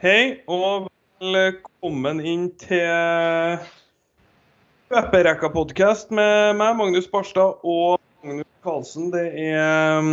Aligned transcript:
Hei, 0.00 0.40
og 0.48 0.86
velkommen 1.20 2.22
inn 2.24 2.46
til 2.56 3.58
Løperekka-podkast 4.88 6.08
med 6.16 6.56
meg, 6.56 6.78
Magnus 6.78 7.04
Barstad 7.12 7.60
og 7.60 8.00
Magnus 8.24 8.48
Karlsen. 8.64 9.10
Det 9.12 9.26
er, 9.28 10.08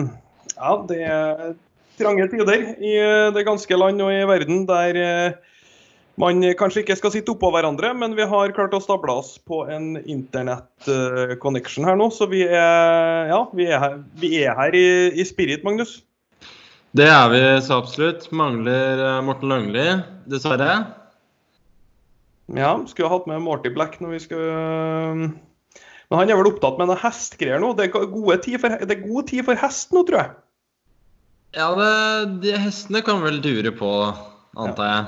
ja, 0.57 0.73
det 0.89 0.97
er 1.07 1.53
trange 2.01 2.27
tider 2.33 2.65
i 2.83 2.91
det 3.31 3.45
ganske 3.47 3.79
land 3.79 4.03
og 4.03 4.11
i 4.11 4.27
verden 4.27 4.65
der 4.67 4.99
eh, 4.99 5.55
man 6.19 6.43
kanskje 6.59 6.83
ikke 6.83 6.99
skal 6.99 7.15
sitte 7.15 7.31
oppå 7.37 7.53
hverandre, 7.55 7.93
men 7.95 8.19
vi 8.19 8.27
har 8.27 8.51
klart 8.59 8.75
å 8.75 8.83
stable 8.83 9.15
oss 9.21 9.37
på 9.39 9.61
en 9.71 9.93
internett-connection 10.03 11.87
her 11.87 11.95
nå. 11.95 12.09
Så 12.11 12.27
vi 12.27 12.43
er, 12.43 13.31
ja, 13.31 13.39
vi 13.55 13.71
er 13.71 13.79
her, 13.85 13.97
vi 14.19 14.35
er 14.43 14.59
her 14.59 14.75
i, 14.75 14.87
i 15.15 15.29
spirit, 15.31 15.63
Magnus. 15.63 16.01
Det 16.97 17.05
er 17.05 17.27
vi 17.29 17.41
så 17.61 17.77
absolutt. 17.77 18.29
Mangler 18.33 19.01
eh, 19.03 19.19
Morten 19.25 19.51
Langli, 19.51 19.85
dessverre. 20.31 20.71
Ja, 22.57 22.71
skulle 22.87 23.09
ha 23.09 23.17
hatt 23.19 23.27
med 23.29 23.43
Morty 23.43 23.69
Black 23.75 23.99
når 23.99 24.15
vi 24.15 24.21
skulle 24.23 24.55
Men 26.07 26.15
han 26.15 26.31
er 26.31 26.39
vel 26.39 26.49
opptatt 26.53 26.79
med 26.79 26.89
noe 26.89 26.97
hestgreier 27.01 27.61
nå? 27.61 27.73
Det 27.77 27.89
er, 27.89 27.93
for, 27.93 28.77
det 28.79 28.95
er 28.95 29.03
god 29.03 29.29
tid 29.29 29.45
for 29.45 29.59
hest 29.61 29.93
nå, 29.93 30.05
tror 30.07 30.21
jeg. 30.23 30.35
Ja, 31.57 31.69
det, 31.77 31.93
de 32.43 32.57
hestene 32.65 33.03
kan 33.05 33.21
vel 33.23 33.41
dure 33.43 33.73
på, 33.75 33.93
antar 34.57 34.89
jeg. 34.89 35.07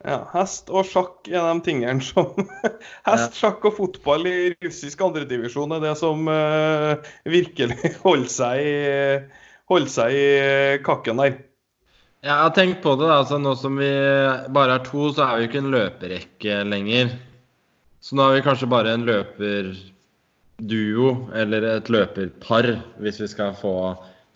Ja, 0.00 0.22
Hest 0.32 0.70
og 0.72 0.86
sjakk 0.88 1.28
er 1.28 1.44
de 1.44 1.60
tingene 1.66 2.00
som 2.00 2.30
Hest, 3.08 3.36
sjakk 3.36 3.66
og 3.68 3.74
fotball 3.76 4.24
i 4.30 4.36
russisk 4.64 5.02
andredivisjon 5.04 5.74
er 5.76 5.82
det 5.84 5.92
som 6.00 6.24
uh, 6.24 6.96
virkelig 7.28 7.76
holder 8.06 8.32
seg 8.32 8.62
i, 8.64 8.78
holder 9.70 9.92
seg 9.92 10.08
i 10.16 10.26
kakken 10.86 11.20
der. 11.22 11.32
Ja, 12.20 12.34
jeg 12.34 12.42
har 12.42 12.54
tenkt 12.56 12.82
på 12.84 12.90
det. 13.00 13.06
da, 13.08 13.14
altså 13.22 13.36
Nå 13.40 13.52
som 13.56 13.74
vi 13.80 13.90
bare 14.52 14.74
er 14.76 14.82
to, 14.84 15.02
så 15.14 15.20
er 15.24 15.32
vi 15.36 15.42
jo 15.44 15.48
ikke 15.50 15.62
en 15.62 15.74
løperekke 15.74 16.52
lenger. 16.68 17.06
Så 18.04 18.10
nå 18.16 18.22
er 18.26 18.32
vi 18.36 18.44
kanskje 18.44 18.72
bare 18.72 18.90
en 18.96 19.06
løperduo, 19.08 21.08
eller 21.36 21.60
et 21.76 21.88
løperpar, 21.92 22.66
hvis 23.00 23.20
vi 23.24 23.28
skal 23.32 23.50
få 23.58 23.74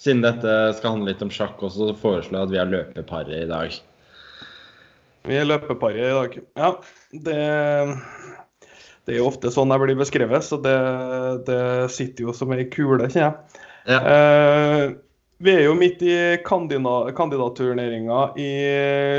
Siden 0.05 0.25
dette 0.25 0.53
skal 0.75 0.91
handle 0.97 1.13
litt 1.13 1.23
om 1.23 1.31
sjakk 1.33 1.57
også, 1.63 1.87
så 1.87 1.95
foreslår 1.97 2.35
jeg 2.35 2.47
at 2.49 2.53
vi 2.53 2.59
er 2.61 2.73
løperparet 2.73 3.37
i 3.45 3.49
dag. 3.49 3.71
Vi 5.25 5.35
er 5.39 5.47
løpeparet 5.47 6.03
i 6.03 6.17
dag. 6.17 6.31
Ja, 6.59 6.69
det, 7.29 7.39
det 9.07 9.13
er 9.15 9.21
jo 9.21 9.31
ofte 9.31 9.55
sånn 9.55 9.71
jeg 9.71 9.81
blir 9.85 10.03
beskrevet, 10.03 10.43
så 10.45 10.57
det, 10.61 10.79
det 11.47 11.63
sitter 11.95 12.27
jo 12.27 12.35
som 12.37 12.53
ei 12.53 12.67
kule, 12.75 13.07
kjenner 13.07 13.23
jeg. 13.23 13.33
Ja. 13.95 13.99
Eh, 14.03 14.85
vi 15.39 15.51
er 15.55 15.65
jo 15.67 15.75
midt 15.79 16.03
i 16.07 16.15
kandidatturneringa 16.47 18.21
i 18.39 18.51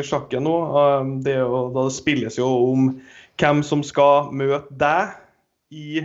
sjakken 0.05 0.45
nå. 0.47 0.55
Eh, 0.81 1.11
det, 1.25 1.38
jo, 1.41 1.67
det 1.75 1.89
spilles 1.95 2.39
jo 2.39 2.47
om 2.72 2.89
hvem 3.39 3.61
som 3.67 3.83
skal 3.83 4.31
møte 4.35 4.72
deg 4.80 5.22
i 5.75 5.99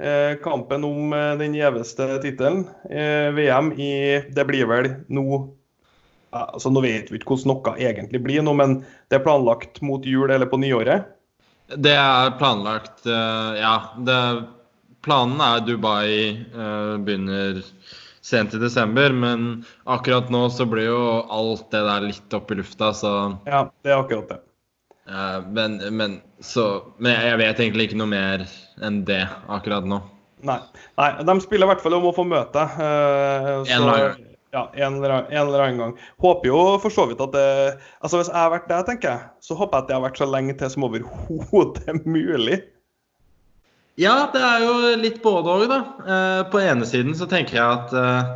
eh, 0.00 0.38
kampen 0.42 0.84
om 0.86 1.12
eh, 1.12 1.34
den 1.40 1.56
gjeveste 1.56 2.18
tittelen. 2.22 2.66
Eh, 2.90 3.30
VM 3.34 3.72
i 3.72 3.92
Det 4.34 4.44
blir 4.48 4.68
vel 4.70 4.92
nå 5.08 5.54
altså 6.28 6.68
Nå 6.68 6.82
vet 6.84 7.08
vi 7.08 7.16
ikke 7.16 7.32
hvordan 7.32 7.48
noe 7.54 7.70
egentlig 7.80 8.18
blir 8.20 8.42
nå, 8.44 8.52
men 8.52 8.74
det 9.08 9.16
er 9.16 9.22
planlagt 9.24 9.78
mot 9.80 10.04
jul 10.04 10.28
eller 10.28 10.44
på 10.50 10.58
nyåret? 10.60 11.06
Det 11.72 11.94
er 11.96 12.34
planlagt, 12.36 13.00
ja. 13.08 13.72
Det, 14.04 14.18
planen 15.04 15.40
er 15.40 15.64
Dubai 15.64 16.12
begynner 17.00 17.62
sent 18.28 18.54
i 18.54 18.60
desember, 18.60 19.14
men 19.16 19.48
akkurat 19.88 20.28
nå 20.32 20.44
så 20.52 20.66
blir 20.68 20.90
jo 20.90 21.00
alt 21.32 21.70
det 21.72 21.80
der 21.86 22.06
litt 22.10 22.36
opp 22.36 22.52
i 22.52 22.60
lufta, 22.60 22.92
så 22.96 23.14
Ja, 23.48 23.64
det 23.82 23.94
er 23.94 24.02
akkurat 24.02 24.28
det. 24.34 24.40
Uh, 25.08 25.40
men, 25.56 25.78
men, 25.96 26.20
så, 26.44 26.68
men 27.00 27.16
jeg 27.16 27.40
vet 27.40 27.60
egentlig 27.64 27.88
ikke 27.88 28.00
noe 28.02 28.12
mer 28.12 28.44
enn 28.84 29.02
det 29.08 29.24
akkurat 29.48 29.88
nå. 29.88 30.02
Nei. 30.46 30.60
Nei 31.00 31.10
de 31.24 31.40
spiller 31.42 31.66
i 31.66 31.72
hvert 31.72 31.82
fall 31.82 31.96
om 31.96 32.10
å 32.10 32.16
få 32.16 32.26
møte. 32.28 32.64
Uh, 32.76 33.64
en 33.64 33.78
eller 33.80 33.94
annen 33.94 34.26
ja, 34.52 34.62
en 34.74 34.94
en 34.96 35.04
eller, 35.04 35.60
annen 35.60 35.78
gang. 35.78 35.90
Håper 36.24 36.48
jo 36.48 36.60
for 36.80 36.92
så 36.92 37.04
vidt 37.10 37.20
at 37.20 37.34
det 37.34 37.48
Altså 38.00 38.16
Hvis 38.16 38.30
jeg 38.30 38.38
har 38.38 38.52
vært 38.54 38.70
der, 38.70 38.84
tenker 38.86 39.10
jeg, 39.10 39.26
så 39.44 39.56
håper 39.58 39.76
jeg 39.76 39.82
at 39.82 39.88
det 39.90 39.96
har 39.96 40.04
vært 40.06 40.20
så 40.20 40.28
lenge 40.28 40.54
til 40.56 40.72
som 40.72 40.86
overhodet 40.88 42.06
mulig. 42.06 42.62
Ja, 43.98 44.28
det 44.30 44.42
er 44.44 44.62
jo 44.62 44.74
litt 45.00 45.18
både 45.24 45.54
òg, 45.56 45.64
da. 45.70 45.78
Eh, 46.06 46.42
på 46.52 46.60
ene 46.62 46.86
siden 46.86 47.16
så 47.18 47.26
tenker 47.30 47.58
jeg 47.58 47.66
at 47.66 47.94
eh, 47.98 48.28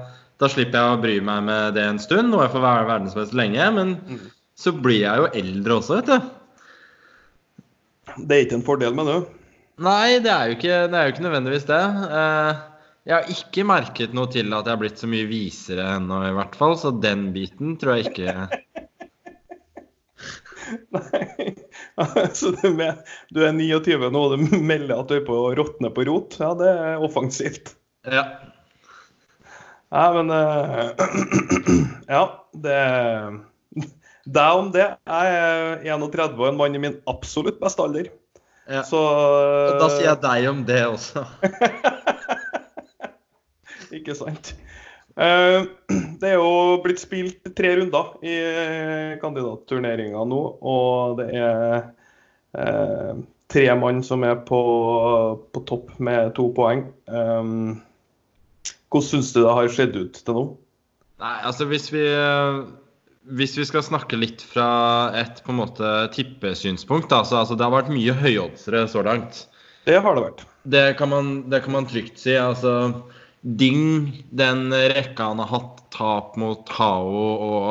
da 0.42 0.48
slipper 0.50 0.74
jeg 0.74 0.94
å 0.96 1.02
bry 1.04 1.18
meg 1.22 1.44
med 1.46 1.76
det 1.76 1.84
en 1.86 2.00
stund, 2.02 2.34
og 2.34 2.42
jeg 2.42 2.54
får 2.56 2.64
være 2.64 2.88
verdensmester 2.88 3.38
lenge. 3.38 3.68
Men 3.76 3.92
mm. 4.02 4.24
så 4.58 4.74
blir 4.74 5.04
jeg 5.04 5.22
jo 5.22 5.30
eldre 5.42 5.78
også, 5.78 6.00
vet 6.00 6.10
du. 6.10 6.32
Det 8.16 8.36
er 8.36 8.44
ikke 8.44 8.58
en 8.58 8.66
fordel, 8.66 8.98
med 8.98 9.08
det? 9.08 9.20
Nei, 9.82 10.18
det 10.24 10.34
er 10.34 10.50
jo 10.50 10.58
ikke, 10.58 10.80
det 10.90 10.98
er 10.98 11.06
jo 11.06 11.14
ikke 11.14 11.26
nødvendigvis 11.28 11.70
det. 11.70 11.82
Eh, 12.18 12.66
jeg 13.06 13.16
har 13.16 13.30
ikke 13.36 13.66
merket 13.66 14.18
noe 14.18 14.30
til 14.34 14.50
at 14.50 14.66
jeg 14.66 14.74
har 14.74 14.82
blitt 14.82 14.98
så 14.98 15.08
mye 15.10 15.30
visere 15.30 15.86
ennå, 15.94 16.24
i 16.26 16.34
hvert 16.40 16.58
fall. 16.58 16.74
Så 16.78 16.90
den 17.02 17.28
biten 17.34 17.78
tror 17.78 18.00
jeg 18.00 18.10
ikke 18.10 18.48
Nei. 20.94 21.52
Så 22.36 22.46
du, 22.56 22.64
med, 22.76 23.02
du, 23.34 23.42
er 23.44 23.52
29 23.56 24.10
nå 24.12 24.20
og 24.26 24.30
du 24.38 24.42
melder 24.62 24.96
at 24.98 25.08
du 25.10 25.14
er 25.18 25.24
på 25.26 25.34
å 25.48 25.52
råtne 25.58 25.88
på 25.94 26.00
rot? 26.08 26.30
Ja, 26.42 26.50
det 26.58 26.70
er 26.72 27.04
offensivt. 27.04 27.66
Ja. 28.08 28.24
Nei, 29.92 30.08
men 30.16 30.26
uh, 30.32 30.38
Ja, 32.14 32.22
det 32.52 32.78
Deg 34.22 34.52
om 34.54 34.68
det. 34.70 34.86
Jeg 35.10 35.26
er 35.34 35.80
31 35.98 36.38
og 36.38 36.46
en 36.46 36.58
mann 36.60 36.76
i 36.78 36.80
min 36.82 37.00
absolutt 37.10 37.58
beste 37.62 37.82
alder. 37.82 38.06
Ja. 38.70 38.84
Så 38.86 39.00
da 39.80 39.88
sier 39.90 40.06
jeg 40.12 40.20
deg 40.22 40.46
om 40.52 40.60
det 40.68 40.82
også. 40.86 41.24
Ikke 43.98 44.14
sant. 44.16 44.54
Uh, 45.12 45.68
det 46.20 46.30
er 46.30 46.38
jo 46.40 46.80
blitt 46.84 47.02
spilt 47.02 47.52
tre 47.56 47.74
runder 47.80 48.14
i 48.24 48.36
kandidatturneringa 49.20 50.24
nå, 50.28 50.40
og 50.64 51.20
det 51.20 51.28
er 51.36 51.74
uh, 52.56 53.20
tre 53.52 53.66
mann 53.76 54.00
som 54.06 54.24
er 54.24 54.38
på, 54.48 54.60
på, 55.52 55.64
topp 55.68 55.94
med 56.00 56.32
to 56.38 56.48
poeng. 56.56 56.86
Hvordan 58.92 59.08
syns 59.08 59.32
du 59.34 59.42
det 59.42 59.56
har 59.56 59.68
skjedd 59.72 59.98
ut 59.98 60.20
til 60.24 60.38
nå? 60.38 60.44
Nei, 61.22 61.36
altså 61.46 61.68
hvis 61.68 61.90
vi, 61.92 62.02
hvis 63.36 63.54
vi 63.60 63.66
skal 63.68 63.84
snakke 63.84 64.18
litt 64.18 64.42
fra 64.42 65.12
et 65.20 65.42
på 65.44 65.52
en 65.52 65.60
måte 65.60 65.90
tippesynspunkt, 66.16 67.10
da, 67.12 67.20
så 67.28 67.42
altså, 67.42 67.56
det 67.56 67.68
har 67.68 67.76
vært 67.76 67.92
mye 67.92 68.16
høyoddsere 68.16 68.86
så 68.90 69.04
langt. 69.06 69.44
Det 69.84 70.00
har 70.00 70.16
det 70.16 70.24
vært. 70.24 70.44
Det 70.72 70.84
kan 70.96 71.12
man, 71.12 71.32
det 71.52 71.62
kan 71.64 71.76
man 71.76 71.88
trygt 71.90 72.20
si. 72.22 72.34
altså 72.38 72.72
Ding, 73.42 74.24
den 74.30 74.70
rekka 74.70 75.32
han 75.32 75.42
har 75.42 75.50
hatt, 75.50 75.80
tap 75.90 76.36
mot 76.38 76.68
Hao 76.76 77.22
og 77.32 77.70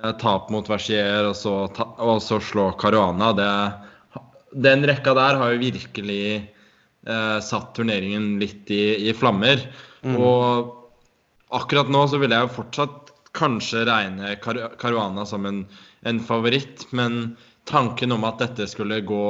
eh, 0.00 0.14
tap 0.22 0.48
mot 0.50 0.66
Versier, 0.70 1.28
og 1.28 1.36
så, 1.36 1.54
og 2.00 2.22
så 2.24 2.40
slå 2.40 2.70
Caruana, 2.80 3.30
det, 3.36 3.50
den 4.56 4.86
rekka 4.88 5.12
der 5.14 5.36
har 5.36 5.52
jo 5.52 5.60
virkelig 5.60 6.24
eh, 6.40 7.38
satt 7.44 7.74
turneringen 7.76 8.38
litt 8.40 8.72
i, 8.72 9.10
i 9.10 9.14
flammer. 9.16 9.62
Mm. 10.00 10.16
Og 10.16 11.52
akkurat 11.60 11.92
nå 11.92 12.06
så 12.08 12.22
vil 12.22 12.32
jeg 12.32 12.48
jo 12.48 12.56
fortsatt 12.56 13.12
kanskje 13.36 13.84
regne 13.86 14.32
Caruana 14.40 15.26
som 15.28 15.44
en, 15.46 15.62
en 16.08 16.24
favoritt, 16.24 16.88
men 16.96 17.36
tanken 17.68 18.16
om 18.16 18.24
at 18.26 18.40
dette 18.42 18.66
skulle 18.70 19.04
gå 19.06 19.28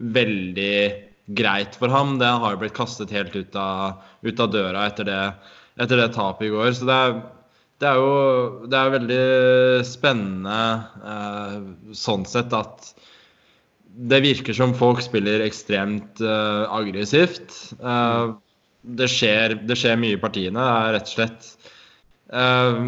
veldig 0.00 0.76
greit 1.36 1.76
for 1.78 1.92
ham. 1.92 2.18
Det 2.20 2.28
har 2.28 2.54
jo 2.54 2.62
blitt 2.62 2.76
kastet 2.76 3.12
helt 3.14 3.34
ut 3.36 3.56
av, 3.58 4.00
ut 4.22 4.40
av 4.40 4.50
døra 4.52 4.86
etter 4.88 5.08
det, 5.08 5.20
etter 5.80 6.00
det, 6.00 6.10
tapet 6.16 6.48
i 6.48 6.52
går. 6.54 6.72
Så 6.76 6.88
det 6.88 6.96
er, 6.96 7.16
det 7.80 7.90
er 7.90 8.00
jo 8.00 8.68
det 8.70 8.80
er 8.80 8.94
veldig 8.96 9.24
spennende 9.88 10.60
eh, 11.14 11.56
sånn 11.96 12.26
sett 12.28 12.54
at 12.56 12.92
det 14.10 14.20
virker 14.22 14.54
som 14.56 14.72
folk 14.76 15.02
spiller 15.02 15.42
ekstremt 15.44 16.22
eh, 16.22 16.62
aggressivt. 16.70 17.56
Eh, 17.80 18.36
det, 18.82 19.10
skjer, 19.12 19.58
det, 19.66 19.76
skjer, 19.78 19.98
mye 20.00 20.16
i 20.16 20.22
partiene. 20.22 20.60
Det 20.60 20.78
er 20.86 20.96
rett 20.96 21.10
og 21.10 21.16
slett 21.16 21.50
eh, 22.32 22.80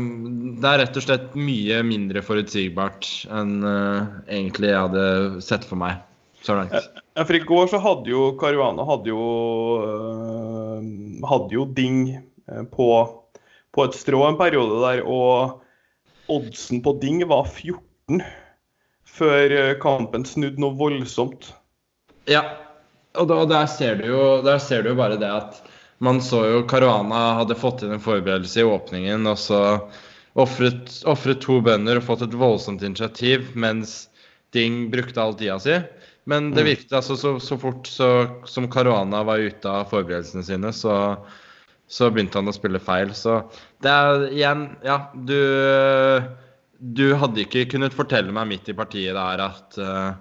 det 0.62 0.70
er 0.70 0.81
rett 0.84 1.00
og 1.00 1.06
slett 1.08 1.37
mye 1.38 1.82
mindre 1.87 2.25
forutsigbart 2.25 3.11
enn 3.34 3.61
eh, 3.66 4.16
egentlig 4.38 4.72
jeg 4.72 4.87
hadde 4.87 5.44
sett 5.44 5.69
for 5.69 5.81
meg 5.82 6.00
så 6.42 6.54
langt. 6.54 6.74
Ja, 7.14 7.24
for 7.24 7.36
I 7.36 7.42
går 7.46 7.66
så 7.72 7.80
hadde 7.82 8.10
jo 8.10 8.22
Caruana 8.40 8.84
hadde 8.88 9.12
jo, 9.12 9.24
øh, 9.86 11.26
hadde 11.28 11.56
jo 11.56 11.66
ding 11.76 11.98
øh, 12.16 12.64
på, 12.72 12.88
på, 13.72 13.84
et 13.84 13.98
strå 13.98 14.24
en 14.28 14.38
periode 14.40 14.80
der, 14.84 15.02
og 15.06 15.62
oddsen 16.32 16.82
på 16.84 16.96
ding 17.02 17.22
var 17.28 17.46
14 17.48 18.22
før 19.12 19.56
øh, 19.58 19.74
kampen 19.82 20.26
snudde 20.28 20.62
noe 20.62 20.78
voldsomt. 20.78 21.52
Ja, 22.30 22.42
og 23.18 23.28
da, 23.28 23.42
der, 23.50 23.66
ser 23.68 24.00
du 24.00 24.08
jo, 24.08 24.22
der 24.44 24.58
ser 24.62 24.82
du 24.82 24.92
jo 24.92 24.98
bare 24.98 25.20
det 25.20 25.28
at 25.28 25.60
man 26.02 26.18
så 26.24 26.40
jo 26.48 26.62
Caruana 26.66 27.36
hadde 27.38 27.58
fått 27.58 27.84
inn 27.84 27.94
en 27.94 28.02
forberedelse 28.02 28.62
i 28.62 28.66
åpningen, 28.66 29.28
og 29.30 29.38
så 29.38 29.60
ofret 30.34 31.42
to 31.44 31.60
bønder 31.62 32.00
og 32.00 32.06
fått 32.08 32.24
et 32.26 32.34
voldsomt 32.40 32.82
initiativ, 32.82 33.52
mens 33.54 34.08
Ding 34.52 34.90
brukte 34.90 35.20
all 35.20 35.34
tida 35.34 35.56
si. 35.60 35.78
Men 36.30 36.50
det 36.54 36.62
Mm. 36.62 36.69
virket 36.69 36.92
altså 36.94 37.16
så, 37.19 37.32
så 37.42 37.56
fort 37.58 37.86
så, 37.90 38.08
som 38.46 38.69
Caruana 38.70 39.24
var 39.26 39.38
ute 39.42 39.66
av 39.69 39.88
forberedelsene 39.90 40.44
sine, 40.46 40.70
så, 40.72 41.16
så 41.90 42.10
begynte 42.14 42.38
han 42.38 42.48
å 42.48 42.54
spille 42.54 42.78
feil. 42.78 43.10
Så 43.14 43.40
det 43.82 43.90
er 43.90 44.28
igjen 44.30 44.69
Ja, 44.86 45.00
du 45.14 46.22
Du 46.82 47.14
hadde 47.14 47.42
ikke 47.44 47.69
kunnet 47.70 47.94
fortelle 47.94 48.32
meg 48.34 48.48
midt 48.50 48.69
i 48.70 48.74
partiet 48.74 49.14
der 49.14 49.42
at 49.44 49.76
eh, 49.78 50.12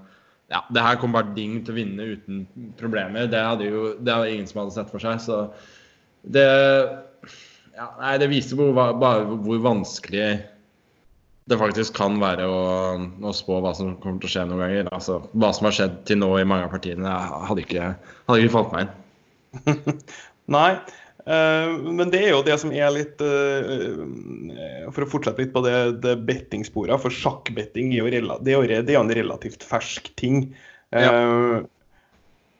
ja, 0.51 0.59
det 0.69 0.81
her 0.83 0.98
kommer 1.01 1.21
bare 1.24 1.33
Ding 1.33 1.62
til 1.65 1.74
å 1.74 1.77
vinne 1.77 2.06
uten 2.12 2.42
problemer. 2.77 3.25
Det 3.31 3.39
hadde 3.42 3.69
jo 3.69 3.95
det 3.97 4.13
hadde 4.13 4.33
ingen 4.33 4.50
som 4.50 4.59
hadde 4.62 4.75
sett 4.75 4.92
for 4.92 5.01
seg. 5.01 5.21
Så 5.24 5.39
det 6.27 6.44
ja, 7.77 7.88
Nei, 8.01 8.18
det 8.21 8.27
viser 8.30 8.59
hvor, 8.59 8.74
bare 8.75 9.24
hvor 9.42 9.62
vanskelig 9.63 10.42
det 11.50 11.58
faktisk 11.58 11.96
kan 11.98 12.20
være 12.22 12.46
å, 12.46 12.64
å, 13.26 13.34
spå 13.34 13.60
hva 13.64 13.74
som 13.78 13.96
kommer 14.02 14.22
til 14.22 14.30
å 14.30 14.34
skje 14.36 14.48
noen 14.48 14.62
ganger. 14.62 14.90
Altså, 14.94 15.20
hva 15.34 15.52
som 15.56 15.68
har 15.68 15.78
skjedd 15.78 16.02
til 16.10 16.22
nå 16.22 16.30
i 16.38 16.48
mange 16.48 16.68
av 16.68 16.74
partiene, 16.74 17.14
hadde 17.50 17.64
ikke, 17.66 17.94
hadde 18.30 18.44
ikke 18.44 18.54
falt 18.54 18.76
meg 18.76 18.84
inn. 18.86 19.96
Nei, 20.56 20.70
uh, 21.26 21.72
men 21.82 22.14
det 22.14 22.22
er 22.22 22.34
jo 22.36 22.44
det 22.46 22.56
som 22.62 22.72
er 22.72 22.88
litt 22.96 23.20
uh, 23.20 23.98
For 24.94 25.04
å 25.04 25.10
fortsette 25.12 25.44
litt 25.44 25.52
på 25.52 25.64
det, 25.66 25.76
det 26.06 26.16
bettingsporet, 26.30 26.96
for 27.04 27.14
sjakkbetting 27.14 27.92
er 27.98 28.00
jo, 28.00 28.38
det 28.40 28.56
er 28.56 28.72
jo, 28.80 29.02
en 29.02 29.16
relativt 29.18 29.66
fersk 29.68 30.12
ting. 30.22 30.52
Uh, 30.94 31.02
ja. 31.02 31.14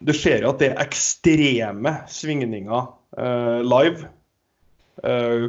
Du 0.01 0.16
ser 0.18 0.42
jo 0.42 0.56
at 0.56 0.63
det 0.63 0.72
er 0.72 0.81
ekstreme 0.81 2.00
svingninger 2.10 2.89
live. 3.62 4.07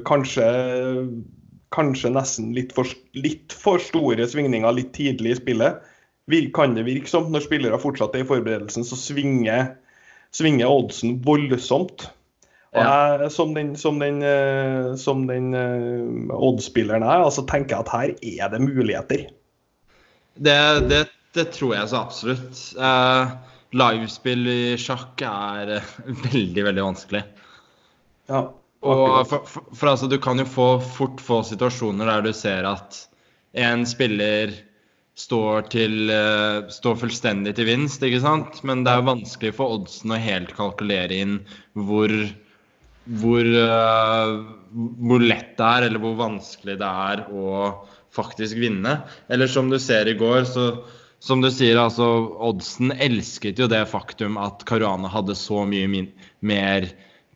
kanskje 0.04 0.44
kanskje 1.74 2.12
nesten 2.14 2.52
litt 2.56 2.74
for, 2.76 2.88
litt 3.16 3.54
for, 3.56 3.82
store 3.82 4.26
svingninger 4.28 4.76
litt 4.76 4.92
tidlig 4.96 5.36
i 5.36 5.40
spillet. 5.40 5.88
Kan 6.56 6.76
det 6.76 6.86
virke 6.86 7.10
som 7.10 7.30
når 7.32 7.46
spillere 7.46 7.80
fortsatt 7.82 8.14
er 8.16 8.24
i 8.24 8.28
forberedelsen, 8.28 8.86
så 8.86 8.98
svinger, 8.98 9.72
svinger 10.34 10.70
oddsen 10.70 11.18
voldsomt. 11.24 12.06
Og 12.72 12.80
jeg, 12.80 13.30
som 13.34 13.50
den, 13.52 13.74
som 13.76 13.98
den, 14.00 14.22
som 14.96 15.26
den 15.28 15.50
uh, 15.52 16.32
oddspilleren 16.32 17.04
er, 17.04 17.20
altså 17.20 17.44
tenker 17.44 17.76
jeg 17.76 17.84
at 17.84 17.92
her 17.92 18.46
er 18.46 18.54
det 18.54 18.62
muligheter. 18.64 19.26
Det, 20.40 20.56
det, 20.88 21.02
det 21.36 21.50
tror 21.52 21.74
jeg 21.76 21.90
så 21.90 22.00
absolutt. 22.06 22.62
Uh, 22.78 23.34
livespill 23.76 24.48
i 24.48 24.62
sjakk 24.80 25.20
er 25.26 25.78
veldig, 26.28 26.64
veldig 26.70 26.86
vanskelig. 26.86 27.22
Ja. 28.30 28.46
Og 28.82 29.26
for, 29.30 29.46
for, 29.46 29.70
for, 29.70 29.92
altså, 29.92 30.10
Du 30.10 30.18
kan 30.22 30.40
jo 30.40 30.48
få, 30.48 30.68
fort 30.82 31.22
få 31.22 31.42
situasjoner 31.46 32.08
der 32.08 32.26
du 32.26 32.32
ser 32.36 32.66
at 32.68 33.04
en 33.52 33.84
spiller 33.86 34.54
står, 35.18 35.66
til, 35.72 36.08
uh, 36.08 36.68
står 36.72 36.96
fullstendig 37.02 37.52
til 37.58 37.68
vinst, 37.68 38.02
ikke 38.02 38.22
sant? 38.24 38.62
Men 38.66 38.82
det 38.82 38.92
er 38.92 39.02
jo 39.02 39.10
vanskelig 39.10 39.52
for 39.58 39.76
oddsen 39.76 40.14
å 40.14 40.20
helt 40.20 40.54
kalkulere 40.56 41.18
inn 41.24 41.36
hvor, 41.76 42.14
hvor, 43.20 43.44
uh, 43.44 44.32
hvor 44.72 45.26
lett 45.26 45.52
det 45.58 45.68
er, 45.68 45.88
eller 45.88 46.02
hvor 46.02 46.16
vanskelig 46.22 46.78
det 46.80 46.90
er 47.12 47.26
å 47.28 47.52
faktisk 48.12 48.58
vinne. 48.60 49.02
Eller 49.32 49.52
som 49.52 49.70
du 49.72 49.78
ser 49.80 50.08
i 50.08 50.16
går, 50.18 50.42
så 50.48 50.66
som 51.22 51.38
du 51.38 51.52
sier, 51.54 51.78
altså 51.78 52.06
oddsen 52.42 52.90
elsket 52.96 53.60
jo 53.62 53.68
det 53.70 53.84
faktum 53.86 54.40
at 54.42 54.64
Caruana 54.66 55.06
hadde 55.12 55.36
så 55.38 55.60
mye 55.70 56.08
mer 56.42 56.88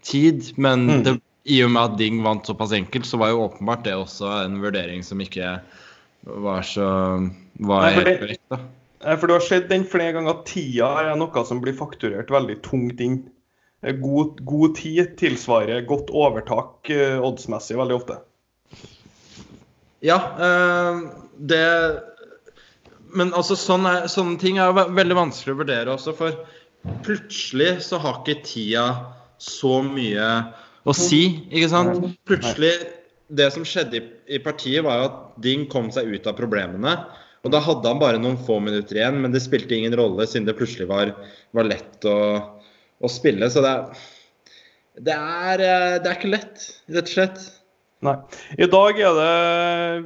tid, 0.03 0.49
men 0.59 0.89
mm. 0.89 1.03
det 1.07 1.13
i 1.47 1.61
og 1.63 1.71
med 1.71 1.83
at 1.83 1.99
Ding 2.01 2.23
vant 2.25 2.47
såpass 2.47 2.75
enkelt, 2.75 3.07
så 3.07 3.21
var 3.23 3.31
jo 3.33 3.45
åpenbart 3.47 3.85
det 3.87 3.95
også 3.95 4.31
en 4.43 4.59
vurdering 4.63 5.05
som 5.07 5.21
ikke 5.23 5.59
var 6.27 6.67
så 6.67 6.89
var 7.63 7.91
helt 7.95 8.21
korrekt. 8.21 8.43
da. 8.51 8.59
For 9.07 9.29
det 9.29 9.37
har 9.37 9.45
skjedd 9.47 9.69
den 9.71 9.85
flere 9.87 10.17
ganger 10.17 10.35
at 10.35 10.47
tida 10.49 10.89
er 11.05 11.19
noe 11.21 11.45
som 11.47 11.61
blir 11.63 11.77
fakturert 11.79 12.33
veldig 12.33 12.59
tungt 12.67 13.03
inn. 13.05 13.21
God, 14.03 14.41
god 14.49 14.75
tid 14.81 15.15
tilsvarer 15.21 15.85
godt 15.87 16.11
overtak 16.11 16.91
uh, 16.91 17.23
oddsmessig 17.23 17.77
veldig 17.79 17.99
ofte. 18.01 18.19
Ja, 20.03 20.17
uh, 20.41 21.05
det 21.39 21.63
Men 23.17 23.31
altså, 23.37 23.55
sånne, 23.57 24.09
sånne 24.11 24.41
ting 24.43 24.59
er 24.59 24.75
veldig 24.75 25.17
vanskelig 25.17 25.55
å 25.55 25.61
vurdere 25.61 25.95
også, 25.95 26.17
for 26.17 26.35
plutselig 27.07 27.85
så 27.87 28.01
har 28.03 28.19
ikke 28.21 28.43
tida 28.47 28.87
så 29.39 29.79
mye 29.87 30.27
å 30.87 30.94
si, 30.94 31.23
ikke 31.50 31.71
sant? 31.73 32.06
Plutselig 32.29 32.75
Det 33.27 33.49
som 33.50 33.65
skjedde 33.67 33.99
i, 33.99 34.03
i 34.37 34.38
partiet, 34.38 34.85
var 34.87 35.00
jo 35.00 35.06
at 35.09 35.23
Ding 35.43 35.65
kom 35.71 35.88
seg 35.91 36.12
ut 36.12 36.29
av 36.31 36.37
problemene. 36.38 36.93
Og 37.43 37.50
da 37.50 37.59
hadde 37.62 37.91
han 37.91 37.99
bare 37.99 38.21
noen 38.23 38.38
få 38.43 38.61
minutter 38.62 38.99
igjen, 38.99 39.21
men 39.23 39.35
det 39.35 39.43
spilte 39.43 39.75
ingen 39.75 39.94
rolle 39.99 40.27
siden 40.27 40.47
det 40.49 40.56
plutselig 40.59 40.88
var, 40.91 41.11
var 41.55 41.67
lett 41.67 42.06
å, 42.06 42.17
å, 43.03 43.11
spille. 43.11 43.50
Så 43.50 43.62
det 43.67 43.73
er, 43.73 44.06
det 45.09 45.17
er, 45.17 45.65
det 46.03 46.11
er 46.11 46.17
ikke 46.17 46.33
lett, 46.33 46.69
rett 46.94 47.11
og 47.11 47.15
slett. 47.17 47.44
Nei. 48.06 48.17
I 48.62 48.69
dag 48.71 48.99
er 49.00 49.19
det 49.19 49.35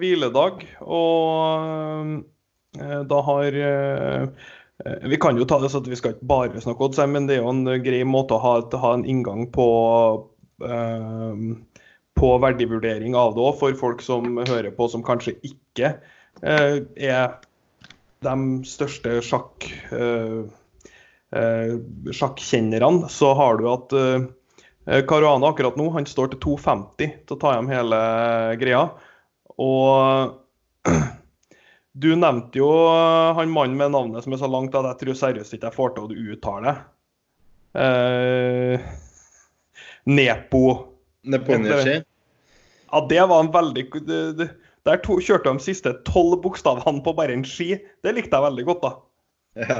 hviledag, 0.01 0.65
og 0.85 2.21
da 3.11 3.21
har 3.27 3.61
vi 5.05 5.17
kan 5.21 5.37
jo 5.37 5.45
ta 5.45 5.59
det 5.61 5.69
så 5.73 5.81
at 5.83 5.89
vi 5.91 5.97
skal 5.99 6.15
ikke 6.15 6.29
bare 6.29 6.61
snakke 6.63 6.87
odds, 6.87 7.01
men 7.11 7.27
det 7.29 7.37
er 7.37 7.43
jo 7.43 7.53
en 7.53 7.65
grei 7.85 8.01
måte 8.09 8.37
å 8.37 8.41
ha, 8.41 8.53
ha 8.85 8.93
en 8.97 9.05
inngang 9.05 9.49
på, 9.53 9.67
på 12.21 12.39
verdivurdering 12.39 13.15
av 13.17 13.35
det 13.35 13.45
òg, 13.45 13.55
for 13.61 13.77
folk 13.79 14.03
som 14.05 14.41
hører 14.43 14.73
på 14.77 14.89
som 14.93 15.05
kanskje 15.07 15.37
ikke 15.47 15.95
uh, 16.45 16.81
er 16.97 17.39
de 18.21 18.35
største 18.69 19.21
sjakk, 19.25 19.69
uh, 19.95 20.43
uh, 21.33 21.73
sjakkjennerne. 22.13 23.09
Så 23.13 23.33
har 23.39 23.61
du 23.61 23.71
at 23.73 23.97
Caruana 25.09 25.53
akkurat 25.53 25.77
nå 25.79 25.91
han 25.95 26.09
står 26.09 26.33
til 26.33 26.43
2,50 26.57 27.17
til 27.25 27.37
å 27.37 27.41
ta 27.41 27.55
hjem 27.55 27.71
hele 27.71 27.99
greia. 28.61 28.85
Og 29.61 30.37
du 32.05 32.11
nevnte 32.17 32.61
jo 32.61 32.71
han 33.37 33.53
mannen 33.53 33.79
med 33.79 33.93
navnet 33.95 34.25
som 34.25 34.35
er 34.35 34.41
så 34.41 34.49
langt 34.51 34.75
at 34.75 34.89
jeg 34.93 35.03
tror 35.05 35.21
seriøst 35.21 35.57
ikke 35.57 35.69
jeg 35.69 35.77
får 35.77 35.95
til 35.95 36.09
å 36.09 36.33
uttale 36.35 36.73
det. 36.73 36.81
Nepo. 40.09 40.65
Neponiashi? 41.23 42.01
Ja, 42.91 43.07
det 43.11 43.21
var 43.31 43.45
en 43.45 43.53
veldig 43.55 43.85
Der 44.89 45.01
to, 45.05 45.19
kjørte 45.21 45.53
de 45.53 45.63
siste 45.63 45.93
tolv 46.09 46.41
bokstavene 46.45 47.03
på 47.05 47.15
bare 47.15 47.37
en 47.37 47.45
ski. 47.47 47.77
Det 48.03 48.15
likte 48.17 48.37
jeg 48.37 48.47
veldig 48.49 48.67
godt, 48.71 48.87
da. 48.87 48.93
Ja. 49.61 49.79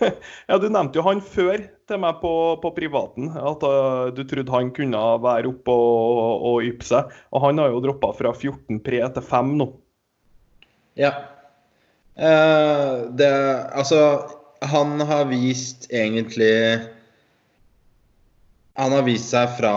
ja, 0.48 0.58
Du 0.58 0.68
nevnte 0.68 0.98
jo 0.98 1.04
han 1.06 1.22
før 1.24 1.62
til 1.88 2.02
meg 2.02 2.20
på, 2.22 2.32
på 2.62 2.72
privaten, 2.76 3.30
at 3.34 3.64
uh, 3.64 4.10
du 4.14 4.22
trodde 4.28 4.52
han 4.54 4.72
kunne 4.74 5.02
være 5.24 5.50
oppe 5.50 5.74
og, 5.74 6.46
og 6.52 6.68
yppe 6.68 6.86
seg. 6.86 7.14
Og 7.32 7.46
han 7.46 7.62
har 7.62 7.72
jo 7.72 7.82
droppa 7.84 8.12
fra 8.18 8.34
14 8.36 8.82
pre 8.84 9.02
til 9.16 9.28
5 9.32 9.54
nå. 9.60 9.70
Ja. 11.00 11.14
Uh, 12.20 13.08
det 13.16 13.30
Altså, 13.72 14.02
han 14.60 15.00
har 15.08 15.30
vist 15.30 15.88
egentlig 15.88 16.52
han 18.78 18.94
har 18.94 19.06
vist 19.06 19.32
seg 19.32 19.56
fra 19.58 19.74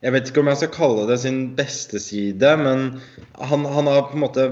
Jeg 0.00 0.14
vet 0.14 0.30
ikke 0.30 0.42
om 0.42 0.48
jeg 0.48 0.62
skal 0.62 0.74
kalle 0.74 1.06
det 1.10 1.20
sin 1.22 1.40
beste 1.58 2.00
side, 2.00 2.56
men 2.62 2.86
han, 3.36 3.66
han, 3.68 3.90
har 3.90 4.08
på 4.08 4.16
en 4.16 4.24
måte 4.24 4.48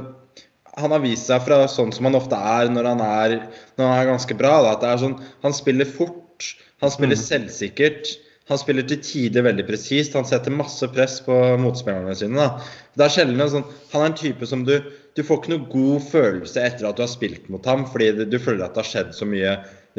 Han 0.77 0.95
har 0.95 1.03
vist 1.05 1.31
seg 1.31 1.43
fra 1.47 1.63
sånn 1.71 1.95
som 1.95 2.09
han 2.09 2.19
ofte 2.19 2.37
er 2.37 2.71
når 2.73 2.93
han 2.93 3.05
er, 3.05 3.37
når 3.81 3.89
han 3.89 4.01
er 4.03 4.11
ganske 4.13 4.37
bra. 4.39 4.59
Da. 4.63 4.77
At 4.77 4.85
det 4.85 4.93
er 4.93 5.05
sånn, 5.05 5.19
han 5.43 5.57
spiller 5.57 5.89
fort, 5.89 6.53
han 6.85 6.93
spiller 6.95 7.19
mm. 7.19 7.25
selvsikkert. 7.25 8.13
Han 8.49 8.61
spiller 8.61 8.87
til 8.89 9.01
tider 9.05 9.45
veldig 9.45 9.65
presist. 9.69 10.15
Han 10.17 10.29
setter 10.29 10.55
masse 10.55 10.87
press 10.93 11.19
på 11.25 11.35
motspillerne 11.61 12.15
sine. 12.17 12.39
Da. 12.39 12.71
Det 12.97 13.05
er 13.05 13.15
sjelden 13.17 13.51
sånn, 13.53 13.67
Han 13.93 14.05
er 14.05 14.13
en 14.13 14.21
type 14.23 14.49
som 14.49 14.65
du 14.69 14.79
Du 15.19 15.25
får 15.27 15.41
ikke 15.41 15.51
noe 15.51 15.67
god 15.73 16.05
følelse 16.13 16.63
etter 16.63 16.87
at 16.87 16.97
du 16.97 17.03
har 17.03 17.11
spilt 17.11 17.49
mot 17.51 17.65
ham, 17.67 17.83
fordi 17.91 18.13
du, 18.31 18.37
føler 18.39 18.69
at 18.69 18.77
det 18.77 18.85
har 18.85 18.91
skjedd 18.93 19.09
så 19.17 19.27
mye 19.27 19.57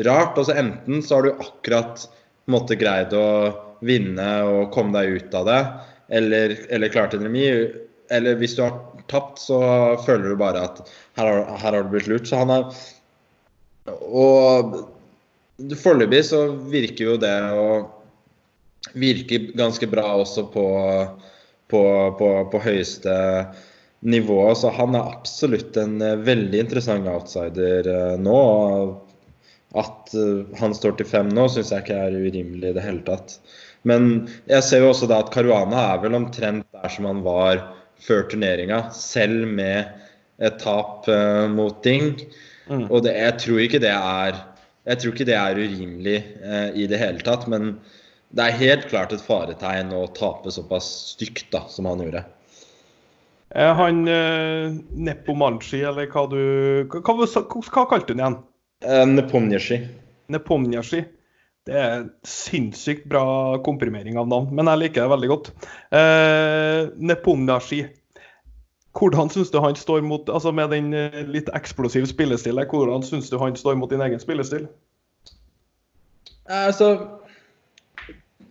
rart. 0.08 0.38
Og 0.39 0.48
så 0.48 0.56
enten 0.56 1.03
så 1.03 1.18
har 1.18 1.27
du 1.27 1.44
akkurat 1.44 2.06
måte 2.51 2.77
greid 2.79 3.13
å 3.15 3.27
vinne 3.86 4.27
og 4.48 4.72
komme 4.75 4.96
deg 4.98 5.20
ut 5.20 5.38
av 5.39 5.48
det, 5.48 5.60
eller, 6.20 6.56
eller 6.74 6.94
klart 6.94 7.15
en 7.15 7.25
remis. 7.27 7.75
Eller 8.10 8.39
hvis 8.39 8.56
du 8.58 8.63
har 8.65 8.79
tapt, 9.12 9.38
så 9.41 9.60
føler 10.06 10.32
du 10.32 10.39
bare 10.39 10.63
at 10.65 10.82
her 11.20 11.29
har, 11.29 11.44
her 11.62 11.75
har 11.77 11.86
du 11.86 11.91
blitt 11.94 12.10
lurt. 12.10 12.27
Så 12.29 12.41
han 12.41 12.53
er 12.53 12.65
Og 13.89 14.79
foreløpig 15.77 16.24
så 16.25 16.44
virker 16.72 17.12
jo 17.12 17.18
det 17.22 17.38
å 17.53 17.70
virke 18.98 19.41
ganske 19.60 19.88
bra 19.91 20.06
også 20.22 20.48
på, 20.53 20.65
på, 21.70 21.82
på, 22.18 22.29
på 22.51 22.63
høyeste 22.63 23.13
nivå. 24.00 24.41
Så 24.56 24.72
han 24.74 24.98
er 24.98 25.13
absolutt 25.20 25.77
en 25.77 26.00
veldig 26.25 26.65
interessant 26.65 27.10
outsider 27.12 27.89
nå. 28.22 28.39
At 29.78 30.14
han 30.58 30.74
står 30.74 30.96
til 30.98 31.06
fem 31.06 31.28
nå, 31.30 31.44
syns 31.52 31.70
jeg 31.70 31.84
ikke 31.86 31.98
er 32.08 32.16
urimelig 32.18 32.72
i 32.72 32.78
det 32.78 32.86
hele 32.86 33.04
tatt. 33.06 33.36
Men 33.88 34.28
jeg 34.50 34.66
ser 34.66 34.84
jo 34.84 34.90
også 34.92 35.08
da 35.10 35.22
at 35.24 35.32
Caruana 35.34 35.84
er 35.94 36.02
vel 36.04 36.18
omtrent 36.18 36.66
der 36.76 36.92
som 36.92 37.08
han 37.08 37.22
var 37.26 37.62
før 38.02 38.26
turneringa, 38.32 38.88
selv 38.96 39.48
med 39.48 39.92
et 40.40 40.60
tap 40.64 41.08
uh, 41.12 41.48
mot 41.52 41.80
Ding. 41.84 42.16
Mm. 42.70 42.88
Og 42.88 43.04
det, 43.06 43.16
jeg 43.18 43.38
tror 43.44 43.62
ikke 43.64 43.84
det 43.84 43.94
er 43.94 44.40
jeg 44.90 45.02
tror 45.02 45.14
ikke 45.14 45.28
det 45.28 45.38
er 45.38 45.60
urimelig 45.60 46.18
uh, 46.42 46.70
i 46.74 46.88
det 46.90 47.00
hele 47.02 47.24
tatt. 47.26 47.46
Men 47.52 47.76
det 48.36 48.46
er 48.46 48.60
helt 48.62 48.90
klart 48.92 49.14
et 49.14 49.24
faretegn 49.24 49.94
å 49.96 50.06
tape 50.18 50.52
såpass 50.54 50.90
stygt 51.14 51.50
da, 51.56 51.66
som 51.72 51.90
han 51.90 52.04
gjorde. 52.04 52.24
Er 53.58 53.74
han 53.78 54.04
uh, 54.06 54.76
Nepomanchi, 54.94 55.82
eller 55.86 56.10
hva 56.12 56.28
du 56.30 56.40
hva, 56.92 57.02
hva, 57.02 57.26
hva 57.26 57.86
kalte 57.90 58.14
du 58.14 58.22
ham 58.22 58.22
igjen? 58.22 58.40
Uh, 58.86 59.06
Nepomniashi. 59.06 59.82
Nepomniachtchi. 60.30 61.04
Det 61.70 61.78
er 61.78 62.06
sinnssykt 62.26 63.06
bra 63.12 63.60
komprimering 63.66 64.18
av 64.18 64.30
navn, 64.32 64.50
men 64.56 64.70
jeg 64.72 64.82
liker 64.84 65.06
det 65.06 65.12
veldig 65.12 65.30
godt. 65.30 65.50
Eh, 65.94 66.88
Nepomniachtchi. 66.98 67.84
Hvordan 68.98 69.30
syns 69.30 69.52
du 69.54 69.60
han 69.62 69.78
står 69.78 70.02
mot 70.02 70.30
altså 70.34 70.52
Med 70.56 70.72
den 70.74 70.90
eh, 70.98 71.22
litt 71.30 71.52
eksplosive 71.54 72.10
spillestilen, 72.10 72.66
hvordan 72.72 73.06
syns 73.06 73.30
du 73.30 73.38
han 73.38 73.54
står 73.56 73.78
mot 73.78 73.92
din 73.92 74.02
egen 74.02 74.20
spillestil? 74.20 74.66
Altså 76.50 76.90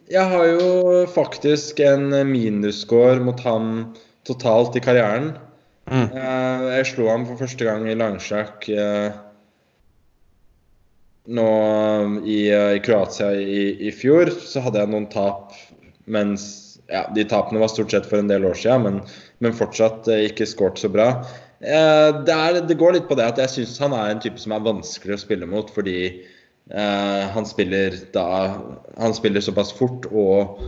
Jeg 0.09 0.25
har 0.31 0.47
jo 0.47 1.03
faktisk 1.11 1.81
en 1.83 2.13
minusscore 2.31 3.19
mot 3.21 3.41
han 3.43 3.97
totalt 4.29 4.77
i 4.79 4.85
karrieren. 4.85 5.33
Mm. 5.91 6.07
Eh, 6.07 6.69
jeg 6.77 6.93
slo 6.93 7.11
ham 7.11 7.27
for 7.27 7.41
første 7.41 7.67
gang 7.67 7.89
i 7.89 7.99
langsjakk 7.99 8.69
eh, 8.71 9.11
nå 11.29 11.49
i, 12.25 12.39
eh, 12.51 12.73
i 12.79 12.81
Kroatia 12.85 13.33
i, 13.37 13.89
i, 13.89 13.93
fjor. 13.93 14.31
Så 14.31 14.63
hadde 14.65 14.81
jeg 14.83 14.93
noen 14.93 15.09
tap 15.13 15.53
mens 16.09 16.47
ja, 16.89 17.03
De 17.13 17.25
tapene 17.29 17.61
var 17.61 17.69
stort 17.69 17.93
sett 17.93 18.07
for 18.09 18.17
en 18.17 18.31
del 18.31 18.47
år 18.49 18.57
siden, 18.57 18.87
men, 18.87 19.03
men 19.45 19.57
fortsatt 19.57 20.09
eh, 20.09 20.25
ikke 20.31 20.49
skåret 20.49 20.81
så 20.81 20.89
bra. 20.93 21.11
Eh, 21.61 22.09
det, 22.25 22.33
er, 22.33 22.63
det, 22.65 22.79
går 22.81 22.97
litt 22.97 23.09
på 23.11 23.19
det 23.19 23.27
at 23.29 23.41
jeg 23.43 23.53
syns 23.59 23.77
han 23.83 23.97
er 23.97 24.15
en 24.15 24.23
type 24.25 24.41
som 24.41 24.55
er 24.57 24.65
vanskelig 24.65 25.19
å 25.19 25.21
spille 25.21 25.49
mot, 25.51 25.69
fordi 25.75 25.99
eh, 26.09 27.25
han 27.35 27.49
spiller 27.49 27.99
da 28.15 28.29
Han 28.97 29.17
spiller 29.17 29.45
såpass 29.45 29.75
fort 29.77 30.09
og 30.09 30.63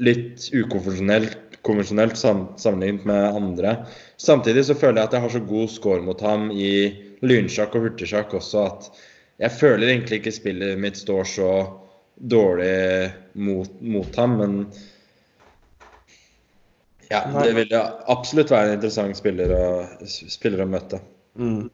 litt 0.00 0.48
ukonvensjonelt 0.54 1.36
konvensjonelt 1.66 2.16
sammenlignet 2.16 3.04
med 3.04 3.36
andre. 3.36 3.74
Samtidig 4.16 4.64
så 4.64 4.76
føler 4.78 5.02
jeg 5.02 5.10
at 5.10 5.16
jeg 5.16 5.24
har 5.26 5.32
så 5.34 5.42
god 5.44 5.72
score 5.74 6.04
mot 6.06 6.22
ham 6.24 6.48
i 6.54 6.70
lynsjakk 7.20 7.76
og 7.76 7.84
hurtigsjakk 7.84 8.32
også 8.38 8.62
at 8.64 8.88
jeg 9.40 9.56
føler 9.56 9.88
egentlig 9.88 10.20
ikke 10.20 10.36
spillet 10.36 10.80
mitt 10.80 10.98
står 11.00 11.28
så 11.28 11.50
dårlig 12.20 13.10
mot, 13.40 13.70
mot 13.80 14.16
ham, 14.20 14.36
men 14.40 14.56
ja, 17.10 17.24
det 17.40 17.54
vil 17.56 17.72
absolutt 17.74 18.52
være 18.52 18.68
en 18.68 18.76
interessant 18.76 19.18
spiller 19.18 19.50
å, 19.56 19.64
spiller 20.06 20.62
å 20.62 20.68
møte. 20.70 21.00
Mm. 21.40 21.70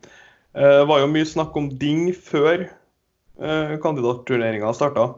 Det 0.57 0.65
eh, 0.65 0.87
var 0.89 1.03
jo 1.03 1.13
mye 1.13 1.29
snakk 1.29 1.57
om 1.61 1.69
Ding 1.77 2.09
før 2.15 2.63
eh, 2.65 3.75
kandidatturneringa 3.83 4.71
starta. 4.77 5.11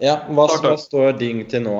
Ja, 0.00 0.18
hva, 0.28 0.46
hva, 0.60 0.74
står 0.80 1.18
Ding 1.20 1.42
til 1.50 1.66
nå? 1.66 1.76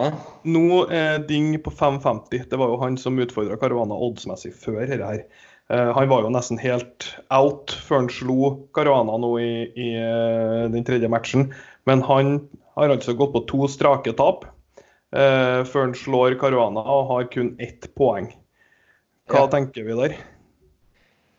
Nå 0.49 0.83
er 0.93 1.23
Ding 1.29 1.55
på 1.65 1.73
5,50. 1.73 2.51
Det 2.51 2.61
var 2.61 2.73
jo 2.73 2.81
han 2.83 2.99
som 3.01 3.17
utfordra 3.21 3.57
Caruana 3.61 3.97
oddsmessig 3.97 4.53
før 4.57 4.83
dette 4.85 5.01
her. 5.05 5.25
Uh, 5.73 5.91
han 5.97 6.09
var 6.09 6.23
jo 6.23 6.31
nesten 6.31 6.61
helt 6.63 7.09
out 7.35 7.73
før 7.83 8.05
han 8.05 8.11
slo 8.13 8.51
Caruana 8.77 9.17
nå 9.19 9.33
i, 9.43 9.53
i 9.75 9.89
uh, 9.99 10.67
den 10.71 10.87
tredje 10.87 11.11
matchen. 11.11 11.49
Men 11.91 12.05
han 12.07 12.39
har 12.79 12.95
altså 12.95 13.17
gått 13.19 13.35
på 13.35 13.43
to 13.51 13.67
strake 13.71 14.15
tap 14.19 14.47
uh, 14.47 15.67
før 15.67 15.89
han 15.89 15.97
slår 15.99 16.39
Caruana 16.39 16.85
og 16.87 17.11
har 17.11 17.27
kun 17.35 17.57
ett 17.59 17.91
poeng. 17.99 18.31
Hva 19.27 19.47
ja. 19.47 19.51
tenker 19.57 19.89
vi 19.89 19.99
der? 19.99 20.17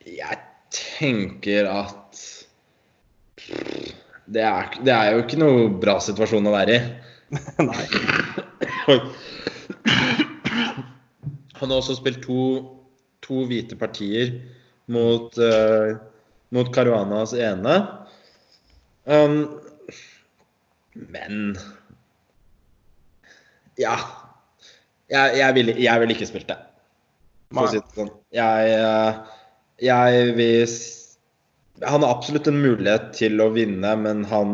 Jeg 0.07 0.41
tenker 0.75 1.71
at 1.71 2.23
det 4.27 4.43
er, 4.43 4.73
det 4.83 4.91
er, 4.91 5.13
jo 5.13 5.23
ikke 5.23 5.39
noe 5.39 5.67
bra 5.79 6.01
situasjon 6.03 6.49
å 6.49 6.55
være 6.55 6.75
i. 6.75 6.79
Nei. 7.69 7.85
Han 11.57 11.71
har 11.71 11.77
også 11.79 11.95
spilt 11.95 12.25
to 12.25 12.41
to 13.27 13.45
hvite 13.49 13.77
partier 13.79 14.33
mot, 14.91 15.37
uh, 15.37 15.97
mot 16.55 16.69
Caruanas 16.73 17.33
ene. 17.35 17.79
Um, 19.07 19.41
men 20.93 21.57
Ja. 23.77 23.97
Jeg, 25.07 25.37
jeg 25.39 25.55
ville 25.55 25.75
vil 26.01 26.11
ikke 26.11 26.27
spilt 26.27 26.49
det, 26.49 26.57
for 27.53 27.63
å 27.63 27.71
si 27.71 27.79
det 27.79 27.95
sånn. 27.95 28.09
Jeg, 28.35 28.71
eh, 28.75 29.19
jeg 29.87 30.33
vil 30.35 30.73
Han 31.87 32.03
har 32.03 32.09
absolutt 32.09 32.49
en 32.49 32.57
mulighet 32.59 33.13
til 33.15 33.39
å 33.39 33.51
vinne, 33.53 33.93
men 34.01 34.25
han 34.27 34.51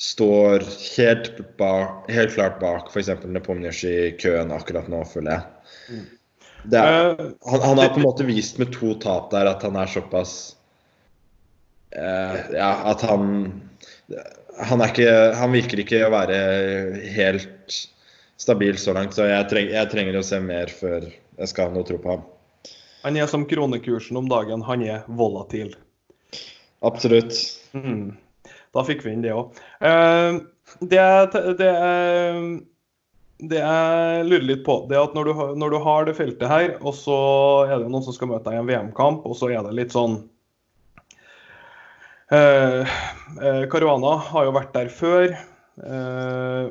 står 0.00 0.64
helt, 0.94 1.34
bak, 1.58 2.06
helt 2.08 2.32
klart 2.32 2.56
bak 2.62 2.88
f.eks. 2.88 3.10
Nepomniachtchi-køen 3.26 4.54
akkurat 4.54 4.88
nå, 4.88 5.02
føler 5.10 5.34
jeg. 5.34 5.74
Mm. 5.90 6.06
Er, 6.68 7.10
eh, 7.10 7.26
han, 7.46 7.62
han, 7.64 7.78
har 7.78 7.94
på 7.94 8.02
en 8.02 8.06
måte 8.06 8.26
vist 8.28 8.60
med 8.60 8.72
to 8.74 8.94
tap 9.00 9.30
der 9.32 9.48
at 9.48 9.62
han 9.64 9.78
er 9.80 9.88
såpass 9.90 10.34
uh, 11.96 12.36
Ja, 12.52 12.72
at 12.92 13.04
han 13.06 13.30
han, 14.60 14.82
ikke, 14.84 15.08
han, 15.36 15.54
virker 15.54 15.80
ikke 15.82 16.02
å 16.06 16.12
være 16.12 16.40
helt 17.14 17.76
stabil 18.40 18.78
så 18.80 18.94
langt, 18.96 19.14
så 19.16 19.28
jeg, 19.28 19.46
treng, 19.50 19.70
jeg, 19.72 19.88
trenger 19.92 20.18
å 20.20 20.24
se 20.26 20.40
mer 20.42 20.72
før 20.72 21.06
jeg 21.08 21.50
skal 21.50 21.68
ha 21.68 21.74
noe 21.74 21.86
tro 21.88 21.98
på 22.00 22.14
ham. 22.14 22.24
Han 23.04 23.16
er 23.16 23.28
som 23.30 23.46
kronekursen 23.48 24.18
om 24.20 24.28
dagen, 24.28 24.64
han 24.66 24.84
er 24.84 25.06
volatil. 25.08 25.72
Absolutt. 26.84 27.36
Mm. 27.76 28.18
Da 28.76 28.84
fikk 28.86 29.04
vi 29.06 29.14
inn 29.14 29.24
det 29.24 29.32
òg. 29.36 29.56
Uh, 29.80 30.44
det, 30.80 31.00
det, 31.58 31.70
det 33.48 33.60
jeg 33.60 34.26
lurer 34.28 34.44
litt 34.44 34.64
på, 34.66 34.76
det 34.90 34.98
at 35.00 35.14
når 35.16 35.30
du, 35.30 35.40
når 35.62 35.72
du, 35.72 35.78
har 35.84 36.08
det 36.08 36.16
feltet 36.18 36.50
her, 36.50 36.74
og 36.80 36.94
så 36.96 37.16
er 37.66 37.78
det 37.80 37.88
noen 37.88 38.04
som 38.04 38.16
skal 38.16 38.32
møte 38.32 38.50
deg 38.50 38.58
i 38.58 38.62
en 38.62 38.68
VM-kamp, 38.68 39.24
og 39.24 39.38
så 39.38 39.48
er 39.52 39.64
det 39.64 39.76
litt 39.78 39.94
sånn 39.96 40.18
eh, 42.34 42.84
eh, 43.40 43.64
Caruana 43.72 44.16
har 44.30 44.48
jo 44.48 44.56
vært 44.58 44.76
der 44.76 44.92
før. 44.92 45.34
Eh, 45.80 46.70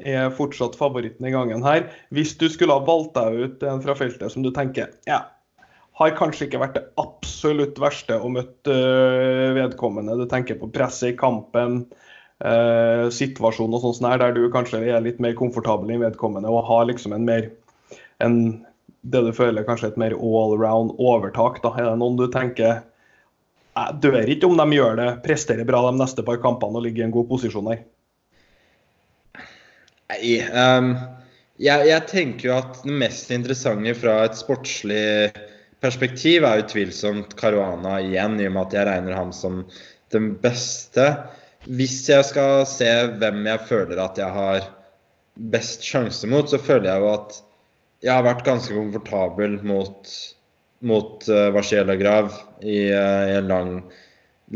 er 0.00 0.30
fortsatt 0.32 0.78
favoritten 0.80 1.26
i 1.28 1.34
gangen 1.34 1.60
her. 1.64 1.84
Hvis 2.14 2.32
du 2.40 2.46
skulle 2.48 2.72
ha 2.72 2.84
valgt 2.86 3.12
deg 3.18 3.36
ut 3.36 3.66
en 3.68 3.82
fra 3.84 3.96
feltet 3.98 4.32
som 4.32 4.44
du 4.44 4.48
tenker 4.56 4.88
ja, 5.04 5.26
har 6.00 6.14
kanskje 6.16 6.46
ikke 6.48 6.62
vært 6.62 6.78
det 6.78 6.86
absolutt 7.00 7.80
verste 7.80 8.16
å 8.16 8.30
møte 8.32 8.72
uh, 8.72 9.50
vedkommende. 9.56 10.16
Du 10.16 10.24
tenker 10.30 10.56
på 10.60 10.70
presset 10.72 11.12
i 11.12 11.18
kampen, 11.20 11.82
eh, 12.44 13.06
situasjon 13.14 13.76
og 13.76 13.84
sånn 13.84 14.10
der 14.20 14.34
du 14.36 14.44
kanskje 14.52 14.82
er 14.84 15.04
litt 15.04 15.20
mer 15.22 15.36
komfortabel 15.38 15.94
i 15.94 16.00
vedkommende 16.02 16.50
og 16.50 16.66
har 16.68 16.88
liksom 16.90 17.16
en 17.16 17.26
mer 17.28 17.50
en, 18.20 18.36
det 19.00 19.22
du 19.24 19.32
føler 19.32 19.64
kanskje 19.64 19.92
et 19.92 20.00
mer 20.00 20.16
all-round 20.16 20.92
overtak. 21.00 21.62
da, 21.64 21.72
Er 21.76 21.88
det 21.88 22.00
noen 22.00 22.18
du 22.20 22.26
tenker 22.28 22.82
jeg 23.70 24.02
dør 24.02 24.28
ikke 24.28 24.48
om 24.50 24.58
de 24.58 24.76
gjør 24.76 24.98
det, 24.98 25.08
presterer 25.24 25.64
bra 25.64 25.80
de 25.86 25.94
neste 26.00 26.24
par 26.26 26.40
kampene 26.42 26.76
og 26.76 26.84
ligger 26.84 27.04
i 27.04 27.06
en 27.06 27.14
god 27.14 27.28
posisjon 27.30 27.70
her? 27.70 27.84
Nei, 30.10 30.40
um, 30.50 30.90
jeg, 31.60 31.86
jeg, 31.86 32.06
tenker 32.10 32.48
jo 32.48 32.56
at 32.56 32.80
det 32.82 32.96
mest 32.98 33.30
interessante 33.34 33.94
fra 33.96 34.16
et 34.26 34.36
sportslig 34.36 35.30
perspektiv 35.80 36.44
er 36.44 36.64
utvilsomt 36.64 37.36
Caruana 37.40 38.00
igjen, 38.02 38.38
i 38.40 38.48
og 38.48 38.56
med 38.56 38.66
at 38.66 38.76
jeg 38.76 38.88
regner 38.90 39.16
ham 39.16 39.30
som 39.36 39.62
den 40.12 40.32
beste. 40.42 41.06
Hvis 41.68 42.08
jeg 42.08 42.24
skal 42.24 42.64
se 42.68 42.88
hvem 43.20 43.42
jeg 43.44 43.66
føler 43.68 44.00
at 44.00 44.18
jeg 44.18 44.32
har 44.32 44.68
best 45.52 45.84
sjanse 45.84 46.28
mot, 46.28 46.48
så 46.48 46.60
føler 46.60 46.88
jeg 46.88 47.02
jo 47.02 47.10
at 47.12 47.40
jeg 48.00 48.14
har 48.16 48.24
vært 48.24 48.46
ganske 48.46 48.72
komfortabel 48.72 49.58
mot, 49.68 50.12
mot 50.80 51.26
uh, 51.28 51.50
Varsiela 51.52 51.98
Grav 52.00 52.32
i, 52.64 52.88
uh, 52.88 53.26
i, 53.28 53.34
en 53.36 53.50
lang, 53.50 53.74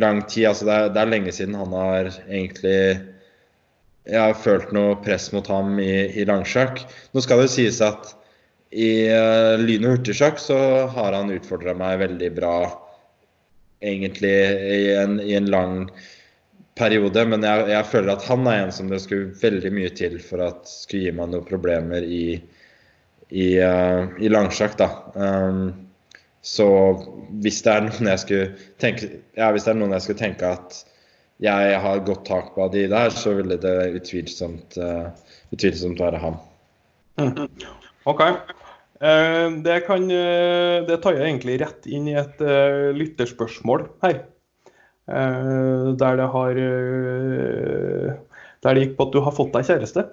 lang 0.01 0.23
tid. 0.25 0.49
Altså 0.49 0.69
det 0.69 0.77
er, 0.79 0.95
det 0.95 1.03
er, 1.03 1.13
lenge 1.13 1.35
siden 1.37 1.59
han 1.61 1.77
har 1.77 2.09
egentlig 2.25 2.79
Jeg 4.05 4.21
har 4.21 4.41
følt 4.41 4.73
noe 4.77 4.97
press 5.05 5.31
mot 5.33 5.47
ham 5.49 5.77
i, 5.81 6.09
i 6.13 6.25
langsjakk. 6.29 6.87
Nå 7.13 7.25
skal 7.25 7.41
det 7.41 7.51
jo 7.51 7.55
sies 7.59 7.83
at 7.85 8.15
i 8.73 9.07
uh, 9.13 9.61
lyn- 9.61 9.85
og 9.85 9.99
hurtigsjakk 9.99 10.41
så 10.41 10.59
har 10.97 11.13
han 11.13 11.33
utfordra 11.37 11.77
meg 11.79 12.01
veldig 12.01 12.33
bra, 12.41 12.57
egentlig, 13.85 14.35
i 14.73 14.83
en, 14.97 15.21
i 15.21 15.37
en 15.37 15.53
lang 15.53 15.79
periode, 16.79 17.23
men 17.31 17.45
jeg, 17.47 17.69
jeg, 17.71 17.87
føler 17.91 18.17
at 18.17 18.27
han 18.29 18.47
er 18.51 18.65
en 18.65 18.75
som 18.75 18.91
det 18.91 19.01
skulle 19.05 19.35
veldig 19.39 19.71
mye 19.75 19.91
til 19.95 20.19
for 20.23 20.43
at 20.45 20.67
skulle 20.71 21.07
gi 21.07 21.15
meg 21.15 21.31
noen 21.31 21.47
problemer 21.47 22.03
i, 22.03 22.25
i, 23.31 23.47
uh, 23.63 24.11
i 24.19 24.31
langsjakk. 24.31 24.75
da. 24.81 24.89
Um, 25.15 25.69
så 26.45 26.67
hvis 27.45 27.63
det 27.65 27.73
er 27.73 27.87
noen 27.87 28.11
jeg 28.11 28.21
skulle 28.21 28.49
tenke 28.83 29.07
ja, 29.39 29.47
hvis 29.55 29.65
det 29.65 29.71
er 29.73 29.79
noen 29.79 29.95
jeg 29.97 30.05
skulle 30.05 30.21
tenke 30.21 30.51
at 30.59 30.83
jeg 31.43 31.79
har 31.83 32.03
godt 32.07 32.27
tak 32.29 32.51
på 32.55 32.67
av 32.67 32.75
de 32.75 32.85
der, 32.91 33.09
så 33.11 33.33
ville 33.35 33.57
det 33.61 33.79
utvilsomt, 33.99 34.77
uh, 34.79 35.09
utvilsomt 35.55 36.03
være. 36.03 36.35
Mm. 37.23 37.49
OK. 38.11 38.23
Uh, 39.03 39.57
det, 39.65 39.81
kan, 39.87 40.07
det 40.11 41.01
tar 41.03 41.19
jeg 41.19 41.27
egentlig 41.27 41.59
rett 41.63 41.91
inn 41.91 42.07
i 42.11 42.19
et 42.19 42.43
lytterspørsmål 42.99 43.89
her. 44.07 44.23
Uh, 45.05 45.93
der 46.01 46.17
det 46.17 46.27
har 46.33 46.57
uh, 46.57 48.13
Der 48.65 48.75
det 48.75 48.85
gikk 48.87 48.95
på 48.97 49.05
at 49.05 49.13
du 49.13 49.21
har 49.21 49.35
fått 49.37 49.53
deg 49.53 49.67
kjæreste. 49.69 50.07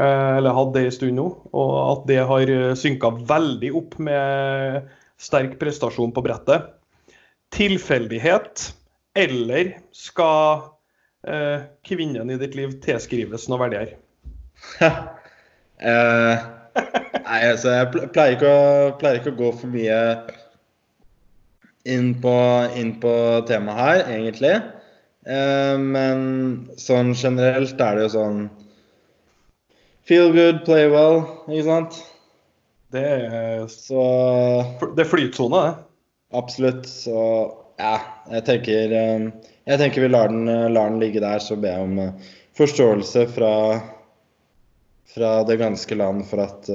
eller 0.00 0.54
hatt 0.54 0.68
det 0.74 0.84
en 0.86 0.92
stund 0.94 1.18
nå. 1.18 1.24
Og 1.50 1.72
at 1.82 2.04
det 2.06 2.20
har 2.30 2.52
synka 2.78 3.10
veldig 3.26 3.72
opp 3.74 3.96
med 3.98 4.86
sterk 5.18 5.58
prestasjon 5.58 6.14
på 6.14 6.22
brettet. 6.22 6.70
Tilfeldighet, 7.50 8.70
eller 9.18 9.74
skal 9.90 10.70
kvinnen 11.84 12.30
i 12.30 12.38
ditt 12.38 12.54
liv 12.54 12.78
tilskrives 12.80 13.48
noe 13.50 13.58
verdier? 13.60 13.96
eh, 15.90 16.46
nei, 17.24 17.40
altså 17.40 17.74
jeg 17.74 18.10
pleier 18.14 18.36
ikke, 18.36 18.50
å, 18.50 18.92
pleier 19.00 19.20
ikke, 19.20 19.34
å, 19.34 19.38
gå 19.40 19.50
for 19.62 19.72
mye 19.72 19.98
inn 21.88 22.12
på, 22.20 22.34
inn 22.76 22.94
på 23.00 23.12
temaet 23.48 23.80
her, 23.80 24.00
egentlig. 24.12 24.54
Eh, 25.26 25.76
men 25.80 26.20
sånn 26.80 27.12
generelt 27.14 27.80
er 27.80 27.98
det 27.98 28.08
jo 28.08 28.14
sånn 28.16 28.42
Feel 30.08 30.32
good, 30.34 30.64
play 30.64 30.88
well, 30.90 31.20
ikke 31.46 31.66
sant? 31.68 31.98
Det 32.90 33.02
er, 33.04 33.66
Så, 33.70 34.00
det 34.96 35.04
er 35.04 35.10
flytsone, 35.10 35.60
det. 35.60 35.84
Absolutt. 36.34 36.88
Så 36.88 37.20
ja, 37.78 37.94
jeg 38.32 38.46
tenker, 38.48 38.96
eh, 38.96 39.28
jeg 39.70 39.82
tenker 39.82 40.06
vi 40.06 40.10
lar 40.10 40.32
den, 40.32 40.48
lar 40.74 40.90
den 40.90 40.98
ligge 41.02 41.22
der, 41.22 41.38
så 41.44 41.58
ber 41.60 41.76
jeg 41.76 41.86
om 41.86 42.20
forståelse 42.58 43.28
fra 43.36 43.54
fra 45.10 45.30
det 45.42 45.56
ganske 45.58 45.96
land 45.98 46.22
for 46.30 46.38
at, 46.44 46.68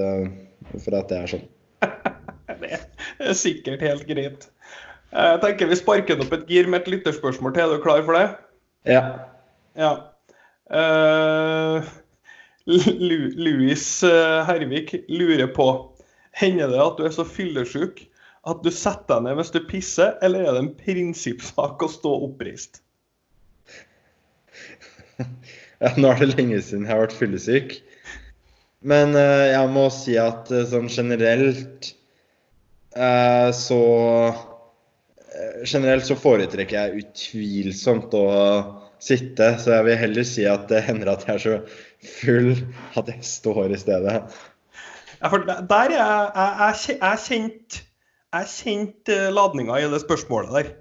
for 0.84 0.98
at 0.98 1.08
det 1.08 1.20
er 1.22 1.30
sånn. 1.32 1.46
det 2.66 3.30
er 3.30 3.38
sikkert 3.40 3.86
helt 3.86 4.04
greit. 4.10 4.48
Jeg 5.14 5.42
tenker 5.44 5.70
Vi 5.70 5.78
sparker 5.80 6.22
opp 6.24 6.34
et 6.36 6.50
gir 6.50 6.68
med 6.72 6.84
et 6.84 6.96
lytterspørsmål 6.96 7.54
til. 7.56 7.64
Er 7.64 7.78
du 7.78 7.84
klar 7.84 8.02
for 8.08 8.18
det? 8.18 8.26
Ja. 8.90 9.04
ja. 9.78 9.94
Uh, 10.66 11.86
Louis 12.66 14.04
eh, 14.04 14.46
Hervik 14.48 14.96
lurer 15.10 15.52
på 15.54 15.68
Hender 16.34 16.72
det 16.72 16.80
at 16.82 16.98
du 16.98 17.06
er 17.06 17.14
så 17.14 17.26
fyllesyk 17.28 18.02
at 18.50 18.64
du 18.66 18.72
setter 18.74 19.20
deg 19.20 19.28
ned 19.28 19.38
hvis 19.40 19.54
du 19.54 19.60
pisser, 19.70 20.16
eller 20.26 20.42
er 20.46 20.56
det 20.56 20.64
en 20.64 20.72
prinsippsak 20.78 21.86
å 21.86 21.92
stå 21.92 22.16
oppreist? 22.30 22.82
Ja, 25.76 25.90
nå 26.00 26.08
er 26.08 26.22
det 26.22 26.38
lenge 26.38 26.58
siden 26.64 26.86
jeg 26.86 26.94
har 26.94 27.02
vært 27.02 27.14
fyllesyk. 27.20 27.74
Men 28.88 29.12
uh, 29.12 29.44
jeg 29.52 29.72
må 29.76 29.90
si 29.92 30.14
at 30.18 30.48
sånn 30.72 30.88
generelt 30.88 31.90
så 32.96 33.80
Generelt 35.66 36.08
så 36.08 36.18
foretrekker 36.20 36.78
jeg 36.78 37.06
utvilsomt 37.06 38.14
å 38.16 38.26
sitte, 39.02 39.50
så 39.62 39.78
jeg 39.78 39.88
vil 39.90 40.00
heller 40.00 40.28
si 40.28 40.46
at 40.48 40.68
det 40.72 40.84
hender 40.88 41.12
at 41.12 41.26
jeg 41.28 41.36
er 41.36 41.44
så 41.44 41.56
full 42.20 42.54
at 43.00 43.10
jeg 43.12 43.28
står 43.28 43.74
i 43.76 43.80
stedet. 43.82 44.22
Ja, 45.20 45.30
for 45.32 45.46
der 45.46 45.94
er 45.96 45.98
jeg, 45.98 46.96
jeg, 47.00 47.20
kjent 47.26 47.82
jeg 48.36 48.52
kjente 48.52 49.20
ladninga 49.32 49.78
i 49.80 49.88
det 49.92 50.02
spørsmålet 50.04 50.56
der. 50.56 50.72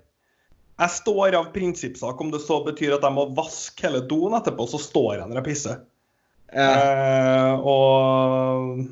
Jeg 0.83 0.91
står 0.91 1.37
av 1.39 1.53
prinsippsak 1.55 2.21
om 2.21 2.33
det 2.33 2.43
så 2.43 2.59
betyr 2.67 2.97
at 2.97 3.05
jeg 3.07 3.15
må 3.15 3.29
vaske 3.37 3.87
hele 3.87 4.03
doen 4.11 4.35
etterpå, 4.35 4.67
så 4.67 4.81
står 4.83 5.21
jeg 5.21 5.29
når 5.29 5.41
jeg 5.41 5.47
pisser. 5.51 5.83
Uh, 6.55 7.53
og 7.67 8.83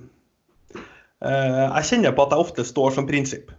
eh, 1.22 1.66
jeg 1.76 1.88
kjenner 1.90 2.14
på 2.16 2.24
at 2.24 2.32
jeg 2.34 2.46
ofte 2.46 2.64
står 2.66 2.94
som 2.96 3.06
prinsipp. 3.06 3.50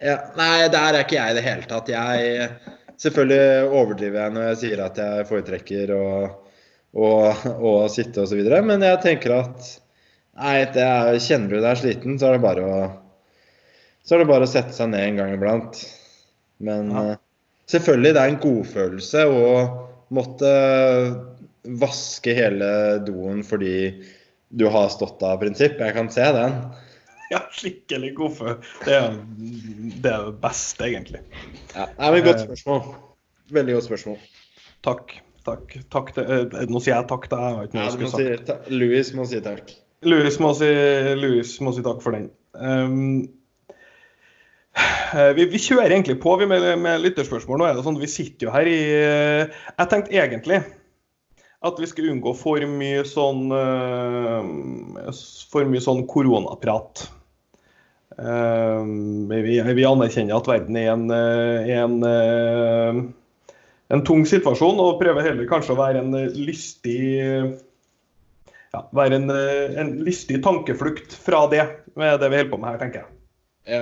Ja, 0.00 0.16
nei, 0.38 0.68
der 0.72 0.94
er 0.94 1.02
ikke 1.04 1.18
jeg 1.18 1.32
i 1.32 1.36
det 1.36 1.44
hele 1.44 1.68
tatt. 1.68 1.90
Jeg 1.92 2.48
Selvfølgelig 3.00 3.68
overdriver 3.72 4.18
jeg 4.20 4.32
når 4.34 4.42
jeg 4.50 4.56
sier 4.60 4.80
at 4.84 4.98
jeg 5.00 5.28
foretrekker 5.28 5.92
å, 5.96 6.06
å, 6.92 7.06
å 7.64 7.70
sitte 7.88 8.26
osv. 8.26 8.42
Men 8.66 8.84
jeg 8.84 9.00
tenker 9.00 9.38
at 9.38 9.70
nei, 10.36 10.58
er, 10.68 11.16
kjenner 11.16 11.54
du 11.54 11.64
deg 11.64 11.80
sliten, 11.80 12.18
så 12.20 12.28
er 12.28 12.36
det 12.36 12.44
bare 12.44 12.66
å 12.66 12.82
så 14.04 14.16
er 14.16 14.22
det 14.22 14.30
bare 14.30 14.46
å 14.46 14.50
sette 14.50 14.74
seg 14.74 14.88
ned 14.92 15.04
en 15.06 15.18
gang 15.20 15.32
iblant. 15.36 15.80
Men 16.64 16.92
ja. 16.92 17.02
uh, 17.12 17.18
selvfølgelig, 17.70 18.14
det 18.16 18.22
er 18.22 18.32
en 18.32 18.40
godfølelse 18.42 19.24
å 19.28 19.50
måtte 20.16 20.52
vaske 21.80 22.34
hele 22.34 22.70
doen 23.06 23.44
fordi 23.46 23.74
du 24.48 24.66
har 24.72 24.88
stått 24.90 25.22
av 25.22 25.38
prinsipp. 25.42 25.78
Jeg 25.78 25.94
kan 25.94 26.08
se 26.12 26.26
den. 26.34 26.56
Ja, 27.30 27.44
skikkelig. 27.54 28.10
Det 28.84 28.94
er 28.94 29.12
det, 29.14 30.10
er 30.10 30.24
det 30.26 30.36
beste, 30.42 30.86
egentlig. 30.88 31.20
Ja, 31.76 31.86
det 31.86 32.08
er 32.08 32.16
et 32.18 32.24
godt 32.26 32.40
spørsmål. 32.48 32.80
Veldig 33.54 33.76
godt 33.76 33.86
spørsmål. 33.86 34.16
Takk. 34.86 35.20
Takk. 35.46 35.76
takk 35.90 36.10
til, 36.16 36.26
eh, 36.28 36.64
nå 36.68 36.80
sier 36.82 36.98
jeg 36.98 37.06
takk 37.08 37.28
til 37.30 37.38
deg. 37.40 37.76
Ja, 37.78 37.86
må 37.96 38.10
si, 38.12 38.26
Louis 38.74 39.12
må 39.16 39.24
si 39.30 39.40
takk. 39.44 39.70
Louis 40.04 40.36
må 40.42 40.50
si, 40.58 40.68
Louis 41.16 41.52
må 41.64 41.72
si 41.76 41.84
takk 41.86 42.02
for 42.04 42.16
den. 42.16 42.26
Um, 42.52 43.30
vi, 45.38 45.46
vi, 45.54 45.58
kjører 45.62 45.94
egentlig 45.94 46.18
på 46.22 46.34
vi 46.40 46.50
med, 46.50 46.66
med 46.82 47.06
lytterspørsmål. 47.06 47.62
Nå 47.62 47.68
er 47.68 47.78
det 47.78 47.86
sånn, 47.86 48.00
Vi 48.00 48.10
sitter 48.10 48.48
jo 48.48 48.52
her 48.54 48.68
i 48.68 48.80
Jeg 48.82 49.88
tenkte 49.90 50.18
egentlig 50.18 50.60
at 51.60 51.76
vi 51.76 51.86
skulle 51.88 52.12
unngå 52.14 52.32
for 52.40 52.64
mye 52.72 53.02
sånn 53.04 53.50
for 55.52 55.68
mye 55.68 55.82
sånn 55.84 56.06
koronaprat. 56.08 57.02
Uh, 58.20 58.84
vi, 59.30 59.56
vi, 59.72 59.86
anerkjenner 59.88 60.36
at 60.36 60.48
verden 60.50 60.76
er 60.76 60.90
en, 60.92 61.06
eh, 61.14 61.70
en, 61.80 61.94
uh, 62.04 62.98
en, 63.88 64.04
tung 64.04 64.26
situasjon, 64.28 64.80
og 64.82 64.98
prøver 65.00 65.30
heller 65.30 65.48
kanskje 65.48 65.72
å 65.72 65.80
være 65.80 66.02
en 66.02 66.18
lystig 66.36 67.00
ja, 68.70 68.82
være 68.94 69.18
en, 69.22 69.32
en 69.82 69.94
lystig 70.04 70.42
tankeflukt 70.44 71.16
fra 71.16 71.46
det, 71.50 71.64
med 71.98 72.20
det 72.20 72.28
vi 72.28 72.42
holder 72.42 72.52
på 72.52 72.60
med 72.60 72.70
her, 72.70 72.82
tenker 72.82 73.02
jeg. 73.02 73.10
Ja. 73.70 73.80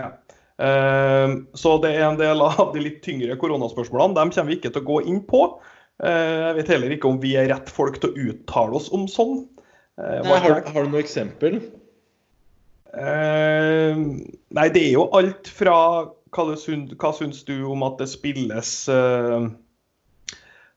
ja. 0.00 0.08
Så 1.58 1.76
det 1.84 1.92
er 1.94 2.08
en 2.08 2.18
del 2.18 2.42
av 2.42 2.72
de 2.74 2.82
litt 2.82 2.98
tyngre 3.04 3.36
koronaspørsmålene. 3.38 4.16
Dem 4.18 4.32
kommer 4.34 4.50
vi 4.50 4.58
ikke 4.58 4.72
til 4.74 4.82
å 4.82 4.88
gå 4.88 4.98
inn 5.12 5.22
på. 5.28 5.44
Eh, 6.02 6.38
jeg 6.48 6.56
vet 6.58 6.72
heller 6.74 6.94
ikke 6.96 7.10
om 7.10 7.20
vi 7.22 7.36
er 7.38 7.50
rett 7.52 7.70
folk 7.70 8.00
til 8.02 8.10
å 8.10 8.28
uttale 8.32 8.78
oss 8.78 8.88
om 8.94 9.06
sånn. 9.10 9.44
Eh, 10.00 10.20
nei, 10.24 10.38
har, 10.42 10.62
har, 10.66 10.86
du 10.86 10.94
noe 10.94 11.02
eksempel? 11.02 11.60
Eh, 12.92 13.96
nei, 14.52 14.68
det 14.74 14.82
er 14.84 14.94
jo 14.98 15.06
alt 15.16 15.48
fra 15.48 15.76
hva, 16.32 16.44
det, 16.48 16.96
hva 17.00 17.12
syns 17.16 17.44
du 17.48 17.54
om 17.72 17.84
at 17.86 18.00
det 18.00 18.08
spilles 18.12 18.72
eh, 18.92 19.46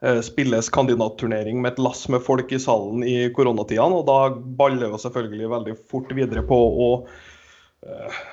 eh, 0.04 0.22
spilles 0.24 0.72
kandidatturnering 0.76 1.60
med 1.64 1.74
et 1.76 1.84
lass 1.84 2.06
med 2.12 2.24
folk 2.24 2.52
i 2.56 2.62
salen 2.62 3.04
i 3.08 3.18
koronatidene. 3.36 4.00
Og 4.00 4.08
da 4.08 4.20
baller 4.60 4.94
jo 4.94 5.02
selvfølgelig 5.02 5.52
veldig 5.58 5.76
fort 5.92 6.16
videre 6.16 6.46
på 6.48 6.62
å 6.88 6.90
eh, 7.88 8.24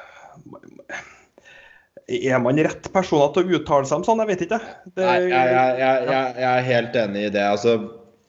er 2.13 2.39
man 2.43 2.59
rett 2.59 2.89
personer 2.93 3.31
til 3.33 3.47
å 3.47 3.59
uttale 3.59 3.89
seg 3.89 4.01
om 4.01 4.07
sånn? 4.07 4.23
Jeg 4.25 4.33
vet 4.33 4.47
ikke. 4.47 4.63
Det... 4.91 5.05
Nei, 5.07 5.19
jeg, 5.31 5.33
jeg, 5.33 5.77
jeg, 5.81 6.09
jeg, 6.11 6.49
er 6.53 6.67
helt 6.67 6.97
enig 7.03 7.27
i 7.29 7.35
det. 7.35 7.45
Altså, 7.47 7.77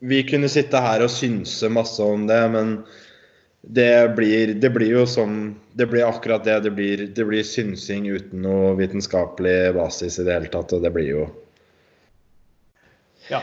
vi 0.04 0.22
kunne 0.28 0.50
sitte 0.52 0.82
her 0.84 1.04
og 1.04 1.12
synse 1.12 1.70
masse 1.74 2.04
om 2.04 2.28
det, 2.30 2.40
men 2.54 2.78
det 3.64 4.16
blir, 4.16 4.54
det 4.60 4.70
blir 4.76 4.92
jo 4.92 5.06
sånn 5.08 5.56
Det 5.72 5.86
blir 5.88 6.04
akkurat 6.04 6.44
det. 6.44 6.60
Det 6.66 6.72
blir, 6.76 7.08
det 7.16 7.26
blir 7.26 7.46
synsing 7.48 8.10
uten 8.12 8.44
noe 8.44 8.74
vitenskapelig 8.76 9.74
basis 9.78 10.20
i 10.20 10.26
det 10.28 10.36
hele 10.36 10.52
tatt, 10.52 10.76
og 10.76 10.84
det 10.84 10.92
blir 10.94 11.10
jo 11.10 11.28
Ja. 13.32 13.40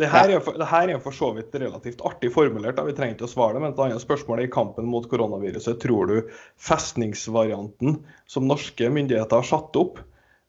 Det 0.00 0.08
her, 0.08 0.30
er, 0.32 0.40
det 0.40 0.64
her 0.64 0.88
er 0.88 1.00
for 1.04 1.12
så 1.12 1.28
vidt 1.36 1.52
relativt 1.60 2.00
artig 2.08 2.30
formulert, 2.32 2.78
da. 2.78 2.86
vi 2.86 2.94
trenger 2.96 3.18
ikke 3.18 3.26
å 3.26 3.32
svare 3.34 3.58
det. 3.58 3.60
Men 3.60 3.74
et 3.74 3.82
annet 3.84 4.00
spørsmål 4.00 4.40
er 4.40 4.46
i 4.46 4.52
kampen 4.54 4.86
mot 4.88 5.04
koronaviruset. 5.10 5.76
Tror 5.82 6.08
du 6.08 6.30
festningsvarianten 6.56 7.98
som 8.30 8.48
norske 8.48 8.88
myndigheter 8.88 9.42
har 9.42 9.44
satt 9.44 9.76
opp, 9.76 10.00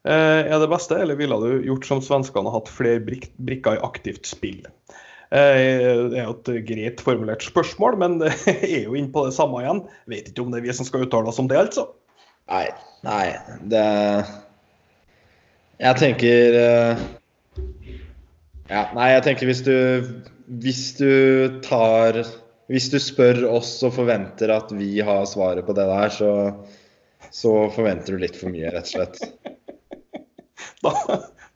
eh, 0.07 0.47
er 0.47 0.55
det 0.55 0.69
beste, 0.71 0.95
eller 1.03 1.19
ville 1.19 1.41
du 1.43 1.67
gjort 1.67 1.89
som 1.89 1.99
svenskene 2.05 2.47
og 2.47 2.61
hatt 2.61 2.71
flere 2.71 3.03
brik 3.03 3.27
brikker 3.43 3.75
i 3.75 3.83
aktivt 3.89 4.29
spill? 4.29 4.63
Eh, 5.31 6.09
det 6.11 6.19
er 6.19 6.27
jo 6.27 6.35
et 6.35 6.51
greit 6.67 7.01
formulert 7.03 7.45
spørsmål, 7.45 7.97
men 8.01 8.19
jeg 8.47 8.59
er 8.67 8.85
jo 8.85 8.97
inne 8.99 9.13
på 9.13 9.25
det 9.27 9.35
samme 9.37 9.63
igjen. 9.63 9.85
Vet 10.11 10.31
ikke 10.31 10.45
om 10.45 10.51
det 10.53 10.61
er 10.61 10.67
vi 10.67 10.75
som 10.75 10.87
skal 10.87 11.07
uttale 11.07 11.31
oss 11.31 11.39
om 11.41 11.49
det, 11.51 11.59
altså. 11.59 11.87
Nei, 12.51 12.67
nei. 13.07 13.25
Det 13.71 13.87
Jeg 15.81 15.97
tenker 16.01 16.61
uh 16.61 17.09
ja, 18.71 18.85
nei, 18.95 19.09
jeg 19.11 19.23
tenker 19.25 19.49
hvis 19.49 19.63
du, 19.65 19.75
hvis 20.63 20.83
du 20.95 21.11
tar 21.65 22.21
Hvis 22.71 22.87
du 22.93 23.01
spør 23.03 23.41
oss 23.49 23.73
og 23.83 23.97
forventer 23.97 24.53
at 24.53 24.71
vi 24.71 24.93
har 25.03 25.25
svaret 25.27 25.67
på 25.67 25.75
det 25.75 25.83
der, 25.89 26.13
så, 26.15 26.31
så 27.35 27.51
forventer 27.75 28.15
du 28.15 28.21
litt 28.21 28.37
for 28.39 28.53
mye, 28.53 28.71
rett 28.71 28.87
og 28.87 28.93
slett. 28.93 29.19
Da, 30.81 30.91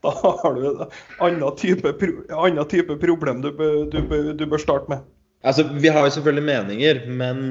da 0.05 0.33
har 0.43 0.55
du 0.55 0.65
en 0.69 0.93
annen 1.27 1.57
type, 1.59 1.93
annen 2.29 2.69
type 2.71 2.97
problem 3.01 3.41
du, 3.43 3.51
du, 3.91 3.99
du, 4.33 4.45
bør 4.45 4.61
starte 4.61 4.91
med. 4.91 5.03
Altså, 5.45 5.67
Vi 5.81 5.91
har 5.91 6.05
jo 6.05 6.13
selvfølgelig 6.17 6.47
meninger, 6.51 7.01
men 7.09 7.41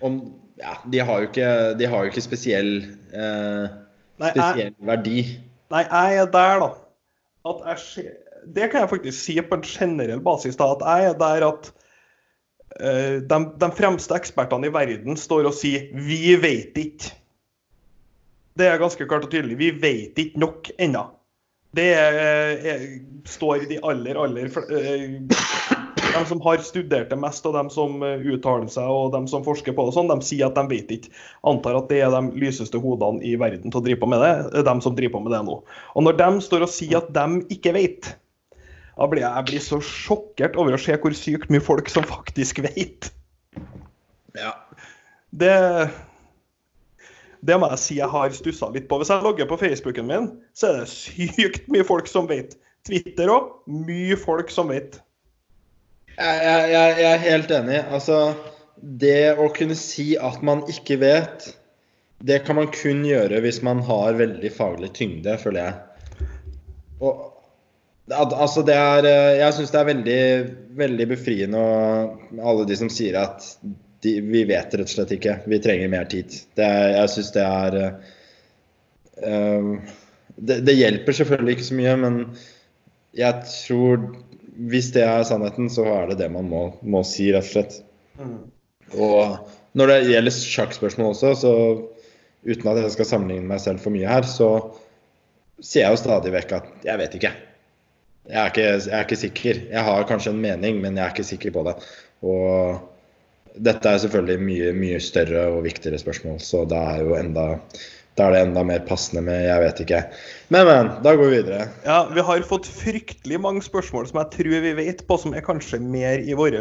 om 0.00 0.24
Ja, 0.54 0.76
de 0.86 1.00
har 1.02 1.18
jo 1.18 1.26
ikke, 1.26 1.46
de 1.78 1.86
har 1.90 2.04
jo 2.04 2.12
ikke 2.12 2.22
spesiell, 2.22 2.76
eh, 3.10 3.64
Nei, 4.22 4.28
jeg, 4.38 4.70
verdi. 4.86 5.24
nei, 5.74 5.80
jeg 5.82 6.20
er 6.22 6.28
der, 6.30 6.62
da. 6.62 6.68
At 7.50 7.64
jeg 7.66 8.12
det 8.44 8.68
kan 8.70 8.84
jeg 8.84 8.92
faktisk 8.92 9.18
si 9.18 9.36
på 9.40 9.58
en 9.58 9.66
generell 9.66 10.22
basis. 10.24 10.56
da, 10.56 10.70
At 10.74 10.84
jeg 10.84 11.10
er 11.10 11.18
der 11.18 11.46
at 11.48 11.72
eh, 12.80 13.18
de, 13.30 13.38
de 13.60 13.70
fremste 13.76 14.16
ekspertene 14.16 14.68
i 14.68 14.74
verden 14.74 15.16
står 15.16 15.48
og 15.48 15.56
sier 15.56 15.88
'vi 15.92 16.36
vet 16.42 16.76
ikke'. 16.76 17.12
Det 18.58 18.66
er 18.66 18.78
ganske 18.78 19.06
klart 19.08 19.24
og 19.24 19.30
tydelig. 19.30 19.58
Vi 19.58 19.70
vet 19.82 20.18
ikke 20.18 20.38
nok 20.38 20.70
ennå. 20.78 21.08
Det 21.74 21.88
er, 21.98 22.16
er, 22.74 22.82
står 23.28 23.64
i 23.64 23.68
de 23.72 23.78
aller, 23.82 24.18
aller 24.20 24.50
eh, 24.70 25.16
De 26.14 26.22
som 26.28 26.42
har 26.44 26.60
studert 26.62 27.10
det 27.10 27.18
mest, 27.18 27.46
og 27.48 27.56
de 27.56 27.64
som 27.74 28.02
eh, 28.06 28.22
uttaler 28.34 28.68
seg 28.70 28.90
og 28.90 29.14
de 29.14 29.22
som 29.32 29.42
forsker 29.46 29.74
på 29.74 29.86
det, 29.88 29.94
sånn, 29.96 30.12
de 30.12 30.26
sier 30.26 30.46
at 30.46 30.58
de 30.58 30.64
vet 30.70 30.92
ikke. 30.94 31.10
Antar 31.50 31.80
at 31.80 31.88
det 31.90 32.02
er 32.06 32.14
de 32.14 32.42
lyseste 32.44 32.78
hodene 32.82 33.24
i 33.26 33.34
verden 33.40 33.72
til 33.72 33.80
å 33.80 33.84
drive 33.86 34.02
på 34.04 34.10
med 34.12 34.22
det. 34.22 34.34
eh, 34.52 34.66
De 34.66 34.76
som 34.84 34.94
driver 34.94 35.16
på 35.16 35.24
med 35.26 35.34
det 35.34 35.42
nå. 35.48 35.58
Og 35.64 36.06
når 36.06 36.20
de 36.20 36.30
står 36.46 36.68
og 36.68 36.72
sier 36.76 37.00
at 37.00 37.10
de 37.16 37.42
ikke 37.56 37.74
vet, 37.74 38.14
da 38.94 39.10
blir 39.10 39.24
jeg 39.26 39.46
blir 39.50 39.62
så 39.64 39.80
sjokkert 39.82 40.54
over 40.60 40.76
å 40.76 40.78
se 40.78 40.94
hvor 41.02 41.14
sykt 41.18 41.50
mye 41.50 41.64
folk 41.64 41.90
som 41.90 42.06
faktisk 42.06 42.62
vet. 42.62 43.10
Ja. 44.38 44.52
Det, 45.34 45.54
det 47.44 47.56
må 47.60 47.68
jeg 47.72 47.82
si 47.82 47.96
jeg 47.98 48.08
har 48.12 48.32
stussa 48.36 48.70
litt 48.72 48.86
på. 48.88 48.98
Hvis 49.00 49.12
jeg 49.12 49.24
logger 49.24 49.48
på 49.50 49.58
Facebooken 49.60 50.08
min, 50.08 50.30
så 50.56 50.70
er 50.70 50.78
det 50.80 50.92
sykt 50.92 51.68
mye 51.72 51.84
folk 51.86 52.08
som 52.10 52.28
vet. 52.30 52.56
Twitter 52.88 53.32
òg. 53.32 53.50
Mye 53.68 54.16
folk 54.20 54.52
som 54.52 54.72
vet. 54.72 55.00
Jeg, 56.14 56.40
jeg, 56.44 56.96
jeg 57.00 57.10
er 57.10 57.22
helt 57.24 57.52
enig. 57.52 57.82
Altså, 57.92 58.18
det 58.80 59.34
å 59.40 59.50
kunne 59.54 59.76
si 59.78 60.14
at 60.16 60.40
man 60.46 60.64
ikke 60.70 60.98
vet, 61.02 61.50
det 62.24 62.40
kan 62.46 62.58
man 62.60 62.70
kun 62.72 63.04
gjøre 63.06 63.42
hvis 63.44 63.60
man 63.66 63.82
har 63.84 64.16
veldig 64.18 64.52
faglig 64.54 64.92
tyngde, 64.96 65.36
føler 65.40 65.66
jeg. 65.66 66.18
Og 67.04 67.24
altså, 68.14 68.62
det 68.64 68.76
er 68.78 69.08
eh, 69.08 69.38
Jeg 69.40 69.56
syns 69.56 69.72
det 69.74 69.80
er 69.80 69.90
veldig, 69.90 70.20
veldig 70.78 71.08
befriende 71.10 71.60
og 71.60 72.38
alle 72.40 72.68
de 72.68 72.78
som 72.78 72.92
sier 72.92 73.18
at 73.20 73.44
de, 74.04 74.18
vi 74.24 74.44
vet 74.48 74.74
rett 74.74 74.86
og 74.86 74.92
slett 74.92 75.14
ikke. 75.16 75.38
Vi 75.50 75.60
trenger 75.64 75.92
mer 75.92 76.08
tid. 76.10 76.34
Det 76.58 76.64
er, 76.64 76.90
jeg 76.98 77.12
syns 77.14 77.32
det 77.34 77.44
er 77.44 77.78
eh, 79.24 79.72
det, 80.36 80.60
det 80.66 80.76
hjelper 80.76 81.18
selvfølgelig 81.18 81.56
ikke 81.56 81.68
så 81.70 81.78
mye, 81.78 81.96
men 82.04 82.20
jeg 83.14 83.50
tror 83.50 84.08
hvis 84.70 84.92
det 84.94 85.02
er 85.06 85.26
sannheten, 85.26 85.68
så 85.72 85.86
er 85.90 86.12
det 86.12 86.20
det 86.22 86.30
man 86.30 86.46
må, 86.50 86.64
må 86.82 87.02
si, 87.06 87.30
rett 87.34 87.48
og 87.48 87.50
slett. 87.50 87.80
Og 88.94 89.50
når 89.78 89.90
det 89.90 89.98
gjelder 90.12 90.36
sjakkspørsmål 90.36 91.10
også, 91.14 91.32
så 91.40 91.54
uten 92.44 92.70
at 92.70 92.82
jeg 92.84 92.94
skal 92.94 93.08
sammenligne 93.08 93.50
meg 93.50 93.62
selv 93.64 93.82
for 93.82 93.94
mye 93.94 94.06
her, 94.06 94.26
så 94.28 94.50
sier 95.58 95.86
jeg 95.86 95.96
jo 95.96 96.02
stadig 96.04 96.34
vekk 96.34 96.56
at 96.58 96.86
jeg 96.86 97.00
vet 97.00 97.18
ikke. 97.18 97.32
Jeg 98.30 98.40
er 98.40 98.52
ikke, 98.52 98.64
jeg 98.64 98.94
er 98.96 99.04
ikke 99.04 99.20
sikker. 99.20 99.62
Jeg 99.74 99.84
har 99.84 100.06
kanskje 100.08 100.32
en 100.32 100.40
mening, 100.40 100.78
men 100.80 100.96
jeg 100.96 101.04
er 101.04 101.14
ikke 101.14 101.28
sikker 101.28 101.54
på 101.54 101.64
det. 101.66 101.74
Og 102.24 102.78
dette 103.54 103.90
er 103.90 104.00
selvfølgelig 104.02 104.42
mye, 104.42 104.70
mye 104.76 105.02
større 105.02 105.46
og 105.52 105.64
viktigere 105.66 106.00
spørsmål, 106.00 106.40
så 106.42 106.64
da 106.70 106.80
er, 106.94 107.04
jo 107.06 107.14
enda, 107.14 107.44
da 108.18 108.26
er 108.26 108.34
det 108.34 108.40
enda 108.48 108.64
mer 108.66 108.82
passende 108.88 109.22
med 109.22 109.44
'jeg 109.46 109.62
vet 109.62 109.82
ikke'. 109.84 110.02
Men, 110.48 110.66
men. 110.66 110.90
Da 111.04 111.14
går 111.14 111.30
vi 111.30 111.36
videre. 111.36 111.68
Ja, 111.86 112.04
Vi 112.10 112.20
har 112.20 112.42
fått 112.42 112.66
fryktelig 112.66 113.40
mange 113.40 113.62
spørsmål 113.62 114.06
som 114.10 114.18
jeg 114.18 114.30
tror 114.30 114.60
vi 114.66 114.72
vet 114.74 115.06
på, 115.06 115.18
som 115.18 115.34
er 115.34 115.46
kanskje 115.46 115.80
mer 115.80 116.18
i 116.18 116.34
vår 116.34 116.58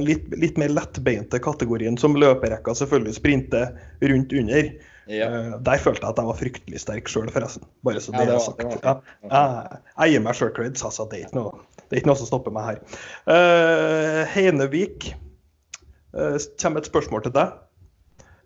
litt, 0.00 0.30
litt 0.38 0.56
mer 0.56 0.68
lettbeinte 0.68 1.38
kategorien, 1.38 1.98
som 1.98 2.14
løperekka 2.14 2.74
selvfølgelig 2.74 3.14
sprinter 3.14 3.74
rundt 4.02 4.32
under. 4.32 4.70
Ja. 5.06 5.28
Uh, 5.28 5.60
der 5.60 5.76
følte 5.76 6.06
jeg 6.06 6.14
at 6.14 6.18
jeg 6.18 6.26
var 6.26 6.38
fryktelig 6.38 6.80
sterk 6.80 7.08
sjøl, 7.08 7.28
forresten. 7.28 7.66
Bare 7.84 8.00
så 8.00 8.12
Ja, 8.14 8.18
det 8.18 8.28
var, 8.28 8.34
er 8.34 8.40
sagt. 8.40 8.58
det 8.58 8.78
Ja, 8.84 8.94
jeg, 9.28 9.82
jeg 9.98 10.10
gir 10.10 10.20
meg 10.20 10.34
sjøl 10.34 10.54
creds, 10.54 10.84
altså. 10.84 11.04
Det 11.10 11.18
er, 11.18 11.26
ikke 11.26 11.36
noe, 11.36 11.52
det 11.90 11.92
er 11.92 12.00
ikke 12.00 12.08
noe 12.08 12.16
som 12.16 12.30
stopper 12.30 12.54
meg 12.54 12.64
her. 12.64 12.80
Uh, 13.28 14.24
Heinevik 14.32 15.12
eh, 16.14 16.36
kommer 16.62 16.82
et 16.82 16.90
spørsmål 16.90 17.24
til 17.26 17.34
deg. 17.34 17.54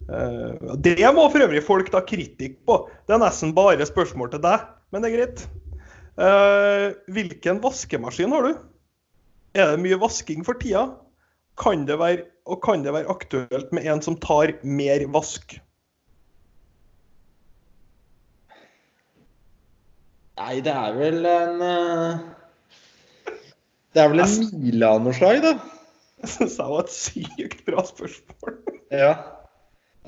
Eh, 0.08 0.74
det 0.80 0.96
må 1.14 1.26
for 1.28 1.44
øvrig 1.44 1.62
folk 1.64 1.90
ta 1.92 2.00
kritikk 2.04 2.60
på. 2.68 2.80
Det 3.06 3.16
er 3.16 3.22
nesten 3.22 3.54
bare 3.56 3.86
spørsmål 3.88 4.32
til 4.32 4.42
deg, 4.44 4.64
men 4.92 5.04
det 5.04 5.10
er 5.10 5.18
greit. 5.18 5.44
Eh, 6.18 6.86
hvilken 7.14 7.60
vaskemaskin 7.62 8.32
har 8.34 8.48
du? 8.48 8.56
Er 9.58 9.72
det 9.74 9.84
mye 9.84 10.00
vasking 10.00 10.44
for 10.46 10.58
tida? 10.60 10.88
Kan 11.58 11.86
det 11.88 11.98
være, 11.98 12.24
og 12.46 12.62
kan 12.64 12.84
det 12.84 12.94
være 12.94 13.10
aktuelt 13.10 13.72
med 13.74 13.86
en 13.86 14.02
som 14.02 14.16
tar 14.22 14.54
mer 14.62 15.04
vask? 15.12 15.58
Nei, 20.38 20.60
det 20.62 20.70
er 20.70 20.92
vel 20.94 21.26
en 21.26 21.62
Det 23.90 24.04
er 24.04 24.12
vel 24.12 24.22
en 24.22 24.36
mile 24.62 24.86
av 24.86 25.02
noe 25.02 25.16
slag, 25.16 25.42
da. 25.42 25.56
Jeg 26.22 26.30
syns 26.34 26.56
det 26.58 26.64
var 26.70 26.80
et 26.84 26.94
sykt 26.94 27.60
bra 27.68 27.84
spørsmål. 27.86 28.56
Ja. 28.94 29.12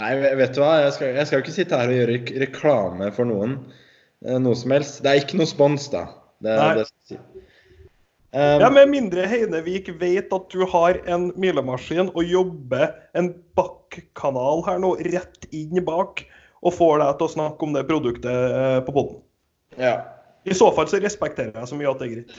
Nei, 0.01 0.15
vet 0.39 0.55
du 0.57 0.63
hva. 0.63 0.73
Jeg 0.87 0.95
skal, 0.97 1.13
jeg 1.19 1.29
skal 1.29 1.43
ikke 1.45 1.55
sitte 1.55 1.79
her 1.79 1.91
og 1.93 1.99
gjøre 1.99 2.41
reklame 2.43 3.11
for 3.15 3.29
noen. 3.29 3.59
eh, 4.25 4.39
Noe 4.41 4.57
som 4.59 4.73
helst. 4.75 5.03
Det 5.05 5.11
er 5.13 5.21
ikke 5.23 5.39
noe 5.41 5.51
spons, 5.51 5.87
da. 5.93 6.07
Det, 6.41 6.57
Nei. 6.57 6.73
det. 6.81 7.19
Um, 8.31 8.63
Ja, 8.63 8.69
Med 8.71 8.89
mindre 8.93 9.25
Heinevik 9.27 9.89
vet 10.01 10.31
at 10.33 10.53
du 10.55 10.63
har 10.71 11.01
en 11.11 11.33
milemaskin 11.37 12.13
og 12.15 12.23
jobber 12.25 12.93
en 13.19 13.33
bakkanal 13.59 14.63
her 14.69 14.79
nå, 14.83 14.95
rett 15.11 15.49
inn 15.51 15.83
bak, 15.85 16.23
og 16.63 16.75
får 16.77 17.01
deg 17.03 17.19
til 17.19 17.27
å 17.27 17.33
snakke 17.35 17.67
om 17.67 17.75
det 17.75 17.83
produktet 17.91 18.31
eh, 18.31 18.79
på 18.87 18.95
poden. 18.97 19.21
ja. 19.79 19.99
I 20.49 20.55
så 20.57 20.71
fall 20.73 20.87
så 20.89 20.97
respekterer 21.05 21.53
jeg 21.53 21.69
så 21.69 21.77
mye 21.77 21.91
at 21.91 21.99
det 22.01 22.07
er 22.07 22.13
greit. 22.15 22.37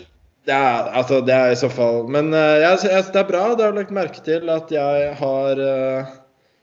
Er, 0.50 0.88
altså, 0.98 1.20
det 1.22 1.36
er 1.36 1.52
i 1.54 1.58
så 1.60 1.68
fall 1.70 2.08
Men 2.10 2.32
uh, 2.34 2.58
jeg, 2.58 2.80
jeg, 2.90 3.04
det 3.14 3.20
er 3.22 3.28
bra. 3.30 3.44
Det 3.54 3.68
har 3.68 3.76
lagt 3.78 3.94
merke 3.94 4.24
til 4.26 4.50
at 4.50 4.72
jeg 4.74 5.12
har 5.20 5.62
uh, 5.62 6.16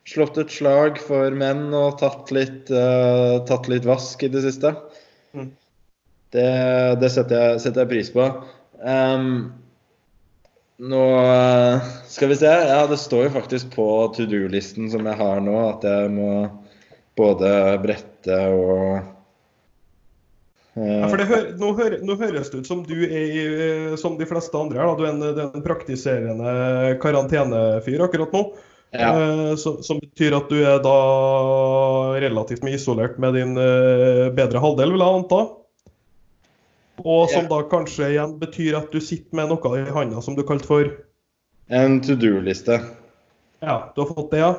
slått 0.09 0.41
et 0.41 0.51
slag 0.51 0.99
for 0.99 1.31
menn 1.37 1.69
og 1.77 2.01
tatt 2.01 2.33
litt, 2.35 2.73
uh, 2.73 3.39
tatt 3.47 3.71
litt 3.71 3.87
vask 3.87 4.25
i 4.27 4.33
det 4.33 4.43
siste. 4.49 4.75
Mm. 5.37 5.53
Det, 6.35 6.51
det 7.01 7.13
setter, 7.15 7.39
jeg, 7.39 7.63
setter 7.65 7.85
jeg 7.85 7.93
pris 7.93 8.11
på. 8.13 8.27
Um, 8.83 9.31
nå 10.79 11.03
eh, 11.19 11.87
skal 12.07 12.29
vi 12.31 12.37
se. 12.39 12.47
Ja, 12.47 12.87
det 12.87 13.01
står 13.03 13.25
jo 13.27 13.35
faktisk 13.35 13.73
på 13.75 13.87
to 14.15 14.27
do-listen 14.31 14.87
som 14.93 15.09
jeg 15.11 15.19
har 15.19 15.41
nå, 15.43 15.57
at 15.73 15.87
jeg 15.87 16.13
må 16.15 16.33
både 17.19 17.51
brette 17.83 18.37
og 18.55 19.01
Ja, 20.87 21.09
for 21.11 21.21
det 21.21 21.27
hø 21.31 21.39
nå, 21.59 21.73
hø 21.79 21.87
nå 22.07 22.15
høres 22.21 22.51
det 22.53 22.63
ut 22.63 22.69
som 22.71 22.83
du 22.87 22.97
er 23.05 23.37
eh, 23.67 23.97
som 24.01 24.17
de 24.19 24.27
fleste 24.29 24.55
andre 24.59 24.81
her. 24.83 24.95
Du 24.99 25.05
er 25.07 25.13
en, 25.15 25.23
en 25.49 25.65
praktiserende 25.65 26.97
karantenefyr 27.03 28.05
akkurat 28.07 28.35
nå. 28.37 28.43
Ja. 28.97 29.11
Eh, 29.13 29.55
så, 29.61 29.75
som 29.85 29.99
betyr 30.01 30.37
at 30.39 30.49
du 30.53 30.61
er 30.63 30.79
da 30.85 30.97
relativt 32.23 32.65
mye 32.65 32.79
isolert 32.79 33.19
med 33.21 33.37
din 33.37 33.57
eh, 33.61 34.29
bedre 34.37 34.63
halvdel, 34.65 34.95
vil 34.95 35.05
jeg 35.05 35.19
anta. 35.23 35.41
Og 37.05 37.29
som 37.31 37.45
Ja. 37.47 37.51
da 37.53 37.59
kanskje 37.71 38.09
igjen 38.11 38.39
betyr 38.41 38.79
at 38.81 38.89
du 38.91 38.99
sitter 39.01 39.37
med 39.39 39.53
noe 39.53 39.75
i 39.79 39.85
handa 39.95 40.23
som 40.25 40.35
du 40.35 40.43
kalte 40.47 40.67
for 40.67 40.89
En 41.71 42.01
to 42.01 42.17
do-liste. 42.17 42.79
Ja, 43.61 43.93
du 43.95 44.01
har 44.03 44.09
fått 44.15 44.31
det, 44.33 44.41
ja? 44.41 44.55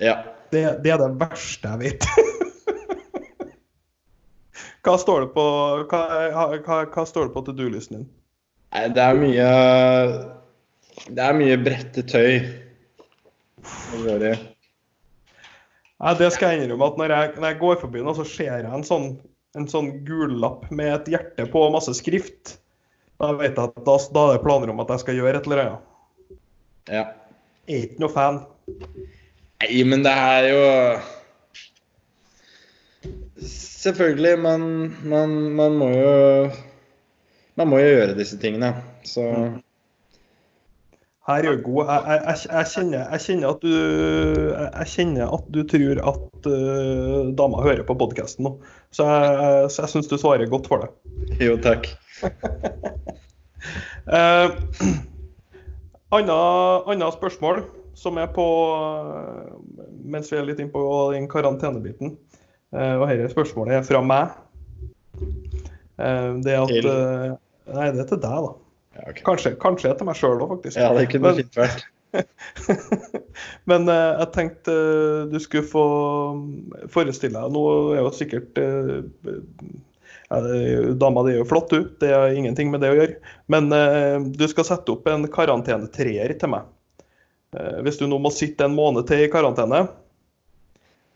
Ja. 0.00 0.16
Det, 0.50 0.62
det 0.82 0.92
er 0.94 1.02
det 1.02 1.12
verste 1.20 1.68
jeg 1.74 1.82
vet. 1.84 2.06
hva 4.86 4.96
står 5.00 5.26
det 5.26 5.30
på 5.34 5.44
hva, 5.90 6.02
hva, 6.32 6.80
hva 6.92 7.04
står 7.08 7.28
det 7.28 7.34
på 7.36 7.44
til 7.46 7.58
do-listen 7.58 8.00
din? 8.00 8.10
Nei, 8.74 8.88
det 8.92 9.02
er 9.02 9.18
mye 9.20 9.48
Det 11.06 11.22
er 11.22 11.38
mye 11.38 11.56
brette 11.62 12.04
tøy. 12.08 12.38
Det. 14.20 14.34
Nei, 15.96 16.12
det 16.20 16.28
skal 16.34 16.52
jeg 16.52 16.66
innrømme 16.66 16.90
at 16.90 17.00
når 17.00 17.14
jeg, 17.14 17.32
når 17.38 17.48
jeg 17.50 17.58
går 17.62 17.80
forbi 17.80 18.04
nå, 18.04 18.14
så 18.16 18.26
ser 18.28 18.52
jeg 18.52 18.68
en 18.68 18.86
sånn, 18.86 19.08
en 19.58 19.68
sånn 19.70 19.90
gul 20.06 20.36
lapp 20.42 20.68
med 20.70 20.92
et 20.92 21.10
hjerte 21.16 21.48
på 21.52 21.66
og 21.66 21.74
masse 21.76 21.94
skrift. 21.98 22.56
Da 23.20 23.32
vet 23.38 23.56
jeg 23.56 23.70
at 23.70 23.78
da, 23.86 23.96
da 24.12 24.24
er 24.28 24.36
det 24.36 24.44
planer 24.44 24.72
om 24.72 24.82
at 24.84 24.92
jeg 24.92 25.04
skal 25.04 25.20
gjøre 25.20 25.40
et 25.40 25.48
eller 25.48 25.62
annet. 25.62 25.92
Ja. 26.92 27.04
Jeg 27.66 27.78
er 27.78 27.86
ikke 27.88 28.02
noe 28.04 28.12
fan. 28.12 28.42
Nei, 29.62 29.70
men 29.88 30.04
det 30.04 30.12
er 30.12 30.48
jo 30.52 30.64
Selvfølgelig, 33.36 34.38
man, 34.40 34.62
man, 35.04 35.30
man 35.52 35.76
må 35.76 35.88
jo 35.92 36.50
Man 37.56 37.68
må 37.68 37.78
jo 37.80 37.88
gjøre 37.88 38.16
disse 38.16 38.38
tingene. 38.40 38.74
Så 39.04 39.22
Her 41.26 41.48
er 41.48 41.62
god. 41.62 41.88
Jeg, 41.88 42.20
jeg, 42.26 42.36
jeg, 42.52 42.66
kjenner, 42.72 42.98
jeg, 43.10 43.20
kjenner 43.24 43.48
at 43.50 43.62
du, 43.64 43.72
jeg, 44.52 44.86
kjenner 44.92 45.32
at 45.34 45.48
du 45.54 45.62
tror 45.72 46.02
at 46.12 46.48
uh, 46.52 47.32
dama 47.38 47.64
hører 47.64 47.82
på 47.88 47.96
podkasten 47.98 48.46
nå. 48.46 48.52
Så 48.94 49.08
jeg, 49.08 49.70
så 49.72 49.82
jeg 49.82 49.94
syns 49.94 50.12
du 50.12 50.18
svarer 50.20 50.52
godt 50.52 50.68
for 50.70 50.84
det. 50.84 50.92
jo, 51.42 51.56
takk. 51.64 51.88
uh, 54.12 54.52
anna, 56.20 56.38
anna 56.86 57.10
spørsmål 57.16 57.64
som 57.96 58.18
er 58.20 58.28
på 58.28 58.44
eh, 58.76 59.52
mens 60.04 60.28
vi 60.30 60.36
er 60.38 60.44
litt 60.46 60.60
inne 60.60 60.72
på 60.72 60.82
den 61.14 61.28
karantenebiten. 61.32 62.16
Eh, 62.74 62.94
og 62.98 63.08
dette 63.10 63.32
spørsmålet 63.34 63.78
er 63.78 63.84
fra 63.86 64.00
meg. 64.04 64.36
Eh, 65.96 66.30
det 66.44 66.56
at 66.58 66.72
eh, 66.80 67.34
Nei, 67.76 67.90
det 67.94 68.04
er 68.04 68.08
til 68.12 68.22
deg, 68.22 68.46
da. 68.46 68.52
Ja, 68.96 69.04
okay. 69.10 69.22
Kanskje, 69.26 69.52
kanskje 69.60 69.92
til 69.98 70.08
meg 70.08 70.18
sjøl 70.18 70.38
òg, 70.40 70.56
faktisk. 70.56 70.78
ja, 70.80 70.92
det 70.96 71.08
kunne 71.12 71.30
Men- 71.32 71.40
fint 71.42 71.60
vært. 71.60 71.86
Men 73.68 73.88
eh, 73.92 74.12
jeg 74.22 74.28
tenkte 74.32 74.72
eh, 74.72 75.24
du 75.28 75.36
skulle 75.42 75.66
få 75.68 75.82
forestille 76.92 77.36
deg 77.36 77.52
Nå 77.52 77.64
er 77.92 78.00
jo 78.00 78.12
sikkert 78.14 78.56
eh, 78.62 79.34
ja, 80.30 80.38
Dama 80.96 81.24
di 81.26 81.34
er 81.34 81.42
jo 81.42 81.48
flott, 81.50 81.74
du. 81.74 81.90
Det 82.00 82.08
er 82.14 82.32
ingenting 82.38 82.70
med 82.72 82.80
det 82.82 82.92
å 82.94 82.96
gjøre. 82.96 83.18
Men 83.52 83.68
eh, 83.74 84.16
du 84.38 84.46
skal 84.50 84.66
sette 84.70 84.94
opp 84.94 85.06
en 85.12 85.26
karantenetreer 85.30 86.32
til 86.40 86.54
meg. 86.54 86.70
Eh, 87.54 87.76
hvis 87.86 88.00
du 88.00 88.06
nå 88.10 88.18
må 88.22 88.32
sitte 88.34 88.66
en 88.66 88.74
måned 88.78 89.06
til 89.10 89.26
i 89.26 89.30
karantene, 89.32 89.84
eh, 89.84 89.92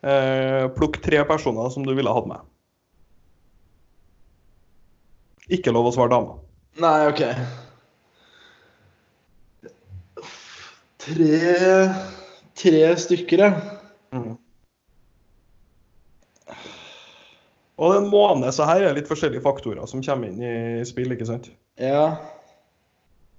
plukk 0.01 1.01
tre 1.05 1.25
personer 1.29 1.73
som 1.75 1.85
du 1.85 1.93
ville 1.97 2.13
hatt 2.15 2.29
med. 2.31 2.47
Ikke 5.51 5.75
lov 5.75 5.91
å 5.91 5.93
svare 5.95 6.15
dama. 6.15 6.39
Nei, 6.81 7.09
OK. 7.11 7.23
Tre 11.01 11.51
Tre 12.61 12.81
stykker, 13.01 13.41
ja. 13.41 13.51
Og 17.81 17.95
en 17.97 18.11
måned 18.13 18.53
så 18.53 18.67
her 18.69 18.85
er 18.85 18.97
litt 18.99 19.09
forskjellige 19.09 19.45
faktorer 19.45 19.89
som 19.89 20.03
kommer 20.05 20.29
inn 20.29 20.43
i 20.45 20.85
spill, 20.85 21.15
ikke 21.15 21.29
sant? 21.31 21.49
Ja. 21.81 22.19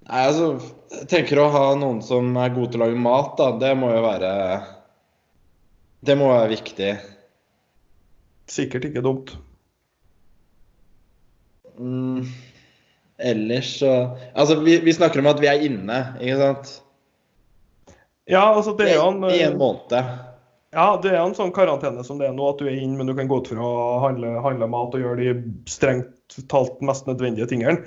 Nei, 0.08 0.22
altså 0.26 0.56
Jeg 0.90 1.06
tenker 1.12 1.38
å 1.38 1.50
ha 1.54 1.66
noen 1.78 2.00
som 2.02 2.34
er 2.34 2.50
gode 2.56 2.72
til 2.72 2.82
å 2.82 2.88
lage 2.88 2.98
mat, 2.98 3.36
da. 3.38 3.52
Det 3.62 3.70
må 3.78 3.92
jo 3.92 4.02
være 4.02 4.32
Det 6.02 6.16
må 6.18 6.32
være 6.32 6.50
viktig. 6.56 6.92
Sikkert 8.50 8.88
ikke 8.88 9.04
dumt. 9.04 9.36
Mm. 11.78 12.26
Ellers 13.22 13.78
så 13.78 13.92
Altså, 14.34 14.58
vi, 14.60 14.80
vi 14.82 14.92
snakker 14.92 15.22
om 15.22 15.30
at 15.30 15.40
vi 15.40 15.48
er 15.50 15.62
inne, 15.68 16.00
ikke 16.20 16.40
sant? 16.40 16.72
Ja, 18.30 18.42
altså 18.50 18.74
det 18.78 18.90
er 18.90 18.98
jo 18.98 19.08
en, 19.12 19.24
I 19.30 19.40
en 19.46 19.58
måned. 19.58 20.10
ja, 20.72 20.86
det 21.02 21.10
er 21.12 21.20
en 21.22 21.34
sånn 21.36 21.54
karantene 21.54 22.04
som 22.06 22.20
det 22.20 22.28
er 22.28 22.36
nå, 22.36 22.50
at 22.50 22.60
du 22.62 22.68
er 22.68 22.78
inn, 22.78 22.94
men 22.98 23.06
du 23.06 23.14
kan 23.18 23.30
gå 23.30 23.40
ut 23.42 23.50
for 23.50 23.62
å 23.62 23.72
handle, 24.04 24.34
handle 24.44 24.68
mat 24.70 24.94
og 24.94 25.02
gjøre 25.02 25.18
de 25.20 25.32
strengt 25.70 26.38
talt 26.50 26.82
mest 26.86 27.06
nødvendige 27.10 27.50
tingene. 27.50 27.82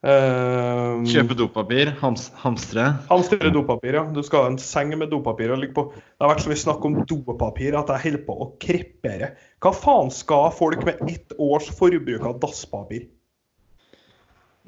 Uh, 0.00 1.02
Kjøpe 1.04 1.36
dopapir. 1.36 1.90
Hams, 2.00 2.30
hamstre. 2.40 2.86
Hamstre 3.10 3.50
dopapir, 3.52 3.98
ja. 3.98 4.04
Du 4.08 4.22
skal 4.24 4.46
ha 4.46 4.52
en 4.54 4.60
seng 4.62 4.94
med 4.96 5.10
dopapir 5.12 5.52
å 5.52 5.58
ligge 5.60 5.76
på. 5.76 5.90
Det 5.92 6.24
har 6.24 6.32
vært 6.32 6.44
så 6.46 6.52
mye 6.52 6.62
snakk 6.62 6.86
om 6.88 6.96
dopapir 7.04 7.76
at 7.76 7.92
jeg 7.92 8.04
holder 8.06 8.22
på 8.24 8.36
å 8.40 8.46
krepere. 8.62 9.34
Hva 9.60 9.74
faen 9.76 10.08
skal 10.14 10.48
folk 10.56 10.86
med 10.88 11.02
ett 11.10 11.36
års 11.36 11.68
forbruk 11.76 12.24
av 12.24 12.40
dasspapir? 12.40 13.10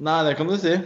Nei, 0.02 0.18
det 0.28 0.36
kan 0.36 0.52
du 0.52 0.58
si. 0.60 0.76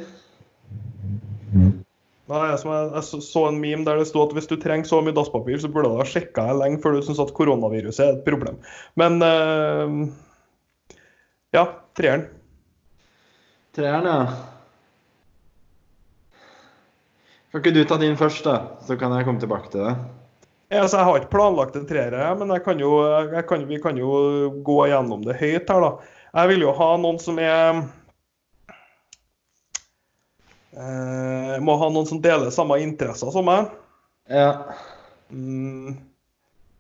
Nei, 2.26 2.40
jeg, 2.50 2.58
som 2.62 2.70
jeg, 2.74 2.86
jeg 2.94 3.22
så- 3.26 3.44
en 3.48 3.60
meme 3.62 3.84
der 3.86 3.98
det 3.98 4.08
stod 4.10 4.28
at 4.30 4.38
hvis 4.38 4.48
du 4.50 4.56
trenger 4.62 4.86
så 4.86 5.02
mye 5.02 5.14
dasspapir, 5.14 5.58
så 5.62 5.70
burde 5.70 5.90
du 5.90 5.98
ha 5.98 6.06
sjekka 6.06 6.46
det 6.50 6.56
lenge 6.62 6.82
før 6.82 6.98
du 6.98 7.02
syns 7.06 7.22
at 7.22 7.34
koronaviruset 7.34 8.02
er 8.02 8.14
et 8.14 8.24
problem. 8.26 8.62
Men 8.98 9.18
uh, 9.22 10.06
ja, 11.54 11.66
treeren. 11.98 12.28
Treeren, 13.76 14.06
ja. 14.08 14.20
Kan 17.52 17.60
ikke 17.60 17.74
du 17.76 17.82
ta 17.84 17.98
din 18.00 18.16
først, 18.16 18.46
da? 18.46 18.54
Så 18.86 18.96
kan 18.96 19.12
jeg 19.12 19.26
komme 19.28 19.42
tilbake 19.42 19.68
til 19.72 19.84
det. 19.84 19.92
Ja, 20.72 20.82
jeg 20.82 21.04
har 21.04 21.18
ikke 21.20 21.34
planlagt 21.34 21.76
en 21.76 21.84
treer, 21.86 22.16
men 22.40 22.50
jeg 22.54 22.64
kan 22.64 22.80
jo, 22.80 22.96
jeg 23.36 23.44
kan, 23.46 23.66
vi 23.68 23.78
kan 23.82 24.00
jo 24.00 24.08
gå 24.64 24.78
gjennom 24.90 25.22
det 25.28 25.36
høyt 25.38 25.68
her, 25.68 25.84
da. 25.84 25.92
Jeg 26.40 26.50
vil 26.54 26.64
jo 26.64 26.72
ha 26.76 26.88
noen 27.00 27.20
som 27.22 27.38
er 27.40 27.78
eh, 30.72 31.54
Må 31.64 31.76
ha 31.80 31.92
noen 31.92 32.08
som 32.08 32.20
deler 32.24 32.52
samme 32.52 32.80
interesser 32.82 33.30
som 33.32 33.46
meg. 33.48 33.70
Ja. 34.32 34.50
Mm. 35.28 36.00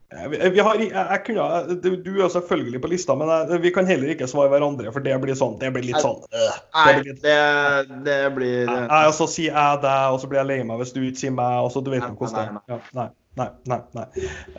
Vi, 0.06 0.60
har, 0.62 0.76
jeg, 0.78 0.92
jeg 0.94 1.20
kunne, 1.26 1.76
du 2.04 2.10
er 2.22 2.28
selvfølgelig 2.30 2.78
på 2.84 2.88
lista, 2.92 3.16
men 3.18 3.26
jeg, 3.32 3.58
vi 3.64 3.72
kan 3.74 3.88
heller 3.88 4.12
ikke 4.12 4.28
svare 4.30 4.52
hverandre, 4.52 4.92
for 4.94 5.02
det 5.02 5.16
blir 5.24 5.34
sånn, 5.34 5.56
det 5.58 5.72
blir 5.74 5.82
litt 5.88 5.98
sånn 5.98 6.20
øh. 6.30 6.60
Nei, 6.76 6.84
Det 6.86 7.00
blir 7.02 7.08
litt- 7.10 7.24
det, 7.24 7.98
det 8.06 8.18
blir 8.36 8.52
Jeg, 8.70 8.84
jeg, 8.86 9.14
så 9.18 9.26
sier 9.32 9.50
jeg 9.58 9.80
deg, 9.82 10.14
og 10.14 10.20
så 10.22 10.30
blir 10.30 10.38
jeg 10.44 10.50
lei 10.52 10.58
meg 10.68 10.78
hvis 10.84 10.94
du 10.94 11.00
ikke 11.02 11.22
sier 11.24 11.34
meg. 11.34 11.58
og 11.66 11.72
så 11.74 11.82
du 11.82 11.90
vet 11.90 12.06
jo 12.06 12.14
hvordan 12.20 12.38
det 12.38 12.46
er. 12.46 12.52
Ja, 12.70 12.78
nei, 13.00 13.08
nei, 13.42 13.48
nei. 13.66 13.80
nei. 13.98 14.06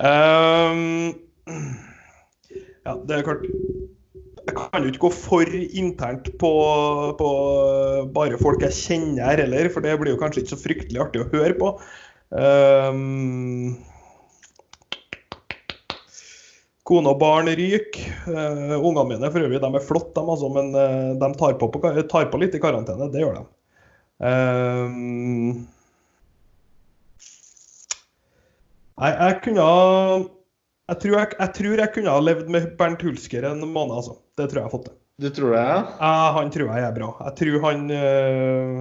Um, 0.03 1.63
ja, 2.87 2.93
det 3.07 3.15
er 3.21 3.25
klart 3.27 3.47
Jeg 3.47 4.55
kan 4.55 4.83
jo 4.83 4.91
ikke 4.91 5.05
gå 5.07 5.13
for 5.15 5.55
internt 5.83 6.27
på, 6.39 6.51
på 7.19 7.29
bare 8.15 8.37
folk 8.39 8.61
jeg 8.67 8.75
kjenner 8.77 9.39
heller, 9.45 9.67
for 9.73 9.83
det 9.83 9.95
blir 9.99 10.11
jo 10.15 10.19
kanskje 10.21 10.43
ikke 10.43 10.53
så 10.55 10.59
fryktelig 10.61 11.01
artig 11.03 11.23
å 11.23 11.31
høre 11.33 11.55
på. 11.59 11.71
Ehm, 12.35 13.73
Kone 16.87 17.11
og 17.11 17.19
barn 17.19 17.51
ryker. 17.51 18.05
Uh, 18.27 18.77
ungene 18.77 19.09
mine 19.11 19.31
for 19.33 19.43
øvrig, 19.43 19.59
de 19.63 19.69
er 19.79 19.83
flotte, 19.83 20.15
de, 20.15 20.23
altså, 20.23 20.51
men 20.55 20.71
uh, 20.75 21.15
de 21.19 21.31
tar 21.39 21.57
på, 21.59 21.71
på, 21.73 21.81
tar 22.07 22.29
på 22.31 22.39
litt 22.41 22.55
i 22.55 22.63
karantene. 22.63 23.09
Det 23.11 23.23
gjør 23.23 23.41
de. 23.41 23.45
Ehm, 24.27 25.65
Nei, 28.97 29.11
jeg 29.13 29.41
kunne 29.45 29.61
ha 29.61 29.81
jeg 30.87 31.01
tror 31.03 31.17
jeg, 31.19 31.35
jeg 31.35 31.53
tror 31.57 31.81
jeg 31.81 31.91
kunne 31.97 32.13
ha 32.15 32.23
levd 32.23 32.51
med 32.53 32.69
Bernt 32.79 33.01
Hulsker 33.03 33.43
en 33.49 33.59
måned, 33.59 33.97
altså. 33.99 34.15
Det 34.39 34.47
tror 34.47 34.61
jeg 34.61 34.63
jeg 34.63 34.69
har 34.69 34.73
fått 34.73 34.85
til. 34.87 34.95
Du 35.17 35.27
tror 35.33 35.51
det, 35.51 35.63
ja? 35.65 35.79
Ja, 35.99 36.29
han 36.37 36.51
tror 36.53 36.69
jeg 36.71 36.85
er 36.87 36.93
bra. 36.95 37.09
Jeg 37.25 37.35
tror 37.41 37.65
han 37.65 37.83
øh, 37.91 38.77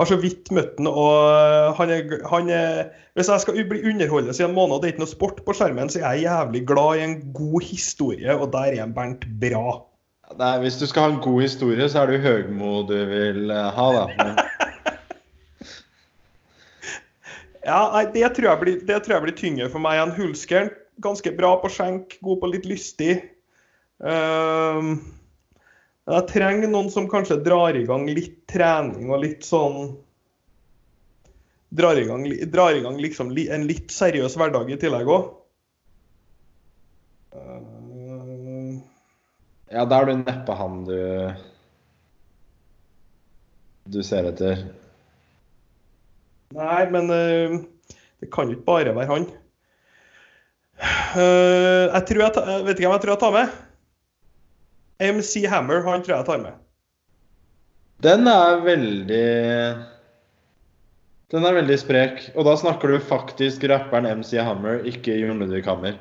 har 0.00 0.08
så 0.08 0.16
vidt 0.20 0.48
møtt 0.54 0.78
han, 0.80 0.88
og 0.88 1.12
øh, 1.28 1.74
han 1.76 1.92
er, 1.92 2.16
han 2.30 2.50
er 2.54 2.88
Hvis 3.18 3.28
jeg 3.28 3.42
skal 3.42 3.68
bli 3.68 3.82
underholdes 3.90 4.40
i 4.40 4.46
en 4.46 4.56
måned 4.56 4.76
og 4.76 4.82
det 4.82 4.88
er 4.88 4.94
ikke 4.94 5.04
noe 5.04 5.12
sport 5.12 5.40
på 5.44 5.54
skjermen, 5.56 5.90
så 5.92 6.00
er 6.00 6.16
jeg 6.16 6.28
jævlig 6.28 6.62
glad 6.68 6.96
i 6.96 7.04
en 7.04 7.16
god 7.36 7.66
historie, 7.66 8.36
og 8.36 8.52
der 8.54 8.78
er 8.80 8.92
Bernt 8.96 9.26
bra. 9.42 9.80
Nei, 10.38 10.54
hvis 10.62 10.78
du 10.78 10.86
skal 10.86 11.02
ha 11.02 11.10
en 11.12 11.24
god 11.24 11.40
historie, 11.42 11.88
så 11.90 12.00
er 12.00 12.06
det 12.06 12.20
jo 12.20 12.26
Høgmo 12.28 12.84
du 12.88 12.94
vil 13.10 13.50
eh, 13.50 13.70
ha, 13.76 13.88
da. 13.98 14.06
Ja, 17.60 17.80
nei, 17.92 18.06
det 18.14 18.24
tror 18.34 18.46
jeg 18.48 18.60
blir, 18.62 18.78
det 18.88 19.02
tror 19.04 19.18
jeg 19.18 19.24
blir 19.26 19.36
tyngre 19.36 19.66
for 19.68 19.84
meg 19.84 20.00
enn 20.00 20.14
Hulskeren. 20.16 20.70
Ganske 21.04 21.34
bra 21.36 21.50
på 21.60 21.68
skjenk, 21.68 22.16
god 22.24 22.40
på 22.40 22.48
litt 22.54 22.64
lystig. 22.66 23.18
Men 24.00 24.96
jeg 26.16 26.28
trenger 26.30 26.70
noen 26.70 26.88
som 26.92 27.08
kanskje 27.10 27.40
drar 27.44 27.76
i 27.76 27.84
gang 27.88 28.06
litt 28.08 28.40
trening 28.50 29.10
og 29.10 29.22
litt 29.24 29.46
sånn 29.46 29.98
Drar 31.70 31.94
i 31.94 32.02
gang, 32.02 32.24
drar 32.50 32.74
i 32.74 32.80
gang 32.82 32.96
liksom 32.98 33.28
en 33.30 33.66
litt 33.68 33.92
seriøs 33.94 34.34
hverdag 34.34 34.72
i 34.74 34.78
tillegg 34.80 35.06
òg. 35.06 35.28
ja, 39.70 39.84
da 39.86 40.00
er 40.00 40.08
du 40.08 40.16
neppe 40.18 40.56
han 40.58 40.80
du 40.88 40.96
Du 43.86 44.02
ser 44.02 44.26
etter. 44.32 44.66
nei, 46.54 46.82
men 46.90 47.10
eh, 47.14 47.54
det 48.18 48.32
kan 48.34 48.50
jo 48.50 48.58
ikke 48.58 48.66
bare 48.66 48.94
være 48.94 49.10
han. 49.14 49.30
Eh, 50.80 51.86
jeg 51.86 52.06
tror 52.08 52.22
jeg, 52.24 52.34
ta, 52.34 52.44
jeg 52.50 52.66
vet 52.66 52.78
ikke 52.78 52.90
jeg 52.90 53.02
tror 53.02 53.14
jeg 53.14 53.22
tar 53.22 53.36
med. 53.38 53.58
MC 55.00 55.46
Hammer, 55.48 55.82
han 55.86 56.04
tror 56.04 56.18
jeg 56.18 56.28
tar 56.28 56.42
med. 56.42 56.58
Den 58.04 58.28
er 58.28 58.62
veldig 58.64 59.26
Den 61.30 61.46
er 61.46 61.56
veldig 61.56 61.78
sprek. 61.80 62.22
Og 62.34 62.46
da 62.48 62.56
snakker 62.60 62.92
du 62.92 62.98
faktisk 63.10 63.64
rapperen 63.70 64.08
MC 64.20 64.36
Hammer, 64.40 64.80
ikke 64.88 65.16
Jon 65.20 65.40
Ludvig 65.42 65.64
Hammer. 65.68 65.96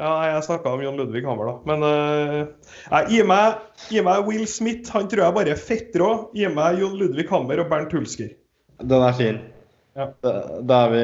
Ja, 0.00 0.14
jeg 0.30 0.44
snakka 0.46 0.72
om 0.72 0.82
Jon 0.84 0.96
Ludvig 0.96 1.26
Hammer, 1.26 1.50
da. 1.50 1.54
Men 1.68 1.84
uh, 1.84 3.02
gi, 3.10 3.20
meg, 3.26 3.58
meg 4.06 4.28
Will 4.28 4.46
Smith. 4.48 4.88
Han 4.94 5.10
tror 5.10 5.26
jeg 5.26 5.36
bare 5.36 5.54
er 5.54 5.60
fettrå. 5.60 6.10
Gi 6.36 6.48
meg 6.52 6.80
Jon 6.80 6.96
Ludvig 6.96 7.26
Hammer 7.32 7.60
og 7.60 7.68
Bernt 7.72 7.92
Hulsker. 7.96 8.30
Den 8.80 9.04
er 9.04 9.16
fin. 9.18 9.42
Ja. 9.98 10.06
Da, 10.24 10.32
da, 10.64 10.78
er 10.86 10.94
vi, 10.94 11.02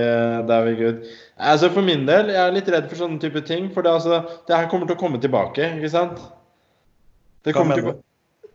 da 0.49 0.61
er 0.61 0.69
vi 0.71 0.77
good. 0.81 1.05
Altså 1.37 1.69
For 1.75 1.85
min 1.85 2.07
del, 2.09 2.31
jeg 2.33 2.41
er 2.41 2.55
litt 2.55 2.71
redd 2.73 2.89
for 2.89 3.03
sånne 3.03 3.21
type 3.21 3.43
ting. 3.49 3.69
For 3.75 3.85
det, 3.85 3.93
altså, 3.99 4.23
det 4.49 4.57
her 4.57 4.71
kommer 4.73 4.89
til 4.89 4.97
å 4.97 5.03
komme 5.03 5.21
tilbake, 5.21 5.75
ikke 5.77 5.93
sant? 5.93 6.23
Det 7.47 7.55
kommer 7.55 7.79
til, 7.79 7.93
å- 7.95 8.51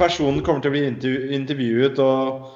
Personen 0.00 0.42
kommer 0.42 0.60
til 0.64 0.72
å 0.72 0.74
bli 0.74 0.84
intervju, 0.90 1.28
intervjuet 1.36 1.98
og 2.02 2.48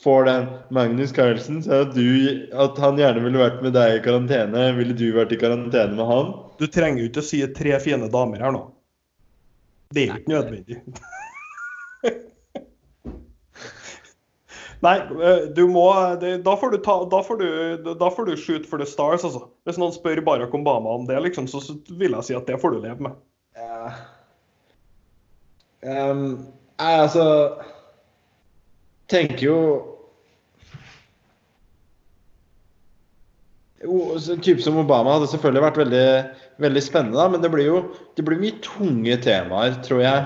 får 0.00 0.24
den 0.28 0.46
Magnus 0.72 1.10
Carlsen 1.12 1.58
sa 1.64 1.82
at, 1.84 1.92
du, 1.96 2.46
at 2.56 2.78
han 2.80 2.96
gjerne 3.00 3.20
ville 3.24 3.40
vært 3.42 3.60
med 3.64 3.74
deg 3.76 3.98
i 3.98 4.02
karantene. 4.04 4.62
Ville 4.78 4.96
du 4.96 5.04
vært 5.16 5.34
i 5.36 5.40
karantene 5.40 5.96
med 5.98 6.08
han? 6.08 6.30
Du 6.60 6.64
trenger 6.72 7.02
jo 7.02 7.10
ikke 7.10 7.24
å 7.24 7.28
si 7.28 7.42
tre 7.58 7.76
fine 7.84 8.08
damer 8.12 8.40
her 8.46 8.54
nå. 8.56 8.62
Det 9.92 10.06
er 10.08 10.22
ikke 10.22 10.32
nødvendig. 10.32 10.80
Nei, 14.84 14.96
du 15.56 15.62
må 15.72 15.84
det, 16.20 16.34
da, 16.44 16.52
får 16.60 16.74
du 16.74 16.78
ta, 16.84 16.96
da, 17.10 17.22
får 17.24 17.38
du, 17.40 17.46
da 17.96 18.10
får 18.12 18.28
du 18.28 18.34
shoot 18.36 18.66
for 18.68 18.78
the 18.80 18.86
stars, 18.88 19.24
altså. 19.24 19.46
Hvis 19.66 19.78
noen 19.80 19.94
spør 19.94 20.20
Barack 20.26 20.52
Obama 20.54 20.92
om 20.98 21.06
det, 21.08 21.16
liksom, 21.24 21.48
så, 21.48 21.62
så 21.64 21.76
vil 21.96 22.12
jeg 22.18 22.26
si 22.28 22.36
at 22.36 22.46
det 22.48 22.58
får 22.62 22.76
du 22.76 22.82
leve 22.84 23.08
med. 23.08 23.16
Ja. 23.56 23.88
Ehm, 25.86 26.24
jeg 26.80 27.02
altså 27.04 27.26
Tenker 29.08 29.44
jo 29.44 29.58
Jo, 33.84 34.16
En 34.16 34.42
type 34.42 34.64
som 34.64 34.80
Obama 34.80 35.14
hadde 35.14 35.28
selvfølgelig 35.30 35.62
vært 35.62 35.78
veldig, 35.84 36.06
veldig 36.64 36.82
spennende, 36.82 37.20
da, 37.20 37.28
men 37.30 37.44
det 37.44 37.52
blir 37.52 37.68
jo 37.68 37.80
det 38.18 38.24
blir 38.26 38.40
mye 38.40 38.56
tunge 38.64 39.18
temaer, 39.22 39.76
tror 39.84 40.00
jeg, 40.00 40.24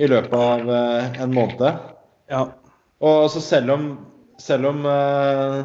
i 0.00 0.08
løpet 0.08 0.34
av 0.34 0.72
eh, 0.74 1.20
en 1.22 1.36
måned. 1.36 1.84
Ja. 2.32 2.40
Og 3.04 3.28
så 3.30 3.42
selv 3.44 3.74
om, 3.76 3.84
selv 4.40 4.72
om 4.72 4.88
uh, 4.88 5.60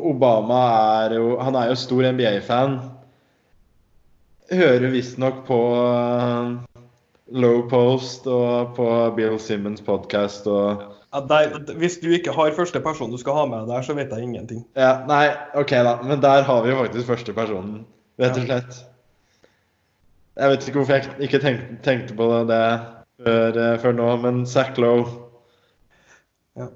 Obama 0.00 0.62
er 1.04 1.18
jo 1.20 1.36
Han 1.44 1.60
er 1.60 1.70
jo 1.70 1.78
stor 1.78 2.08
NBA-fan. 2.16 2.78
Hører 4.50 4.90
visstnok 4.96 5.44
på 5.46 5.60
eh, 5.84 6.73
Low 7.34 7.64
Post 7.70 8.26
og 8.30 8.74
på 8.76 8.86
Bill 9.16 9.38
Simmons 9.42 9.80
podkast 9.84 10.46
og 10.50 10.82
Ja, 11.14 11.20
der, 11.30 11.44
hvis 11.78 11.98
du 12.02 12.08
ikke 12.14 12.32
har 12.34 12.50
første 12.56 12.80
person 12.82 13.10
du 13.12 13.16
skal 13.18 13.34
ha 13.38 13.44
med 13.50 13.68
der, 13.70 13.82
så 13.86 13.92
vet 13.94 14.10
jeg 14.10 14.22
ingenting. 14.26 14.64
Ja, 14.78 14.92
nei, 15.06 15.28
OK, 15.54 15.70
da. 15.86 15.92
Men 16.02 16.20
der 16.22 16.42
har 16.46 16.62
vi 16.64 16.70
jo 16.72 16.76
faktisk 16.80 17.06
første 17.06 17.32
personen, 17.36 17.84
rett 18.18 18.36
og 18.40 18.44
slett. 18.48 18.72
Jeg 20.34 20.50
vet 20.50 20.62
ikke 20.66 20.78
hvorfor 20.80 20.94
jeg 20.96 21.04
ikke 21.28 21.38
tenkte, 21.42 21.66
tenkte 21.86 22.12
på 22.18 22.26
det 22.50 22.64
før, 23.22 23.48
eh, 23.62 23.76
før 23.82 23.92
nå, 23.94 24.08
men 24.24 24.36
Zack 24.50 24.74
Lowe 24.82 25.06
Ja. 26.58 26.66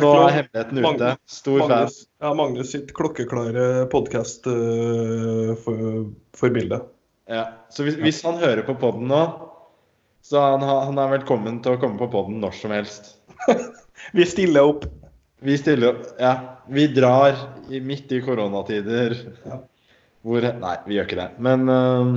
Nå 0.00 0.10
er 0.22 0.30
hemmeligheten 0.38 0.76
ute. 0.78 0.86
Magnus- 0.86 1.36
Stor 1.36 1.58
fan. 1.68 1.88
Ja, 2.22 2.30
Magnus 2.38 2.68
sitt 2.72 2.88
klokkeklare 2.96 3.64
podkast-forbilde. 3.92 6.78
Ja. 7.28 7.44
Så 7.70 7.82
hvis, 7.84 7.96
hvis 8.00 8.22
han 8.24 8.36
hører 8.40 8.62
på 8.66 8.74
podden 8.80 9.08
nå, 9.10 9.22
så 10.22 10.40
han, 10.40 10.62
han 10.62 10.98
er 11.02 11.16
velkommen 11.16 11.58
til 11.64 11.74
å 11.74 11.80
komme 11.82 11.98
på 11.98 12.10
podden 12.12 12.38
når 12.42 12.54
som 12.60 12.74
helst. 12.74 13.16
Vi 14.16 14.26
stiller 14.26 14.70
opp. 14.70 14.86
Vi 15.42 15.56
stiller 15.58 15.94
opp. 15.94 16.04
Ja. 16.22 16.34
Vi 16.70 16.86
drar 16.94 17.34
i, 17.68 17.80
midt 17.82 18.12
i 18.14 18.20
koronatider. 18.22 19.16
Ja. 19.42 19.58
Hvor 20.22 20.44
Nei, 20.46 20.76
vi 20.86 20.94
gjør 20.94 21.08
ikke 21.08 21.18
det. 21.18 21.30
Men 21.42 21.66
øhm, 21.72 22.12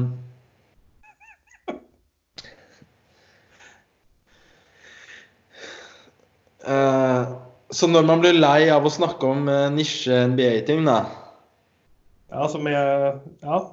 uh, 6.69 7.33
Så 7.75 7.89
når 7.89 8.05
man 8.05 8.21
blir 8.21 8.37
lei 8.37 8.69
av 8.71 8.85
å 8.85 8.93
snakke 8.93 9.25
om 9.27 9.49
uh, 9.49 9.65
nisje-NBA-ting, 9.73 10.85
da, 10.85 10.99
Ja, 12.29 12.45
som 12.51 12.69
er 12.69 12.77
Ja. 13.41 13.63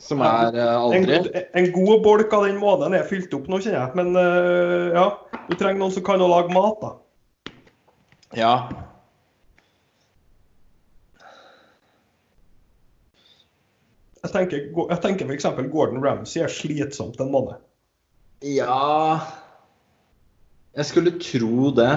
Som 0.00 0.22
er 0.24 0.54
eh, 0.56 0.66
En, 0.66 0.76
aldri 0.80 1.16
god- 1.18 1.56
en 1.60 1.66
god 1.74 2.02
bolk 2.06 2.32
av 2.36 2.46
den 2.48 2.56
måneden 2.60 2.96
er 2.96 3.08
fylt 3.08 3.34
opp 3.36 3.48
nå, 3.52 3.58
kjenner 3.60 3.82
jeg. 3.84 3.96
Men 4.00 4.14
uh, 4.16 4.94
ja, 4.96 5.06
du 5.50 5.54
trenger 5.60 5.80
noen 5.82 5.92
som 5.94 6.04
kan 6.06 6.22
å 6.24 6.30
lage 6.30 6.54
mat, 6.56 6.80
da. 6.80 6.94
Ja. 8.38 8.54
Jeg 14.20 14.32
tenker, 14.34 14.64
jeg 14.90 15.00
tenker 15.00 15.30
f.eks. 15.30 15.46
Gordon 15.72 16.02
Ramsay 16.04 16.42
er 16.44 16.52
slitsomt 16.52 17.20
en 17.24 17.30
måned. 17.32 17.60
Ja 18.44 19.20
Jeg 20.76 20.86
skulle 20.88 21.12
tro 21.20 21.70
det. 21.76 21.90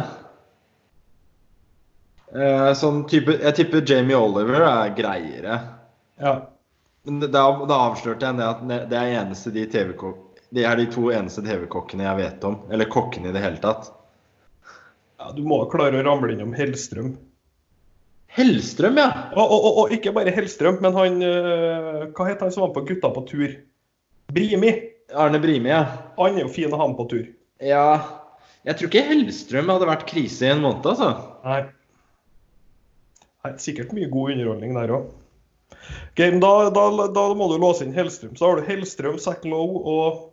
Eh, 2.33 2.69
sånn 2.75 3.03
type 3.07 3.35
Jeg 3.37 3.55
tipper 3.59 3.83
Jamie 3.87 4.17
Oliver 4.19 4.63
er 4.67 4.95
greiere. 4.97 5.59
Ja. 6.23 6.33
Men 7.03 7.19
da, 7.19 7.43
da 7.67 7.79
avslørte 7.89 8.29
jeg 8.29 8.37
det 8.39 8.45
at 8.47 8.61
det- 8.63 8.99
er 8.99 9.33
de. 9.51 10.13
De 10.53 10.63
er 10.63 10.75
de 10.77 10.85
to 10.93 11.09
eneste 11.11 11.41
TV-kokkene 11.43 12.05
jeg 12.05 12.19
vet 12.21 12.43
om. 12.47 12.59
Eller 12.71 12.85
kokkene 12.85 13.29
i 13.29 13.35
det 13.35 13.41
hele 13.43 13.57
tatt. 13.57 13.91
ja, 15.19 15.31
du 15.35 15.41
må 15.43 15.63
klare 15.71 15.99
å 15.99 16.05
ramle 16.05 16.33
innom 16.33 16.53
Hellstrøm. 16.53 17.15
Hellstrøm, 18.33 18.97
ja! 18.97 19.09
Og, 19.35 19.43
og, 19.43 19.59
og, 19.59 19.77
og 19.83 19.91
ikke 19.93 20.13
bare 20.13 20.31
Hellstrøm, 20.33 20.79
men 20.81 20.95
han 20.97 21.21
eh, 21.21 22.07
Hva 22.15 22.25
het 22.29 22.41
han 22.41 22.51
som 22.51 22.63
var 22.65 22.73
på 22.73 22.85
Gutta 22.87 23.11
på 23.13 23.25
tur? 23.29 23.51
Brimi. 24.33 24.71
Arne 25.13 25.41
Brimi, 25.43 25.69
ja. 25.69 25.83
Han 26.17 26.37
er 26.39 26.47
jo 26.47 26.53
fin 26.53 26.73
å 26.73 26.79
ha 26.79 26.87
med 26.89 26.97
på 26.97 27.05
tur. 27.11 27.27
Ja 27.61 27.83
Jeg 28.65 28.77
tror 28.79 28.89
ikke 28.89 29.05
Hellstrøm 29.11 29.69
hadde 29.69 29.89
vært 29.89 30.07
krise 30.09 30.47
i 30.47 30.53
en 30.53 30.63
måned, 30.63 30.85
altså. 30.85 31.11
Nei. 31.43 31.59
Nei 33.43 33.53
sikkert 33.61 33.93
mye 33.93 34.09
god 34.09 34.33
underholdning 34.37 34.73
der 34.79 34.95
òg. 34.97 35.11
Men 36.17 36.39
da, 36.39 36.69
da, 36.69 37.07
da 37.15 37.23
må 37.33 37.47
du 37.51 37.57
låse 37.61 37.85
inn 37.85 37.93
Hellstrøm. 37.95 38.35
Så 38.37 38.45
har 38.49 38.59
du 38.61 38.67
Hellstrøm, 38.67 39.17
Zack 39.19 39.45
Lowe 39.45 39.81
og 39.95 40.29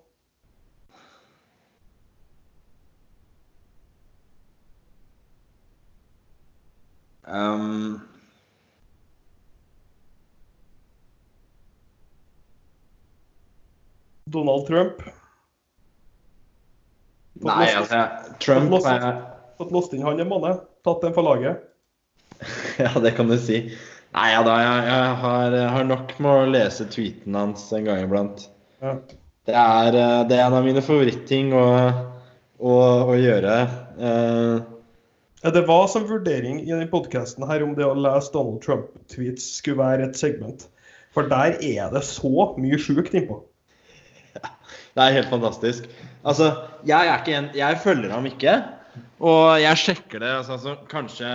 Um, 7.26 8.00
Donald 14.24 14.66
Trump. 14.66 15.02
nei, 17.40 17.66
altså 17.72 17.96
jeg- 17.96 18.38
Trump 18.40 18.70
fått 19.58 19.72
låst 19.72 19.94
inn 19.94 20.02
han 20.02 20.20
en 20.20 20.28
måned. 20.28 20.60
Tatt 20.84 21.00
den 21.02 21.14
for 21.14 21.22
laget. 21.22 21.60
Ja, 22.78 22.94
det 23.00 23.10
kan 23.16 23.28
du 23.28 23.36
si. 23.38 23.76
Nei 24.16 24.29
ja 24.33 24.40
da, 24.42 24.57
jeg, 24.59 24.87
jeg, 24.88 25.11
har, 25.23 25.57
har 25.75 25.87
nok 25.87 26.16
med 26.18 26.31
å 26.31 26.51
lese 26.51 26.87
tweeten 26.90 27.37
hans 27.38 27.68
en 27.77 27.87
gang 27.87 28.03
iblant. 28.03 28.49
Ja. 28.83 28.96
Det 29.46 29.55
er, 29.57 29.94
eh, 29.94 30.18
det 30.29 30.37
er 30.37 30.49
en 30.49 30.59
av 30.59 30.66
mine 30.66 30.83
favoritting 30.85 31.55
å, 31.57 31.64
å, 32.59 32.75
å 33.11 33.16
gjøre. 33.18 33.57
Uh, 34.01 34.81
Ja, 35.40 35.51
Det 35.51 35.62
var 35.64 35.87
som 35.88 36.05
vurdering 36.05 36.59
i 36.61 36.68
denne 36.68 36.88
podkasten 36.90 37.46
her 37.49 37.62
om 37.64 37.73
det 37.77 37.87
å 37.87 37.96
lese 37.96 38.33
Donald 38.35 38.61
Trump-tweets 38.61 39.46
skulle 39.57 39.81
være 39.81 40.11
et 40.11 40.18
segment. 40.20 40.66
For 41.16 41.25
der 41.31 41.57
er 41.64 41.88
det 41.94 42.03
så 42.05 42.51
mye 42.61 42.77
sjukt 42.79 43.16
innpå. 43.16 43.38
det 44.94 45.01
er 45.07 45.16
helt 45.16 45.33
fantastisk. 45.33 45.88
Altså, 46.29 46.51
jeg 46.85 47.25
en 47.33 47.49
Jeg 47.57 47.81
følger 47.81 48.12
ham 48.12 48.29
ikke. 48.29 48.59
Og 49.20 49.57
jeg 49.62 49.81
sjekker 49.81 50.20
det 50.20 50.29
altså, 50.42 50.59
altså, 50.59 50.77
kanskje 50.90 51.33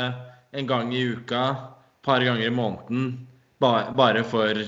en 0.54 0.70
gang 0.70 0.94
i 0.94 1.02
uka, 1.16 1.42
par 2.06 2.24
ganger 2.26 2.46
i 2.48 2.54
måneden. 2.54 3.06
Ba, 3.64 3.92
bare 3.98 4.24
for 4.28 4.60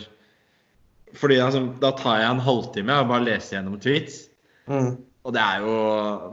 Fordi 1.18 1.38
altså, 1.42 1.62
da 1.82 1.92
tar 1.98 2.20
jeg 2.22 2.30
en 2.34 2.42
halvtime 2.44 2.96
og 3.02 3.08
bare 3.10 3.26
leser 3.26 3.58
gjennom 3.58 3.78
tweets. 3.82 4.26
Mm. 4.68 4.98
Og 5.28 5.34
det 5.36 5.42
er 5.44 5.62
jo, 5.64 5.76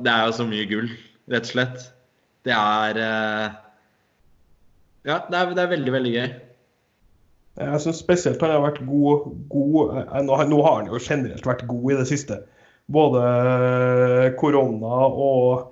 det 0.05 0.11
er 0.13 0.25
jo 0.29 0.35
så 0.37 0.45
mye 0.49 0.67
gull, 0.71 0.89
rett 1.31 1.47
og 1.47 1.53
slett. 1.55 1.85
Det 2.45 2.53
er 2.55 2.99
eh, 3.01 3.55
Ja, 5.09 5.21
det 5.31 5.39
er, 5.39 5.53
det 5.57 5.63
er 5.65 5.71
veldig, 5.75 5.93
veldig 5.95 6.13
gøy. 6.17 6.35
Jeg 7.55 7.81
syns 7.85 8.01
spesielt 8.03 8.41
han 8.43 8.51
har 8.51 8.65
vært 8.65 8.81
god, 8.89 9.29
god 9.53 9.95
eh, 10.03 10.15
nå, 10.27 10.37
har- 10.41 10.49
nå 10.51 10.59
har 10.67 10.81
han 10.81 10.91
jo 10.91 10.99
generelt 11.03 11.47
vært 11.47 11.67
god 11.71 11.93
i 11.95 11.99
det 12.03 12.07
siste. 12.11 12.41
Både 12.91 13.23
korona 14.41 14.97
og, 15.09 15.71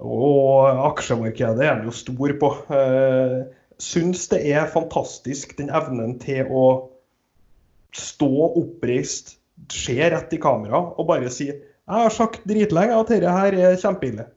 og 0.00 0.84
aksjemarkedet 0.90 1.66
er 1.66 1.74
han 1.74 1.84
jo 1.88 1.94
stor 1.94 2.36
på. 2.40 2.52
Eh, 2.78 3.34
syns 3.80 4.28
det 4.30 4.40
er 4.52 4.70
fantastisk 4.70 5.56
den 5.58 5.70
evnen 5.72 6.18
til 6.22 6.48
å 6.52 6.64
stå 7.96 8.30
oppreist, 8.60 9.36
se 9.72 9.96
rett 9.98 10.32
i 10.32 10.40
kamera 10.40 10.78
og 10.94 11.08
bare 11.08 11.30
si 11.32 11.50
Jeg 11.50 12.04
har 12.04 12.12
sagt 12.14 12.44
dritlenge 12.48 12.96
at 12.96 13.10
dette 13.10 13.32
her 13.34 13.56
er 13.56 13.80
kjempeille. 13.80 14.28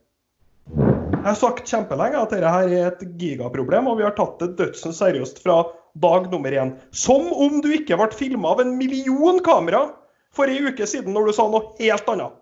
Jeg 0.74 1.22
har 1.22 1.38
sagt 1.38 1.70
kjempelenge 1.70 2.18
at 2.20 2.32
dette 2.34 2.50
her 2.50 2.68
er 2.68 2.88
et 2.90 3.04
gigaproblem, 3.20 3.86
og 3.88 4.00
vi 4.00 4.04
har 4.04 4.16
tatt 4.18 4.40
det 4.42 4.56
dødsen 4.58 4.92
seriøst 4.96 5.38
fra 5.44 5.62
dag 6.02 6.26
nummer 6.32 6.52
én. 6.52 6.74
Som 6.90 7.30
om 7.32 7.60
du 7.62 7.70
ikke 7.72 7.96
ble 8.00 8.10
filma 8.16 8.56
av 8.56 8.64
en 8.64 8.74
million 8.76 9.38
kamera 9.44 9.86
for 10.34 10.50
ei 10.50 10.58
uke 10.66 10.88
siden 10.90 11.14
når 11.14 11.30
du 11.30 11.36
sa 11.36 11.46
noe 11.48 11.70
helt 11.78 12.10
annet. 12.10 12.34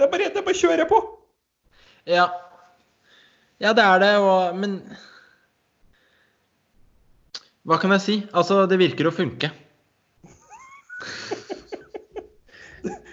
Det 0.00 0.08
er 0.08 0.14
bare, 0.14 0.30
å 0.40 0.56
kjøre 0.56 0.88
på. 0.88 0.98
Ja. 2.08 2.30
Ja, 3.60 3.74
det 3.76 3.84
er 3.84 4.00
det, 4.00 4.14
og 4.24 4.56
Men 4.56 4.78
Hva 7.68 7.76
kan 7.80 7.92
jeg 7.96 8.04
si? 8.04 8.16
Altså, 8.32 8.62
det 8.70 8.80
virker 8.80 9.10
å 9.10 9.14
funke. 9.14 9.52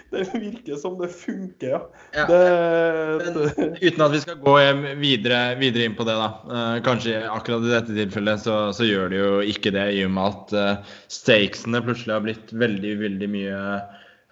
Det 0.08 0.24
virker 0.40 0.78
som 0.80 0.94
det 1.02 1.10
funker, 1.12 1.68
ja. 1.68 1.80
Ja. 2.16 2.26
Det, 2.30 3.32
det, 3.36 3.66
Uten 3.82 4.04
at 4.06 4.14
vi 4.14 4.22
skal 4.24 4.38
gå 4.40 4.54
videre, 5.02 5.40
videre 5.60 5.84
inn 5.84 5.98
på 5.98 6.06
det, 6.08 6.16
da. 6.16 6.30
Eh, 6.48 6.78
kanskje 6.86 7.20
akkurat 7.28 7.66
i 7.68 7.74
dette 7.74 7.98
tilfellet 7.98 8.42
så, 8.42 8.56
så 8.74 8.88
gjør 8.88 9.12
det 9.12 9.20
jo 9.20 9.34
ikke 9.52 9.74
det, 9.76 9.84
i 9.98 10.06
og 10.08 10.14
med 10.16 10.32
at 10.32 10.56
eh, 10.56 10.96
stakesene 11.12 11.84
plutselig 11.84 12.16
har 12.16 12.24
blitt 12.24 12.56
veldig, 12.56 12.94
veldig 13.04 13.30
mye 13.36 13.60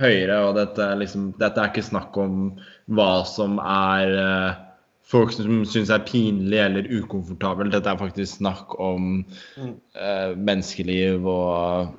høyere. 0.01 0.39
Og 0.47 0.55
dette, 0.61 0.87
liksom, 1.03 1.33
dette 1.41 1.61
er 1.61 1.73
ikke 1.73 1.89
snakk 1.91 2.17
om 2.23 2.47
hva 2.95 3.11
som 3.27 3.59
er 3.59 4.15
eh, 4.23 4.63
folk 5.05 5.33
som 5.35 5.61
syns 5.69 5.91
er 5.93 6.05
pinlig 6.07 6.57
eller 6.63 6.87
ukomfortabelt. 6.89 7.73
Dette 7.75 7.91
er 7.91 7.99
faktisk 8.01 8.39
snakk 8.39 8.73
om 8.81 9.25
Mm. 9.57 9.75
eh, 9.95 10.31
menneskeliv 10.35 11.27
og 11.27 11.93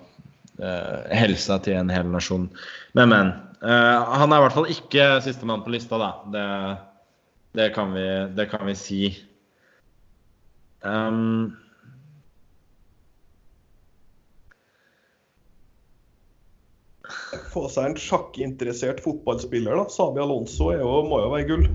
eh, 0.58 1.14
helsa 1.14 1.58
til 1.62 1.78
en 1.78 1.90
hel 1.92 2.08
nasjon. 2.10 2.48
Men, 2.94 3.08
men. 3.12 3.32
Eh, 3.62 4.16
han 4.20 4.32
er 4.32 4.40
i 4.40 4.44
hvert 4.46 4.56
fall 4.56 4.70
ikke 4.72 5.06
sistemann 5.24 5.62
på 5.64 5.72
lista, 5.74 5.98
da. 5.98 6.10
Det, 6.32 6.48
det, 7.60 7.70
kan, 7.74 7.94
vi, 7.94 8.08
det 8.36 8.50
kan 8.50 8.66
vi 8.66 8.74
si. 8.78 9.00
Um, 10.86 11.54
Få 17.52 17.66
seg 17.72 17.90
en 17.90 17.98
sjakkinteressert 18.00 19.02
fotballspiller, 19.04 19.76
da. 19.78 19.86
Sabi 19.92 20.22
Alonso 20.22 20.72
jo, 20.74 20.90
må 21.08 21.20
jo 21.22 21.32
være 21.32 21.48
gull. 21.50 21.68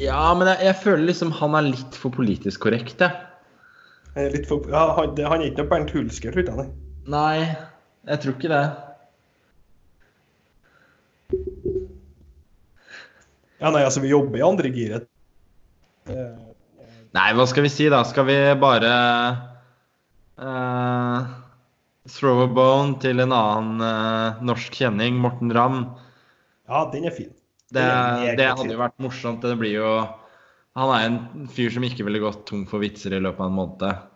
Ja, 0.00 0.20
men 0.36 0.48
jeg, 0.50 0.62
jeg 0.70 0.78
føler 0.82 1.06
liksom 1.10 1.32
han 1.38 1.56
er 1.58 1.68
litt 1.70 1.98
for 1.98 2.14
politisk 2.14 2.64
korrekt, 2.66 3.02
jeg. 3.04 3.26
Litt 4.34 4.48
for, 4.50 4.64
ja, 4.72 4.88
han, 4.96 5.12
han 5.14 5.40
er 5.42 5.50
ikke 5.50 5.62
noe 5.62 5.70
Bernt 5.70 5.92
Hulsker, 5.94 6.34
tror 6.34 6.42
jeg. 6.42 6.56
nei. 6.60 6.70
Nei, 7.10 7.36
jeg 8.10 8.22
tror 8.22 8.34
ikke 8.36 8.50
det. 8.52 8.64
Ja, 13.60 13.68
nei, 13.70 13.82
altså, 13.84 14.00
vi 14.00 14.10
jobber 14.12 14.40
i 14.40 14.44
andre 14.46 14.70
giret. 14.72 15.06
Eh, 16.08 16.38
Nei, 17.16 17.26
hva 17.34 17.44
skal 17.50 17.66
vi 17.66 17.72
si, 17.72 17.88
da? 17.90 18.00
Skal 18.06 18.24
vi 18.28 18.36
bare 18.62 18.90
uh, 20.40 21.26
throw 22.08 22.44
a 22.44 22.48
bone 22.54 22.96
til 23.02 23.20
en 23.22 23.34
annen 23.34 23.82
uh, 23.82 24.40
norsk 24.46 24.78
kjenning, 24.78 25.18
Morten 25.20 25.50
Ramm? 25.54 25.82
Ja, 26.70 26.84
den 26.92 27.08
er 27.10 27.14
fin. 27.16 27.32
Det, 27.70 27.86
det 28.38 28.48
hadde 28.48 28.72
jo 28.72 28.80
vært 28.80 28.98
morsomt. 29.02 29.44
Det 29.44 29.58
blir 29.60 29.76
jo 29.78 29.90
Han 30.78 30.92
er 30.94 31.08
en 31.08 31.48
fyr 31.50 31.72
som 31.74 31.84
ikke 31.86 32.06
ville 32.06 32.22
gått 32.22 32.44
tom 32.48 32.64
for 32.70 32.82
vitser 32.82 33.14
i 33.16 33.20
løpet 33.22 33.42
av 33.42 33.50
en 33.50 33.58
måned. 33.58 34.06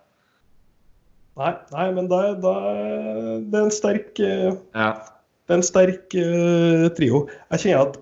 Nei, 1.40 1.50
nei 1.74 1.88
men 1.96 2.08
det, 2.10 2.22
da, 2.44 2.54
det 3.42 3.58
er 3.58 3.66
en 3.66 3.74
sterk 3.74 4.22
eh, 4.22 4.54
Ja. 4.76 4.94
Det 5.44 5.52
er 5.52 5.60
en 5.60 5.66
sterk 5.66 6.14
uh, 6.16 6.86
trio. 6.96 7.26
Jeg 7.52 7.62
kjenner 7.64 7.90
at 7.90 7.98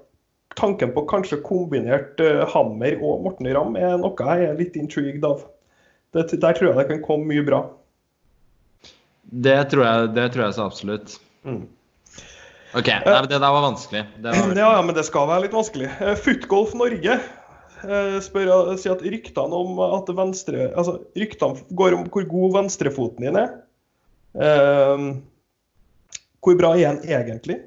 tanken 0.54 0.92
på 0.94 1.02
kanskje 1.10 1.40
kombinert 1.42 2.20
uh, 2.22 2.44
Hammer 2.52 3.00
og 3.02 3.24
Morten 3.24 3.48
Ramm 3.50 3.74
er 3.80 3.96
noe 3.98 4.14
jeg 4.14 4.46
er 4.46 4.60
litt 4.60 4.78
intrigued 4.78 5.26
av. 5.26 5.42
Det, 6.14 6.28
der 6.36 6.54
tror 6.54 6.70
jeg 6.70 6.78
det 6.78 6.86
kan 6.92 7.02
komme 7.02 7.32
mye 7.32 7.42
bra. 7.46 7.64
Det 9.22 9.58
tror 9.72 9.84
jeg, 9.88 10.12
det 10.14 10.28
tror 10.34 10.44
jeg 10.44 10.56
så 10.58 10.68
absolutt. 10.68 11.16
Mm. 11.48 11.64
OK. 12.72 12.88
Nei, 12.88 13.18
det 13.28 13.36
der 13.36 13.52
var 13.52 13.64
vanskelig. 13.66 14.02
Det 14.24 14.32
var 14.36 14.54
Ja, 14.62 14.70
ja, 14.78 14.82
men 14.84 14.96
det 14.96 15.04
skal 15.08 15.28
være 15.28 15.46
litt 15.46 15.56
vanskelig. 15.56 15.90
Eh, 16.00 16.14
Footgolf 16.20 16.72
Norge 16.78 17.18
eh, 17.18 18.16
spør, 18.24 18.52
sier 18.80 18.94
at 18.94 19.04
ryktene 19.04 19.58
om 19.58 19.82
at 19.84 20.08
venstre 20.16 20.70
Altså, 20.70 20.98
ryktene 21.18 21.66
går 21.76 21.98
om 21.98 22.08
hvor 22.12 22.26
god 22.30 22.56
venstrefoten 22.60 23.28
din 23.28 23.38
er. 23.42 23.52
Eh, 24.32 25.04
hvor 26.42 26.58
bra 26.58 26.72
er 26.78 26.88
han 26.94 27.04
egentlig? 27.04 27.60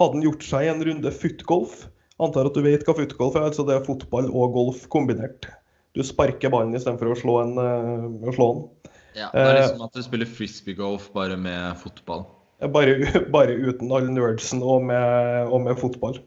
Hadde 0.00 0.18
han 0.18 0.26
gjort 0.26 0.44
seg 0.46 0.68
en 0.72 0.84
runde 0.88 1.14
footgolf? 1.14 1.86
Antar 2.20 2.50
at 2.50 2.58
du 2.58 2.64
vet 2.64 2.84
hva 2.84 2.96
footgolf 2.98 3.38
er. 3.38 3.46
altså 3.48 3.64
Det 3.68 3.78
er 3.78 3.86
fotball 3.86 4.28
og 4.28 4.56
golf 4.56 4.84
kombinert. 4.92 5.48
Du 5.96 6.02
sparker 6.06 6.52
ballen 6.52 6.76
istedenfor 6.76 7.14
å 7.14 7.18
slå 7.18 7.38
en, 7.44 7.56
eh, 7.58 8.28
å 8.28 8.34
slå 8.34 8.50
den. 8.54 8.92
Ja, 9.18 9.30
det 9.34 9.42
er 9.42 9.56
liksom 9.58 9.86
at 9.86 9.96
du 9.96 10.04
spiller 10.06 10.28
frisbeegolf 10.28 11.08
bare 11.14 11.38
med 11.40 11.74
fotball. 11.80 12.28
Bare, 12.60 12.96
bare 13.36 13.56
uten 13.56 13.92
all 13.96 14.10
nerdsen 14.12 14.60
og 14.62 14.84
med, 14.90 15.48
og 15.48 15.64
med 15.64 15.80
fotball. 15.80 16.20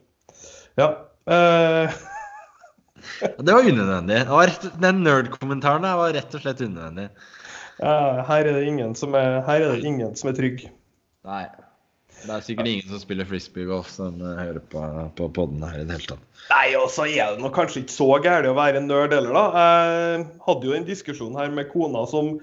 Ja. 0.80 0.90
Eh, 1.30 1.94
Det 3.38 3.52
var 3.52 3.68
unødvendig. 3.68 4.16
Det 4.16 4.32
var 4.32 4.48
rett, 4.48 4.70
den 4.82 5.04
nerd-kommentaren 5.04 5.86
var 6.00 6.14
rett 6.16 6.34
og 6.36 6.44
slett 6.44 6.64
unødvendig. 6.64 7.10
ja, 7.80 8.24
her 8.30 8.48
er 8.48 8.58
det 8.58 8.64
ingen 8.70 8.96
som 8.96 9.16
er, 9.18 9.42
her 9.48 9.62
er, 9.62 9.76
det 9.76 9.92
ingen 9.92 10.16
som 10.16 10.32
er 10.32 10.38
trygg. 10.40 10.66
Nei. 11.28 11.46
Det 12.24 12.32
er 12.32 12.44
sikkert 12.46 12.70
ingen 12.72 12.88
som 12.88 13.02
spiller 13.02 13.28
frisbeegolf 13.28 13.90
som 13.92 14.22
eh, 14.24 14.38
hører 14.40 14.62
på, 14.72 14.82
på 15.18 15.28
podden 15.36 15.64
her 15.66 15.82
i 15.82 15.88
det 15.88 15.98
hele 15.98 16.14
tatt. 16.14 16.28
Nei, 16.54 16.68
og 16.80 16.88
så 16.94 17.08
er 17.10 17.36
det 17.36 17.52
kanskje 17.56 17.84
ikke 17.84 17.96
så 17.96 18.10
gærent 18.24 18.52
å 18.52 18.56
være 18.56 18.84
nerd 18.84 19.16
heller, 19.16 19.36
da. 19.36 19.64
Jeg 19.64 20.28
hadde 20.46 20.70
jo 20.70 20.76
den 20.78 20.88
diskusjonen 20.88 21.40
her 21.42 21.52
med 21.56 21.72
kona 21.74 22.06
som 22.10 22.38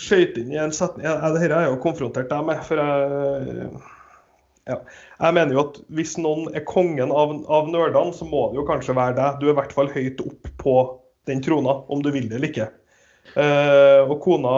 skøyt 0.00 0.38
inn 0.40 0.54
i 0.54 0.60
en 0.60 0.74
setning 0.74 1.06
ja, 1.06 1.16
Dette 1.34 1.52
har 1.52 1.66
jeg 1.66 1.74
jo 1.74 1.82
konfrontert 1.84 2.30
deg 2.32 2.46
med. 2.48 2.62
For 2.66 2.80
jeg, 2.80 3.68
ja. 4.70 4.80
jeg 5.20 5.36
mener 5.36 5.56
jo 5.56 5.64
at 5.66 5.80
hvis 5.96 6.16
noen 6.20 6.50
er 6.56 6.66
kongen 6.68 7.12
av, 7.12 7.36
av 7.52 7.70
nerdene, 7.70 8.16
så 8.16 8.28
må 8.28 8.48
det 8.50 8.60
jo 8.60 8.66
kanskje 8.68 8.96
være 8.98 9.18
deg. 9.20 9.40
Du 9.40 9.48
er 9.48 9.54
i 9.54 9.58
hvert 9.60 9.76
fall 9.76 9.92
høyt 9.92 10.24
opp 10.24 10.52
på 10.60 10.76
den 11.28 11.42
trona, 11.44 11.82
om 11.92 12.02
du 12.02 12.10
vil 12.14 12.28
det 12.30 12.40
eller 12.40 12.52
ikke. 12.52 12.70
Eh, 13.38 14.00
og 14.08 14.16
kona 14.24 14.52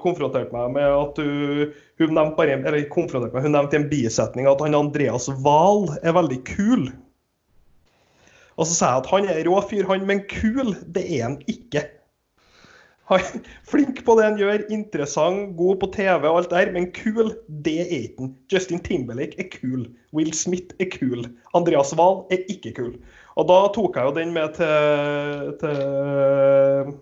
konfronterte 0.00 0.54
meg 0.54 0.76
med 0.78 0.86
at 0.86 1.18
du, 1.18 1.72
hun 2.00 2.14
nevnte 2.14 2.38
bare 2.38 2.56
eller 2.56 2.86
konfronterte 2.92 3.34
meg, 3.34 3.44
hun 3.44 3.56
nevnte 3.56 3.76
i 3.76 3.80
en 3.82 3.90
bisetning 3.90 4.48
at 4.48 4.62
han 4.64 4.76
Andreas 4.78 5.26
Wahl 5.44 5.90
er 6.00 6.14
veldig 6.16 6.38
kul. 6.48 6.86
Og 8.54 8.68
så 8.70 8.72
sa 8.72 8.92
jeg 8.92 9.02
at 9.02 9.10
han 9.10 9.28
er 9.32 9.42
rå 9.48 9.58
fyr, 9.68 9.84
han, 9.90 10.06
men 10.08 10.22
kul, 10.30 10.76
det 10.94 11.04
er 11.18 11.26
han 11.26 11.36
ikke. 11.50 11.82
Han, 13.10 13.20
flink 13.68 13.98
på 14.06 14.14
det 14.16 14.24
han 14.24 14.38
gjør, 14.40 14.62
interessant, 14.72 15.50
god 15.58 15.80
på 15.82 15.90
TV 15.92 16.24
og 16.24 16.38
alt 16.38 16.54
der, 16.54 16.70
men 16.72 16.88
kul, 16.96 17.34
det 17.66 17.74
er 17.82 17.90
ikke 17.98 18.24
han. 18.24 18.30
Justin 18.52 18.80
Timberlake 18.84 19.36
er 19.42 19.50
kul. 19.52 19.84
Will 20.16 20.32
Smith 20.36 20.72
er 20.80 20.88
kul. 20.92 21.26
Andreas 21.58 21.92
Wahl 21.98 22.22
er 22.32 22.46
ikke 22.52 22.72
kul. 22.78 22.94
Og 23.36 23.48
da 23.50 23.58
tok 23.74 23.98
jeg 23.98 24.08
jo 24.08 24.16
den 24.16 24.32
med 24.32 24.56
til, 24.56 25.52
til, 25.60 26.94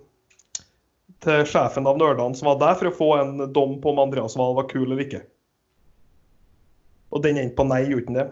til 1.23 1.47
sjefen 1.53 1.87
av 1.87 2.01
nerdene 2.01 2.39
som 2.39 2.51
var 2.51 2.59
der, 2.65 2.79
for 2.81 2.91
å 2.91 2.97
få 2.99 3.11
en 3.21 3.35
dom 3.55 3.79
på 3.83 3.95
om 3.95 4.03
Andreas 4.03 4.35
Wahl 4.41 4.57
var 4.59 4.71
kul 4.73 4.89
eller 4.89 5.07
ikke. 5.07 5.25
Og 7.13 7.23
den 7.23 7.39
endte 7.39 7.59
på 7.59 7.69
nei, 7.69 7.85
uten 7.93 8.17
det? 8.17 8.31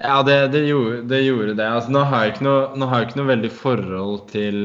Ja, 0.00 0.22
det, 0.24 0.48
det, 0.54 0.64
gjorde, 0.66 1.02
det 1.10 1.22
gjorde 1.26 1.54
det. 1.54 1.66
Altså, 1.66 1.92
nå, 1.94 2.02
har 2.08 2.24
jeg 2.24 2.34
ikke 2.34 2.46
noe, 2.48 2.86
har 2.88 3.02
jeg 3.02 3.10
ikke 3.10 3.20
noe 3.20 3.32
veldig 3.36 3.50
forhold 3.54 4.22
til 4.32 4.62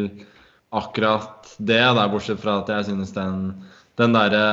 akkurat 0.73 1.55
det, 1.57 1.79
der, 1.79 2.11
bortsett 2.11 2.41
fra 2.41 2.59
at 2.61 2.71
jeg 2.71 2.89
synes 2.89 3.13
den, 3.15 3.41
den 4.01 4.15
derre 4.15 4.43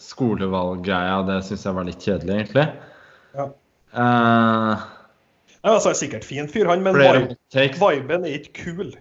skolevalggreia, 0.00 1.22
det 1.28 1.42
syns 1.48 1.66
jeg 1.68 1.76
var 1.78 1.88
litt 1.88 2.02
kjedelig, 2.04 2.34
egentlig. 2.38 2.66
Ja. 3.36 3.48
Uh, 3.92 4.82
Nei, 5.62 5.70
altså, 5.76 5.92
er 5.92 5.98
sikkert 6.00 6.26
fin 6.26 6.50
fyr, 6.50 6.68
han, 6.70 6.82
men 6.84 6.98
viben 6.98 8.26
er 8.26 8.36
ikke 8.38 8.64
kul. 8.64 8.92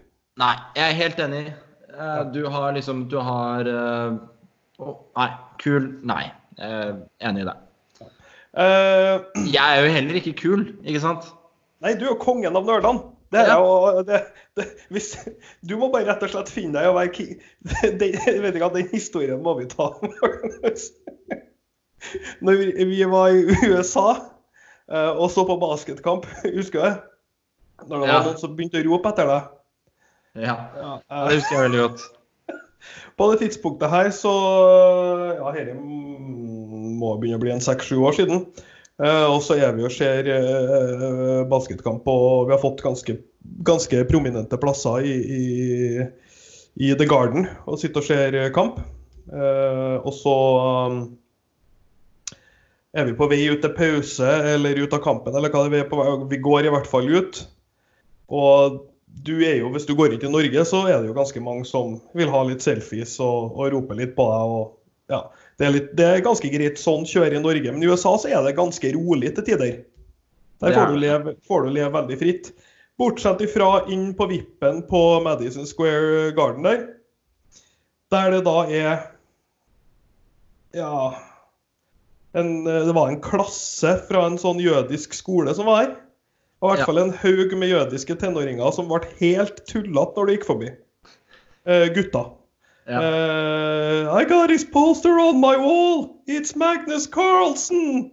Nei, 0.41 0.53
jeg 0.77 0.86
er 0.88 0.99
helt 0.99 1.19
enig. 1.23 1.43
Uh, 1.91 2.21
du 2.32 2.45
har 2.47 2.71
liksom 2.71 3.03
Du 3.11 3.17
har 3.19 3.67
uh, 3.67 4.13
oh, 4.79 4.93
Nei, 5.19 5.27
kul 5.59 5.89
Nei. 6.07 6.23
Er 6.61 6.93
enig 7.19 7.43
i 7.43 7.49
det. 7.49 7.57
Eh, 8.51 9.15
Jeg 9.55 9.63
er 9.63 9.86
jo 9.86 9.91
heller 9.95 10.19
ikke 10.19 10.34
kul, 10.39 10.65
ikke 10.84 11.03
sant? 11.03 11.29
nei, 11.82 11.95
du 11.97 12.03
er 12.05 12.11
jo 12.11 12.19
kongen 12.21 12.57
av 12.57 12.67
nerdene. 12.67 13.11
Det 13.32 13.39
er 13.39 13.53
jo 13.55 14.01
det, 14.03 14.17
det, 14.59 14.65
hvis, 14.91 15.13
Du 15.63 15.77
må 15.79 15.88
bare 15.93 16.03
rett 16.09 16.23
og 16.27 16.32
slett 16.34 16.49
finne 16.51 16.75
deg 16.82 16.89
å 16.89 16.95
være 16.97 17.13
king. 17.15 17.38
Det, 17.99 18.09
jeg 18.17 18.41
vet 18.43 18.57
ikke 18.59 18.67
Den 18.75 18.89
historien 18.91 19.39
må 19.45 19.53
vi 19.61 19.69
ta. 19.71 19.88
Når 22.41 22.57
vi, 22.59 22.86
vi 22.89 23.03
var 23.07 23.29
i 23.32 23.43
USA 23.69 24.07
eh, 24.91 25.11
og 25.13 25.29
så 25.32 25.45
på 25.47 25.57
basketkamp, 25.61 26.25
husker 26.57 26.79
du 26.79 26.86
det? 26.88 26.95
Når 27.88 27.97
det 28.03 28.07
Ja. 28.09 28.15
var 28.17 28.25
noen 28.29 28.39
som 28.41 28.55
begynte 28.57 28.82
å 28.82 28.86
rope 28.89 29.09
etter 29.13 29.29
deg. 29.29 29.51
Ja. 30.45 30.55
Ja, 30.77 30.91
Det 31.29 31.38
husker 31.39 31.55
jeg 31.57 31.63
veldig 31.69 31.82
godt. 31.86 32.03
På 33.19 33.27
det 33.32 33.39
tidspunktet 33.43 33.91
her 33.93 34.09
så 34.15 34.32
Ja, 35.38 35.51
dette 35.55 35.73
må 35.77 37.15
begynne 37.21 37.38
å 37.39 37.41
bli 37.43 37.51
en 37.53 37.61
seks-sju 37.63 37.97
år 38.07 38.15
siden. 38.17 38.45
Eh, 39.02 39.26
og 39.26 39.39
så 39.41 39.58
er 39.58 39.74
vi 39.74 39.86
og 39.88 39.93
ser 39.93 40.28
eh, 40.30 41.41
basketkamp, 41.49 42.06
og 42.06 42.49
vi 42.49 42.54
har 42.54 42.62
fått 42.62 42.84
ganske, 42.86 43.16
ganske 43.66 44.04
prominente 44.10 44.60
plasser 44.62 45.08
i, 45.08 45.16
i, 45.38 46.06
i 46.86 46.91
The 46.97 47.08
Garden 47.10 47.47
og 47.66 47.80
sitter 47.82 48.04
og 48.04 48.08
ser 48.10 48.38
kamp. 48.54 48.78
Eh, 49.32 49.97
og 49.97 50.14
så 50.14 50.36
er 52.91 53.08
vi 53.08 53.18
på 53.18 53.30
vei 53.32 53.41
ut 53.49 53.64
til 53.64 53.74
pause 53.74 54.30
eller 54.54 54.84
ut 54.84 54.93
av 54.93 55.02
kampen, 55.02 55.34
eller 55.34 55.49
hva 55.49 55.64
det 55.66 55.72
er 55.72 55.76
vi 55.78 55.82
er 55.82 55.89
på 55.89 56.02
vei. 56.02 56.16
Vi 56.36 56.41
går 56.45 56.68
i 56.68 56.74
hvert 56.76 56.89
fall 56.91 57.10
ut. 57.10 57.41
Og 58.32 58.82
du 59.26 59.34
er 59.43 59.58
jo, 59.60 59.72
hvis 59.74 59.88
du 59.89 59.95
går 59.97 60.14
inn 60.14 60.22
til 60.22 60.32
Norge, 60.34 60.62
så 60.68 60.86
er 60.86 61.02
det 61.02 61.10
jo 61.10 61.18
ganske 61.18 61.41
mange 61.43 61.66
som 61.68 61.97
vil 62.18 62.30
ha 62.32 62.43
litt 62.45 62.62
selfies 62.64 63.18
og, 63.24 63.58
og 63.58 63.74
rope 63.74 63.97
litt 63.97 64.14
på 64.18 64.30
deg. 64.30 64.54
og 64.60 64.78
ja, 65.12 65.26
det 65.62 65.68
er, 65.68 65.74
litt, 65.76 65.89
det 65.93 66.05
er 66.09 66.24
ganske 66.26 66.49
greit 66.49 66.80
sånn 66.82 67.03
kjøre 67.05 67.38
i 67.38 67.41
Norge, 67.43 67.70
men 67.70 67.84
i 67.86 67.89
USA 67.91 68.16
så 68.18 68.32
er 68.34 68.41
det 68.47 68.55
ganske 68.57 68.89
rolig 68.95 69.30
til 69.38 69.45
tider. 69.45 69.76
Der 70.62 70.74
får 70.74 70.89
du 70.89 70.97
leve, 71.01 71.36
får 71.45 71.68
du 71.68 71.70
leve 71.76 71.93
veldig 71.93 72.18
fritt. 72.18 72.49
Bortsett 72.97 73.43
ifra 73.45 73.68
inn 73.93 74.12
på 74.18 74.26
vippen 74.30 74.82
på 74.89 75.01
Madison 75.26 75.66
Square 75.70 76.32
Garden 76.38 76.66
der, 76.66 76.82
der 78.14 78.34
det 78.34 78.41
da 78.45 78.57
er 78.68 79.05
Ja 80.76 81.14
en, 82.34 82.64
Det 82.64 82.93
var 82.95 83.09
en 83.12 83.22
klasse 83.22 83.95
fra 84.07 84.26
en 84.26 84.38
sånn 84.41 84.62
jødisk 84.64 85.14
skole 85.18 85.53
som 85.55 85.68
var 85.70 85.82
her. 85.82 85.95
Og 86.62 86.68
i 86.68 86.74
hvert 86.74 86.84
Ja. 86.84 86.89
fall 86.89 87.01
en 87.01 87.16
haug 87.22 87.57
med 87.57 87.70
jødiske 87.70 88.16
tenåringer 88.22 88.74
som 88.74 88.88
ble 88.88 89.01
helt 89.20 89.66
tullete 89.66 90.16
når 90.18 90.26
du 90.26 90.34
gikk 90.36 90.45
forbi. 90.47 90.70
Eh, 91.66 91.88
gutta. 91.93 92.32
Eh, 92.99 94.09
I 94.11 94.25
got 94.25 94.49
his 94.49 94.65
poster 94.65 95.19
on 95.19 95.39
my 95.39 95.55
wall! 95.57 96.17
It's 96.27 96.55
Magnus 96.55 97.07
Carlsen! 97.07 98.11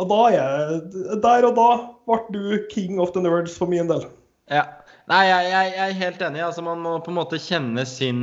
Og 0.00 0.06
da 0.08 0.18
er 0.30 0.36
jeg 0.36 1.18
Der 1.24 1.46
og 1.48 1.56
da 1.58 1.68
ble 2.06 2.18
du 2.34 2.66
king 2.70 3.00
of 3.02 3.10
the 3.14 3.22
nerds 3.24 3.56
for 3.58 3.66
min 3.70 3.88
del. 3.90 4.04
Ja. 4.50 4.62
Nei, 5.10 5.24
jeg, 5.26 5.48
jeg, 5.50 5.72
jeg 5.76 5.90
er 5.90 5.98
helt 6.04 6.22
enig. 6.22 6.42
Altså, 6.46 6.62
man 6.62 6.78
må 6.84 6.92
på 7.02 7.10
en 7.10 7.18
måte 7.18 7.38
kjenne 7.42 7.82
sin 7.88 8.20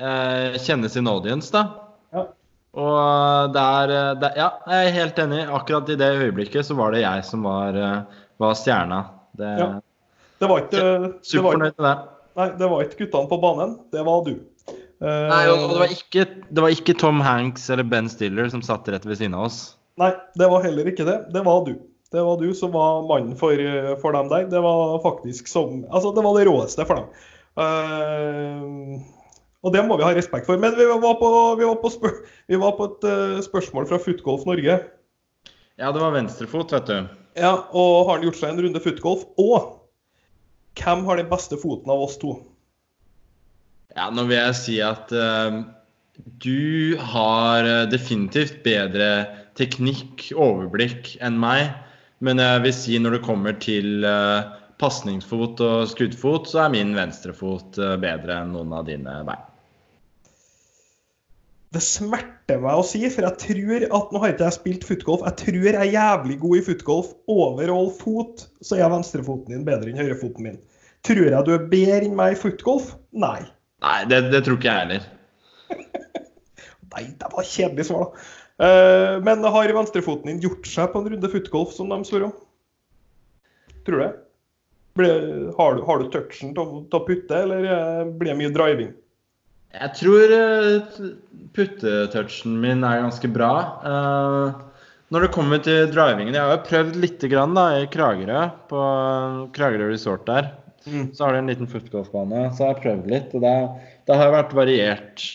eh, 0.00 0.56
Kjenne 0.64 0.88
sin 0.92 1.08
audience, 1.10 1.52
da. 1.52 1.66
Ja. 2.16 2.24
Og 2.80 3.52
der, 3.54 3.92
eh, 3.98 4.14
der 4.22 4.38
Ja, 4.40 4.48
jeg 4.72 4.88
er 4.88 4.96
helt 4.96 5.20
enig. 5.26 5.42
Akkurat 5.52 5.92
i 5.92 5.98
det 6.00 6.08
øyeblikket 6.22 6.66
så 6.70 6.76
var 6.78 6.96
det 6.96 7.04
jeg 7.04 7.24
som 7.28 7.44
var, 7.44 7.76
eh, 7.76 8.24
var 8.40 8.56
stjerna. 8.56 9.02
Det, 9.36 9.52
Ja. 9.60 9.70
Det 10.40 10.48
var 10.48 10.62
ikke, 10.62 10.70
det 10.72 10.84
var, 10.88 11.06
ikke- 11.10 11.28
Superfornøyd 11.28 11.74
med 11.76 11.84
det. 11.90 11.96
Nei, 12.40 12.48
det 12.58 12.70
var 12.72 12.86
ikke 12.86 13.04
guttene 13.04 13.30
på 13.30 13.38
banen, 13.42 13.76
det 13.94 14.02
var 14.06 14.24
du. 14.26 14.34
Eh, 15.00 15.26
Nei, 15.30 15.44
og, 15.48 15.62
og 15.64 15.70
det, 15.72 15.78
var 15.80 15.92
ikke, 15.94 16.24
det 16.50 16.64
var 16.64 16.74
ikke 16.74 16.96
Tom 17.00 17.22
Hanks 17.24 17.70
eller 17.72 17.86
Ben 17.88 18.08
Stiller 18.12 18.50
som 18.52 18.64
satt 18.64 18.88
rett 18.92 19.06
ved 19.08 19.20
siden 19.20 19.36
av 19.38 19.46
oss. 19.48 19.60
Nei, 20.00 20.10
det 20.36 20.48
var 20.52 20.64
heller 20.64 20.88
ikke 20.90 21.06
det. 21.08 21.16
Det 21.32 21.44
var 21.46 21.64
du. 21.68 21.74
Det 22.10 22.24
var 22.26 22.40
du 22.40 22.50
som 22.56 22.72
var 22.74 23.04
mannen 23.06 23.36
for, 23.38 23.54
for 24.02 24.16
dem 24.16 24.28
der. 24.32 24.48
Det 24.50 24.60
var 24.64 24.98
faktisk 25.04 25.48
som 25.48 25.84
Altså, 25.88 26.12
det 26.16 26.24
var 26.26 26.36
det 26.36 26.46
råeste 26.48 26.86
for 26.88 27.00
dem. 27.00 27.08
Uh, 27.60 29.00
og 29.62 29.74
det 29.74 29.84
må 29.86 29.98
vi 30.00 30.06
ha 30.06 30.12
respekt 30.16 30.48
for. 30.48 30.60
Men 30.60 30.74
vi 30.78 30.88
var 30.90 31.16
på, 31.20 31.30
vi 31.60 31.68
var 31.68 31.78
på, 31.82 31.92
spør, 31.92 32.16
vi 32.50 32.60
var 32.60 32.74
på 32.78 32.88
et 32.90 33.06
uh, 33.06 33.38
spørsmål 33.44 33.88
fra 33.88 34.00
Footgolf 34.02 34.46
Norge. 34.48 34.80
Ja, 35.80 35.92
det 35.94 36.02
var 36.02 36.16
venstrefot, 36.16 36.74
vet 36.74 36.90
du. 36.90 36.98
Ja, 37.38 37.54
og 37.70 38.08
har 38.08 38.18
han 38.18 38.26
gjort 38.26 38.40
seg 38.40 38.52
en 38.52 38.64
runde 38.66 38.82
footgolf? 38.82 39.22
Og 39.40 39.79
hvem 40.78 41.04
har 41.08 41.20
den 41.20 41.28
beste 41.30 41.58
foten 41.60 41.90
av 41.92 42.06
oss 42.06 42.16
to? 42.20 42.36
Ja, 43.96 44.08
nå 44.14 44.26
vil 44.28 44.38
jeg 44.38 44.56
si 44.58 44.76
at 44.84 45.10
uh, 45.10 45.62
du 46.44 46.96
har 47.00 47.66
eh, 47.66 47.88
definitivt 47.90 48.60
bedre 48.62 49.08
teknikk, 49.58 50.28
overblikk 50.36 51.14
enn 51.24 51.38
meg. 51.40 51.72
Men 52.20 52.42
jeg 52.42 52.62
vil 52.66 52.76
si 52.76 52.98
når 53.00 53.16
det 53.16 53.22
kommer 53.26 53.56
til 53.58 54.04
uh, 54.06 54.46
pasningsfot 54.82 55.62
og 55.64 55.88
skuddfot, 55.90 56.52
så 56.52 56.66
er 56.66 56.74
min 56.76 56.94
venstrefot 56.96 57.80
bedre 58.00 58.42
enn 58.42 58.54
noen 58.54 58.76
av 58.76 58.86
dine 58.88 59.20
bein. 59.26 59.49
Det 61.70 61.82
smerter 61.86 62.58
meg 62.58 62.80
å 62.80 62.82
si, 62.86 63.04
for 63.14 63.22
jeg 63.28 63.38
tror 63.44 63.84
at 63.86 64.10
Nå 64.10 64.22
har 64.22 64.32
ikke 64.32 64.48
jeg 64.48 64.56
spilt 64.56 64.86
footgolf. 64.88 65.22
Jeg 65.28 65.38
tror 65.44 65.68
jeg 65.68 65.78
er 65.78 65.92
jævlig 65.94 66.40
god 66.42 66.58
i 66.58 66.64
footgolf. 66.66 67.12
Overall 67.30 67.92
fot, 67.94 68.48
så 68.66 68.80
er 68.80 68.90
venstrefoten 68.90 69.54
din 69.54 69.66
bedre 69.68 69.92
enn 69.92 70.00
høyrefoten 70.00 70.48
min. 70.48 70.58
Tror 71.06 71.30
jeg 71.30 71.46
du 71.46 71.52
er 71.54 71.68
bedre 71.70 72.02
enn 72.08 72.18
meg 72.18 72.34
i 72.34 72.40
footgolf? 72.40 72.90
Nei. 73.14 73.44
Nei, 73.84 74.00
det, 74.10 74.24
det 74.34 74.42
tror 74.44 74.58
ikke 74.58 74.72
jeg 74.72 74.82
heller. 74.82 75.06
Nei, 76.96 77.04
det 77.20 77.30
var 77.32 77.46
kjedelig 77.46 77.86
svar, 77.88 78.08
da. 78.10 78.28
Uh, 78.60 79.14
men 79.24 79.46
har 79.46 79.72
venstrefoten 79.72 80.28
din 80.28 80.42
gjort 80.42 80.66
seg 80.68 80.90
på 80.92 81.00
en 81.00 81.06
runde 81.14 81.30
footgolf, 81.32 81.70
som 81.72 81.88
de 81.88 82.00
spør 82.04 82.26
om? 82.26 82.34
Tror 83.86 83.96
du 83.96 84.02
det? 84.02 84.10
Har, 85.56 85.78
du, 85.78 85.84
har 85.86 86.02
du 86.02 86.10
touchen 86.12 86.50
til 86.52 86.82
å 86.98 87.04
putte, 87.06 87.38
eller 87.38 87.64
eh, 87.64 88.02
blir 88.10 88.34
det 88.34 88.36
mye 88.36 88.52
driving? 88.52 88.90
Jeg 89.70 89.94
tror 90.00 90.32
uh, 90.34 91.10
puttetouchen 91.56 92.58
min 92.62 92.84
er 92.86 93.02
ganske 93.04 93.30
bra. 93.32 93.52
Eh, 93.90 94.60
når 95.10 95.26
det 95.26 95.32
kommer 95.34 95.62
til 95.62 95.88
drivingen 95.90 96.36
Jeg 96.36 96.42
har 96.42 96.52
jo 96.54 96.66
prøvd 96.68 96.98
litt 97.02 97.24
grann 97.32 97.56
da, 97.56 97.66
i 97.80 97.88
Kragerø, 97.90 98.44
på 98.70 98.80
eh, 98.86 99.40
Kragerø 99.56 99.90
Resort 99.90 100.26
der. 100.28 100.52
Mm. 100.86 101.10
Så 101.14 101.26
har 101.26 101.34
de 101.34 101.42
en 101.42 101.50
liten 101.50 101.70
footgolfbane, 101.70 102.46
så 102.54 102.64
jeg 102.64 102.74
har 102.74 102.82
prøvd 102.84 103.10
litt. 103.12 103.34
Og 103.36 103.44
det, 103.44 103.54
det 104.08 104.18
har 104.20 104.34
vært 104.34 104.54
variert, 104.56 105.26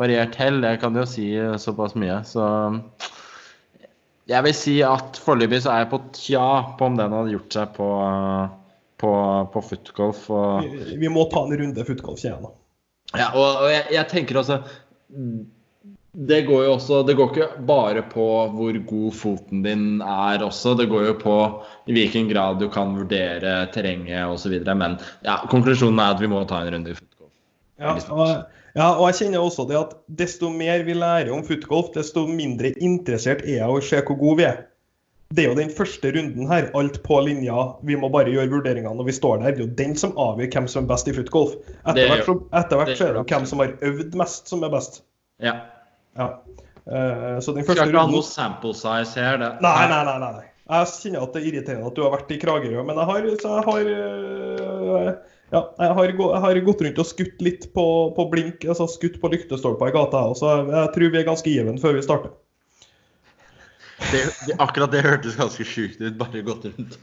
variert 0.00 0.38
hell, 0.40 0.62
jeg 0.64 0.82
kan 0.82 0.98
jo 0.98 1.06
si 1.10 1.32
eh, 1.38 1.56
såpass 1.60 1.96
mye. 1.98 2.20
Så 2.28 2.46
jeg 4.26 4.46
vil 4.46 4.56
si 4.58 4.78
at 4.86 5.18
foreløpig 5.22 5.62
så 5.64 5.74
er 5.74 5.84
jeg 5.84 5.92
på 5.92 6.02
tja 6.16 6.46
på 6.78 6.88
om 6.88 6.98
den 6.98 7.14
hadde 7.14 7.34
gjort 7.34 7.58
seg 7.58 7.74
på, 7.76 7.90
på, 9.02 9.10
på 9.52 9.66
footgolf. 9.72 10.30
Og, 10.30 10.70
Vi, 10.70 11.02
vi 11.02 11.10
må 11.12 11.26
ta 11.30 11.44
en 11.46 11.58
runde 11.60 11.90
footgolf, 11.90 12.22
jeg 12.26 12.38
nå. 12.42 12.54
Ja, 13.14 13.28
og, 13.34 13.62
og 13.62 13.68
jeg, 13.70 13.84
jeg 13.94 14.08
tenker 14.10 14.40
også 14.42 14.62
det 16.16 16.46
går 16.46 16.62
jo 16.64 16.72
også 16.78 17.02
Det 17.04 17.16
går 17.18 17.32
ikke 17.32 17.46
bare 17.68 18.02
på 18.08 18.26
hvor 18.56 18.78
god 18.88 19.12
foten 19.12 19.62
din 19.64 20.00
er 20.00 20.44
også. 20.44 20.72
Det 20.78 20.88
går 20.88 21.10
jo 21.10 21.16
på 21.20 21.36
i 21.86 21.92
hvilken 21.92 22.30
grad 22.30 22.56
du 22.60 22.70
kan 22.72 22.94
vurdere 22.96 23.66
terrenget 23.74 24.24
osv. 24.24 24.54
Men 24.64 24.96
ja, 25.26 25.42
konklusjonen 25.50 26.00
er 26.00 26.14
at 26.14 26.22
vi 26.22 26.30
må 26.32 26.40
ta 26.48 26.62
en 26.62 26.72
runde 26.72 26.94
i 26.94 26.96
footgolf. 26.96 27.32
Ja, 27.76 27.92
ja, 28.76 28.88
og 28.92 29.06
jeg 29.08 29.18
kjenner 29.20 29.44
også 29.44 29.64
det 29.68 29.76
at 29.78 29.92
desto 30.18 30.48
mer 30.52 30.82
vi 30.84 30.96
lærer 30.96 31.32
om 31.32 31.44
footgolf, 31.44 31.92
desto 31.94 32.26
mindre 32.28 32.72
interessert 32.76 33.44
er 33.44 33.60
jeg 33.60 33.68
i 33.68 33.76
å 33.76 33.84
se 33.84 34.00
hvor 34.00 34.18
gode 34.20 34.40
vi 34.40 34.48
er. 34.48 34.64
Det 35.34 35.42
er 35.42 35.48
jo 35.50 35.56
den 35.58 35.72
første 35.74 36.10
runden 36.14 36.46
her, 36.46 36.68
alt 36.78 37.00
på 37.02 37.18
linja. 37.26 37.56
Vi 37.86 37.96
må 37.98 38.10
bare 38.14 38.30
gjøre 38.30 38.50
vurderingene 38.52 38.94
når 38.94 39.08
vi 39.08 39.14
står 39.16 39.40
der. 39.42 39.56
Det 39.56 39.64
er 39.64 39.64
jo 39.64 39.78
den 39.80 39.96
som 39.98 40.14
avgjør 40.22 40.52
hvem 40.54 40.68
som 40.70 40.84
er 40.84 40.92
best 40.92 41.10
i 41.10 41.14
footgolf. 41.16 41.56
Etter 41.82 42.12
hvert 42.12 42.92
så, 42.94 43.08
er 43.08 43.16
det 43.18 43.24
hvem 43.32 43.48
som 43.50 43.62
har 43.64 43.74
øvd 43.90 44.14
mest, 44.20 44.46
som 44.52 44.62
er 44.62 44.70
best. 44.74 45.00
Ja. 45.42 45.56
Ja. 46.16 46.30
Uh, 46.86 47.40
så 47.42 47.52
den 47.56 47.66
Skal 47.66 47.72
første 47.72 47.88
ikke 47.90 48.04
ha 48.04 48.10
noe 48.12 48.26
sample 48.26 48.74
size 48.78 49.18
her. 49.18 49.40
Det. 49.42 49.50
Nei, 49.66 49.80
nei, 49.90 50.02
nei. 50.06 50.18
nei, 50.22 50.30
nei. 50.38 50.46
Jeg 50.66 50.92
kjenner 51.00 51.26
at 51.26 51.34
det 51.34 51.42
er 51.42 51.48
irriterende 51.50 51.90
at 51.90 51.98
du 51.98 52.02
har 52.02 52.14
vært 52.14 52.30
i 52.34 52.38
Kragerø, 52.42 52.80
men 52.86 52.98
jeg 52.98 53.10
har, 53.10 53.26
så 53.42 53.50
jeg 53.54 53.66
har 53.66 53.90
øh, 53.90 55.10
ja, 55.52 55.60
jeg 55.78 55.94
har, 55.98 56.10
jeg 56.10 56.40
har 56.42 56.58
gått 56.66 56.82
rundt 56.82 56.98
og 57.02 57.06
skutt 57.06 57.44
litt 57.44 57.68
på, 57.74 57.84
på 58.16 58.26
blink, 58.32 58.66
altså 58.66 58.88
skutt 58.90 59.20
på 59.22 59.30
lyktestolper 59.30 59.92
i 59.92 59.94
gata. 59.94 60.24
Så 60.38 60.56
jeg 60.66 60.90
tror 60.94 61.12
vi 61.14 61.20
er 61.20 61.28
ganske 61.28 61.52
given 61.52 61.78
før 61.82 61.98
vi 61.98 62.02
starter. 62.06 62.34
Det, 63.96 64.20
det, 64.46 64.56
akkurat 64.60 64.92
det 64.92 65.02
hørtes 65.06 65.38
ganske 65.38 65.64
sjukt 65.64 66.02
ut. 66.02 66.18
Bare 66.20 66.44
gått 66.44 66.68
rundt. 66.68 66.98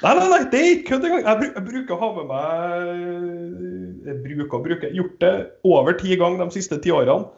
Nei, 0.00 0.12
nei, 0.16 0.28
nei, 0.30 0.44
det 0.48 0.60
er 0.60 0.70
ikke 0.76 0.94
kødd 0.94 1.06
engang. 1.08 1.26
Jeg, 1.26 1.50
jeg 1.56 1.64
bruker 1.66 1.96
å 1.96 2.00
ha 2.00 2.08
med 2.16 2.30
meg 2.30 4.06
Jeg 4.06 4.16
bruker 4.24 4.56
å 4.56 4.62
bruke 4.64 4.90
Gjort 4.96 5.18
det 5.20 5.32
over 5.68 5.98
ti 5.98 6.16
ganger 6.16 6.46
de 6.46 6.56
siste 6.56 6.78
ti 6.80 6.92
årene. 6.94 7.28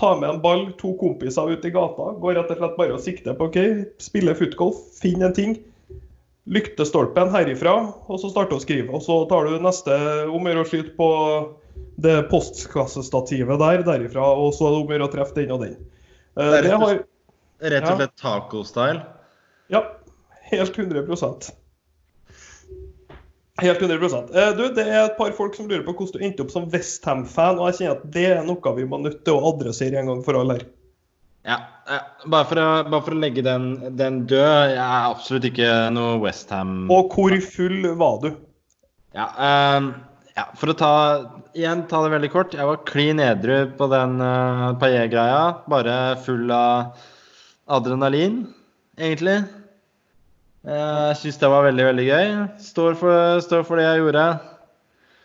Ta 0.00 0.12
med 0.18 0.28
en 0.30 0.40
ball, 0.44 0.68
to 0.80 0.94
kompiser 1.00 1.50
ut 1.50 1.66
i 1.66 1.72
gata. 1.74 2.12
Går 2.22 2.38
rett 2.38 2.52
og 2.54 2.60
slett 2.60 2.78
bare 2.78 2.94
og 2.96 3.02
sikter 3.02 3.36
på 3.36 3.50
OK, 3.50 3.58
spiller 4.00 4.38
footgolf, 4.38 4.78
finn 5.00 5.24
en 5.24 5.34
ting. 5.36 5.56
Lyktestolpen 6.52 7.30
herifra, 7.34 7.74
og 8.08 8.18
så 8.18 8.30
starte 8.32 8.56
å 8.56 8.62
skrive. 8.62 8.88
Og 8.94 9.04
så 9.04 9.18
tar 9.30 9.46
du 9.46 9.58
neste 9.62 9.98
om 10.28 10.46
å 10.46 10.52
gjøre 10.52 10.64
å 10.64 10.70
skyte 10.70 10.94
på 10.96 11.10
det 12.02 12.16
postkassestativet 12.32 13.60
der, 13.60 13.84
derifra, 13.86 14.24
og 14.32 14.54
så 14.56 14.66
er 14.66 14.74
det 14.74 14.80
om 14.80 14.90
å 14.90 14.96
gjøre 14.96 15.10
å 15.10 15.12
treffe 15.12 15.38
den 15.38 15.54
og 15.54 15.66
den. 15.66 15.76
Eh, 16.38 16.50
Det 16.56 16.62
Det 16.64 16.78
har 16.82 17.02
Rett 17.62 17.86
og 17.86 17.98
slett 18.00 18.14
taco-style. 18.18 19.02
Ja, 19.72 19.84
helt 20.50 20.76
100% 20.76 21.52
Helt 23.62 23.82
100 23.82 24.28
Eh, 24.34 24.56
Du, 24.56 24.68
Det 24.74 24.84
er 24.86 25.04
et 25.04 25.16
par 25.16 25.32
folk 25.36 25.54
som 25.54 25.68
lurer 25.68 25.84
på 25.86 25.94
hvordan 25.94 26.18
du 26.18 26.24
endte 26.26 26.42
opp 26.42 26.50
som 26.50 26.68
Westham-fan, 26.72 27.60
og 27.60 27.70
jeg 27.70 27.78
kjenner 27.78 27.98
at 27.98 28.06
det 28.14 28.28
er 28.32 28.46
noe 28.46 28.76
vi 28.76 28.86
må 28.88 28.98
nødt 28.98 29.24
til 29.24 29.36
å 29.36 29.52
adressere 29.52 30.00
en 30.00 30.08
gang 30.10 30.22
for 30.24 30.40
alle 30.40 30.58
her. 30.58 30.64
Ja, 31.44 31.58
eh, 31.90 32.06
bare 32.26 32.46
for 32.48 32.62
å, 32.62 32.68
bare 32.88 33.02
for 33.02 33.14
å 33.14 33.20
legge 33.20 33.42
den, 33.44 33.96
den 33.98 34.22
død. 34.30 34.72
Jeg 34.72 34.78
er 34.78 35.10
absolutt 35.10 35.48
ikke 35.50 35.68
noe 35.90 36.20
Westham 36.22 36.90
Og 36.90 37.12
hvor 37.12 37.34
full 37.42 37.86
var 37.98 38.20
du? 38.22 38.32
Ja, 39.12 39.28
eh, 39.36 39.92
ja, 40.32 40.46
for 40.56 40.72
å 40.72 40.76
ta, 40.78 40.92
igjen 41.52 41.84
ta 41.90 42.00
det 42.04 42.14
veldig 42.14 42.30
kort. 42.32 42.54
Jeg 42.56 42.68
var 42.68 42.84
klin 42.88 43.20
edru 43.20 43.66
på 43.76 43.88
den 43.92 44.16
uh, 44.22 44.70
Paillet-greia. 44.80 45.42
Bare 45.68 45.96
full 46.24 46.48
av 46.56 46.94
adrenalin, 47.72 48.44
egentlig. 48.98 49.40
Jeg 50.62 51.18
syns 51.18 51.40
det 51.40 51.50
var 51.50 51.66
veldig, 51.66 51.86
veldig 51.88 52.04
gøy. 52.06 52.28
Står 52.62 52.98
for, 53.00 53.40
står 53.42 53.64
for 53.66 53.80
det 53.80 53.88
jeg 53.88 54.04
gjorde. 54.04 54.26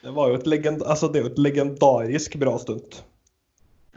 Det, 0.01 0.13
var 0.15 0.31
jo 0.31 0.39
altså 0.39 1.11
det 1.11 1.19
er 1.19 1.27
jo 1.27 1.33
et 1.33 1.43
legendarisk 1.45 2.39
bra 2.41 2.55
stunt. 2.61 3.01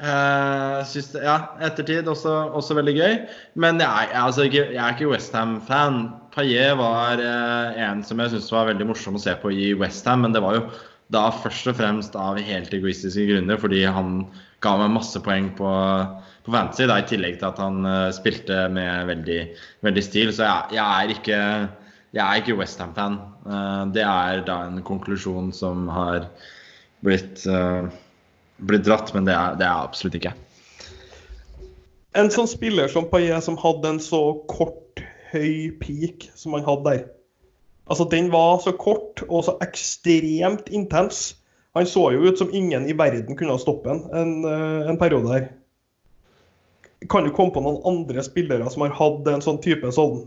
Uh, 0.01 0.81
synes 0.89 1.11
ja, 1.13 1.35
ettertid 1.61 2.07
også, 2.09 2.33
også 2.57 2.77
veldig 2.79 2.95
gøy. 2.97 3.17
Men 3.61 3.81
jeg, 3.83 4.09
altså, 4.17 4.47
jeg 4.49 4.73
er 4.73 4.95
ikke 4.95 5.11
Westham-fan. 5.13 6.07
Paillet 6.33 6.79
var 6.81 7.21
uh, 7.21 7.77
en 7.77 8.01
som 8.07 8.21
jeg 8.23 8.33
syntes 8.33 8.53
var 8.55 8.71
veldig 8.71 8.89
morsom 8.89 9.19
å 9.19 9.21
se 9.21 9.35
på 9.43 9.53
i 9.53 9.75
Westham, 9.77 10.25
men 10.25 10.37
det 10.37 10.45
var 10.45 10.57
jo 10.57 10.65
da 11.13 11.27
først 11.35 11.69
og 11.69 11.77
fremst 11.81 12.17
av 12.17 12.39
helt 12.41 12.73
egoistiske 12.73 13.27
grunner, 13.29 13.59
fordi 13.61 13.83
han 13.85 14.23
ga 14.65 14.77
meg 14.81 14.95
masse 14.95 15.21
poeng 15.25 15.51
på, 15.59 15.71
på 16.45 16.55
fantasy, 16.55 16.87
da, 16.89 17.01
i 17.01 17.09
tillegg 17.09 17.39
til 17.41 17.51
at 17.51 17.61
han 17.61 17.85
eh, 17.89 18.13
spilte 18.17 18.65
med 18.73 19.11
veldig, 19.11 19.41
veldig 19.87 20.05
stil. 20.05 20.33
Så 20.35 20.47
jeg, 20.47 20.79
jeg 20.79 20.87
er 20.87 21.15
ikke 21.17 21.41
jeg 22.11 22.25
er 22.25 22.41
ikke 22.41 22.57
Westham-fan. 22.59 23.21
Uh, 23.47 23.87
det 23.95 24.03
er 24.03 24.41
da 24.47 24.65
en 24.67 24.81
konklusjon 24.83 25.53
som 25.55 25.87
har 25.95 26.27
blitt 27.07 27.47
eh, 27.49 27.87
blitt 28.61 28.85
dratt, 28.85 29.13
men 29.15 29.29
det 29.29 29.33
er, 29.33 29.55
det 29.57 29.65
er 29.65 29.87
absolutt 29.87 30.19
ikke. 30.19 30.35
En 32.19 32.29
sånn 32.35 32.51
spiller 32.51 32.91
som 32.91 33.07
Paillet, 33.09 33.41
som 33.47 33.57
hadde 33.61 33.95
en 33.95 34.03
så 34.03 34.21
kort 34.51 35.01
høy 35.31 35.71
peak 35.81 36.27
som 36.37 36.57
han 36.59 36.67
hadde 36.67 36.91
der. 36.91 37.05
Altså, 37.91 38.05
den 38.11 38.29
var 38.35 38.59
så 38.63 38.75
kort 38.77 39.23
og 39.29 39.47
så 39.47 39.57
ekstremt 39.65 40.69
intens. 40.75 41.39
Han 41.79 41.87
så 41.87 42.09
jo 42.15 42.27
ut 42.27 42.39
som 42.39 42.51
ingen 42.55 42.87
i 42.91 42.97
verden 42.99 43.39
kunne 43.39 43.57
stoppe 43.59 43.95
stoppet 43.95 44.19
en, 44.19 44.45
eh, 44.45 44.91
en 44.91 44.99
periode 44.99 45.33
her. 45.33 45.49
Kan 47.09 47.25
du 47.25 47.33
komme 47.33 47.55
på 47.55 47.63
noen 47.65 47.81
andre 47.89 48.23
spillere 48.25 48.69
som 48.71 48.85
har 48.85 48.93
hatt 48.97 49.29
en 49.33 49.45
sånn 49.45 49.61
type 49.65 49.89
sånn 49.97 50.27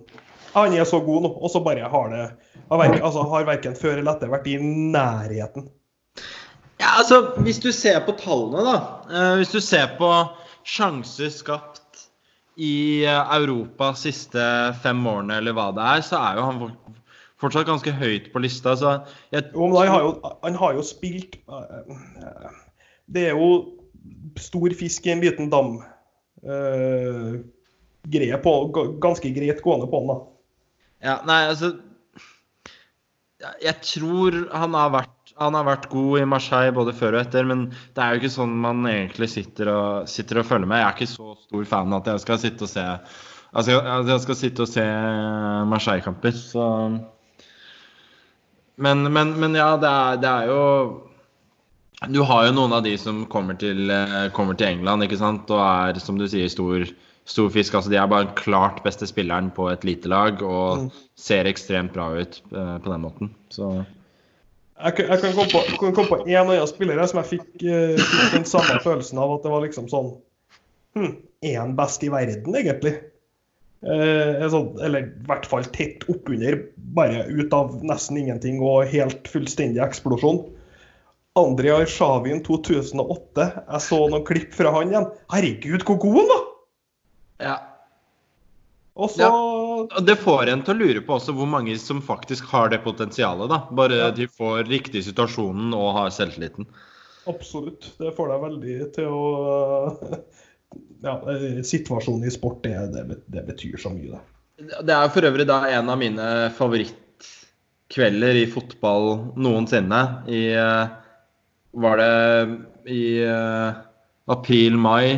Han 0.56 0.74
er 0.74 0.88
så 0.90 1.00
god 1.06 1.28
nå, 1.28 1.30
og 1.38 1.52
så 1.54 1.62
bare 1.62 1.90
har 1.90 2.10
det 2.14 2.24
Har 2.72 2.84
altså, 2.98 3.26
har 3.30 3.46
verken 3.46 3.78
før 3.78 4.00
eller 4.00 4.16
etter 4.16 4.32
vært 4.32 4.50
i 4.50 4.58
nærheten. 4.62 5.68
Ja, 6.82 6.98
altså, 6.98 7.36
Hvis 7.46 7.62
du 7.62 7.72
ser 7.72 8.02
på 8.06 8.16
tallene, 8.18 8.64
da. 8.66 8.78
Eh, 9.10 9.36
hvis 9.42 9.54
du 9.54 9.60
ser 9.62 9.94
på 10.00 10.10
sjanser 10.68 11.30
skapt 11.34 12.08
i 12.58 13.04
eh, 13.06 13.36
Europa 13.38 13.94
siste 13.98 14.42
fem 14.84 15.06
årene, 15.08 15.38
eller 15.42 15.56
hva 15.58 15.70
det 15.76 15.86
er, 15.96 16.04
så 16.06 16.20
er 16.20 16.40
jo 16.40 16.48
han 16.50 16.62
fortsatt 17.44 17.70
ganske 17.70 17.94
høyt 18.00 18.30
på 18.34 18.42
lista. 18.44 18.76
Så 18.80 18.98
jeg, 19.34 19.48
jo, 19.54 19.68
men 19.68 19.80
han 19.82 19.94
har 19.94 20.06
jo, 20.08 20.12
han 20.44 20.60
har 20.60 20.76
jo 20.78 20.86
spilt 20.88 21.40
uh, 21.52 22.52
Det 23.12 23.30
er 23.30 23.38
jo 23.38 23.50
stor 24.40 24.76
fisk 24.78 25.08
i 25.08 25.14
en 25.14 25.24
liten 25.24 25.52
dam. 25.54 25.78
Uh, 26.44 27.40
greie 28.12 28.38
på, 28.44 28.54
ganske 29.04 29.32
greit 29.36 29.64
gående 29.64 29.88
på 29.88 30.02
han, 30.02 30.12
da. 30.12 30.18
Ja, 31.04 31.18
nei, 31.28 31.42
altså 31.52 31.74
Jeg 33.60 33.76
tror 33.84 34.38
han 34.56 34.76
har 34.78 34.94
vært 34.94 35.20
han 35.40 35.56
har 35.58 35.66
vært 35.66 35.90
god 35.90 36.20
i 36.22 36.26
Marseille 36.30 36.74
både 36.76 36.94
før 36.96 37.18
og 37.18 37.24
etter, 37.24 37.48
men 37.50 37.66
det 37.96 38.04
er 38.04 38.14
jo 38.14 38.22
ikke 38.22 38.36
sånn 38.36 38.54
man 38.64 38.86
egentlig 38.90 39.32
sitter 39.34 39.72
og, 39.72 40.10
sitter 40.10 40.40
og 40.40 40.46
følger 40.46 40.70
med. 40.70 40.78
Jeg 40.82 40.88
er 40.88 40.98
ikke 40.98 41.10
så 41.10 41.34
stor 41.40 41.64
fan 41.72 41.96
at 41.98 42.10
jeg 42.12 42.22
skal 42.22 42.42
sitte 42.44 42.68
og 42.68 42.70
se 42.70 42.84
altså, 42.86 43.80
jeg 44.12 44.24
skal 44.28 44.38
sitte 44.38 44.66
og 44.66 44.70
se 44.70 44.86
Marseille-kamper. 45.72 46.38
Men, 48.84 49.04
men, 49.14 49.34
men, 49.40 49.58
ja, 49.58 49.72
det 49.82 49.90
er, 49.90 50.22
det 50.22 50.30
er, 50.30 50.52
jo 50.52 50.62
Du 52.12 52.20
har 52.28 52.48
jo 52.48 52.54
noen 52.56 52.74
av 52.76 52.84
de 52.84 52.94
som 53.00 53.24
kommer 53.32 53.56
til, 53.60 53.92
kommer 54.36 54.58
til 54.60 54.74
England 54.74 55.06
ikke 55.06 55.20
sant? 55.22 55.50
og 55.54 55.62
er, 55.64 56.00
som 56.04 56.18
du 56.20 56.26
sier, 56.28 56.50
stor, 56.52 56.84
stor 57.30 57.50
fisk. 57.54 57.78
Altså, 57.78 57.92
de 57.94 58.00
er 58.02 58.12
bare 58.12 58.34
klart 58.40 58.82
beste 58.86 59.08
spilleren 59.08 59.52
på 59.56 59.70
et 59.72 59.86
lite 59.88 60.12
lag 60.12 60.42
og 60.44 60.86
mm. 60.86 60.90
ser 61.20 61.50
ekstremt 61.50 61.94
bra 61.96 62.10
ut 62.18 62.42
uh, 62.52 62.78
på 62.84 62.92
den 62.92 63.06
måten. 63.06 63.32
Så 63.54 63.72
jeg, 63.80 65.06
jeg, 65.06 65.22
kan 65.22 65.38
komme 65.38 65.50
på, 65.54 65.64
kan 65.80 65.96
komme 65.96 66.10
på 66.10 66.20
en 66.26 66.36
annen 66.44 66.68
spiller 66.68 67.00
som 67.08 67.22
jeg 67.22 67.38
fikk, 67.38 67.50
uh, 67.64 67.96
fikk, 67.96 68.30
den 68.36 68.50
samme 68.50 68.82
følelsen 68.84 69.22
av 69.24 69.38
at 69.38 69.48
det 69.48 69.56
var 69.56 69.64
liksom 69.64 69.90
sånn 69.92 70.14
hm, 70.98 71.18
Er 71.46 71.60
han 71.62 71.76
best 71.80 72.04
i 72.04 72.12
verden, 72.12 72.56
egentlig? 72.58 72.98
Eh, 73.84 74.44
sånn, 74.48 74.70
eller 74.80 75.10
i 75.10 75.26
hvert 75.28 75.48
fall 75.50 75.66
tett 75.76 76.06
oppunder, 76.08 76.56
bare 76.96 77.26
ut 77.28 77.52
av 77.56 77.82
nesten 77.84 78.22
ingenting 78.22 78.62
og 78.64 78.88
helt 78.94 79.28
fullstendig 79.28 79.82
eksplosjon. 79.84 80.40
Andrei 81.40 81.72
Arshavin 81.74 82.44
2008. 82.46 83.46
Jeg 83.68 83.82
så 83.88 84.00
noen 84.06 84.26
klipp 84.28 84.54
fra 84.54 84.74
han 84.76 84.92
igjen. 84.94 85.08
Herregud, 85.34 85.86
hvor 85.88 85.98
god 86.02 86.20
han 86.20 86.32
var! 86.32 86.44
Ja. 87.44 87.56
Og 88.94 89.10
så 89.10 89.26
ja. 89.26 90.02
Det 90.06 90.16
får 90.22 90.52
en 90.54 90.62
til 90.62 90.76
å 90.76 90.78
lure 90.84 91.02
på 91.02 91.16
også 91.16 91.34
hvor 91.34 91.50
mange 91.50 91.74
som 91.82 92.04
faktisk 92.06 92.52
har 92.54 92.70
det 92.70 92.84
potensialet. 92.86 93.50
da. 93.50 93.64
Bare 93.74 94.00
ja. 94.04 94.12
de 94.14 94.30
får 94.30 94.68
riktig 94.70 95.02
situasjonen 95.08 95.74
og 95.74 95.96
har 95.98 96.14
selvtilliten. 96.14 96.70
Absolutt. 97.30 97.90
Det 97.98 98.14
får 98.14 98.34
deg 98.34 98.48
veldig 98.48 98.80
til 98.98 99.14
å 99.14 99.28
Ja, 101.04 101.20
situasjonen 101.68 102.24
i 102.26 102.32
sport, 102.32 102.64
det, 102.64 102.78
det, 102.94 103.18
det 103.30 103.42
betyr 103.46 103.76
så 103.78 103.92
mye, 103.94 104.16
det. 104.16 104.70
Det 104.88 104.94
er 104.96 105.10
for 105.12 105.28
øvrig 105.28 105.46
da 105.50 105.58
en 105.70 105.92
av 105.92 106.00
mine 106.00 106.28
favorittkvelder 106.56 108.40
i 108.40 108.46
fotball 108.50 109.10
noensinne. 109.36 110.00
I 110.32 110.42
eh, 110.56 110.94
Var 111.74 111.98
det 111.98 112.94
i 112.94 113.04
uh, 113.26 113.74
april-mai 114.30 115.18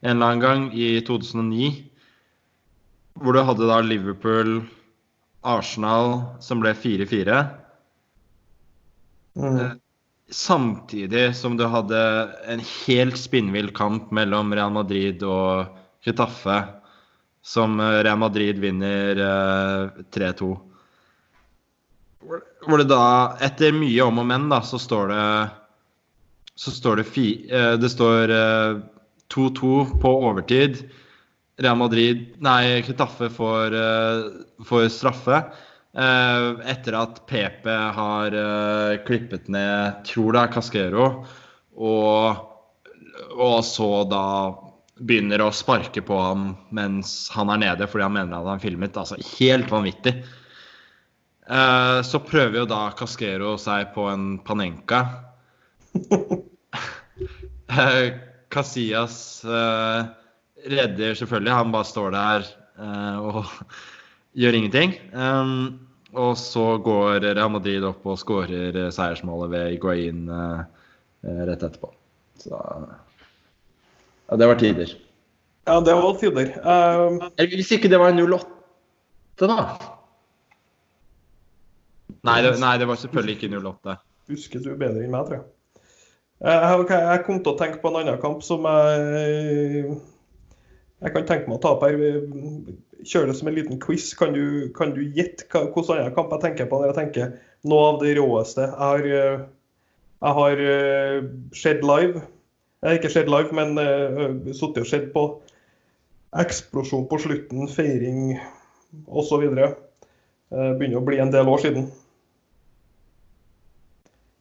en 0.00 0.14
eller 0.14 0.26
annen 0.26 0.40
gang 0.44 0.66
i 0.72 0.94
2009? 1.04 1.70
Hvor 3.20 3.36
du 3.36 3.42
hadde 3.44 3.68
da 3.68 3.80
Liverpool, 3.84 4.62
Arsenal, 5.44 6.20
som 6.40 6.60
ble 6.62 6.72
4-4. 6.76 7.40
Mm. 9.36 9.56
Eh, 9.56 9.70
samtidig 10.30 11.36
som 11.36 11.56
du 11.56 11.66
hadde 11.66 12.00
en 12.48 12.62
helt 12.86 13.18
spinnvill 13.18 13.70
kamp 13.74 14.10
mellom 14.14 14.54
Real 14.54 14.72
Madrid 14.72 15.22
og 15.26 15.76
Chetaffe, 16.04 16.62
som 17.42 17.80
eh, 17.80 18.00
Real 18.04 18.20
Madrid 18.20 18.60
vinner 18.62 19.20
eh, 19.26 20.02
3-2. 20.16 20.50
Hvor 22.66 22.76
det 22.80 22.90
da, 22.90 23.04
etter 23.42 23.72
mye 23.72 24.04
om 24.04 24.20
og 24.20 24.28
men, 24.28 24.50
da, 24.52 24.60
så 24.64 24.78
står 24.78 25.12
det 25.12 25.24
så 26.60 26.70
står 26.70 27.00
det, 27.00 27.04
fi, 27.08 27.26
eh, 27.48 27.72
det 27.80 27.88
står 27.88 28.28
2-2 29.32 30.00
på 30.00 30.10
overtid. 30.28 30.82
Real 31.56 31.78
Madrid 31.80 32.34
Nei, 32.44 32.82
Chetaffe 32.84 33.30
får, 33.32 33.72
uh, 33.72 34.64
får 34.64 34.88
straffe. 34.92 35.38
Etter 35.90 36.94
at 36.94 37.22
PP 37.26 37.64
har 37.96 38.34
klippet 39.06 39.48
ned 39.50 40.04
tror 40.06 40.36
det 40.36 40.42
er 40.42 40.52
Casquero, 40.54 41.06
og, 41.74 42.44
og, 43.34 43.56
så 43.66 43.88
da 44.06 44.26
begynner 45.00 45.42
å 45.42 45.48
sparke 45.50 46.04
på 46.06 46.20
ham 46.20 46.44
mens 46.76 47.26
han 47.34 47.50
er 47.50 47.64
nede 47.64 47.88
fordi 47.90 48.06
han 48.06 48.14
mener 48.14 48.38
at 48.38 48.52
han 48.52 48.62
filmet. 48.62 49.00
Altså 49.00 49.18
helt 49.40 49.72
vanvittig. 49.72 50.14
Så 52.06 52.22
prøver 52.28 52.62
jo 52.62 52.68
da 52.70 52.84
Casquero 52.94 53.56
seg 53.58 53.90
på 53.96 54.06
en 54.12 54.36
Panenka. 54.46 55.02
Casillas 58.50 59.44
uh, 59.44 60.08
redder 60.66 61.14
selvfølgelig. 61.14 61.52
Han 61.54 61.72
bare 61.72 61.88
står 61.88 62.10
der 62.14 62.48
uh, 62.80 63.18
og 63.30 63.44
gjør 64.40 64.58
ingenting. 64.58 64.96
Um, 65.14 65.78
og 66.12 66.34
så 66.38 66.74
går 66.82 67.22
Real 67.22 67.52
Madrid 67.54 67.84
opp 67.86 68.06
og 68.10 68.18
skårer 68.18 68.90
seiersmålet 68.90 69.52
ved 69.52 69.76
Iguain 69.76 70.24
uh, 70.26 70.64
rett 71.22 71.62
etterpå. 71.62 71.92
Så 72.40 72.56
ja, 72.56 74.36
det 74.36 74.48
var 74.48 74.58
tider. 74.58 74.96
Ja, 75.68 75.78
det 75.84 75.94
var 75.94 76.18
tider. 76.18 76.52
Um... 76.64 77.20
Hvis 77.38 77.70
ikke 77.76 77.90
det 77.92 78.00
var 78.00 78.16
08, 78.16 79.46
da? 79.46 79.62
Nei 82.26 82.40
det, 82.44 82.56
nei, 82.60 82.74
det 82.80 82.88
var 82.88 82.98
selvfølgelig 83.00 83.36
ikke 83.38 83.60
08. 83.60 83.96
Husker 84.30 84.62
du 84.64 84.72
bedre 84.74 85.04
enn 85.04 85.12
meg, 85.12 85.28
tror 85.28 85.38
jeg. 85.38 85.46
Jeg, 86.40 86.86
jeg 86.88 87.24
kom 87.26 87.42
til 87.44 87.52
å 87.52 87.58
tenke 87.58 87.82
på 87.82 87.90
en 87.90 88.00
annen 88.00 88.20
kamp 88.22 88.40
som 88.44 88.64
jeg 88.64 89.98
jeg 91.00 91.14
kan 91.14 91.24
tenke 91.28 91.48
meg 91.48 91.56
å 91.56 91.62
ta 91.62 91.72
opp 91.74 91.84
her. 91.86 91.96
Kjøre 93.00 93.30
det 93.30 93.36
som 93.38 93.48
en 93.48 93.56
liten 93.56 93.78
quiz. 93.80 94.10
Kan 94.18 94.34
du, 94.36 94.68
kan 94.76 94.92
du 94.92 95.00
gjette 95.16 95.46
hvilken 95.48 95.94
annen 95.96 96.16
kamp 96.16 96.34
jeg 96.36 96.44
tenker 96.44 96.68
på 96.68 96.80
når 96.80 96.90
jeg 96.90 96.98
tenker 96.98 97.30
noe 97.68 97.86
av 97.94 98.02
det 98.02 98.16
råeste 98.18 98.66
jeg 98.66 98.76
har, 98.80 99.06
eh, 99.20 99.40
jeg 100.20 100.36
har 100.40 100.62
eh, 100.66 101.30
sett 101.56 101.84
live? 101.86 102.20
Jeg 102.80 102.88
har 102.88 102.98
ikke 102.98 103.12
sett 103.12 103.28
live, 103.28 103.52
men 103.52 103.76
uh, 103.76 104.52
sittet 104.56 104.78
og 104.80 104.88
sett 104.88 105.10
på 105.12 105.24
eksplosjon 106.40 107.02
på 107.10 107.18
slutten, 107.20 107.66
feiring 107.68 108.38
osv. 109.04 109.44
Uh, 109.44 110.70
begynner 110.80 110.96
å 110.96 111.04
bli 111.04 111.18
en 111.20 111.32
del 111.34 111.50
år 111.52 111.60
siden. 111.60 111.90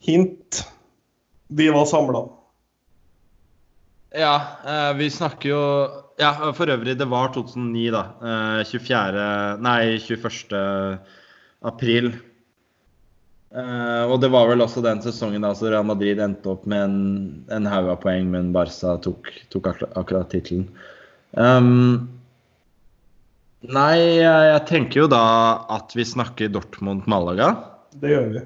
Hint 0.08 0.39
vi 1.50 1.70
var 1.74 1.88
samla. 1.90 2.24
Ja, 4.18 4.36
uh, 4.66 4.92
vi 4.98 5.10
snakker 5.14 5.52
jo 5.52 5.64
ja, 6.20 6.34
for 6.56 6.68
øvrig, 6.68 6.98
det 7.00 7.08
var 7.08 7.32
2009, 7.32 7.92
da. 7.96 8.04
24. 8.68 9.22
Eh, 9.24 9.62
nei, 9.64 9.84
21. 10.04 11.00
april. 11.64 12.12
Uh, 13.50 14.04
og 14.12 14.20
det 14.22 14.30
var 14.30 14.50
vel 14.52 14.62
også 14.62 14.84
den 14.86 15.00
sesongen 15.02 15.42
da 15.42 15.56
så 15.58 15.72
Real 15.72 15.88
Madrid 15.88 16.20
endte 16.22 16.52
opp 16.52 16.68
med 16.70 16.84
en, 16.86 16.98
en 17.56 17.70
haug 17.72 17.88
av 17.96 18.02
poeng, 18.04 18.28
men 18.30 18.52
Barca 18.54 18.98
tok, 19.02 19.32
tok 19.50 19.72
akkurat, 19.72 19.96
akkurat 19.98 20.30
tittelen. 20.34 20.68
Um, 21.40 22.10
nei, 23.64 23.96
jeg, 24.20 24.62
tenker 24.70 25.06
jo 25.06 25.10
da 25.10 25.24
at 25.80 25.96
vi 25.98 26.06
snakker 26.06 26.52
Dortmund-Malaga. 26.54 27.54
Det 27.96 28.12
gjør 28.12 28.32
vi. 28.36 28.46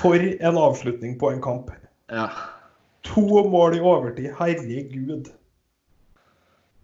For 0.00 0.16
en 0.16 0.58
avslutning 0.58 1.18
på 1.20 1.30
en 1.30 1.42
kamp. 1.44 1.70
Ja. 2.10 2.30
To 3.12 3.44
mål 3.48 3.76
i 3.76 3.82
overtid. 3.84 4.32
Herregud. 4.38 5.28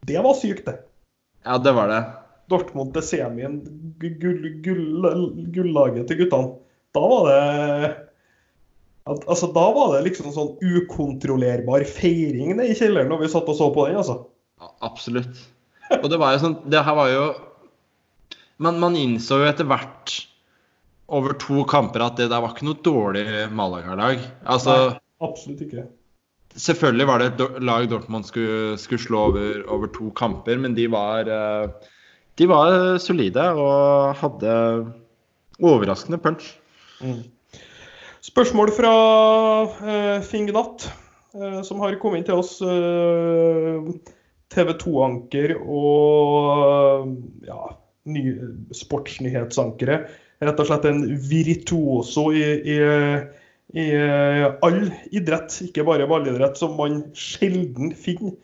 Det 0.06 0.22
var 0.22 0.36
sykt, 0.38 0.66
det. 0.68 0.78
Ja, 1.46 1.58
det 1.58 1.72
var 1.76 1.90
det. 1.90 2.02
Dortmund 2.50 2.92
til 2.94 3.02
semien, 3.02 3.56
gullaget 3.98 4.60
gull, 4.62 5.06
gull, 5.54 6.02
til 6.06 6.20
guttene. 6.20 6.52
Da 6.94 7.02
var 7.10 7.26
det 7.30 7.94
Altså, 9.06 9.46
Da 9.54 9.66
var 9.74 9.92
det 9.94 10.06
liksom 10.08 10.32
sånn 10.34 10.56
ukontrollerbar 10.58 11.84
feiring 11.86 12.58
i 12.58 12.74
kjelleren 12.74 13.12
når 13.12 13.22
vi 13.22 13.30
satt 13.30 13.50
og 13.50 13.58
så 13.58 13.68
på 13.74 13.86
den, 13.86 14.00
altså. 14.00 14.24
Ja, 14.58 14.72
absolutt. 14.88 15.44
Og 16.00 16.08
det 16.10 16.18
var 16.18 16.34
jo 16.34 16.40
sånn 16.42 16.56
Det 16.66 16.80
her 16.82 16.96
var 16.98 17.10
jo 17.12 17.26
Men 18.58 18.80
man 18.82 18.96
innså 18.98 19.36
jo 19.38 19.46
etter 19.46 19.68
hvert 19.68 20.14
over 21.06 21.36
to 21.38 21.64
kamper 21.70 22.02
at 22.06 22.18
det 22.18 22.30
der 22.32 22.42
var 22.42 22.54
ikke 22.54 22.66
noe 22.66 22.82
dårlig 22.82 23.26
Malaga-lag. 23.54 24.22
Altså 24.44 24.76
Nei. 24.76 25.02
Absolutt 25.24 25.62
ikke. 25.64 25.86
Selvfølgelig 26.56 27.06
var 27.08 27.20
det 27.20 27.28
et 27.30 27.62
lag 27.64 27.86
Dortmund 27.88 28.26
skulle, 28.28 28.76
skulle 28.80 29.00
slå 29.00 29.22
over, 29.30 29.62
over 29.72 29.90
to 29.92 30.10
kamper, 30.16 30.58
men 30.60 30.74
de 30.76 30.86
var 30.92 31.28
eh, 31.28 31.68
De 32.36 32.48
var 32.48 32.98
solide 33.00 33.44
og 33.56 34.16
hadde 34.20 34.52
overraskende 35.60 36.18
punch. 36.20 36.50
Mm. 37.00 37.24
Spørsmål 38.26 38.72
fra 38.76 38.92
uh, 39.64 40.20
Finn 40.24 40.48
Gnatt, 40.50 40.88
eh, 41.36 41.60
som 41.64 41.80
har 41.80 41.96
kommet 42.02 42.20
inn 42.20 42.28
til 42.28 42.42
oss. 42.42 42.58
Uh, 42.60 43.88
TV 44.52 44.72
2-anker 44.82 45.54
og 45.62 47.14
ja, 47.46 47.60
ny, 48.12 48.24
sportsnyhetsankere. 48.76 50.02
Rett 50.44 50.58
og 50.60 50.68
slett 50.68 50.84
en 50.88 51.02
virtuoso 51.30 52.26
i, 52.36 52.42
i, 52.68 52.76
i 53.80 53.86
eh, 53.96 54.44
all 54.66 54.82
idrett, 55.16 55.54
ikke 55.64 55.86
bare 55.88 56.08
ballidrett, 56.10 56.58
som 56.60 56.74
man 56.76 57.00
sjelden 57.16 57.94
finner. 57.96 58.34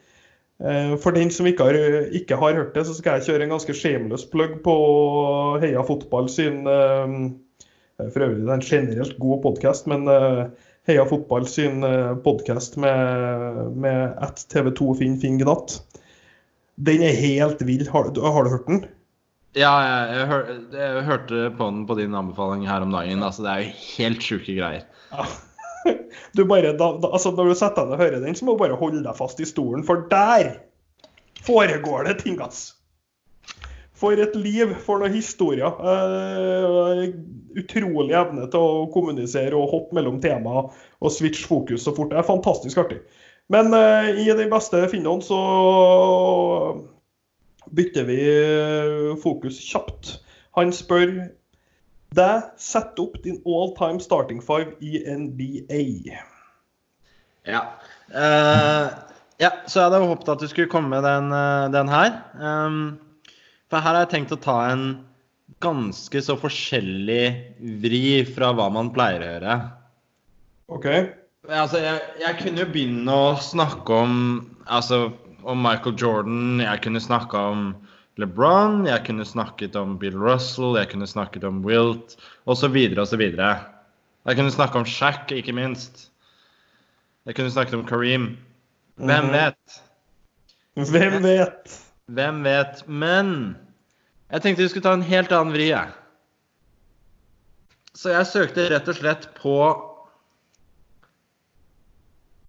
Eh, 0.62 0.95
For 1.03 1.12
den 1.12 1.32
som 1.34 1.49
ikke 1.51 1.66
har, 1.68 1.78
ikke 2.16 2.38
har 2.40 2.57
hørt 2.57 2.72
det, 2.78 2.86
så 2.88 2.97
skal 2.97 3.18
jeg 3.20 3.28
kjøre 3.28 3.45
en 3.49 3.53
ganske 3.57 3.76
shameless 3.76 4.24
plug 4.32 4.62
på 4.64 4.76
Heia 5.64 5.84
Fotball 5.84 6.32
sin 6.32 6.62
eh, 6.64 7.16
For 8.07 8.24
øvrig 8.24 8.40
det 8.40 8.49
er 8.49 8.57
en 8.57 8.66
generelt 8.70 9.18
god 9.20 9.43
podkast, 9.45 9.90
men 9.93 10.09
Heia 10.88 11.05
Fotball 11.07 11.45
sin 11.47 11.84
podkast 12.24 12.80
med, 12.80 13.76
med 13.78 14.16
at 14.24 14.40
TV2 14.51 14.97
Finn 14.99 15.20
Finn 15.22 15.36
Gnatt. 15.38 15.76
Den 16.82 17.05
er 17.05 17.14
helt 17.20 17.61
vill. 17.68 17.84
Har, 17.93 18.09
har 18.09 18.43
du 18.43 18.51
hørt 18.51 18.66
den? 18.66 18.82
Ja, 19.53 19.72
jeg, 19.84 20.05
jeg, 20.16 20.26
hør, 20.30 20.44
jeg 20.72 21.07
hørte 21.07 21.40
på 21.59 21.66
den 21.68 21.80
på 21.88 21.96
din 21.98 22.14
anbefaling 22.16 22.64
her 22.68 22.84
om 22.84 22.92
dagen. 22.94 23.24
Altså, 23.24 23.44
det 23.44 23.53
er 23.53 23.64
jo 23.64 23.72
helt 23.98 24.28
sjuke 24.28 24.59
greier. 24.59 24.86
Ja. 25.12 25.30
Du 26.36 26.44
bare, 26.48 26.70
da, 26.78 26.86
da, 27.03 27.09
altså 27.11 27.32
når 27.34 27.50
du 27.50 27.57
setter 27.59 27.88
deg 27.88 27.96
og 27.96 28.00
hører 28.00 28.22
den, 28.22 28.36
så 28.38 28.46
må 28.46 28.55
du 28.55 28.61
bare 28.62 28.76
holde 28.78 29.00
deg 29.03 29.16
fast 29.18 29.40
i 29.42 29.48
stolen, 29.48 29.82
for 29.84 30.05
der 30.09 30.53
foregår 31.44 32.07
det 32.07 32.14
ting, 32.22 32.38
ass. 32.40 32.76
For 33.98 34.18
et 34.18 34.36
liv, 34.38 34.72
for 34.86 35.03
noen 35.03 35.14
historier. 35.14 35.74
Eh, 35.92 37.03
utrolig 37.59 38.16
evne 38.18 38.46
til 38.50 38.62
å 38.62 38.86
kommunisere 38.94 39.59
og 39.59 39.74
hoppe 39.74 39.98
mellom 39.98 40.20
temaer 40.22 40.70
og 40.70 41.12
switche 41.12 41.46
fokus 41.50 41.84
så 41.84 41.94
fort. 41.96 42.14
Det 42.14 42.22
er 42.22 42.30
fantastisk 42.30 42.80
artig. 42.82 43.03
Men 43.53 43.74
eh, 43.76 44.22
i 44.24 44.28
den 44.30 44.50
beste 44.53 44.86
Finnoen 44.90 45.22
så 45.26 45.42
bytter 47.76 48.08
vi 48.08 48.18
eh, 48.28 49.12
fokus 49.22 49.60
kjapt. 49.64 50.16
Han 50.58 50.72
spør 50.74 51.14
deg 52.12 52.50
sett 52.60 52.98
opp 53.00 53.16
din 53.24 53.40
all 53.48 53.72
time 53.78 54.02
starting 54.04 54.42
five 54.44 54.76
i 54.84 55.00
NBA. 55.08 56.18
Ja. 57.48 57.62
Uh, 58.12 58.92
ja, 59.40 59.50
så 59.66 59.80
jeg 59.80 59.88
hadde 59.88 60.02
håpet 60.04 60.28
at 60.34 60.42
du 60.42 60.50
skulle 60.50 60.70
komme 60.70 60.92
med 60.92 61.06
den, 61.06 61.32
eh, 61.34 61.70
den 61.74 61.88
her. 61.90 62.12
Um, 62.36 62.82
for 63.72 63.80
her 63.80 63.96
har 63.96 64.04
jeg 64.04 64.12
tenkt 64.12 64.36
å 64.36 64.42
ta 64.42 64.58
en 64.70 64.84
ganske 65.62 66.22
så 66.22 66.36
forskjellig 66.38 67.24
vri 67.82 68.04
fra 68.28 68.52
hva 68.56 68.68
man 68.74 68.92
pleier 68.94 69.24
å 69.24 69.30
gjøre. 69.32 69.56
OK? 70.76 70.86
Altså, 71.50 71.80
jeg, 71.82 72.02
jeg 72.22 72.38
kunne 72.38 72.62
jo 72.62 72.70
begynne 72.70 73.16
å 73.16 73.34
snakke 73.42 73.98
om, 74.04 74.14
altså, 74.70 75.08
om 75.45 75.62
Michael 75.62 75.95
Jordan, 75.99 76.61
jeg 76.61 76.82
kunne 76.82 77.01
snakka 77.01 77.36
om 77.53 77.74
LeBron, 78.20 78.86
jeg 78.86 79.05
kunne 79.07 79.24
snakket 79.24 79.76
om 79.76 79.99
Bill 79.99 80.16
Russell, 80.18 80.76
jeg 80.76 80.90
kunne 80.90 81.07
snakket 81.07 81.45
om 81.45 81.62
Wilt, 81.64 82.16
osv., 82.47 82.76
osv. 82.99 83.22
Jeg 83.22 84.36
kunne 84.36 84.51
snakke 84.55 84.78
om 84.78 84.84
Shaq, 84.86 85.32
ikke 85.32 85.53
minst. 85.57 86.11
Jeg 87.26 87.34
kunne 87.34 87.51
snakket 87.51 87.74
om 87.74 87.86
Kareem. 87.86 88.36
Hvem 88.97 89.24
Mhm. 89.24 89.32
vet? 89.32 89.82
Hvem 90.74 91.22
vet? 91.22 91.80
Hvem 92.09 92.45
vet? 92.45 92.88
Men 92.88 93.57
jeg 94.30 94.43
tenkte 94.43 94.62
vi 94.62 94.68
skulle 94.68 94.82
ta 94.82 94.93
en 94.93 95.03
helt 95.03 95.32
annen 95.32 95.53
vri, 95.53 95.68
jeg. 95.68 95.88
Så 97.95 98.11
jeg 98.11 98.26
søkte 98.26 98.70
rett 98.70 98.88
og 98.88 98.95
slett 98.95 99.28
på 99.34 99.57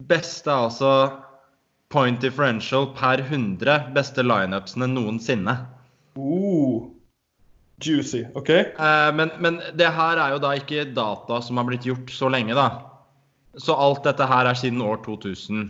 beste, 0.08 0.52
altså 0.52 1.22
point 1.94 2.22
differential 2.22 2.89
per 2.98 3.22
100 3.22 3.94
beste 3.94 4.26
lineupsene 4.26 4.89
noensinne. 4.89 5.54
Uh, 6.18 6.89
juicy. 7.84 8.24
OK? 8.34 8.50
Eh, 8.50 9.12
men, 9.16 9.32
men 9.39 9.62
det 9.78 9.91
her 9.94 10.18
er 10.18 10.34
jo 10.34 10.41
da 10.41 10.56
ikke 10.58 10.88
data 10.96 11.39
som 11.46 11.62
har 11.62 11.70
blitt 11.70 11.86
gjort 11.88 12.10
så 12.14 12.32
lenge, 12.34 12.58
da. 12.58 12.68
Så 13.62 13.76
alt 13.78 14.04
dette 14.08 14.26
her 14.26 14.50
er 14.50 14.58
siden 14.58 14.82
år 14.82 15.04
2000. 15.06 15.68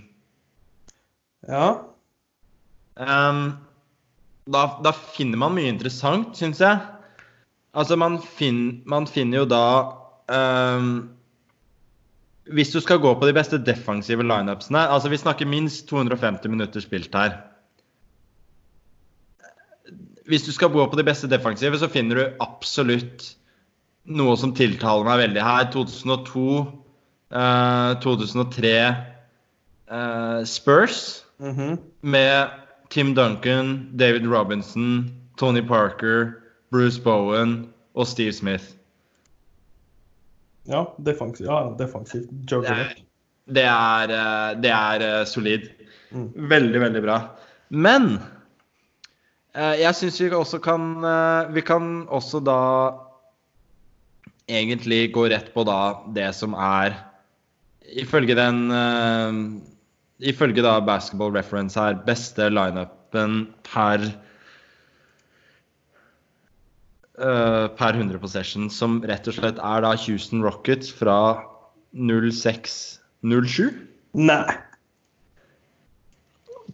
Ja. 1.51 1.67
Um, 2.95 3.57
da, 4.47 4.63
da 4.83 4.93
finner 4.93 5.41
man 5.41 5.57
mye 5.57 5.71
interessant, 5.71 6.37
syns 6.39 6.61
jeg. 6.63 6.79
Altså, 7.73 7.97
man, 7.99 8.19
fin, 8.21 8.83
man 8.87 9.07
finner 9.09 9.41
jo 9.41 9.49
da 9.49 9.65
ehm, 10.31 10.93
Hvis 12.51 12.73
du 12.73 12.79
skal 12.83 12.99
gå 12.99 13.13
på 13.15 13.27
de 13.27 13.33
beste 13.33 13.57
defensive 13.63 14.23
lineupsene 14.23 14.81
Altså, 14.91 15.09
vi 15.09 15.17
snakker 15.21 15.47
minst 15.47 15.87
250 15.87 16.49
minutter 16.51 16.83
spilt 16.83 17.13
her. 17.15 17.37
Hvis 20.27 20.43
du 20.43 20.51
skal 20.55 20.71
gå 20.71 20.85
på 20.87 20.97
de 20.99 21.03
beste 21.03 21.27
defensive, 21.31 21.77
så 21.79 21.89
finner 21.91 22.15
du 22.19 22.43
absolutt 22.43 23.33
noe 24.07 24.35
som 24.39 24.53
tiltaler 24.55 25.07
meg 25.07 25.19
veldig 25.23 25.43
her. 25.43 25.65
2002, 25.71 26.45
eh, 27.31 27.93
2003 28.03 28.73
eh, 29.91 30.43
Spurs 30.47 31.23
Mhm. 31.39 31.77
med 32.01 32.49
Tim 32.89 33.13
Duncan, 33.15 33.89
David 33.97 34.27
Robinson, 34.27 35.11
Tony 35.37 35.61
Parker, 35.67 36.35
Bruce 36.71 37.01
Bowen 37.01 37.73
og 37.95 38.07
Steve 38.07 38.31
Smith. 38.33 38.63
Ja, 40.69 40.95
defensivt. 40.97 41.47
ja, 41.47 41.75
defensivt 41.79 42.29
Det 42.31 42.55
er, 42.55 42.93
det 43.51 43.63
er, 43.67 44.13
eh, 44.15 44.59
det 44.61 44.71
eh, 44.71 45.23
solid. 45.27 45.67
Mm. 46.13 46.29
Veldig, 46.49 46.79
veldig 46.79 47.01
bra. 47.03 47.17
Men 47.69 48.19
eh, 49.55 49.75
jeg 49.81 49.95
syns 49.97 50.21
vi 50.21 50.29
også 50.31 50.59
kan 50.63 51.03
Vi 51.53 51.61
kan 51.65 52.07
også 52.07 52.39
da 52.39 52.59
egentlig 54.47 55.11
gå 55.13 55.27
rett 55.31 55.53
på 55.53 55.63
da 55.67 56.03
det 56.15 56.33
som 56.35 56.53
er 56.53 56.95
Ifølge 57.83 58.35
den 58.35 58.69
Ifølge 60.23 60.63
da 60.63 60.77
Basketball 60.79 61.33
Reference 61.35 61.79
her, 61.79 61.97
beste 62.05 62.47
lineupen 62.49 63.47
per 63.67 64.05
eh, 67.19 67.67
per 67.77 67.97
100 67.97 68.19
possession, 68.21 68.69
som 68.73 69.01
rett 69.07 69.27
og 69.29 69.37
slett 69.37 69.61
er 69.61 69.85
da 69.85 69.93
Houston 70.05 70.43
Rockets 70.45 70.91
fra 70.93 71.17
06-07. 71.93 73.69
Nei. 74.19 74.55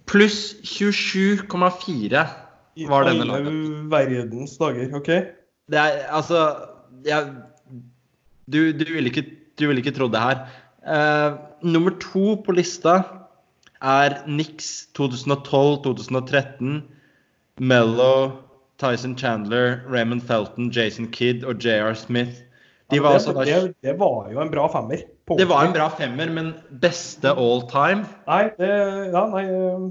Pluss 0.09 0.55
27,4 0.65 2.23
I 2.79 2.87
var 2.89 3.05
denne 3.05 3.27
alle 3.27 3.43
laget. 3.45 3.91
verdens 3.91 4.57
dager. 4.57 4.95
OK? 4.97 5.11
Det 5.69 5.77
er 5.77 6.07
altså 6.09 6.41
jeg, 7.05 7.29
du, 8.49 8.71
du 8.73 8.85
ville 8.89 9.11
ikke, 9.11 9.25
du 9.59 9.67
ville 9.69 9.83
ikke 9.83 9.93
trodd 9.95 10.15
det 10.15 10.23
her. 10.23 10.43
Uh, 10.79 11.37
nummer 11.61 11.93
to 12.01 12.33
på 12.45 12.55
lista 12.57 13.01
er 13.79 14.21
Nix 14.27 14.87
2012-2013. 14.97 16.81
Mello, 17.59 18.39
Tyson 18.79 19.15
Chandler, 19.17 19.81
Raymond 19.87 20.23
Felton, 20.23 20.69
Jason 20.71 21.09
Kidd 21.11 21.43
og 21.43 21.59
JR 21.63 21.93
Smith. 21.99 22.45
De 22.89 22.97
Ja, 22.97 23.03
var 23.03 23.09
det, 23.09 23.19
altså 23.19 23.33
da, 23.33 23.43
det, 23.45 23.73
det 23.85 23.93
var 23.99 24.29
jo 24.31 24.39
en 24.41 24.51
bra 24.51 24.65
femmer. 24.71 25.03
det 25.37 25.45
var 25.49 25.65
en 25.67 25.73
bra 25.75 25.89
femmer, 25.93 26.31
men 26.33 26.53
beste 26.81 27.29
all 27.29 27.61
time 27.69 28.07
Nei, 28.25 28.47
det, 28.57 28.69
ja, 29.13 29.21
nei 29.29 29.43
eh, 29.45 29.83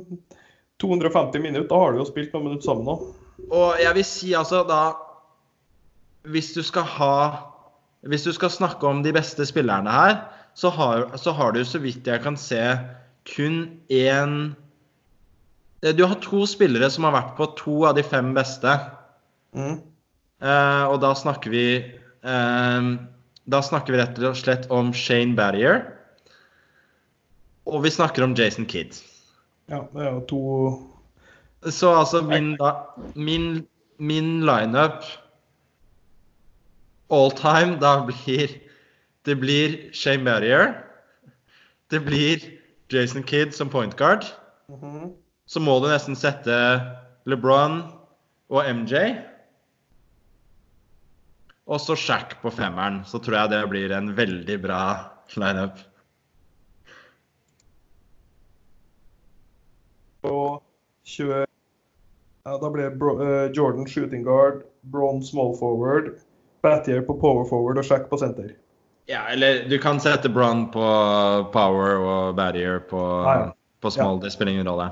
250 0.82 1.38
minutter, 1.42 1.68
da 1.70 1.78
har 1.78 1.92
du 1.94 2.00
jo 2.00 2.08
spilt 2.08 2.34
noen 2.34 2.48
minutter 2.48 2.66
sammen 2.66 2.90
òg. 2.90 3.04
Og 3.54 3.78
jeg 3.78 3.94
vil 3.94 4.06
si 4.06 4.32
altså 4.34 4.64
da 4.66 4.80
Hvis 6.26 6.50
du 6.56 6.62
skal 6.66 6.82
ha 6.96 7.14
Hvis 8.02 8.26
du 8.26 8.32
skal 8.34 8.50
snakke 8.50 8.86
om 8.86 9.04
de 9.06 9.12
beste 9.14 9.46
spillerne 9.46 9.90
her, 9.94 10.18
så 10.58 10.72
har, 10.74 11.06
så 11.16 11.30
har 11.38 11.54
du 11.54 11.62
så 11.64 11.78
vidt 11.78 12.06
jeg 12.06 12.22
kan 12.24 12.36
se 12.36 12.62
kun 13.30 13.78
én 13.94 14.56
Du 15.82 16.02
har 16.04 16.18
to 16.24 16.42
spillere 16.50 16.88
som 16.90 17.06
har 17.06 17.14
vært 17.14 17.36
på 17.38 17.46
to 17.58 17.76
av 17.86 17.94
de 17.98 18.02
fem 18.02 18.32
beste. 18.34 18.72
Mm. 19.54 19.78
Eh, 20.42 20.84
og 20.86 20.98
da 21.02 21.12
snakker 21.18 21.50
vi 21.50 21.66
eh, 21.82 22.88
Da 23.48 23.60
snakker 23.64 23.94
vi 23.94 23.98
rett 23.98 24.18
og 24.22 24.36
slett 24.38 24.68
om 24.74 24.92
Shane 24.94 25.36
Barrier. 25.38 25.84
Og 27.68 27.82
vi 27.84 27.92
snakker 27.92 28.24
om 28.24 28.34
Jason 28.38 28.66
Kidd. 28.66 28.98
Ja, 29.68 29.82
det 29.92 30.04
er 30.04 30.12
jo 30.14 30.20
to 30.28 30.42
Så 31.74 31.90
altså 31.92 32.22
min, 32.22 32.54
da, 32.56 32.72
min, 33.14 33.66
min 33.98 34.46
lineup 34.46 35.04
all 37.10 37.30
time 37.30 37.78
da 37.80 38.06
blir 38.06 38.54
Det 39.26 39.36
blir 39.40 39.92
Shane 39.92 40.24
Barrier. 40.24 40.74
Det 41.90 42.00
blir 42.04 42.40
Jason 42.92 43.22
Kidd 43.22 43.52
som 43.52 43.68
point 43.68 43.96
guard. 43.96 44.24
Mhm. 44.68 45.12
Så 45.48 45.60
må 45.64 45.78
du 45.80 45.88
nesten 45.88 46.16
sette 46.18 46.54
LeBron 47.28 47.80
og 48.52 48.68
MJ. 48.68 49.16
Og 51.68 51.80
så 51.80 51.96
Shack 51.96 52.36
på 52.42 52.52
femmeren. 52.52 53.00
Så 53.08 53.20
tror 53.24 53.42
jeg 53.42 53.52
det 53.54 53.62
blir 53.72 53.92
en 53.96 54.12
veldig 54.16 54.58
bra 54.60 54.82
lineup. 55.40 55.80
Og 60.28 60.60
20 61.08 61.44
ja, 62.48 62.54
Da 62.60 62.70
blir 62.72 62.92
eh, 62.92 63.50
Jordan 63.56 63.86
shooting 63.88 64.24
guard, 64.24 64.62
Bron 64.82 65.22
small 65.24 65.54
forward, 65.56 66.14
Battier 66.64 67.04
på 67.04 67.16
power 67.20 67.44
forward 67.48 67.78
og 67.80 67.84
Shack 67.84 68.08
på 68.10 68.18
center. 68.20 68.52
Ja, 69.08 69.24
eller 69.32 69.64
du 69.68 69.78
kan 69.80 70.00
sette 70.00 70.28
Bron 70.28 70.66
på 70.72 70.86
power 71.52 72.00
og 72.00 72.36
Battier 72.36 72.80
på, 72.88 73.00
Ja, 73.24 73.34
ja. 73.40 73.52
på 73.80 73.90
small. 73.90 74.20
Det 74.20 74.32
spiller 74.32 74.52
ingen 74.52 74.68
rolle. 74.68 74.90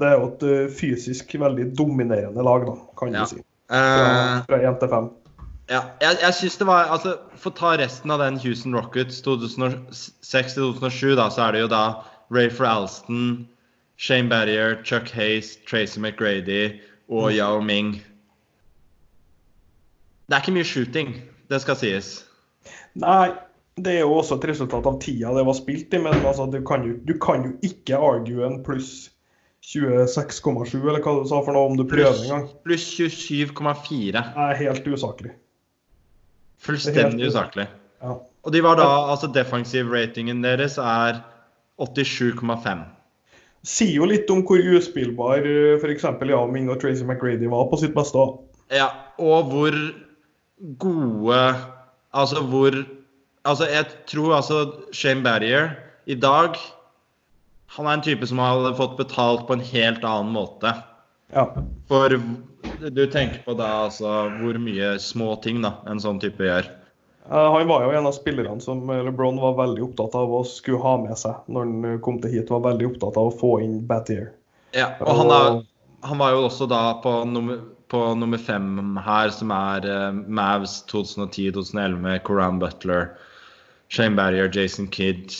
Det 0.00 0.08
er 0.08 0.16
jo 0.18 0.30
et 0.30 0.46
eh, 0.48 0.70
fysisk 0.74 1.36
veldig 1.38 1.68
dominerende 1.78 2.42
lag, 2.42 2.64
da, 2.66 2.74
kan 2.98 3.14
du 3.14 3.20
si. 3.30 3.38
Eh, 3.70 3.76
Fra, 3.76 4.40
fra 4.48 4.58
1 4.70 4.80
til 4.80 4.90
5. 4.90 5.12
Ja, 5.70 5.80
jeg, 6.00 6.18
jeg 6.20 6.34
synes 6.34 6.56
det 6.60 6.66
var 6.68 6.90
altså, 6.92 7.14
For 7.40 7.48
å 7.48 7.56
ta 7.56 7.70
resten 7.80 8.12
av 8.12 8.20
den 8.20 8.36
Houston 8.42 8.74
Rockets 8.76 9.22
2006-2007, 9.24 11.14
da, 11.16 11.30
så 11.32 11.46
er 11.46 11.56
det 11.56 11.62
jo 11.64 11.70
da 11.72 11.84
Rayfer 12.34 12.66
Alston, 12.68 13.46
Shane 13.96 14.28
Barrier, 14.28 14.76
Chuck 14.84 15.08
Hayes, 15.14 15.54
Tracy 15.68 16.00
McGrady 16.00 16.80
og 17.08 17.32
Yao 17.32 17.62
Ming. 17.64 17.96
Det 20.26 20.36
er 20.36 20.44
ikke 20.44 20.56
mye 20.56 20.68
shooting, 20.68 21.16
det 21.52 21.60
skal 21.62 21.78
sies. 21.78 22.12
Nei, 23.00 23.32
det 23.76 23.96
er 23.96 24.04
jo 24.04 24.18
også 24.18 24.38
et 24.38 24.48
resultat 24.52 24.86
av 24.88 25.00
tida 25.02 25.32
det 25.36 25.44
var 25.46 25.56
spilt 25.56 25.94
i, 25.94 26.00
men 26.00 26.20
altså, 26.24 26.46
du, 26.50 26.60
kan 26.66 26.84
jo, 26.86 26.96
du 27.04 27.16
kan 27.20 27.44
jo 27.48 27.56
ikke 27.66 28.00
argue 28.00 28.44
en 28.46 28.60
pluss 28.66 29.10
26,7, 29.64 30.76
eller 30.82 31.00
hva 31.00 31.14
du 31.22 31.28
sa 31.28 31.40
for 31.44 31.56
noe, 31.56 31.70
om 31.70 31.78
du 31.78 31.86
prøver 31.88 32.20
en 32.26 32.32
gang. 32.34 32.48
Pluss 32.66 32.84
27,4. 32.98 34.12
Det 34.12 34.24
er 34.46 34.58
helt 34.60 34.88
usaklig. 34.92 35.32
Fullstendig 36.64 37.30
usaklig. 37.32 37.66
Ja. 38.04 38.18
Og 38.44 38.52
de 38.52 38.60
var 38.64 38.76
da, 38.76 38.88
altså 39.08 39.30
defensiv 39.32 39.88
ratingen 39.92 40.42
deres 40.44 40.76
er 40.80 41.22
87,5. 41.80 42.84
Sier 43.64 43.94
jo 43.96 44.08
litt 44.08 44.28
om 44.32 44.42
hvor 44.44 44.60
uspillbar 44.76 45.46
f.eks. 45.80 46.04
Yao 46.28 46.44
Ming 46.52 46.68
og 46.68 46.82
Tracy 46.82 47.06
McGrady 47.06 47.48
var 47.48 47.70
på 47.70 47.80
sitt 47.80 47.96
beste. 47.96 48.20
Ja, 48.72 48.90
og 49.16 49.48
hvor 49.52 49.78
gode 50.80 51.40
Altså 52.14 52.40
hvor 52.46 52.76
Altså, 53.44 53.66
jeg 53.68 53.84
tror 54.08 54.36
altså 54.38 54.58
Shane 54.96 55.20
Barrier 55.24 55.74
i 56.06 56.14
dag 56.16 56.54
Han 57.74 57.88
er 57.88 57.98
en 57.98 58.04
type 58.06 58.26
som 58.30 58.38
hadde 58.42 58.74
fått 58.78 58.96
betalt 59.00 59.46
på 59.48 59.56
en 59.56 59.64
helt 59.66 60.04
annen 60.06 60.32
måte. 60.34 60.74
Ja. 61.34 61.48
For 61.90 62.14
du 62.78 63.04
tenker 63.10 63.42
på 63.44 63.56
da 63.58 63.70
altså 63.88 64.14
hvor 64.38 64.58
mye 64.62 64.94
små 65.02 65.34
ting 65.42 65.62
da 65.64 65.76
en 65.90 66.02
sånn 66.02 66.20
type 66.22 66.46
gjør. 66.46 66.70
Han 67.28 67.68
var 67.68 67.86
jo 67.86 67.92
en 67.96 68.06
av 68.06 68.12
spillerne 68.12 68.60
som 68.60 68.82
LeBron 68.84 69.40
var 69.40 69.56
veldig 69.56 69.86
opptatt 69.86 70.14
av 70.18 70.32
å 70.34 70.42
skulle 70.44 70.82
ha 70.82 70.98
med 71.00 71.16
seg 71.16 71.46
når 71.48 71.64
han 71.64 72.02
kom 72.04 72.18
til 72.20 72.34
hit. 72.36 72.52
Var 72.52 72.66
veldig 72.66 72.90
opptatt 72.92 73.16
av 73.20 73.30
å 73.30 73.38
få 73.38 73.54
inn 73.64 73.78
Battier. 73.88 74.28
Ja, 74.76 74.90
og 75.00 75.22
han, 75.22 75.32
er, 75.32 75.62
han 76.04 76.20
var 76.20 76.34
jo 76.34 76.44
også 76.50 76.68
da 76.68 76.82
på 77.00 77.14
nummer, 77.30 77.62
på 77.88 78.02
nummer 78.20 78.40
fem 78.42 78.98
her, 79.00 79.32
som 79.32 79.54
er 79.54 79.88
uh, 79.88 80.10
Mavs 80.12 80.82
2010-2011 80.92 81.96
med 82.04 82.22
Coran 82.28 82.60
Butler, 82.60 83.14
Shane 83.88 84.18
Barrier, 84.18 84.50
Jason 84.52 84.90
Kidd, 84.92 85.32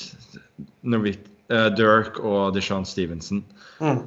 Novit, 0.87 1.29
eh, 1.51 1.71
Dirk 1.77 2.21
og 2.23 2.55
Deshaun 2.57 2.87
Stevenson. 2.89 3.45
Mm. 3.81 4.05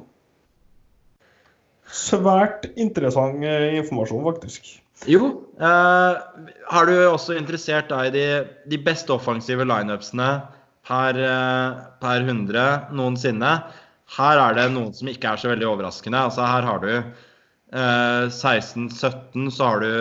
Svært 1.88 2.68
interessant 2.76 3.44
eh, 3.44 3.74
informasjon, 3.78 4.24
faktisk. 4.32 4.76
Jo, 5.06 5.36
Uh, 5.58 6.14
har 6.70 6.86
du 6.86 6.94
også 7.08 7.34
interessert 7.34 7.88
deg 7.90 8.12
i 8.12 8.14
de, 8.14 8.26
de 8.70 8.78
beste 8.78 9.10
offensive 9.10 9.64
lineupsene 9.66 10.28
per, 10.86 11.18
uh, 11.18 11.80
per 11.98 12.22
100 12.22 12.94
noensinne? 12.94 13.56
Her 14.14 14.42
er 14.44 14.54
det 14.54 14.68
noen 14.76 14.92
som 14.94 15.10
ikke 15.10 15.32
er 15.32 15.42
så 15.42 15.50
veldig 15.50 15.66
overraskende. 15.66 16.20
Altså 16.30 16.46
Her 16.46 16.68
har 16.68 16.78
du 16.84 16.92
uh, 16.94 18.30
16-17, 18.30 19.50
så 19.50 19.72
har 19.72 19.82
du 19.82 19.92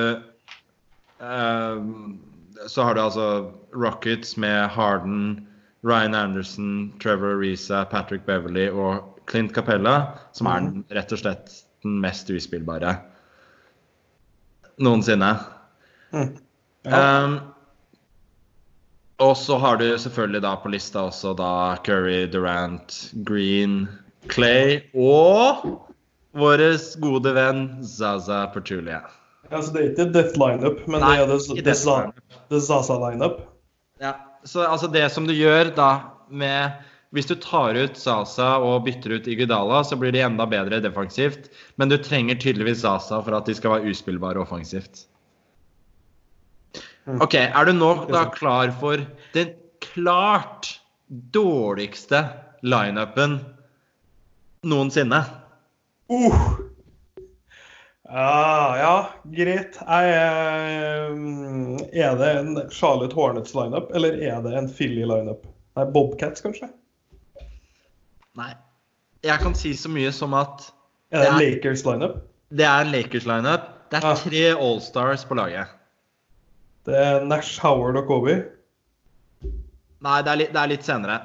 Så 2.69 2.83
har 2.85 2.93
du 2.93 3.01
altså 3.01 3.27
Rockets 3.73 4.37
med 4.37 4.69
Harden, 4.69 5.46
Ryan 5.87 6.15
Anderson, 6.15 6.93
Trevor 7.01 7.37
Reza, 7.39 7.85
Patrick 7.85 8.25
Beverly 8.25 8.67
og 8.69 9.13
Clint 9.29 9.53
Capella, 9.55 10.17
som 10.35 10.49
er 10.51 10.65
den, 10.65 10.83
rett 10.95 11.13
og 11.15 11.21
slett 11.21 11.53
den 11.85 11.99
mest 12.03 12.31
uspillbare 12.31 12.97
noensinne. 14.83 15.31
Mm. 16.13 16.33
Ja. 16.87 17.23
Um, 17.23 17.39
og 19.17 19.33
så 19.37 19.57
har 19.57 19.79
du 19.81 19.87
selvfølgelig 19.97 20.43
da 20.45 20.53
på 20.61 20.69
lista 20.69 21.07
også 21.07 21.33
da 21.37 21.51
Curry, 21.85 22.27
Durant, 22.31 22.99
Green, 23.25 23.87
Clay 24.29 24.81
og 24.93 25.65
vår 26.37 26.63
gode 27.01 27.33
venn 27.33 27.63
Zaza 27.81 28.43
Pertulia. 28.53 29.01
Altså, 29.49 29.71
det 29.73 29.81
er 29.81 29.89
ikke 29.89 30.09
Death 30.13 30.37
Lineup, 30.37 30.83
men 30.85 31.01
Nei, 31.01 31.15
det 31.17 31.23
er 31.23 31.31
det, 31.31 31.63
det, 31.65 32.33
det 32.51 32.61
Zaza 32.67 32.99
Lineup. 33.01 33.39
Ja, 34.03 34.13
så 34.43 34.65
altså 34.67 34.89
det 34.91 35.07
som 35.13 35.27
du 35.27 35.33
gjør 35.35 35.73
da 35.77 35.91
med 36.29 36.83
Hvis 37.15 37.29
du 37.29 37.37
tar 37.39 37.77
ut 37.79 37.95
Sasa 37.95 38.57
og 38.59 38.83
bytter 38.83 39.13
ut 39.15 39.27
Iguodala, 39.31 39.79
så 39.87 39.95
blir 39.95 40.11
de 40.11 40.19
enda 40.25 40.43
bedre 40.45 40.81
defensivt. 40.83 41.47
Men 41.79 41.87
du 41.87 41.95
trenger 42.03 42.35
tydeligvis 42.35 42.81
Sasa 42.83 43.21
for 43.23 43.37
at 43.37 43.47
de 43.47 43.55
skal 43.55 43.77
være 43.77 43.93
uspillbare 43.93 44.41
offensivt. 44.43 45.05
Mm. 47.07 47.21
OK, 47.23 47.37
er 47.39 47.69
du 47.69 47.71
nå 47.77 47.93
da 48.11 48.25
klar 48.35 48.75
for 48.81 48.99
den 49.31 49.55
klart 49.79 50.73
dårligste 51.07 52.25
lineupen 52.67 53.39
noensinne? 54.67 55.23
Uh. 56.11 56.56
Ja, 58.07 58.77
ja, 58.79 59.09
greit. 59.35 59.75
Jeg, 59.81 60.11
er 60.15 61.09
mm, 61.11 61.77
er 61.91 62.15
det 62.19 62.29
en 62.39 62.53
Charlotte 62.71 63.15
Hornets 63.17 63.51
lineup, 63.57 63.89
eller 63.95 64.15
er 64.23 64.39
det 64.45 64.53
en 64.55 64.69
Philly 64.71 65.03
lineup? 65.03 65.43
Nei, 65.77 65.85
Bobcats, 65.91 66.41
kanskje? 66.45 66.69
Nei. 68.39 68.53
Jeg 69.25 69.41
kan 69.43 69.55
si 69.57 69.73
så 69.75 69.89
mye 69.91 70.11
som 70.15 70.33
at 70.37 70.69
Er 71.11 71.23
det 71.25 71.29
en 71.33 71.39
Lakers 71.41 71.83
lineup? 71.87 72.23
det 72.53 72.63
er 72.63 72.85
en 72.85 72.91
Lakers-lineup. 72.93 73.63
Det 73.91 73.99
Ja. 74.03 74.11
er 74.11 74.15
tre 74.23 74.43
Allstars 74.55 75.25
på 75.27 75.35
laget. 75.35 75.67
Det 76.87 76.95
er 76.95 77.25
Nash, 77.25 77.59
Howard 77.61 77.97
og 77.99 78.07
Kobe. 78.07 78.35
Nei, 79.99 80.21
det 80.23 80.31
er 80.31 80.35
litt, 80.37 80.53
det 80.53 80.61
er 80.61 80.67
litt 80.71 80.83
senere. 80.87 81.17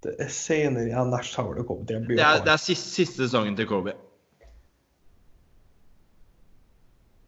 Det 0.00 0.14
er 0.24 0.30
senere 0.32 0.88
igjen 0.88 1.10
Nash, 1.12 1.34
har 1.36 1.58
og 1.60 1.66
kommet. 1.68 1.88
Det 1.88 1.98
Det 2.08 2.24
er, 2.24 2.40
det 2.44 2.52
er 2.54 2.60
siste, 2.60 2.88
siste 2.94 3.26
sesongen 3.26 3.56
til 3.56 3.68
Kobe. 3.68 3.92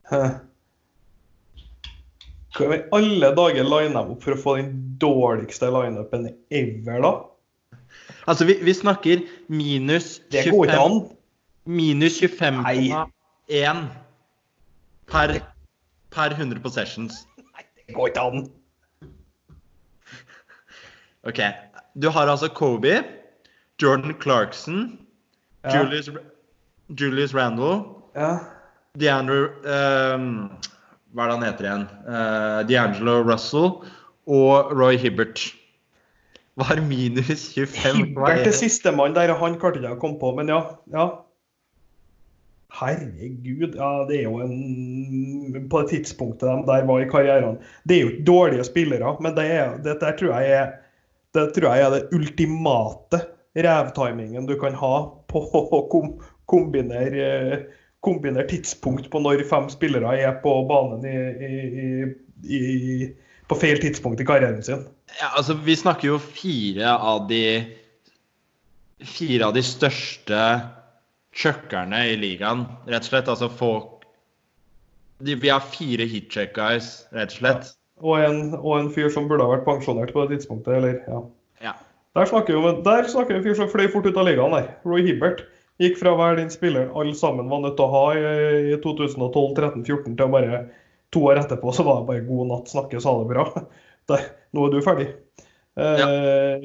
Hæ. 0.09 0.23
Hva 2.53 2.77
i 2.77 2.81
alle 2.93 3.33
dager 3.37 3.65
de 3.65 4.01
opp 4.13 4.25
for 4.25 4.35
å 4.35 4.41
få 4.41 4.57
den 4.59 4.73
dårligste 5.01 5.71
lineupen 5.73 6.27
ever, 6.53 7.01
da? 7.01 7.13
Altså, 8.29 8.45
vi, 8.49 8.59
vi 8.63 8.75
snakker 8.77 9.25
minus 9.49 10.21
Det 10.33 10.45
går 10.53 10.69
ikke 10.69 10.77
25 10.77 10.85
an. 10.85 11.17
Minus 11.65 12.21
25,1 12.21 13.83
per, 15.13 15.37
per 16.13 16.37
100 16.37 16.61
possessions. 16.65 17.23
Nei, 17.41 17.65
Det 17.87 17.97
går 17.97 18.13
ikke 18.13 18.27
an. 18.29 18.49
OK. 21.29 21.41
Du 21.95 22.09
har 22.09 22.27
altså 22.27 22.49
Kobe, 22.49 23.03
Jordan 23.83 24.15
Clarkson, 24.23 24.99
Ja. 25.65 25.79
Julius, 25.79 26.11
Julius 27.01 27.35
Randall, 27.35 27.85
Ja. 28.17 28.39
DeAndre 28.99 29.49
um, 29.65 30.51
Hva 31.13 31.25
er 31.25 31.31
det 31.31 31.37
han 31.37 31.45
heter 31.47 31.67
igjen? 31.67 31.85
Uh, 32.07 32.61
D'Angelo 32.69 33.23
Russell 33.25 33.71
og 34.27 34.73
Roy 34.73 34.97
Hibbert. 34.97 35.55
Var 36.61 36.81
minus 36.85 37.53
25. 37.55 37.97
Hibbert 37.97 38.47
er 38.47 38.53
sistemann 38.53 39.15
der, 39.17 39.33
og 39.33 39.41
han 39.41 39.59
klarte 39.61 39.81
ikke 39.81 39.95
å 39.97 40.01
komme 40.01 40.21
på, 40.21 40.33
men 40.37 40.53
ja. 40.53 40.61
ja. 40.93 41.07
Herregud, 42.73 43.77
ja, 43.77 43.91
det 44.09 44.19
er 44.19 44.29
jo 44.29 44.39
en 44.41 45.67
På 45.69 45.83
det 45.83 45.91
tidspunktet 45.93 46.49
de 46.49 46.69
der 46.71 46.87
var 46.89 47.03
i 47.03 47.09
karrieren 47.11 47.59
Det 47.89 47.99
er 47.99 48.07
jo 48.07 48.23
dårlige 48.25 48.65
spillere, 48.65 49.17
men 49.21 49.37
det 49.37 49.45
er, 49.45 49.75
dette 49.85 50.13
tror 50.19 50.33
jeg 50.41 50.55
er 50.57 50.71
det 51.37 51.47
tror 51.57 51.69
jeg 51.73 51.87
er 51.87 51.95
det 51.95 52.17
ultimate 52.17 53.23
rævtimingen 53.57 54.47
du 54.49 54.57
kan 54.61 54.77
ha 54.79 54.95
på 55.33 55.43
å 55.77 55.83
kom, 55.93 56.15
kombinere, 56.51 57.63
kombinere 58.05 58.49
tidspunkt 58.51 59.11
på 59.13 59.23
når 59.23 59.45
fem 59.51 59.69
spillere 59.73 60.17
er 60.21 60.39
på 60.45 60.55
banen 60.69 61.05
i, 61.09 61.17
i, 61.49 62.59
i, 62.59 62.63
på 63.49 63.61
feil 63.61 63.81
tidspunkt 63.83 64.21
i 64.21 64.29
karrieren 64.29 64.63
sin. 64.65 64.87
Ja, 65.21 65.33
altså, 65.37 65.57
vi 65.65 65.77
snakker 65.77 66.15
jo 66.15 66.19
fire 66.23 66.97
av 66.99 67.29
de 67.31 67.45
Fire 69.03 69.49
av 69.49 69.57
de 69.57 69.65
største 69.67 70.39
chuckerne 71.35 72.05
i 72.07 72.13
ligaen, 72.15 72.61
rett 72.87 73.03
og 73.03 73.09
slett. 73.09 73.31
Altså 73.33 73.49
folk 73.51 74.05
Vi 75.27 75.51
har 75.51 75.65
fire 75.75 76.07
hitcheck 76.07 76.53
guys, 76.55 77.01
rett 77.11 77.35
og 77.35 77.41
slett. 77.41 77.73
Og 78.03 78.19
en, 78.19 78.43
og 78.59 78.77
en 78.81 78.91
fyr 78.91 79.11
som 79.15 79.29
burde 79.31 79.45
ha 79.47 79.55
vært 79.55 79.67
pensjonert 79.67 80.13
på 80.15 80.25
det 80.27 80.37
tidspunktet, 80.37 80.75
eller 80.81 81.01
ja. 81.07 81.23
Ja. 81.63 81.75
Der 82.19 82.29
snakker 82.29 82.57
vi 82.57 82.59
om 82.59 82.81
der 82.85 83.07
snakker 83.09 83.39
en 83.39 83.45
fyr 83.45 83.55
som 83.57 83.71
fløy 83.71 83.87
fort 83.93 84.09
ut 84.09 84.19
av 84.19 84.27
ligaen 84.27 84.55
der. 84.57 84.73
Roy 84.85 85.05
Hibbert 85.07 85.45
gikk 85.81 85.97
fra 86.01 86.13
å 86.13 86.19
være 86.19 86.41
den 86.43 86.51
spilleren 86.53 86.93
alle 86.99 87.15
sammen 87.17 87.49
var 87.51 87.63
nødt 87.63 87.79
til 87.79 87.87
å 87.87 87.93
ha 87.95 88.03
i, 88.19 88.25
i 88.75 88.79
2012, 88.83 89.55
13, 89.57 89.85
14 89.87 90.19
til 90.19 90.27
å 90.27 90.33
bare 90.35 90.65
to 91.13 91.23
år 91.29 91.41
etterpå 91.43 91.73
så 91.77 91.87
var 91.87 92.03
det 92.03 92.09
bare 92.11 92.27
god 92.27 92.51
natt, 92.51 92.71
snakkes, 92.73 93.07
ha 93.09 93.15
det 93.21 93.31
bra. 93.31 93.47
Der, 94.11 94.29
nå 94.57 94.67
er 94.67 94.75
du 94.75 94.83
ferdig. 94.85 95.09
Ja. 95.73 96.05
Eh, 96.05 96.65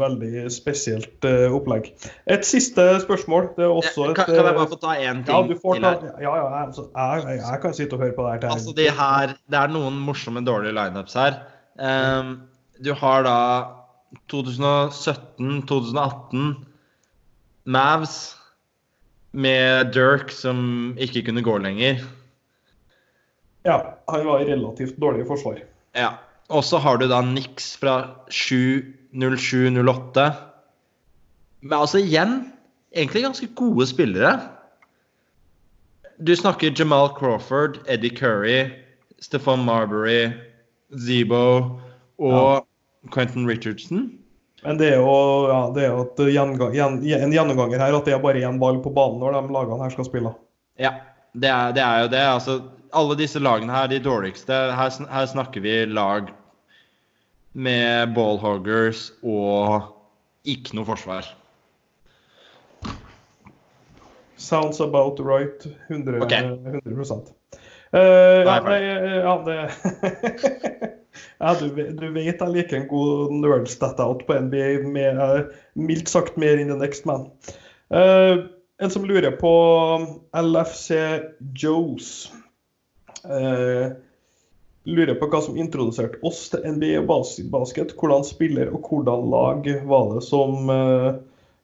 veldig 0.00 0.46
spesielt 0.52 1.24
eh, 1.28 1.52
opplegg. 1.52 1.90
Et 2.32 2.46
siste 2.48 2.86
spørsmål. 3.02 3.50
Det 3.58 3.66
er 3.66 3.72
også 3.74 4.06
et 4.08 4.16
kan, 4.16 4.30
kan 4.30 4.38
jeg 4.40 4.56
bare 4.56 4.70
få 4.70 4.78
ta 4.80 4.94
én 4.96 5.20
ting 5.26 5.34
ja, 5.34 5.42
du 5.50 5.58
får 5.60 5.76
til 5.76 5.84
ta, 5.84 6.12
ja, 6.22 6.32
ja, 6.40 6.46
altså, 6.62 6.86
jeg, 6.94 7.38
jeg, 7.42 7.60
kan 7.60 7.76
sitte 7.76 7.98
og 7.98 8.06
høre 8.06 8.16
på 8.16 8.24
det 8.24 8.32
her 8.32 8.54
Altså, 8.54 8.72
de 8.78 8.88
her, 8.88 9.36
det 9.52 9.60
er 9.60 9.74
noen 9.74 10.00
morsomme 10.06 10.40
dårlige 10.46 10.72
lineups 10.78 11.18
her. 11.20 11.36
Um, 11.76 12.34
du 12.80 12.94
har 12.96 13.26
da 13.26 13.38
2017, 14.32 15.66
2018 15.68 16.54
Mavs 17.64 18.18
med 19.34 19.92
Dirk 19.92 20.32
som 20.32 20.94
ikke 20.96 21.26
kunne 21.28 21.44
gå 21.44 21.58
lenger. 21.60 22.00
Ja, 23.64 23.80
han 24.08 24.26
var 24.28 24.44
relativt 24.44 24.96
dårlig 25.00 25.24
i 25.24 25.28
forsvar. 25.28 25.60
Ja. 25.96 26.14
Og 26.52 26.64
så 26.64 26.78
har 26.82 26.98
du 27.00 27.06
da 27.08 27.20
Nix 27.24 27.72
fra 27.80 27.94
07-08. 28.28 30.26
Men 31.64 31.78
altså 31.78 32.02
igjen 32.02 32.34
egentlig 32.94 33.22
ganske 33.24 33.48
gode 33.56 33.86
spillere. 33.88 34.34
Du 36.20 36.34
snakker 36.36 36.74
Jamal 36.76 37.08
Crawford, 37.16 37.80
Eddie 37.90 38.12
Curry, 38.14 38.58
Stefan 39.24 39.64
Marbury, 39.64 40.28
Zebo 40.94 41.80
og 42.20 42.66
Quentin 43.14 43.48
Richardson. 43.48 44.12
Men 44.64 44.78
det 44.80 44.92
er 44.94 45.00
jo, 45.00 45.16
ja, 45.50 45.58
det 45.74 45.82
er 45.84 45.90
jo 45.92 46.04
et 46.06 46.20
gjenga- 46.32 46.70
gjen, 46.72 47.00
en 47.02 47.32
gjennomganger 47.34 47.82
her 47.82 47.96
at 47.98 48.06
det 48.06 48.14
er 48.14 48.22
bare 48.22 48.44
én 48.46 48.60
ball 48.60 48.78
på 48.84 48.92
banen 48.96 49.18
når 49.20 49.34
de 49.40 49.52
lagene 49.52 49.82
her 49.82 49.92
skal 49.92 50.06
spille. 50.08 50.30
Ja, 50.80 50.92
det 51.34 51.50
er, 51.50 51.74
det 51.76 51.82
er 51.84 52.04
jo 52.04 52.08
det. 52.14 52.22
Altså, 52.30 52.54
alle 52.94 53.16
disse 53.18 53.42
lagene 53.42 53.74
her, 53.74 53.88
de 53.90 54.00
dårligste 54.02 54.56
Her, 54.78 54.96
her 55.10 55.26
snakker 55.30 55.64
vi 55.64 55.84
lag 55.90 56.32
med 57.54 58.14
ballhoggers 58.16 59.12
og 59.22 59.92
ikke 60.44 60.74
noe 60.76 60.88
forsvar. 60.88 61.28
Sounds 64.36 64.80
about 64.82 65.20
right. 65.22 65.66
100, 65.88 66.22
okay. 66.22 66.42
100 66.42 67.34
Eh, 67.94 68.00
ja, 68.42 68.44
Nei, 68.44 68.60
nei, 68.66 68.78
ja, 69.22 69.34
det 69.46 69.56
ja, 71.44 71.52
du, 71.60 71.68
du 71.94 72.08
vet 72.10 72.40
jeg 72.42 72.50
liker 72.50 72.80
en 72.80 72.88
god 72.90 73.34
nerd 73.38 73.68
stat-out 73.70 74.24
på 74.26 74.38
NBA, 74.48 74.80
med, 74.90 75.20
eh, 75.22 75.52
mildt 75.78 76.10
sagt 76.10 76.40
mer 76.40 76.58
enn 76.58 76.72
the 76.72 76.78
next 76.80 77.06
man. 77.06 77.28
Uh, 77.94 78.50
en 78.82 78.90
som 78.90 79.06
lurer 79.06 79.36
på 79.38 79.52
LFC 80.34 80.98
Joes. 81.54 82.32
Eh, 83.24 83.92
lurer 84.84 85.16
på 85.16 85.28
hva 85.32 85.40
som 85.44 85.56
introduserte 85.56 86.20
oss 86.26 86.46
til 86.52 86.64
NBA 86.68 87.04
bas- 87.08 87.40
basket. 87.52 87.94
Hvordan 87.96 88.24
spiller 88.26 88.72
og 88.74 88.88
hvordan 88.88 89.28
lag 89.32 89.68
var 89.88 90.10
det 90.14 90.24
som 90.26 90.70
eh, 90.72 91.12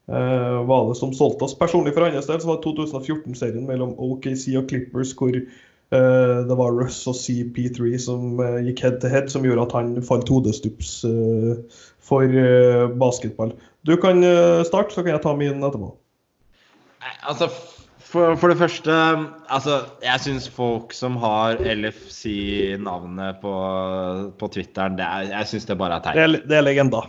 eh, 0.09 0.61
var 0.71 0.89
det 0.89 0.97
som 1.01 1.13
solgte 1.17 1.45
oss. 1.45 1.57
Personlig 1.59 1.95
for 1.97 2.09
hans 2.09 2.31
del 2.31 2.41
så 2.41 2.49
var 2.51 2.61
det 2.61 2.71
2014-serien 2.71 3.67
mellom 3.69 3.93
OKC 4.01 4.55
og 4.61 4.71
Clippers 4.73 5.13
hvor 5.19 5.37
eh, 5.37 6.37
det 6.49 6.57
var 6.63 6.77
Russ 6.81 7.03
og 7.11 7.19
CP3 7.21 7.93
som 8.01 8.41
eh, 8.41 8.61
gikk 8.71 8.85
head 8.87 9.01
to 9.05 9.13
head, 9.13 9.29
som 9.33 9.45
gjorde 9.45 9.69
at 9.69 9.77
han 9.77 9.99
falt 10.07 10.33
hodestups 10.33 11.01
eh, 11.09 11.83
for 12.11 12.25
basketball. 12.99 13.53
Du 13.87 13.95
kan 14.01 14.19
starte, 14.67 14.93
så 14.93 15.05
kan 15.05 15.15
jeg 15.15 15.23
ta 15.23 15.31
min 15.37 15.63
etterpå. 15.63 15.93
Nei, 17.01 17.13
Altså, 17.31 17.47
for, 18.11 18.35
for 18.41 18.51
det 18.53 18.59
første 18.61 18.95
Altså, 19.53 19.77
jeg 20.05 20.23
syns 20.25 20.49
folk 20.53 20.93
som 20.97 21.17
har 21.23 21.61
LFC-navnet 21.63 23.39
på, 23.43 23.53
på 24.41 24.49
Twitteren, 24.55 24.99
det 24.99 25.07
er, 25.07 25.29
jeg 25.33 25.51
syns 25.53 25.69
det 25.71 25.79
bare 25.81 25.99
er 25.99 26.05
Det 26.05 26.13
teit. 26.15 26.23
er, 26.25 26.49
det 26.51 26.59
er 26.61 26.67
legenda. 26.67 27.03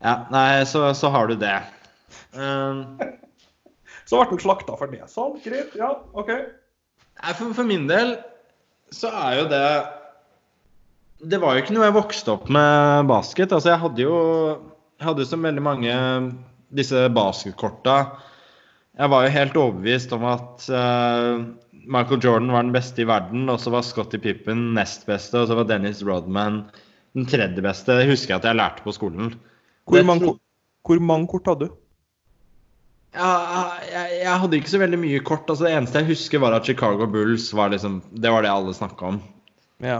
Ja, 0.00 0.14
nei, 0.32 0.64
så, 0.68 0.86
så 0.96 1.10
har 1.12 1.28
du 1.28 1.36
det. 1.40 1.54
Um, 2.32 2.96
Så 4.08 4.16
ble 4.18 4.26
han 4.30 4.40
slakta 4.42 4.74
for 4.80 4.90
det. 4.90 5.02
Sånn, 5.12 5.36
greit. 5.44 5.74
Ja, 5.78 5.92
OK. 6.16 6.30
Nei, 6.32 7.34
for, 7.36 7.52
for 7.54 7.68
min 7.68 7.84
del 7.90 8.16
så 8.90 9.10
er 9.14 9.34
jo 9.38 9.42
det 9.50 9.66
Det 11.30 11.38
var 11.38 11.54
jo 11.54 11.62
ikke 11.62 11.74
noe 11.76 11.84
jeg 11.86 11.94
vokste 11.94 12.32
opp 12.32 12.48
med 12.50 13.06
basket. 13.10 13.52
Altså, 13.52 13.74
jeg 13.74 13.82
hadde 13.84 14.02
jo 14.06 14.16
jeg 15.00 15.06
hadde 15.08 15.24
så 15.28 15.36
veldig 15.40 15.62
mange 15.64 15.92
disse 16.76 17.04
basketkorta. 17.16 17.94
Jeg 19.00 19.08
var 19.08 19.24
jo 19.24 19.32
helt 19.32 19.56
overbevist 19.56 20.12
om 20.12 20.26
at 20.28 20.66
uh, 20.68 21.40
Michael 21.88 22.20
Jordan 22.20 22.52
var 22.52 22.66
den 22.66 22.74
beste 22.74 23.00
i 23.00 23.08
verden, 23.08 23.48
og 23.48 23.60
så 23.62 23.72
var 23.72 23.86
Scottie 23.86 24.20
Pippen 24.20 24.74
nest 24.76 25.06
beste, 25.08 25.40
og 25.40 25.48
så 25.48 25.56
var 25.56 25.68
Dennis 25.70 26.02
Rodman 26.04 26.66
den 27.16 27.26
tredje 27.30 27.64
beste. 27.64 27.96
Det 27.96 28.10
husker 28.10 28.34
jeg 28.34 28.42
at 28.42 28.50
jeg 28.50 28.60
lærte 28.60 28.84
på 28.84 28.92
skolen. 28.94 29.32
Hvor 29.88 30.04
mange, 30.06 30.34
hvor 30.86 31.00
mange 31.02 31.30
kort 31.32 31.48
hadde 31.48 31.70
du? 31.70 31.78
Ja, 33.16 33.30
jeg, 33.90 34.20
jeg 34.20 34.36
hadde 34.42 34.60
ikke 34.60 34.70
så 34.70 34.78
veldig 34.78 35.00
mye 35.02 35.22
kort. 35.26 35.48
altså 35.48 35.66
Det 35.66 35.72
eneste 35.74 36.02
jeg 36.02 36.12
husker, 36.12 36.42
var 36.44 36.54
at 36.54 36.68
Chicago 36.68 37.08
Bulls 37.10 37.48
var 37.56 37.72
liksom 37.72 38.02
Det 38.12 38.30
var 38.30 38.44
det 38.44 38.52
alle 38.52 38.74
snakka 38.76 39.14
om. 39.14 39.22
Ja. 39.82 39.98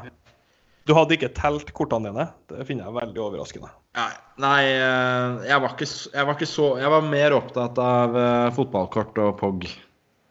Du 0.90 0.96
hadde 0.96 1.14
ikke 1.14 1.30
telt 1.36 1.68
kortene 1.70 2.10
dine? 2.10 2.24
Det 2.50 2.64
finner 2.66 2.88
jeg 2.88 2.96
veldig 2.96 3.20
overraskende. 3.22 3.68
Nei, 3.94 4.10
nei 4.42 4.62
eh, 4.72 5.44
jeg, 5.46 5.62
var 5.62 5.76
ikke, 5.76 5.86
jeg 5.86 6.26
var 6.26 6.34
ikke 6.34 6.48
så 6.50 6.66
Jeg 6.80 6.90
var 6.90 7.04
mer 7.06 7.36
opptatt 7.36 7.78
av 7.78 8.16
eh, 8.18 8.48
fotballkort 8.56 9.20
og 9.22 9.36
POG. 9.38 9.68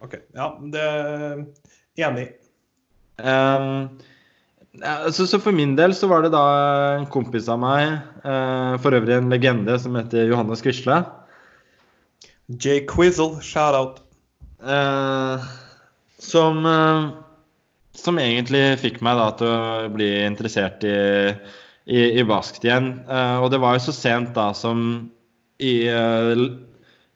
OK. 0.03 0.17
Ja, 0.35 0.49
det 0.73 0.83
er 0.83 1.39
enig. 2.09 2.25
Um, 3.23 3.87
ja, 4.83 4.97
så, 5.15 5.29
så 5.31 5.39
for 5.39 5.55
min 5.55 5.77
del 5.79 5.95
så 5.95 6.11
var 6.11 6.27
det 6.27 6.33
da 6.35 6.43
en 6.97 7.07
kompis 7.11 7.47
av 7.51 7.63
meg, 7.63 7.95
eh, 8.27 8.75
for 8.83 8.99
øvrig 8.99 9.15
en 9.15 9.31
legende, 9.31 9.79
som 9.79 9.95
heter 9.95 10.27
Johannes 10.27 10.63
Quisle. 10.65 10.99
Jay 12.59 12.83
Quizzle, 12.89 13.39
shout 13.39 13.79
out. 13.79 14.03
Eh, 14.59 15.49
som 16.19 16.65
eh, 16.67 17.09
Som 17.97 18.19
egentlig 18.21 18.63
fikk 18.81 18.99
meg 19.05 19.17
da 19.17 19.29
til 19.39 19.49
å 19.49 19.89
bli 19.93 20.09
interessert 20.25 20.83
i, 20.87 20.97
i, 21.89 22.01
i 22.21 22.25
basket 22.27 22.67
igjen. 22.67 22.91
Uh, 23.09 23.41
og 23.43 23.49
det 23.53 23.61
var 23.63 23.77
jo 23.77 23.87
så 23.87 23.95
sent 23.95 24.35
da 24.37 24.51
som 24.57 25.09
i 25.59 25.73
uh, 25.89 26.45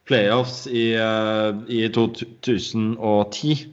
playoffs 0.10 0.66
i, 0.68 0.92
uh, 0.98 1.54
i 1.70 1.86
2010 1.94 3.68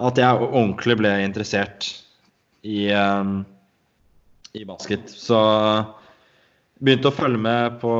at 0.00 0.20
jeg 0.20 0.46
ordentlig 0.46 0.96
ble 0.96 1.10
interessert 1.20 1.90
i, 2.64 2.88
i 2.88 4.62
basket. 4.64 5.10
Så 5.12 5.36
begynte 6.80 7.10
å 7.10 7.16
følge 7.18 7.40
med 7.44 7.76
på 7.82 7.92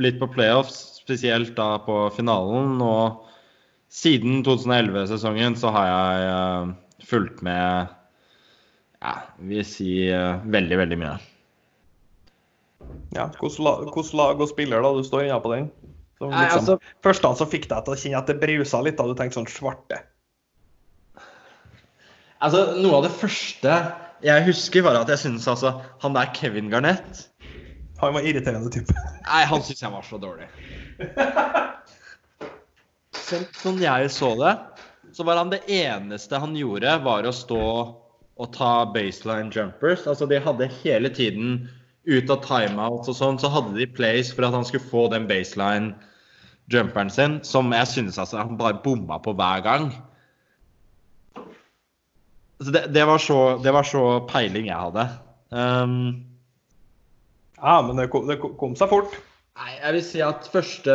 litt 0.00 0.16
på 0.16 0.30
playoffs, 0.32 0.78
spesielt 1.02 1.52
da 1.58 1.74
på 1.84 2.06
finalen. 2.16 2.80
Og 2.80 3.33
siden 3.94 4.42
2011-sesongen 4.46 5.54
så 5.58 5.70
har 5.74 5.90
jeg 5.90 6.30
eh, 6.30 6.72
fulgt 7.06 7.42
med 7.46 7.92
ja, 9.04 9.14
vil 9.44 9.64
si 9.68 9.90
eh, 10.10 10.44
veldig, 10.50 10.78
veldig 10.80 10.98
mye. 11.00 11.16
Ja, 13.14 13.28
Hvilket 13.38 13.60
hvordan 13.60 14.18
lag 14.18 14.40
og 14.42 14.48
spiller 14.50 14.82
da 14.84 14.90
du 14.96 15.04
står 15.06 15.28
inne 15.28 15.40
på 15.44 15.52
den? 15.54 15.68
Som 16.18 16.32
Nei, 16.32 16.46
liksom, 16.46 16.64
altså- 16.64 17.04
Første 17.04 17.30
som 17.38 17.50
fikk 17.50 17.68
deg 17.70 17.84
til 17.84 17.94
å 17.94 18.00
kjenne 18.00 18.22
at 18.22 18.30
det 18.30 18.40
brusa 18.42 18.80
litt, 18.82 18.98
da 18.98 19.06
du 19.06 19.14
tenkte 19.18 19.38
sånn 19.38 19.50
svarte. 19.50 20.00
Altså, 22.44 22.74
Noe 22.80 22.98
av 22.98 23.06
det 23.06 23.14
første 23.14 23.76
jeg 24.24 24.44
husker, 24.46 24.82
var 24.84 24.96
at 24.96 25.10
jeg 25.12 25.20
syntes 25.20 25.46
altså 25.48 25.74
han 26.00 26.14
der 26.16 26.30
Kevin 26.36 26.70
Garnett 26.72 27.26
Han 28.00 28.14
var 28.16 28.24
irriterende 28.24 28.70
type. 28.72 28.94
Nei, 29.26 29.44
han 29.48 29.62
syns 29.64 29.82
jeg 29.84 29.92
var 29.92 30.04
så 30.06 30.18
dårlig. 30.20 30.48
Sånn, 33.24 33.44
sånn 33.56 33.80
jeg 33.80 34.10
så 34.12 34.34
det, 34.36 34.54
så 35.16 35.24
var 35.24 35.38
han 35.40 35.52
det 35.52 35.62
eneste 35.70 36.40
han 36.42 36.56
gjorde, 36.58 36.98
var 37.04 37.24
å 37.24 37.32
stå 37.32 37.66
og 38.34 38.50
ta 38.54 38.72
baseline 38.90 39.52
jumpers. 39.54 40.06
Altså, 40.10 40.26
de 40.28 40.40
hadde 40.42 40.70
hele 40.82 41.10
tiden 41.14 41.68
ut 42.04 42.32
av 42.32 42.42
timeout 42.44 43.08
og 43.08 43.16
sånn, 43.16 43.38
så 43.40 43.50
hadde 43.52 43.76
de 43.78 43.86
plays 43.88 44.32
for 44.34 44.46
at 44.46 44.56
han 44.56 44.66
skulle 44.68 44.90
få 44.90 45.06
den 45.12 45.28
baseline-jumperen 45.30 47.12
sin, 47.12 47.38
som 47.46 47.72
jeg 47.72 47.90
synes 47.92 48.18
altså, 48.20 48.42
han 48.42 48.58
bare 48.60 48.82
bomma 48.84 49.20
på 49.22 49.36
hver 49.38 49.64
gang. 49.64 49.88
Det, 52.64 52.86
det, 52.94 53.04
var 53.08 53.18
så, 53.18 53.38
det, 53.62 53.72
var 53.74 53.86
så, 53.86 54.02
peiling 54.30 54.68
jeg 54.70 54.78
hadde. 54.78 55.08
Um, 55.54 55.96
ja, 57.58 57.80
men 57.86 57.98
det 57.98 58.10
kom, 58.12 58.28
det 58.28 58.38
kom, 58.40 58.76
seg 58.78 58.92
fort. 58.92 59.16
Nei, 59.54 59.70
jeg 59.78 59.94
vil 59.94 60.02
si 60.02 60.22
at 60.24 60.48
første 60.50 60.94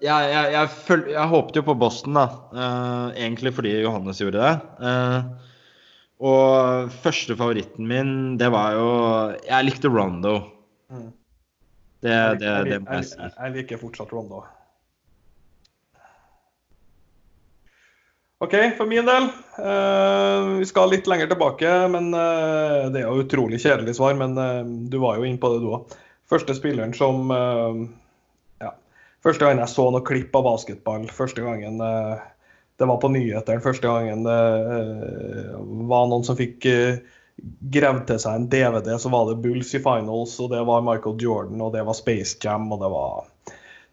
Jeg, 0.00 0.08
jeg, 0.08 0.52
jeg, 0.54 0.70
føl, 0.86 1.02
jeg 1.12 1.32
håpet 1.32 1.58
jo 1.60 1.64
på 1.66 1.76
Boston, 1.76 2.16
da. 2.16 2.26
Uh, 2.54 3.06
egentlig 3.12 3.52
fordi 3.56 3.74
Johannes 3.82 4.22
gjorde 4.22 4.40
det. 4.40 4.54
Uh, 4.80 5.48
og 6.18 6.94
første 7.04 7.36
favoritten 7.38 7.86
min, 7.90 8.12
det 8.40 8.48
var 8.54 8.78
jo 8.78 8.88
Jeg 9.44 9.68
likte 9.68 9.92
Rondo. 9.92 10.38
Mm. 10.88 11.10
Det, 12.00 12.14
det, 12.40 12.54
det, 12.70 12.78
må 12.86 13.00
jeg 13.00 13.10
si. 13.10 13.20
Jeg, 13.26 13.54
liker 13.58 13.82
fortsatt 13.82 14.14
Rondo. 14.14 14.44
OK, 18.38 18.54
for 18.78 18.86
min 18.86 19.02
del 19.02 19.24
uh, 19.58 20.58
Vi 20.60 20.66
skal 20.70 20.92
litt 20.92 21.08
lenger 21.10 21.26
tilbake, 21.30 21.72
men 21.90 22.12
uh, 22.14 22.86
det 22.94 23.02
er 23.02 23.08
jo 23.10 23.24
utrolig 23.26 23.60
kjedelig 23.60 23.98
svar. 23.98 24.14
Men 24.16 24.38
uh, 24.38 24.62
du 24.64 25.02
var 25.02 25.18
jo 25.18 25.26
inne 25.28 25.42
på 25.42 25.52
det, 25.52 25.64
du 25.66 25.74
òg. 25.74 25.98
Første 26.28 26.56
spilleren 26.56 26.94
som 26.96 27.30
Ja. 27.32 28.72
Første 29.24 29.44
gang 29.44 29.62
jeg 29.62 29.72
så 29.72 29.86
noe 29.90 30.04
klipp 30.06 30.34
av 30.36 30.44
basketball, 30.44 31.06
første 31.08 31.44
gangen 31.44 31.80
det 32.78 32.86
var 32.86 33.00
på 33.02 33.10
nyhetene 33.10 33.62
første 33.64 33.88
gangen 33.88 34.26
det 34.26 34.42
var 35.88 36.10
noen 36.10 36.26
som 36.26 36.38
fikk 36.38 36.68
gravd 37.74 38.04
til 38.08 38.20
seg 38.22 38.36
en 38.36 38.46
DVD, 38.50 38.94
så 38.98 39.10
var 39.12 39.28
det 39.28 39.40
Bulls 39.42 39.74
i 39.76 39.80
finals, 39.82 40.36
og 40.42 40.52
det 40.52 40.60
var 40.66 40.84
Michael 40.86 41.18
Jordan, 41.22 41.62
og 41.62 41.72
det 41.74 41.84
var 41.86 41.96
Space 41.96 42.38
Jam, 42.42 42.70
og 42.72 42.82
det 42.82 42.90
var 42.92 43.28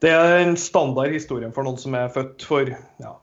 Det 0.02 0.12
er 0.12 0.40
en 0.42 0.58
standard 0.60 1.14
historie 1.14 1.50
for 1.56 1.66
noen 1.66 1.80
som 1.82 1.96
er 1.98 2.12
født 2.14 2.44
for 2.46 2.70
ja, 3.02 3.14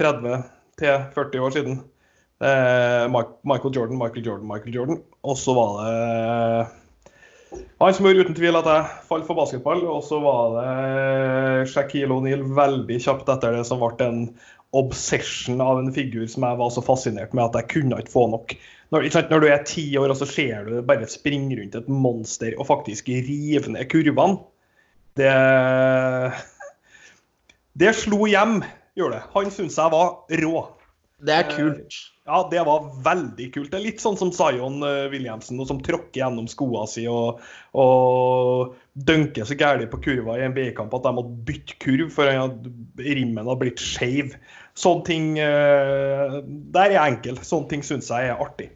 30 0.00 0.42
til 0.80 1.04
40 1.14 1.44
år 1.46 1.54
siden. 1.54 1.78
Eh, 2.42 3.04
Michael 3.46 3.76
Jordan, 3.76 3.98
Michael 4.00 4.26
Jordan, 4.26 4.48
Michael 4.48 4.74
Jordan. 4.74 4.98
Og 5.22 5.38
så 5.38 5.54
var 5.54 5.76
det 5.78 6.66
han 7.82 7.94
som 7.94 8.06
gjorde 8.06 8.26
uten 8.26 8.36
tvil 8.38 8.58
at 8.58 8.68
jeg 8.70 9.06
falt 9.08 9.26
for 9.28 9.38
basketball. 9.38 9.82
Og 9.90 10.02
så 10.06 10.20
var 10.22 10.56
det 10.56 11.70
Shaquille 11.72 12.14
O'Neal 12.14 12.44
veldig 12.56 12.98
kjapt 13.02 13.30
etter 13.32 13.56
det 13.58 13.64
som 13.68 13.82
ble 13.82 14.06
en 14.06 14.22
obsession 14.72 15.60
av 15.60 15.82
en 15.82 15.90
figur 15.92 16.24
som 16.32 16.46
jeg 16.46 16.58
var 16.62 16.70
så 16.72 16.84
fascinert 16.84 17.34
med 17.36 17.44
at 17.44 17.58
jeg 17.60 17.70
kunne 17.74 17.98
ikke 18.00 18.14
få 18.14 18.26
nok. 18.32 18.54
Når, 18.92 19.08
Når 19.30 19.42
du 19.42 19.48
er 19.48 19.66
ti 19.68 19.84
år 20.00 20.14
og 20.14 20.20
så 20.20 20.28
ser 20.28 20.68
du 20.68 20.80
bare 20.86 21.08
springe 21.10 21.58
rundt 21.58 21.76
et 21.76 21.88
monster 21.88 22.56
og 22.58 22.68
faktisk 22.70 23.08
rive 23.08 23.72
ned 23.72 23.88
kurvene, 23.92 24.40
det 25.16 25.32
Det 27.72 27.94
slo 27.96 28.26
hjem 28.28 28.60
gjør 28.96 29.14
det. 29.14 29.22
Han 29.32 29.50
syntes 29.50 29.78
jeg 29.80 29.92
var 29.92 30.08
rå. 30.28 30.56
Det 31.22 31.34
er 31.34 31.46
kult. 31.46 31.94
Eh, 31.94 32.08
ja, 32.26 32.38
det 32.50 32.62
var 32.66 32.86
veldig 33.04 33.48
kult. 33.54 33.70
Det 33.70 33.78
er 33.78 33.84
litt 33.84 34.02
sånn 34.02 34.18
som 34.18 34.32
Zion 34.34 34.82
Williamsen, 35.12 35.60
som 35.66 35.80
tråkker 35.82 36.20
gjennom 36.22 36.48
skoene 36.50 36.88
sine 36.90 37.12
og, 37.14 37.42
og 37.78 38.76
dønker 38.94 39.46
så 39.46 39.56
gærent 39.58 39.90
på 39.92 40.00
kurva 40.04 40.36
i 40.38 40.44
en 40.46 40.54
B-kamp 40.56 40.94
at 40.98 41.06
de 41.06 41.14
måtte 41.16 41.34
bytte 41.48 41.78
kurv 41.82 42.12
for 42.14 42.30
at 42.30 42.68
rimmen 42.98 43.50
har 43.50 43.58
blitt 43.60 43.82
skeiv. 43.82 44.36
Sånne 44.78 45.06
ting 45.06 45.28
eh, 45.42 46.38
Der 46.44 46.88
er 46.88 46.96
jeg 46.96 47.16
enkel. 47.16 47.42
Sånne 47.46 47.70
ting 47.70 47.86
syns 47.86 48.10
jeg 48.10 48.32
er 48.32 48.42
artig. 48.42 48.72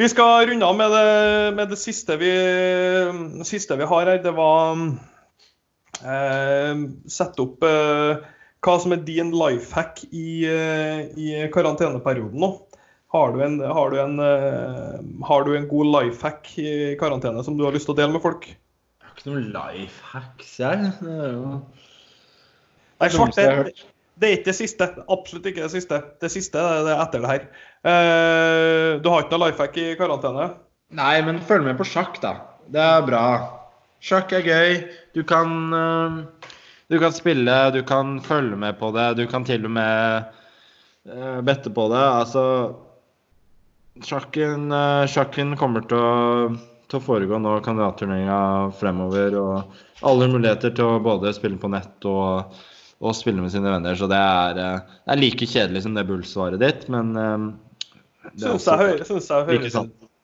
Vi 0.00 0.08
skal 0.08 0.48
runde 0.48 0.66
av 0.66 0.76
med 0.76 0.92
det, 0.96 1.08
med 1.56 1.72
det 1.72 1.76
siste, 1.80 2.16
vi, 2.20 2.32
siste 3.44 3.76
vi 3.76 3.88
har 3.88 4.08
her. 4.08 4.22
Det 4.24 4.32
var 4.36 4.78
Eh, 6.02 6.78
sette 7.06 7.44
opp 7.44 7.62
eh, 7.66 8.22
hva 8.62 8.76
som 8.82 8.94
er 8.94 9.02
din 9.06 9.32
life 9.34 9.74
hack 9.74 10.04
i, 10.10 10.44
eh, 10.46 11.08
i 11.18 11.32
karanteneperioden 11.54 12.38
nå. 12.42 12.52
Har 13.12 13.34
du, 13.34 13.42
en, 13.44 13.58
har, 13.60 13.92
du 13.92 13.98
en, 14.00 14.20
har 15.28 15.42
du 15.44 15.50
en 15.52 15.66
god 15.68 15.88
life 15.90 16.24
hack 16.24 16.46
i 16.56 16.94
karantene 16.96 17.42
som 17.44 17.58
du 17.58 17.66
har 17.66 17.74
lyst 17.74 17.84
til 17.84 17.92
å 17.92 17.98
dele 17.98 18.14
med 18.14 18.24
folk? 18.24 18.46
Jeg 18.48 19.04
har 19.04 19.18
ikke 19.18 19.28
noen 19.28 19.50
life 19.52 20.06
hacks, 20.14 20.54
jeg. 20.62 20.92
Det 21.02 21.16
er 21.18 21.34
jo 21.34 21.50
Nei, 23.02 23.10
svart, 23.12 23.36
det, 23.36 23.74
det, 24.16 24.30
er 24.30 24.38
ikke 24.38 24.48
det 24.48 24.56
siste. 24.56 24.88
Absolutt 25.12 25.50
ikke 25.50 25.66
det 25.66 25.74
siste. 25.74 25.98
Det 26.22 26.32
siste 26.32 26.62
er 26.62 26.86
det 26.86 26.96
etter 27.04 27.26
det 27.26 27.34
her. 27.34 27.46
du 29.02 29.10
har 29.12 29.26
ikke 29.26 29.36
noe 29.36 29.44
life 29.44 29.60
hack 29.60 29.76
i 29.82 29.90
karantene? 29.98 30.48
Nei, 30.96 31.16
men 31.24 31.40
følg 31.48 31.68
med 31.68 31.76
på 31.80 31.88
sjakk, 31.88 32.16
da. 32.24 32.32
Det 32.72 32.80
er 32.80 33.04
bra. 33.04 33.26
Sjakk 34.02 34.32
er 34.36 34.44
gøy. 34.44 34.74
Du 35.16 35.22
kan, 35.28 35.52
uh, 35.72 36.50
du 36.92 36.98
kan 36.98 37.12
spille, 37.12 37.70
du 37.70 37.82
kan 37.88 38.18
følge 38.20 38.56
med 38.56 38.78
på 38.78 38.90
det. 38.92 39.14
Du 39.14 39.26
kan 39.26 39.46
til 39.48 39.64
og 39.64 39.70
med 39.72 40.26
uh, 41.08 41.38
bette 41.40 41.72
på 41.72 41.86
det. 41.88 42.02
Altså 42.04 42.42
Sjakken, 44.04 44.66
uh, 44.68 45.06
sjakken 45.08 45.54
kommer 45.56 45.86
til 45.88 45.96
å, 45.96 46.50
til 46.92 47.00
å 47.00 47.04
foregå 47.06 47.40
nå, 47.40 47.54
kandidatturneringa 47.64 48.36
fremover. 48.76 49.38
Og 49.40 50.04
alle 50.04 50.28
muligheter 50.34 50.76
til 50.76 50.98
å 50.98 51.00
både 51.00 51.32
spille 51.32 51.56
på 51.56 51.72
nett 51.72 52.08
og, 52.12 52.60
og 53.00 53.16
spille 53.16 53.40
med 53.40 53.56
sine 53.56 53.72
venner. 53.72 53.96
Så 53.96 54.10
det 54.12 54.20
er, 54.20 54.60
det 54.60 55.16
er 55.16 55.24
like 55.24 55.48
kjedelig 55.48 55.86
som 55.86 55.96
det 55.96 56.04
Bull-svaret 56.12 56.60
ditt, 56.60 56.84
men 56.92 57.16
det 57.16 58.46
er 58.46 58.52
også, 58.52 58.76
synes 59.08 59.32
jeg 59.32 59.48
høres 59.48 59.80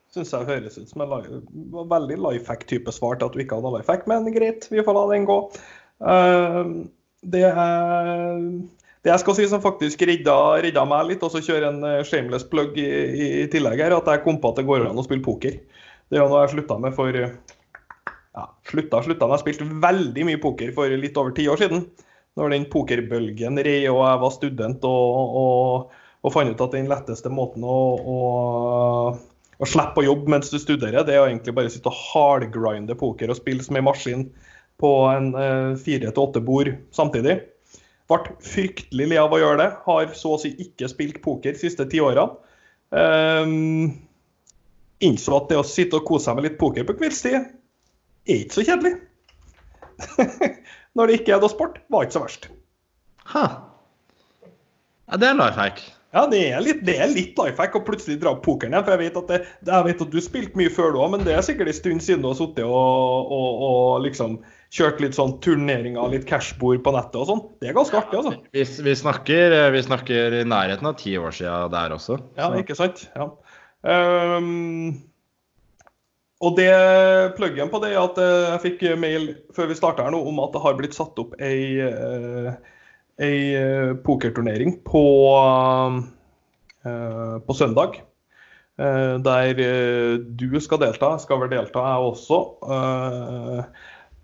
Syns 0.08 0.30
jeg 0.32 0.46
høres 0.48 0.78
ut 0.80 0.88
som 0.88 1.02
en 1.04 1.90
veldig 1.90 2.16
life 2.24 2.48
hack-type 2.48 2.92
svar 2.96 3.18
til 3.18 3.28
at 3.28 3.34
du 3.36 3.42
ikke 3.42 3.58
hadde 3.58 3.74
life 3.74 3.92
hack, 3.92 4.06
men 4.08 4.24
greit, 4.32 4.64
vi 4.72 4.80
får 4.84 4.96
la 4.96 5.02
den 5.10 5.26
gå. 5.28 5.36
Uh, 5.98 6.86
det, 7.26 7.42
er, 7.48 8.40
det 9.02 9.12
jeg 9.12 9.22
skal 9.24 9.36
si 9.38 9.46
som 9.50 9.62
faktisk 9.64 10.02
redda, 10.06 10.36
redda 10.64 10.84
meg 10.88 11.10
litt, 11.10 11.24
og 11.26 11.32
så 11.34 11.42
kjøre 11.42 11.72
en 11.72 11.86
eh, 11.86 12.04
shameless 12.06 12.46
plug 12.50 12.78
i, 12.78 12.86
i, 12.86 13.46
tillegg, 13.50 13.82
her, 13.82 13.96
at 13.96 14.10
jeg 14.12 14.24
kom 14.26 14.38
på 14.42 14.52
at 14.52 14.60
det 14.60 14.68
går 14.68 14.86
an 14.86 15.00
å 15.00 15.06
spille 15.06 15.24
poker. 15.24 15.58
Det 16.08 16.18
er 16.18 16.22
jo 16.22 16.28
noe 16.30 16.44
jeg 16.44 16.54
slutta 16.56 16.78
med 16.80 16.94
for 16.96 17.14
ja, 17.18 18.44
slutta, 18.70 19.02
slutta. 19.04 19.30
Jeg 19.34 19.44
spilte 19.44 19.70
veldig 19.82 20.28
mye 20.28 20.42
poker 20.42 20.70
for 20.76 21.00
litt 21.02 21.18
over 21.20 21.34
ti 21.36 21.48
år 21.50 21.60
siden. 21.60 21.88
Når 22.38 22.54
den 22.54 22.68
pokerbølgen 22.70 23.58
rei 23.66 23.80
og 23.90 24.04
jeg 24.04 24.20
var 24.22 24.32
student 24.32 24.84
og, 24.86 25.32
og, 25.42 25.96
og 26.22 26.32
fant 26.32 26.54
ut 26.54 26.62
at 26.62 26.76
den 26.76 26.86
letteste 26.88 27.32
måten 27.34 27.66
å, 27.66 27.78
å 27.98 28.18
å 29.58 29.66
slippe 29.66 30.02
å 30.02 30.06
jobbe 30.06 30.30
mens 30.30 30.52
du 30.52 30.58
studerer, 30.60 31.02
det 31.06 31.16
er 31.16 31.24
å 31.24 31.26
egentlig 31.28 31.54
bare 31.56 31.70
sitte 31.72 31.90
og 31.90 31.98
hardgrinde 32.12 32.94
poker 32.98 33.32
og 33.32 33.38
spille 33.40 33.64
som 33.66 33.78
en 33.78 33.88
maskin 33.88 34.28
på 34.78 34.90
en 35.10 35.32
eh, 35.34 35.76
fire 35.80 36.10
til 36.10 36.24
åtte 36.24 36.42
bord 36.44 36.70
samtidig. 36.94 37.40
Ble 38.08 38.36
fryktelig 38.44 39.08
lei 39.10 39.18
av 39.20 39.34
å 39.34 39.40
gjøre 39.40 39.60
det. 39.60 39.70
Har 39.84 40.12
så 40.16 40.36
å 40.36 40.40
si 40.40 40.54
ikke 40.64 40.88
spilt 40.90 41.20
poker 41.24 41.56
de 41.56 41.60
siste 41.60 41.86
ti 41.90 42.00
årene. 42.00 42.30
Um, 42.88 43.90
innså 45.04 45.34
at 45.36 45.50
det 45.50 45.58
å 45.60 45.66
sitte 45.66 45.98
og 45.98 46.06
kose 46.08 46.24
seg 46.24 46.38
med 46.38 46.46
litt 46.46 46.56
poker 46.60 46.86
på 46.88 46.94
kveldstid 46.96 47.36
er 47.36 48.38
ikke 48.38 48.56
så 48.56 48.64
kjedelig. 48.64 48.94
Når 50.96 51.10
det 51.10 51.18
ikke 51.18 51.36
er 51.36 51.42
noe 51.42 51.52
sport, 51.52 51.82
var 51.92 52.06
ikke 52.06 52.16
så 52.16 52.24
verst. 52.24 52.48
Ha. 53.34 53.44
Ja, 55.08 55.20
det 55.20 55.28
er 55.28 55.36
life 55.36 55.60
hack. 55.60 55.84
Ja, 56.16 56.22
det 56.24 56.38
er 56.48 56.62
litt, 56.64 56.78
det 56.88 56.94
er 56.96 57.10
litt 57.12 57.36
life 57.36 57.60
hack 57.60 57.74
å 57.76 57.82
plutselig 57.84 58.16
dra 58.22 58.30
opp 58.32 58.40
pokeren 58.46 58.72
igjen. 58.72 58.84
For 58.86 58.94
jeg 58.94 59.00
vet 59.02 59.18
at, 59.20 59.32
det, 59.32 59.40
jeg 59.68 59.84
vet 59.84 60.04
at 60.06 60.14
du 60.14 60.22
spilte 60.24 60.56
mye 60.56 60.72
før 60.72 60.94
du 60.94 61.00
òg, 61.02 61.10
men 61.12 61.26
det 61.26 61.34
er 61.36 61.44
sikkert 61.44 61.68
en 61.68 61.76
stund 61.76 62.04
siden 62.04 62.22
du 62.24 62.30
har 62.30 62.38
sittet 62.38 62.64
og, 62.64 63.34
og, 63.34 63.64
og, 63.66 63.90
liksom 64.06 64.38
kjørt 64.72 65.02
litt 65.04 65.18
sånn 65.18 65.34
turneringer, 65.44 66.08
litt 66.12 66.24
cashbord 66.28 66.80
på 66.84 66.94
nettet 66.96 67.18
og 67.20 67.28
sånn. 67.28 67.42
Det 67.60 67.68
er 67.68 67.76
ganske 67.76 68.00
artig, 68.00 68.22
altså. 68.22 68.32
Vi, 68.56 68.64
vi, 68.88 68.94
snakker, 69.02 69.58
vi 69.74 69.84
snakker, 69.84 70.38
i 70.40 70.48
nærheten 70.48 70.88
av 70.88 70.96
ti 71.00 71.12
år 71.20 71.36
siden 71.36 71.76
der 71.76 71.96
også. 71.98 72.18
Ja, 72.40 72.48
ikke 72.56 72.78
sant. 72.78 73.04
Ja. 73.12 73.28
Um, 73.84 74.96
og 76.40 76.56
det 76.56 76.72
pluggen 77.36 77.68
på 77.68 77.82
det 77.82 77.92
er 77.92 78.00
at 78.00 78.18
eh, 78.22 78.48
jeg 78.54 78.64
fikk 78.64 78.82
mail 79.00 79.30
før 79.56 79.68
vi 79.70 79.76
starta 79.76 80.06
her 80.06 80.14
nå 80.14 80.20
om 80.30 80.40
at 80.44 80.52
det 80.54 80.62
har 80.62 80.76
blitt 80.78 80.96
satt 80.96 81.18
opp 81.18 81.34
ei 81.42 81.82
uh, 81.82 82.52
ei 83.18 83.54
eh, 83.58 83.94
pokerturnering 84.04 84.78
på, 84.86 85.04
uh, 86.86 87.38
på 87.46 87.56
søndag. 87.56 88.00
Uh, 88.78 89.18
der 89.18 89.58
du 90.38 90.60
skal 90.62 90.80
delta. 90.82 91.16
Skal 91.18 91.40
vel 91.42 91.50
delta, 91.50 91.82
jeg 91.82 92.12
også. 92.12 92.40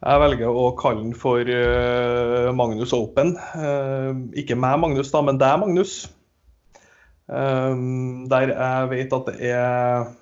jeg 0.04 0.20
velger 0.20 0.58
å 0.60 0.66
kalle 0.78 1.02
den 1.02 1.14
for 1.16 1.48
Magnus 2.54 2.92
Open. 2.92 3.34
ikke 4.36 4.54
meg, 4.54 4.78
Magnus, 4.78 5.10
da, 5.10 5.22
men 5.24 5.40
deg, 5.40 5.58
Magnus. 5.58 6.04
der 7.26 8.52
jeg 8.52 8.90
vet 8.90 9.16
at 9.16 9.30
det 9.30 9.48
er 9.48 10.12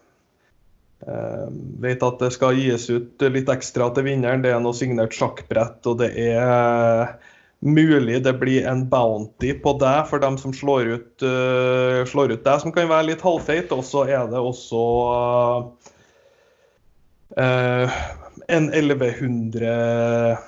vet 1.83 2.03
at 2.07 2.21
det 2.23 2.31
skal 2.31 2.55
gis 2.55 2.87
ut 2.95 3.25
litt 3.35 3.51
ekstra 3.51 3.91
til 3.91 4.07
vinneren. 4.07 4.45
Det 4.45 4.55
er 4.55 4.63
noe 4.63 4.77
signert 4.77 5.13
sjakkbrett, 5.19 5.83
og 5.91 5.99
det 5.99 6.13
er 6.15 7.19
mulig 7.63 8.19
det 8.25 8.33
blir 8.41 8.67
en 8.67 8.85
bounty 8.91 9.53
på 9.63 9.75
deg 9.79 10.07
for 10.11 10.23
dem 10.23 10.37
som 10.41 10.55
slår 10.55 10.89
ut, 10.97 11.23
uh, 11.23 12.03
slår 12.09 12.35
ut 12.35 12.45
deg, 12.45 12.63
som 12.63 12.75
kan 12.75 12.91
være 12.91 13.13
litt 13.13 13.23
halvfeit. 13.25 13.71
Og 13.75 13.85
så 13.87 14.05
er 14.11 14.27
det 14.33 14.41
også 14.43 14.83
uh, 17.39 18.01
en 18.49 18.73
1100 18.73 20.41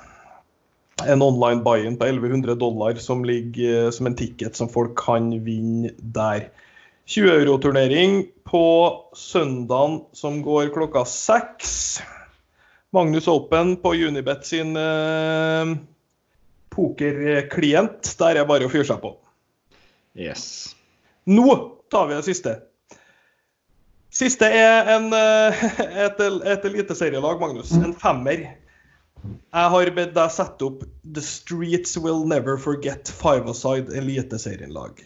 En 1.05 1.21
online 1.21 1.59
buy-in 1.63 1.97
på 1.99 2.07
1100 2.07 2.55
dollar 2.55 2.95
som 3.03 3.25
ligger 3.27 3.87
eh, 3.87 3.89
som 3.91 4.07
en 4.07 4.15
ticket 4.15 4.55
som 4.55 4.69
folk 4.71 4.93
kan 4.95 5.27
vinne 5.43 5.91
der. 5.99 6.45
20 7.11 7.33
euro-turnering 7.33 8.21
på 8.47 8.63
søndagen 9.13 9.99
som 10.15 10.39
går 10.41 10.71
klokka 10.73 11.03
seks. 11.05 11.99
Magnus 12.95 13.27
Open 13.27 13.75
på 13.83 13.91
Unibet 14.07 14.47
sin 14.47 14.71
eh, 14.79 15.75
pokerklient. 16.75 18.13
Der 18.19 18.41
er 18.41 18.47
bare 18.49 18.67
å 18.67 18.71
fyre 18.71 18.87
seg 18.87 19.01
på. 19.03 19.15
Yes. 20.15 20.75
Nå 21.27 21.47
tar 21.91 22.09
vi 22.09 22.17
det 22.17 22.25
siste. 22.27 22.55
Siste 24.15 24.47
er 24.47 24.91
en, 24.95 25.09
eh, 25.13 25.65
et, 26.05 26.21
et 26.21 26.69
eliteserielag, 26.69 27.41
Magnus. 27.41 27.73
En 27.75 27.95
femmer. 27.99 28.45
Jeg 29.25 29.71
har 29.73 29.91
bedt 29.97 30.13
deg 30.15 30.31
sette 30.33 30.67
opp 30.67 30.83
The 31.03 31.23
Streets 31.23 31.97
Will 31.97 32.23
Never 32.29 32.59
Forget 32.61 33.09
Five-A-Side 33.09 33.95
eliteserienlag. 33.97 35.01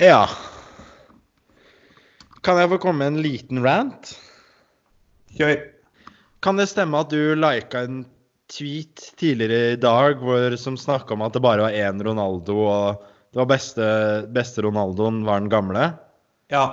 Ja. 0.00 0.24
Kan 2.42 2.58
jeg 2.58 2.72
få 2.72 2.80
komme 2.82 3.04
med 3.04 3.12
en 3.14 3.22
liten 3.24 3.62
rant? 3.64 4.14
Kjør. 5.36 5.60
Kan 6.42 6.58
det 6.58 6.70
stemme 6.72 7.04
at 7.04 7.12
du 7.12 7.36
lika 7.36 7.84
en 7.86 8.02
tweet 8.50 9.12
tidligere 9.20 9.74
i 9.74 9.80
dag 9.80 10.20
hvor, 10.22 10.56
som 10.60 10.76
snakka 10.78 11.14
om 11.14 11.24
at 11.26 11.36
det 11.36 11.42
bare 11.44 11.68
var 11.68 11.76
én 11.76 12.02
Ronaldo, 12.04 12.58
og 12.66 13.08
det 13.30 13.40
var 13.40 13.50
beste, 13.50 13.88
beste 14.34 14.64
Ronaldoen 14.66 15.22
var 15.26 15.42
den 15.42 15.50
gamle? 15.52 15.90
Ja. 16.50 16.64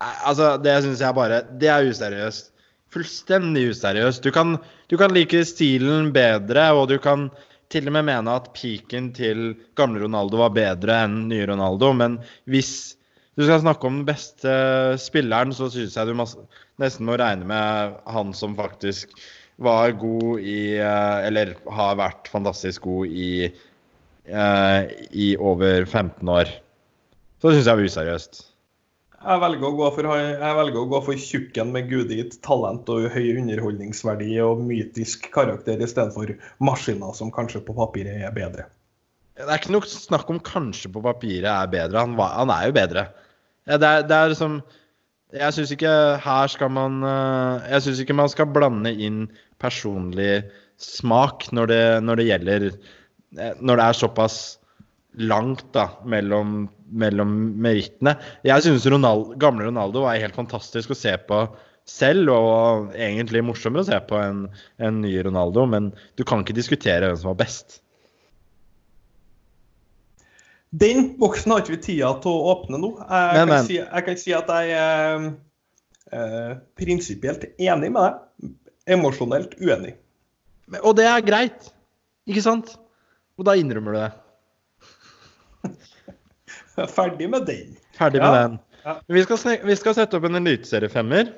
Altså, 0.00 0.56
det 0.60 0.74
syns 0.84 1.00
jeg 1.00 1.16
bare 1.16 1.44
Det 1.56 1.70
er 1.72 1.86
useriøst. 1.88 2.50
Fullstendig 2.92 3.70
useriøst. 3.72 4.22
Du 4.22 4.32
kan, 4.34 4.56
du 4.90 4.96
kan 5.00 5.14
like 5.14 5.44
stilen 5.48 6.12
bedre, 6.14 6.68
og 6.74 6.90
du 6.90 6.98
kan 7.02 7.30
til 7.72 7.88
og 7.90 7.96
med 7.96 8.06
mene 8.06 8.34
at 8.38 8.52
peaken 8.54 9.10
til 9.16 9.48
gamle 9.78 10.04
Ronaldo 10.04 10.38
var 10.38 10.54
bedre 10.54 11.00
enn 11.06 11.24
nye 11.30 11.48
Ronaldo, 11.50 11.90
men 11.98 12.20
hvis 12.50 12.96
du 13.36 13.44
skal 13.44 13.60
snakke 13.64 13.88
om 13.88 13.98
den 14.00 14.06
beste 14.08 14.52
spilleren, 15.02 15.52
så 15.52 15.68
syns 15.72 15.96
jeg 15.98 16.08
du 16.08 16.14
må, 16.16 16.28
nesten 16.80 17.08
må 17.08 17.18
regne 17.20 17.48
med 17.48 17.98
han 18.08 18.32
som 18.36 18.54
faktisk 18.56 19.12
var 19.62 19.94
god 20.00 20.40
i 20.40 20.76
eh, 20.76 21.26
Eller 21.28 21.54
har 21.72 21.96
vært 22.00 22.28
fantastisk 22.32 22.84
god 22.88 23.08
i 23.08 23.30
eh, 23.46 24.80
i 25.10 25.30
over 25.36 25.86
15 25.86 26.28
år. 26.28 26.52
Så 27.40 27.52
syns 27.52 27.66
jeg 27.68 27.78
var 27.78 27.90
useriøst. 27.90 28.44
Jeg 29.26 29.40
velger, 29.42 29.72
for, 29.90 30.06
jeg 30.14 30.56
velger 30.60 30.78
å 30.78 30.88
gå 30.90 30.98
for 31.02 31.18
tjukken 31.18 31.72
med 31.74 31.88
gudegitt 31.90 32.36
talent 32.46 32.86
og 32.92 33.08
høy 33.10 33.32
underholdningsverdi 33.40 34.36
og 34.44 34.60
mytisk 34.62 35.26
karakter 35.34 35.80
istedenfor 35.82 36.36
maskiner 36.62 37.16
som 37.16 37.32
kanskje 37.34 37.64
på 37.66 37.74
papiret 37.74 38.22
er 38.22 38.34
bedre. 38.36 38.68
Det 39.36 39.48
er 39.48 39.58
ikke 39.58 39.74
noe 39.74 39.88
snakk 39.90 40.30
om 40.32 40.38
kanskje 40.40 40.92
på 40.94 41.02
papiret 41.04 41.48
er 41.50 41.72
bedre. 41.72 42.04
Han, 42.04 42.14
han 42.16 42.52
er 42.54 42.68
jo 42.68 42.76
bedre. 42.76 43.06
Det 43.66 43.88
er, 43.88 44.04
det 44.06 44.16
er 44.16 44.34
som 44.38 44.60
Jeg 45.34 45.56
syns 45.56 45.72
ikke 45.74 45.92
her 46.22 46.50
skal 46.52 46.68
man 46.70 47.00
eh, 47.02 47.64
Jeg 47.72 47.82
syns 47.82 48.02
ikke 48.04 48.14
man 48.14 48.30
skal 48.30 48.46
blande 48.54 48.92
inn 48.94 49.24
personlig 49.62 50.44
smak 50.82 51.48
når 51.56 51.72
det, 51.72 51.82
når 52.04 52.20
det 52.20 52.28
gjelder 52.28 52.66
eh, 52.68 53.54
Når 53.60 53.78
det 53.78 53.84
er 53.84 54.00
såpass 54.00 54.38
langt 55.16 55.64
da, 55.72 55.88
mellom, 56.04 56.66
mellom 56.92 57.30
merittene. 57.64 58.16
Jeg 58.44 58.66
syns 58.66 58.84
Ronaldo, 58.92 59.32
gamle 59.40 59.70
Ronaldo 59.70 60.04
var 60.04 60.20
helt 60.20 60.36
fantastisk 60.36 60.92
å 60.92 60.98
se 60.98 61.14
på 61.28 61.40
selv, 61.88 62.32
og 62.34 62.92
egentlig 62.98 63.44
morsommere 63.46 63.86
å 63.86 63.88
se 63.88 63.98
på 64.10 64.18
enn 64.20 64.44
en 64.82 65.00
ny 65.00 65.14
Ronaldo, 65.24 65.64
men 65.70 65.88
du 66.18 66.24
kan 66.26 66.42
ikke 66.42 66.58
diskutere 66.58 67.08
hvem 67.08 67.20
som 67.20 67.30
var 67.32 67.40
best. 67.46 67.78
Den 70.76 71.14
boksen 71.20 71.54
har 71.54 71.62
ikke 71.62 71.76
vi 71.76 71.82
tida 71.86 72.12
til 72.20 72.34
å 72.34 72.52
åpne 72.52 72.80
nå. 72.82 72.92
Jeg, 72.98 73.08
Men, 73.08 73.38
kan, 73.38 73.52
men. 73.54 73.68
Si, 73.68 73.78
jeg 73.80 74.06
kan 74.08 74.18
si 74.20 74.34
at 74.36 74.50
jeg 74.52 74.76
er 74.76 75.28
eh, 76.12 76.54
prinsipielt 76.76 77.46
enig 77.54 77.92
med 77.94 78.02
deg. 78.02 78.24
Emosjonelt 78.86 79.56
uenig. 79.60 79.94
Og 80.82 80.96
det 80.98 81.06
er 81.06 81.24
greit, 81.26 81.70
ikke 82.26 82.42
sant? 82.44 82.72
Og 83.38 83.46
da 83.46 83.54
innrømmer 83.58 83.94
du 83.96 83.98
det. 84.00 84.12
Er 86.76 86.90
Ferdig 86.92 87.30
med 87.32 87.46
den. 87.48 87.76
Ferdig 87.96 88.20
Ja. 88.20 88.30
med 88.30 88.36
den. 88.42 88.58
Ja. 88.84 88.94
Men 89.08 89.16
Vi 89.16 89.22
skal, 89.24 89.58
vi 89.66 89.76
skal 89.76 89.94
sette 89.96 90.16
opp 90.18 90.24
en 90.28 90.34
eliteseriefemmer. 90.38 91.32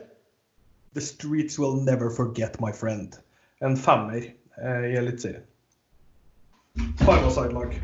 The 0.94 1.00
streets 1.04 1.58
will 1.58 1.76
never 1.84 2.10
forget 2.10 2.60
my 2.60 2.72
friend. 2.72 3.14
En 3.62 3.76
femmer 3.76 4.24
eh, 4.58 4.84
i 4.92 4.96
Eliteserien. 4.98 5.44
Five-a-side-lag. 6.98 7.74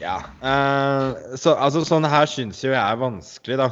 Ja. 0.00 0.16
Uh, 0.42 1.36
så, 1.36 1.54
altså, 1.54 1.82
sånn 1.86 2.04
her 2.08 2.26
syns 2.26 2.62
jo 2.64 2.72
jeg 2.72 2.80
er 2.80 2.96
vanskelig, 3.00 3.58
da. 3.60 3.68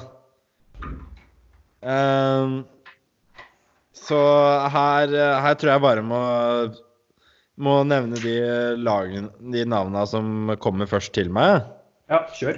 Eh, 1.80 2.58
så 4.10 4.20
her, 4.74 5.06
her 5.44 5.54
tror 5.58 5.74
jeg 5.74 5.84
bare 5.86 6.02
må 6.06 6.20
må 7.60 7.82
nevne 7.84 8.16
de 8.22 8.36
lagen, 8.80 9.28
de 9.52 9.64
navnene 9.68 10.06
som 10.08 10.24
kommer 10.62 10.86
først 10.88 11.12
til 11.16 11.28
meg. 11.32 11.66
Ja, 12.10 12.18
kjør. 12.38 12.56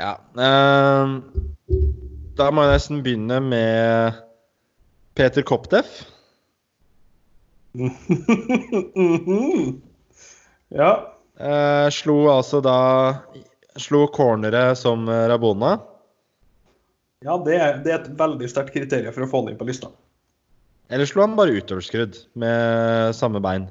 Ja. 0.00 0.12
eh, 0.40 1.06
da 2.38 2.44
må 2.50 2.64
jeg 2.64 2.72
nesten 2.74 3.02
begynne 3.04 3.38
med 3.44 4.12
Peter 5.14 5.42
Kopteff. 5.46 5.90
Ja. 10.72 10.92
Eh, 11.36 11.88
slo 11.92 12.14
altså 12.32 12.62
da 12.64 12.76
Slo 13.76 14.06
corneret 14.12 14.78
som 14.80 15.04
eh, 15.08 15.26
Rabona. 15.28 15.74
Ja, 17.22 17.36
det 17.46 17.58
er, 17.58 17.76
det 17.84 17.92
er 17.92 18.00
et 18.00 18.10
veldig 18.18 18.48
sterkt 18.50 18.74
kriterium 18.74 19.14
for 19.14 19.26
å 19.26 19.30
få 19.30 19.42
han 19.42 19.52
inn 19.52 19.60
på 19.60 19.68
lista. 19.68 19.92
Eller 20.92 21.08
slo 21.08 21.22
han 21.24 21.38
bare 21.38 21.54
utoverskrudd 21.56 22.18
med 22.38 23.14
samme 23.16 23.40
bein? 23.44 23.68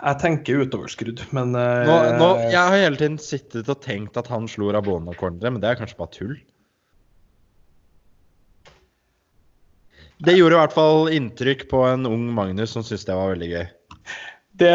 Jeg 0.00 0.16
tenker 0.22 0.62
utoverskrudd, 0.64 1.20
men 1.36 1.52
eh, 1.58 1.82
Nå, 1.84 1.96
nå, 2.16 2.28
jeg 2.48 2.56
har 2.56 2.72
hele 2.72 2.96
tiden 2.96 3.18
sittet 3.20 3.68
og 3.68 3.82
tenkt 3.84 4.16
at 4.16 4.30
han 4.32 4.46
slo 4.48 4.70
Rabona-corneret, 4.72 5.52
men 5.52 5.60
det 5.60 5.68
er 5.68 5.80
kanskje 5.82 5.98
bare 5.98 6.14
tull. 6.14 6.38
Det 10.24 10.36
gjorde 10.36 10.56
i 10.56 10.60
hvert 10.60 10.76
fall 10.76 11.10
inntrykk 11.16 11.66
på 11.70 11.82
en 11.88 12.08
ung 12.08 12.26
Magnus 12.36 12.74
som 12.76 12.84
syntes 12.84 13.06
det 13.08 13.16
var 13.16 13.34
veldig 13.34 13.50
gøy. 13.52 13.68
det, 14.62 14.72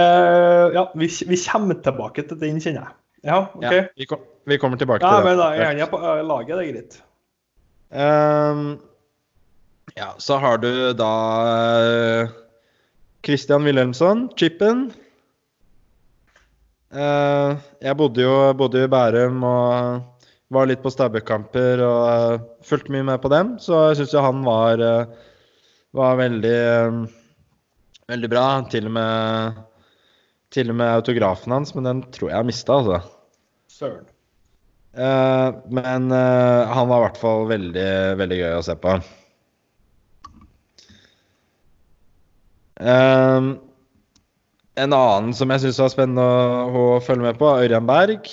Ja, 0.78 0.88
vi, 0.98 1.10
vi 1.30 1.42
kommer 1.42 1.82
tilbake 1.86 2.26
til 2.30 2.40
den, 2.42 2.62
kjenner 2.62 2.88
jeg. 2.88 2.98
Ja, 3.26 3.42
OK. 3.58 3.66
Ja, 3.66 3.84
vi, 3.98 4.08
kom, 4.10 4.22
vi 4.46 4.58
kommer 4.62 4.78
tilbake 4.78 5.06
Ja, 5.06 5.20
til 5.20 5.28
men 5.28 5.38
det. 5.38 5.44
da 5.44 5.70
er 5.70 5.80
jeg 5.80 5.90
på 5.92 6.00
eh, 6.02 6.24
laget, 6.26 6.54
det 6.58 6.64
er 6.64 6.74
greit. 6.74 6.98
Um, 7.96 8.64
ja, 9.96 10.12
så 10.22 10.38
har 10.42 10.60
du 10.62 10.70
da 10.98 11.12
eh, 11.86 12.34
Christian 13.26 13.66
Wilhelmsson, 13.66 14.28
chipen. 14.38 14.88
Uh, 16.96 17.58
jeg 17.84 17.98
bodde 18.00 18.24
jo 18.24 18.36
bodde 18.56 18.86
i 18.86 18.90
Bærum 18.92 19.42
og 19.44 20.02
var 20.54 20.68
litt 20.70 20.84
på 20.84 20.92
Stabæk-kamper 20.94 21.82
og 21.84 22.02
uh, 22.06 22.44
fulgte 22.64 22.94
mye 22.94 23.08
med 23.10 23.20
på 23.24 23.32
dem, 23.34 23.56
så 23.60 23.90
jeg 23.90 24.00
syns 24.00 24.14
jo 24.16 24.24
han 24.24 24.44
var, 24.46 24.80
uh, 24.80 25.32
var 25.98 26.20
veldig 26.22 26.60
veldig 28.08 28.30
bra. 28.32 28.46
Til 28.72 28.88
og 28.92 28.96
med 28.96 29.64
til 30.56 30.70
og 30.72 30.78
med 30.80 30.88
autografen 31.02 31.52
hans, 31.52 31.74
men 31.76 31.88
den 31.90 32.04
tror 32.16 32.30
jeg 32.30 32.38
jeg 32.38 32.48
mista, 32.48 32.78
altså. 32.80 33.02
Søren. 33.68 34.06
Eh, 34.96 35.56
men 35.76 36.12
uh, 36.12 36.72
han 36.72 36.88
var 36.88 37.02
i 37.02 37.06
hvert 37.10 37.20
fall 37.20 37.48
veldig, 37.50 37.90
veldig 38.22 38.38
gøy 38.40 38.54
å 38.56 38.64
se 38.64 38.76
på. 38.80 38.96
Uh, 42.80 43.56
en 44.76 44.96
annen 44.96 45.34
som 45.36 45.52
jeg 45.52 45.64
syns 45.64 45.82
var 45.84 45.92
spennende 45.92 46.24
å, 46.24 46.86
å 46.96 47.02
følge 47.04 47.28
med 47.28 47.40
på, 47.40 47.50
Ørjan 47.52 47.88
Berg. 47.90 48.30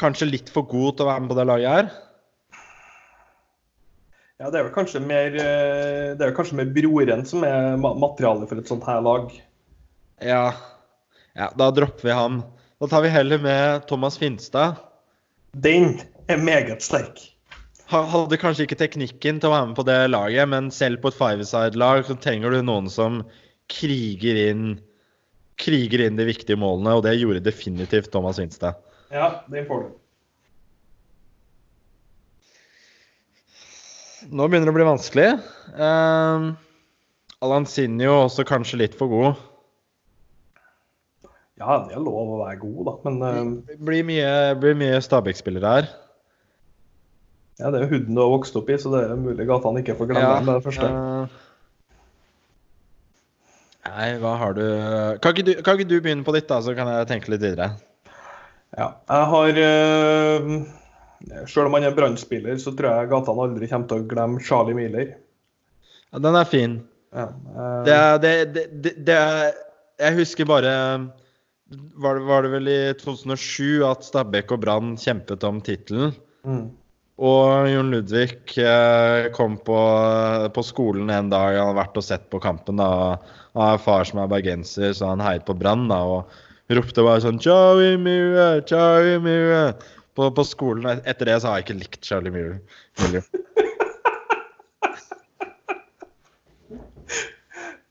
Kanskje 0.00 0.30
litt 0.30 0.48
for 0.52 0.66
god 0.68 0.96
til 0.96 1.06
å 1.06 1.10
være 1.12 1.24
med 1.24 1.32
på 1.32 1.38
det 1.38 1.46
laget 1.52 1.74
her. 1.74 1.92
Ja, 4.40 4.48
det 4.50 4.58
er 4.58 4.64
vel 4.66 4.74
kanskje 4.74 4.98
mer 4.98 5.36
eh, 5.38 6.08
Det 6.18 6.18
er 6.18 6.26
vel 6.26 6.34
kanskje 6.34 6.56
mer 6.58 6.72
broren 6.74 7.22
som 7.28 7.44
er 7.46 7.76
materialet 7.78 8.50
for 8.50 8.60
et 8.60 8.72
sånt 8.72 8.84
her 8.88 9.04
lag. 9.04 9.28
Ja. 10.24 10.48
ja, 11.36 11.52
da 11.54 11.70
dropper 11.76 12.08
vi 12.08 12.16
ham. 12.16 12.42
Da 12.82 12.88
tar 12.90 13.04
vi 13.04 13.12
heller 13.14 13.40
med 13.40 13.86
Thomas 13.88 14.18
Finstad. 14.18 14.80
Den 15.54 16.00
er 16.28 16.40
meget 16.42 16.82
sterk. 16.82 17.20
Hadde 17.90 18.38
kanskje 18.40 18.64
ikke 18.66 18.78
teknikken 18.80 19.38
til 19.38 19.50
å 19.50 19.54
være 19.54 19.68
med 19.70 19.78
på 19.78 19.84
det 19.86 19.98
laget, 20.10 20.48
men 20.50 20.70
selv 20.74 21.02
på 21.02 21.12
et 21.12 21.18
five-side 21.18 21.78
lag 21.78 22.02
så 22.08 22.16
trenger 22.18 22.54
du 22.54 22.62
noen 22.64 22.88
som 22.90 23.20
kriger 23.70 24.38
inn, 24.48 24.64
kriger 25.60 26.02
inn 26.06 26.18
de 26.18 26.26
viktige 26.26 26.58
målene, 26.58 26.96
og 26.96 27.04
det 27.06 27.14
gjorde 27.20 27.44
definitivt 27.44 28.10
Thomas 28.12 28.40
Winstad. 28.40 28.80
Ja, 29.14 29.44
det 29.52 29.66
får 29.68 29.84
du. 29.84 29.92
Nå 34.32 34.48
begynner 34.48 34.70
det 34.70 34.72
å 34.72 34.78
bli 34.78 34.88
vanskelig. 34.88 35.28
Ehm, 35.76 36.54
uh, 37.44 37.66
Sinjo 37.68 38.22
også 38.24 38.46
kanskje 38.48 38.80
litt 38.80 38.96
for 38.96 39.12
god. 39.12 39.42
Ja, 41.60 41.76
det 41.86 41.94
er 41.94 42.02
lov 42.02 42.32
å 42.34 42.40
være 42.40 42.58
god, 42.64 42.80
da, 42.88 42.94
men 43.06 43.20
uh, 43.22 43.76
blir 43.86 44.02
mye, 44.06 44.30
blir 44.58 44.74
mye 44.78 44.98
Stabæk-spillere 45.04 45.74
her. 45.76 45.86
ja, 47.60 47.70
det 47.70 47.78
er 47.78 47.84
jo 47.84 47.92
huden 47.92 48.16
du 48.16 48.20
har 48.24 48.32
vokst 48.32 48.56
opp 48.58 48.72
i, 48.74 48.78
så 48.82 48.90
det 48.90 49.04
er 49.06 49.14
mulig 49.20 49.46
at 49.46 49.68
han 49.68 49.78
ikke 49.78 49.94
får 50.00 50.10
glemme 50.10 50.26
Ja, 50.26 50.40
det 50.48 50.64
første. 50.66 50.88
Uh, 50.90 51.26
nei, 53.86 54.08
hva 54.18 54.34
har 54.42 54.58
du 54.58 54.64
kan 55.22 55.30
ikke 55.30 55.46
du 55.46 55.52
kan 55.62 55.78
ikke 55.78 55.90
du 55.92 56.00
begynne 56.00 56.26
på 56.26 56.34
ditt, 56.34 56.50
da, 56.50 56.58
så 56.58 56.74
kan 56.74 56.90
jeg 56.90 57.10
tenke 57.12 57.30
litt 57.30 57.44
videre? 57.46 57.70
Ja, 58.74 58.90
jeg 59.06 59.26
har 59.30 59.62
uh, 59.62 60.54
Selv 61.46 61.68
om 61.68 61.76
han 61.78 61.86
er 61.86 61.94
brannspiller, 61.94 62.58
så 62.58 62.74
tror 62.74 62.98
jeg 62.98 63.14
gatene 63.14 63.46
aldri 63.46 63.70
kommer 63.70 63.86
til 63.92 64.02
å 64.02 64.08
glemme 64.10 64.42
Charlie 64.42 64.74
Miller. 64.74 65.14
Ja, 66.10 66.18
den 66.18 66.34
er 66.34 66.48
fin. 66.50 66.80
Ja, 67.14 67.30
uh, 67.30 67.84
Det 67.86 67.94
er, 67.94 68.18
det, 68.18 68.32
det, 68.56 68.64
det, 68.82 68.98
det 69.06 69.14
er 69.14 69.52
Jeg 70.02 70.18
husker 70.18 70.50
bare 70.50 70.72
var 71.70 72.18
det, 72.18 72.24
var 72.28 72.44
det 72.44 72.52
vel 72.52 72.68
i 72.68 72.80
2007 73.00 73.84
at 73.88 74.06
Stabæk 74.06 74.52
og 74.54 74.64
Brann 74.64 74.96
kjempet 75.00 75.44
om 75.48 75.60
tittelen? 75.64 76.16
mm. 76.46 76.64
Og 77.14 77.68
Jon 77.70 77.92
Ludvig 77.92 78.56
eh, 78.58 79.28
kom 79.36 79.54
på, 79.62 79.78
på 80.50 80.62
skolen 80.66 81.12
en 81.14 81.28
dag. 81.30 81.54
Han 81.54 81.68
hadde 81.68 81.78
vært 81.78 82.00
og 82.00 82.02
sett 82.02 82.24
på 82.32 82.40
kampen. 82.42 82.80
da. 82.82 83.20
Han 83.54 83.62
har 83.68 83.78
far 83.78 84.08
som 84.08 84.18
er 84.18 84.32
bergenser, 84.32 84.90
så 84.98 85.12
han 85.12 85.22
heiet 85.22 85.46
på 85.46 85.54
Brann 85.54 85.86
da, 85.92 86.00
og 86.02 86.74
ropte 86.74 87.04
bare 87.06 87.22
sånn 87.22 87.38
Charlie 87.38 88.00
Mure, 88.02 88.64
Charlie 88.66 89.22
Mure 89.22 89.76
på, 90.18 90.26
på 90.34 90.46
skolen. 90.48 91.04
Etter 91.06 91.30
det 91.30 91.38
så 91.38 91.52
har 91.52 91.60
jeg 91.60 91.68
ikke 91.68 91.80
likt 91.84 92.10
Charlie 92.10 92.34
Mure. 92.34 92.58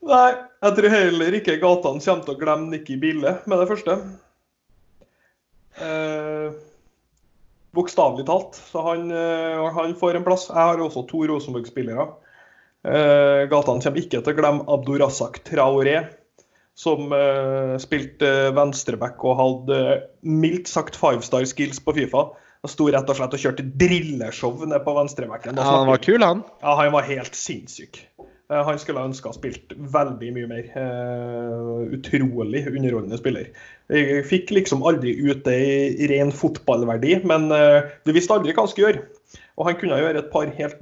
Nei, 0.04 0.30
jeg 0.64 0.76
tror 0.76 0.92
heller 0.92 1.38
ikke 1.38 1.56
gatene 1.62 2.02
kommer 2.04 2.26
til 2.26 2.34
å 2.34 2.40
glemme 2.40 2.70
Nikki 2.74 2.96
Bille 3.00 3.38
med 3.48 3.60
det 3.62 3.68
første. 3.70 3.96
Eh, 5.80 6.50
Bokstavelig 7.74 8.26
talt. 8.28 8.58
Så 8.70 8.82
han, 8.86 9.08
eh, 9.10 9.64
han 9.74 9.96
får 9.98 10.18
en 10.20 10.26
plass. 10.26 10.48
Jeg 10.50 10.60
har 10.60 10.82
også 10.84 11.06
to 11.10 11.24
Rosenborg-spillere. 11.30 12.06
Eh, 12.84 13.46
gatene 13.48 13.80
kommer 13.80 14.02
ikke 14.02 14.20
til 14.20 14.34
å 14.34 14.36
glemme 14.36 14.66
Abdurazak 14.70 15.40
Traoré, 15.48 15.96
som 16.76 17.12
eh, 17.16 17.74
spilte 17.82 18.30
venstreback 18.54 19.24
og 19.24 19.38
hadde 19.40 19.80
eh, 19.94 20.02
mildt 20.20 20.68
sagt 20.68 20.98
five 21.00 21.24
star 21.24 21.46
skills 21.48 21.80
på 21.80 21.96
Fifa. 21.96 22.28
Han 22.64 22.72
sto 22.72 22.86
rett 22.92 23.08
og 23.08 23.16
slett 23.18 23.34
og 23.36 23.40
kjørte 23.40 23.66
drilleshow 23.80 24.62
nede 24.64 24.84
på 24.84 24.94
venstrebacken. 24.96 25.56
Ja, 25.56 25.66
han 25.80 25.88
var 25.88 26.00
kul, 26.04 26.22
han. 26.24 26.44
ja, 26.62 26.76
han 26.78 26.92
var 26.94 27.08
helt 27.08 27.36
sinnssyk. 27.36 28.04
Eh, 28.50 28.62
Han 28.66 28.78
skulle 28.78 29.02
ha 29.02 29.08
ønska 29.08 29.30
ha 29.30 29.36
spilt 29.36 29.74
veldig 29.76 30.32
mye 30.36 30.50
mer. 30.50 30.70
Eh, 30.80 31.94
utrolig 31.96 32.64
underholdende 32.70 33.20
spiller. 33.20 33.50
Jeg 33.92 34.24
fikk 34.28 34.52
liksom 34.54 34.84
aldri 34.86 35.14
ut 35.24 35.44
det 35.46 35.60
i 36.00 36.08
ren 36.10 36.32
fotballverdi, 36.34 37.18
men 37.28 37.50
eh, 37.54 37.90
du 38.04 38.14
visste 38.16 38.36
aldri 38.36 38.54
hva 38.54 38.66
han 38.66 38.72
skulle 38.72 38.92
gjøre. 38.92 39.06
Og 39.58 39.68
han 39.68 39.78
kunne 39.80 40.00
gjøre 40.00 40.24
et 40.24 40.32
par 40.32 40.50
helt 40.58 40.80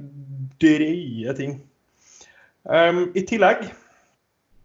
drøye 0.63 1.33
ting. 1.37 1.57
Um, 2.63 3.09
I 3.11 3.25
tillegg 3.27 3.65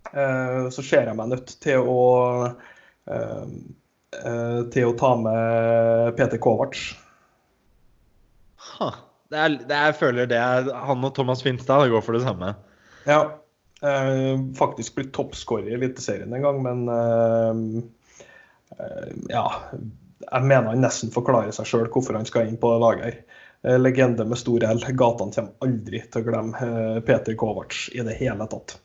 så 0.09 0.81
ser 0.87 1.09
jeg 1.11 1.17
meg 1.19 1.29
nødt 1.29 1.51
til 1.61 1.85
å 1.85 2.05
eh, 3.11 3.49
eh, 4.17 4.61
til 4.73 4.89
å 4.89 4.97
ta 4.99 5.13
med 5.21 6.17
Peter 6.17 6.41
Kovac. 6.41 6.79
Ha. 8.73 8.91
Det 9.29 9.37
er, 9.37 9.57
det 9.69 9.77
er, 9.77 9.91
jeg 9.91 9.99
føler 9.99 10.29
det 10.31 10.39
er 10.41 10.71
han 10.87 11.05
og 11.05 11.13
Thomas 11.17 11.43
Finstad 11.45 11.91
går 11.93 12.05
for 12.05 12.17
det 12.17 12.25
samme. 12.25 12.55
Ja. 13.07 13.21
Eh, 13.83 14.55
faktisk 14.59 14.95
blitt 14.95 15.13
toppskårer 15.13 15.69
i 15.71 15.75
Eliteserien 15.75 16.33
en 16.35 16.43
gang, 16.43 16.63
men 16.63 16.89
eh, 16.89 17.83
eh, 18.79 19.13
ja. 19.29 19.47
Jeg 20.31 20.43
mener 20.45 20.73
han 20.73 20.83
nesten 20.83 21.13
forklarer 21.15 21.55
seg 21.55 21.69
sjøl 21.69 21.87
hvorfor 21.95 22.19
han 22.19 22.27
skal 22.27 22.49
inn 22.49 22.59
på 22.61 22.73
det 22.75 22.81
laget. 22.83 23.05
her. 23.05 23.79
Legende 23.79 24.23
med 24.29 24.39
stor 24.39 24.63
L. 24.67 24.83
Gatene 24.99 25.35
kommer 25.35 25.65
aldri 25.65 26.01
til 26.05 26.21
å 26.21 26.27
glemme 26.27 27.01
Peter 27.07 27.35
Kovac 27.39 27.89
i 27.91 28.05
det 28.07 28.15
hele 28.21 28.47
tatt. 28.51 28.77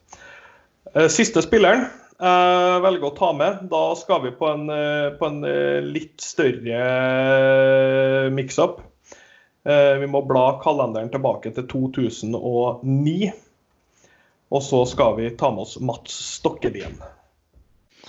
Siste 1.14 1.42
spilleren 1.44 1.84
jeg 2.14 2.80
velger 2.82 3.06
å 3.06 3.14
ta 3.14 3.28
med. 3.36 3.68
Da 3.70 3.84
skal 3.98 4.22
vi 4.24 4.32
på 4.34 4.48
en, 4.50 4.66
på 5.18 5.28
en 5.28 5.38
litt 5.86 6.22
større 6.22 6.80
mix-up. 8.34 8.80
Vi 9.62 10.10
må 10.10 10.24
bla 10.26 10.46
kalenderen 10.64 11.12
tilbake 11.12 11.54
til 11.54 11.68
2009. 11.70 13.30
Og 14.52 14.62
så 14.62 14.84
skal 14.86 15.16
vi 15.18 15.30
ta 15.38 15.50
med 15.54 15.64
oss 15.64 15.78
Mats 15.80 16.16
Stokkevien. 16.36 16.98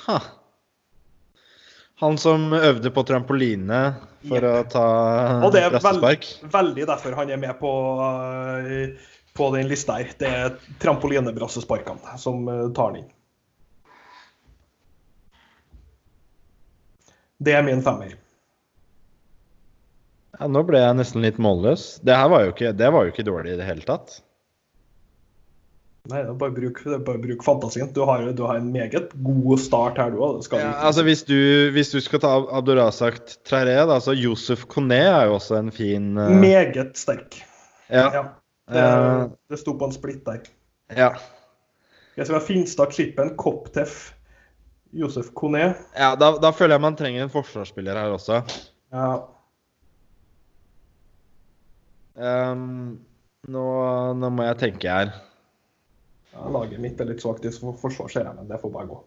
Ha. 0.05 0.19
Han 2.03 2.17
som 2.17 2.53
øvde 2.53 2.91
på 2.91 3.03
trampoline 3.07 3.81
for 4.27 4.43
å 4.43 4.55
ta 4.67 4.87
Og 5.47 5.53
det 5.55 5.63
er 5.63 5.77
veld, 5.79 6.25
veldig 6.51 6.87
derfor 6.89 7.15
han 7.15 7.31
er 7.31 7.39
med 7.39 7.55
på, 7.61 7.71
eh, 8.67 9.13
på 9.33 9.47
den 9.55 9.69
lista 9.71 9.95
her. 10.01 10.11
Det 10.19 10.27
er 10.27 10.57
trampolinebrassesparkene 10.83 12.19
som 12.19 12.47
eh, 12.51 12.67
tar 12.75 12.91
den 12.91 13.05
inn. 13.05 13.11
Det 17.45 17.55
er 17.55 17.63
min 17.63 17.83
femmer. 17.83 18.15
Ja, 20.35 20.47
nå 20.51 20.63
ble 20.67 20.81
jeg 20.81 20.99
nesten 20.99 21.23
litt 21.23 21.39
målløs. 21.39 22.01
Det 22.03 22.15
her 22.15 22.27
var 22.31 22.43
jo 22.43 22.51
ikke, 22.51 22.75
det 22.75 22.91
var 22.91 23.05
jo 23.05 23.13
ikke 23.13 23.27
dårlig 23.27 23.55
i 23.55 23.59
det 23.59 23.67
hele 23.67 23.87
tatt. 23.87 24.19
Nei, 26.06 26.19
det 26.22 26.30
er 26.30 26.38
bare 26.38 26.53
bruk, 26.53 26.80
det 26.86 26.94
er 26.99 27.03
bare 27.07 27.18
bruk 27.23 27.41
fantasien. 27.45 27.88
Du 27.95 28.03
har, 28.06 28.22
du 28.38 28.44
har 28.45 28.60
en 28.60 28.68
meget 28.73 29.14
god 29.26 29.57
start 29.64 29.98
her, 29.98 30.11
du 30.14 30.19
òg. 30.22 30.44
Ja, 30.53 30.68
altså 30.86 31.02
hvis 31.07 31.23
du, 31.26 31.34
hvis 31.73 31.90
du 31.94 31.98
skal 32.06 32.22
ta 32.22 32.34
Abdurazak 32.53 33.18
Traré, 33.48 33.73
da, 33.90 33.98
så 34.03 34.14
Josef 34.14 34.68
Kone 34.69 34.99
er 35.02 35.26
jo 35.32 35.40
også 35.40 35.57
en 35.57 35.72
fin 35.73 36.11
uh... 36.18 36.30
Meget 36.30 36.94
sterk. 37.02 37.40
ja, 37.90 38.10
Ja. 38.14 38.26
Det, 38.69 38.82
Eh. 38.82 39.23
det 39.53 39.60
sto 39.61 39.76
på 39.77 39.86
en 39.86 39.94
splitt 39.94 40.23
der. 40.26 40.40
ja. 40.98 41.11
Jeg 42.18 42.26
skal 42.26 42.38
ha 42.40 42.45
Finstad, 42.45 42.94
Klippen, 42.95 43.34
Koptef, 43.38 44.14
Josef 44.95 45.34
Kone. 45.36 45.76
ja 45.98 46.14
da, 46.15 46.32
da 46.41 46.49
føler 46.56 46.77
jeg 46.77 46.82
man 46.82 46.95
trenger 46.95 47.26
en 47.26 47.34
forsvarsspiller 47.34 47.98
her 47.98 48.14
også. 48.15 48.41
Ja, 48.94 49.10
Um, 52.15 52.99
nå, 53.52 53.64
nå 54.15 54.30
må 54.32 54.45
jeg 54.48 54.57
tenke 54.61 54.88
her. 54.88 55.10
Ja, 56.35 56.47
laget 56.51 56.79
mitt 56.83 56.99
er 57.01 57.07
litt 57.09 57.23
svakt 57.23 57.45
i 57.47 57.51
for- 57.55 57.77
forsvar, 57.79 58.11
ser 58.11 58.27
jeg, 58.27 58.35
men 58.37 58.47
det 58.51 58.59
får 58.61 58.73
bare 58.75 58.89
gå. 58.91 58.99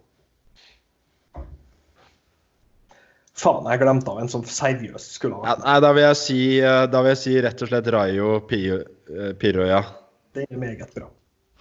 Faen, 3.39 3.69
jeg 3.71 3.79
glemte 3.85 4.11
av 4.11 4.19
en 4.19 4.31
som 4.33 4.43
seriøst 4.43 5.13
skulle 5.15 5.37
ha 5.39 5.53
Ja, 5.53 5.55
nei, 5.63 5.77
da 5.85 5.93
vil 5.95 6.03
jeg 6.09 6.17
si, 6.19 6.39
eh, 6.59 6.87
da 6.91 7.03
vil 7.05 7.13
jeg 7.15 7.21
si 7.21 7.35
rett 7.45 7.61
og 7.63 7.69
slett 7.71 7.91
Rayo 7.95 8.31
Piroya. 8.51 8.81
eh, 9.15 9.33
Piroja. 9.39 9.79
Det 10.35 10.47
er 10.51 10.59
meget 10.59 10.91
bra. 10.97 11.07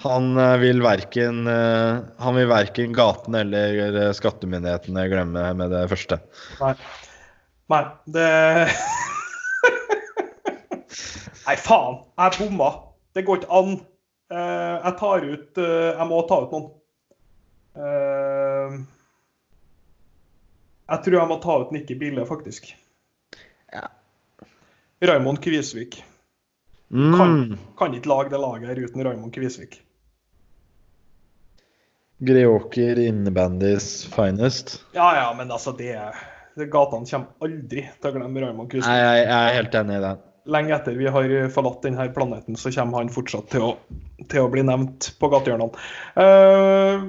Han 0.02 0.32
eh, 0.38 0.56
vil 0.62 0.82
verken 0.82 1.46
Han 1.48 2.36
vil 2.38 2.48
verken 2.50 2.94
gaten 2.98 3.36
eller 3.38 4.12
skattemyndighetene 4.14 5.06
glemme 5.10 5.46
med 5.58 5.72
det 5.74 5.84
første. 5.92 6.20
Nei. 6.62 6.74
Nei, 7.70 7.84
det 8.16 8.28
Nei, 11.48 11.56
faen. 11.62 12.02
Jeg 12.18 12.38
bomma. 12.42 12.72
Det 13.16 13.24
går 13.28 13.42
ikke 13.44 13.54
an. 13.62 13.78
Eh, 14.30 14.76
jeg 14.84 14.96
tar 15.00 15.24
ut 15.24 15.58
eh, 15.62 15.94
Jeg 15.96 16.08
må 16.10 16.20
ta 16.28 16.42
ut 16.44 16.54
noen. 16.56 16.68
Eh, 17.78 18.78
jeg 20.88 21.04
tror 21.06 21.18
jeg 21.20 21.30
må 21.30 21.40
ta 21.44 21.58
ut 21.64 21.74
Nikki 21.76 21.96
Bille, 22.00 22.24
faktisk. 22.28 22.70
Ja. 23.74 23.88
Raymond 25.04 25.42
Kvisvik. 25.44 26.00
Mm. 26.88 27.58
Kan 27.78 27.96
ikke 27.96 28.12
lage 28.12 28.32
det 28.32 28.40
laget 28.40 28.72
her 28.72 28.80
uten 28.88 29.04
Raymond 29.04 29.36
Kvisvik. 29.36 29.82
Greåker 32.18 33.00
innebandys 33.04 34.08
finest. 34.10 34.80
Ja, 34.96 35.12
ja, 35.20 35.28
men 35.38 35.52
altså, 35.52 35.76
det, 35.78 36.00
det 36.56 36.72
Gatene 36.74 37.06
kommer 37.06 37.46
aldri 37.46 37.84
til 37.84 38.10
å 38.10 38.16
glemme 38.16 38.44
Raymond 38.44 38.72
Kvisvik. 38.72 38.90
Nei, 38.90 39.04
jeg, 39.04 39.28
jeg 39.28 39.52
er 39.52 39.60
helt 39.60 39.80
enig 39.84 40.00
i 40.00 40.06
det. 40.08 40.16
Lenge 40.52 40.76
etter 40.76 40.96
vi 40.98 41.10
har 41.12 41.34
forlatt 41.54 41.84
denne 41.86 42.08
planeten, 42.16 42.58
så 42.60 42.72
kommer 42.74 43.02
han 43.02 43.12
fortsatt 43.14 43.50
til 43.52 43.66
å, 43.70 43.74
til 44.32 44.46
å 44.46 44.52
bli 44.54 44.64
nevnt 44.68 45.12
på 45.20 45.30
gatehjørnene. 45.34 45.88
Uh, 46.18 47.08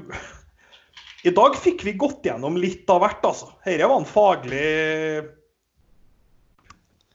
I 1.28 1.34
dag 1.34 1.58
fikk 1.58 1.84
vi 1.86 1.96
gått 1.98 2.26
gjennom 2.26 2.58
litt 2.60 2.90
av 2.92 3.02
hvert, 3.04 3.24
altså. 3.26 3.52
Dette 3.66 3.88
var 3.90 4.02
en 4.02 4.08
faglig 4.08 4.68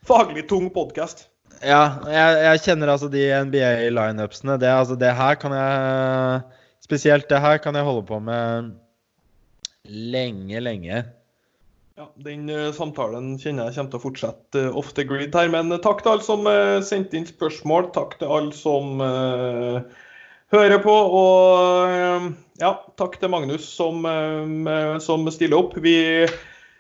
faglig 0.04 0.48
tung 0.50 0.68
podkast. 0.74 1.28
Ja, 1.64 2.04
jeg, 2.12 2.40
jeg 2.44 2.64
kjenner 2.66 2.92
altså 2.92 3.08
de 3.12 3.24
NBA-lineupsene. 3.48 4.58
Det, 4.60 4.72
altså, 4.72 4.98
det 5.00 5.14
her 5.16 5.40
kan 5.40 5.56
jeg 5.56 6.44
Spesielt 6.84 7.30
det 7.32 7.40
her 7.40 7.62
kan 7.64 7.78
jeg 7.80 7.86
holde 7.88 8.02
på 8.04 8.18
med 8.20 8.74
lenge, 9.88 10.60
lenge. 10.60 10.98
Ja, 11.96 12.08
Den 12.16 12.48
eh, 12.50 12.72
samtalen 12.74 13.36
kjenner 13.38 13.68
jeg 13.70 13.78
kommer 13.78 13.92
til 13.94 14.00
å 14.00 14.06
fortsette 14.08 14.62
eh, 14.64 14.78
off 14.80 14.96
the 14.98 15.06
grid 15.06 15.36
her. 15.38 15.52
Men 15.54 15.70
eh, 15.72 15.82
takk 15.84 16.02
til 16.02 16.16
alle 16.16 16.26
som 16.26 16.48
sendte 16.82 17.20
inn 17.20 17.28
spørsmål. 17.30 17.92
Takk 17.94 18.18
til 18.22 18.32
alle 18.34 18.56
som 18.58 18.98
uh, 19.04 19.84
hører 20.56 20.82
på. 20.82 20.96
Og 21.20 22.34
ja, 22.62 22.72
takk 22.98 23.20
til 23.22 23.32
Magnus 23.34 23.68
som, 23.76 24.02
eh, 24.06 24.98
som 25.06 25.30
stiller 25.34 25.58
opp. 25.60 25.78
Vi 25.86 25.96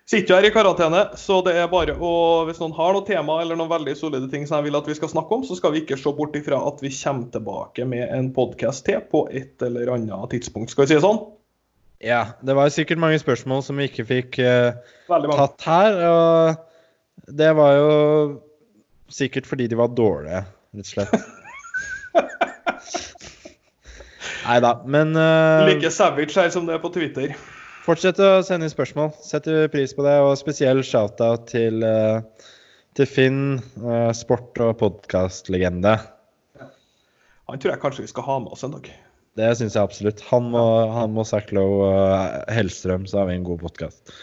sitter 0.10 0.34
jo 0.34 0.40
her 0.40 0.50
i 0.50 0.54
karantene, 0.54 1.04
så 1.18 1.40
det 1.46 1.56
er 1.62 1.70
bare 1.72 1.96
å 1.96 2.14
Hvis 2.48 2.60
noen 2.60 2.76
har 2.76 2.94
noe 2.94 3.06
tema 3.08 3.38
eller 3.42 3.56
noen 3.60 3.72
veldig 3.72 3.96
solide 3.98 4.30
ting 4.32 4.46
som 4.50 4.60
jeg 4.60 4.72
vil 4.72 4.82
at 4.82 4.90
vi 4.90 4.98
skal 4.98 5.14
snakke 5.14 5.38
om, 5.38 5.46
så 5.46 5.56
skal 5.58 5.74
vi 5.74 5.84
ikke 5.84 5.98
se 6.00 6.12
bort 6.18 6.36
ifra 6.36 6.60
at 6.68 6.82
vi 6.84 6.92
kommer 6.98 7.30
tilbake 7.32 7.86
med 7.86 8.10
en 8.10 8.34
podkast 8.34 8.86
til 8.90 9.02
på 9.14 9.28
et 9.32 9.62
eller 9.62 9.94
annet 9.96 10.34
tidspunkt. 10.34 10.74
Skal 10.74 10.86
vi 10.86 10.94
si 10.94 11.00
det 11.00 11.06
sånn? 11.06 11.22
Ja, 12.04 12.26
det 12.44 12.56
var 12.58 12.68
sikkert 12.74 13.00
mange 13.00 13.20
spørsmål 13.22 13.62
som 13.64 13.78
vi 13.80 13.88
ikke 13.88 14.04
fikk 14.04 14.40
uh, 14.44 14.76
tatt 15.08 15.64
her. 15.64 16.00
Og 16.10 17.32
det 17.40 17.52
var 17.56 17.78
jo 17.78 17.94
sikkert 19.14 19.48
fordi 19.48 19.70
de 19.72 19.78
var 19.80 19.94
dårlige, 19.96 20.44
rett 20.76 20.84
og 20.84 20.90
slett. 20.90 21.14
Nei 24.44 24.58
da. 24.60 24.74
Men 24.84 25.16
uh, 25.16 25.64
Like 25.70 25.92
savage 25.96 26.36
her 26.36 26.52
som 26.52 26.68
det 26.68 26.76
er 26.76 26.84
på 26.84 26.92
Twitter. 26.92 27.32
fortsett 27.86 28.20
å 28.20 28.42
sende 28.44 28.68
inn 28.68 28.74
spørsmål. 28.74 29.14
Setter 29.24 29.72
pris 29.72 29.96
på 29.96 30.04
det. 30.04 30.18
Og 30.26 30.36
spesiell 30.40 30.84
shout-out 30.84 31.48
til, 31.54 31.88
uh, 31.88 32.50
til 33.00 33.08
Finn, 33.10 33.40
eh, 33.80 34.12
sport- 34.14 34.60
og 34.62 34.76
podkastlegende. 34.78 35.96
Han 37.50 37.60
tror 37.60 37.74
jeg 37.74 37.82
kanskje 37.82 38.04
vi 38.06 38.12
skal 38.12 38.28
ha 38.28 38.36
med 38.44 38.54
oss 38.54 38.64
en 38.68 38.76
dag. 38.76 38.92
Det 39.38 39.50
syns 39.58 39.74
jeg 39.74 39.82
absolutt. 39.82 40.22
Han 40.30 40.52
må, 40.54 40.64
han 40.94 41.14
må 41.16 41.26
Sacklow 41.26 41.80
og 41.88 42.52
Hellstrøm, 42.54 43.08
så 43.10 43.24
har 43.24 43.32
vi 43.32 43.40
en 43.40 43.48
god 43.48 43.64
podkast. 43.64 44.14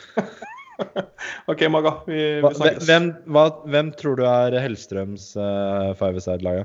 OK, 1.51 1.65
Maga. 1.73 1.97
Vi, 2.07 2.21
vi 2.45 2.53
snakkes. 2.55 2.87
Hvem, 2.87 3.11
hva, 3.35 3.49
hvem 3.73 3.91
tror 3.99 4.21
du 4.21 4.23
er 4.31 4.55
Hellstrøms 4.63 5.33
uh, 5.35 5.91
five-a-side-lag? 5.99 6.63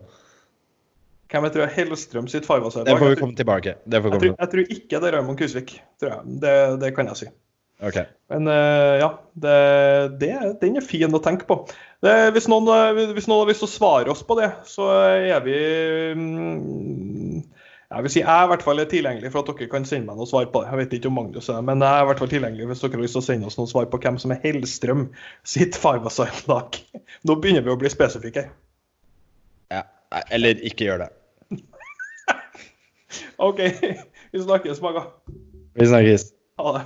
Hvem 1.33 1.47
jeg 1.47 1.55
tror 1.55 1.65
er 1.65 1.73
Hellstrøm 1.73 2.29
sitt 2.31 2.45
five-a-side? 2.45 2.85
Det 2.87 2.99
får 3.01 3.15
vi 3.15 3.21
komme 3.23 3.39
tilbake. 3.39 3.79
Det 3.83 4.03
Jeg 4.03 4.13
tror, 4.13 4.29
jeg 4.29 4.51
tror 4.53 4.77
ikke 4.77 5.01
det 5.01 5.09
er 5.09 5.17
Raymond 5.17 5.41
Kusvik. 5.41 5.75
Tror 5.99 6.13
jeg. 6.13 6.37
Det, 6.45 6.55
det 6.85 6.93
kan 6.95 7.09
jeg 7.11 7.23
si. 7.23 7.31
Okay. 7.83 8.05
Men 8.31 8.47
uh, 8.47 8.95
ja, 9.01 9.09
det, 9.33 9.55
det, 10.21 10.31
den 10.61 10.77
er 10.79 10.85
fin 10.85 11.11
å 11.11 11.19
tenke 11.23 11.47
på. 11.49 11.57
Det, 12.05 12.13
hvis, 12.35 12.47
noen, 12.51 12.69
eh, 12.71 13.11
hvis 13.17 13.27
noen 13.27 13.43
har 13.43 13.49
lyst 13.49 13.65
til 13.65 13.67
å 13.67 13.73
svare 13.73 14.13
oss 14.13 14.21
på 14.23 14.37
det, 14.39 14.47
så 14.69 14.87
er 15.17 15.41
vi 15.43 15.57
mm, 16.15 17.24
Jeg 17.85 18.01
vil 18.01 18.11
si 18.11 18.21
jeg 18.21 18.33
er 18.33 18.47
i 18.47 18.49
hvert 18.49 18.63
fall 18.65 18.81
tilgjengelig 18.89 19.29
for 19.33 19.43
at 19.43 19.59
dere 19.59 19.69
kan 19.69 19.83
sende 19.85 20.09
meg 20.09 20.17
noe 20.17 20.29
svar 20.29 20.47
på 20.49 20.63
det. 20.63 20.71
Jeg 20.71 20.79
vet 20.79 20.95
ikke 20.97 21.11
om 21.11 21.17
Magnus 21.19 21.49
er 21.53 21.61
men 21.65 21.83
jeg 21.85 21.99
er 21.99 22.05
i 22.05 22.07
hvert 22.09 22.21
fall 22.23 22.31
tilgjengelig 22.31 22.69
hvis 22.71 22.81
dere 22.81 22.97
har 22.97 23.03
lyst 23.05 23.17
til 23.17 23.21
å 23.21 23.27
sende 23.27 23.49
oss 23.51 23.57
noen 23.59 23.69
svar 23.69 23.89
på 23.91 23.99
hvem 24.01 24.17
som 24.21 24.33
er 24.33 24.41
Hellstrøm 24.41 25.05
sitt 25.45 25.77
five-a-side-lag. 25.77 26.79
Nå 27.29 27.37
begynner 27.43 27.67
vi 27.67 27.73
å 27.75 27.77
bli 27.79 27.91
spesifikke. 27.93 28.47
Ja. 29.73 29.85
Eller 30.33 30.65
ikke 30.65 30.89
gjør 30.89 31.05
det. 31.05 31.11
OK, 33.47 33.61
vi 34.33 34.43
snakkes, 34.47 34.81
Maga. 34.81 35.07
Vi 35.77 35.89
snakkes. 35.93 36.31
Ha 36.61 36.77
det. 36.79 36.85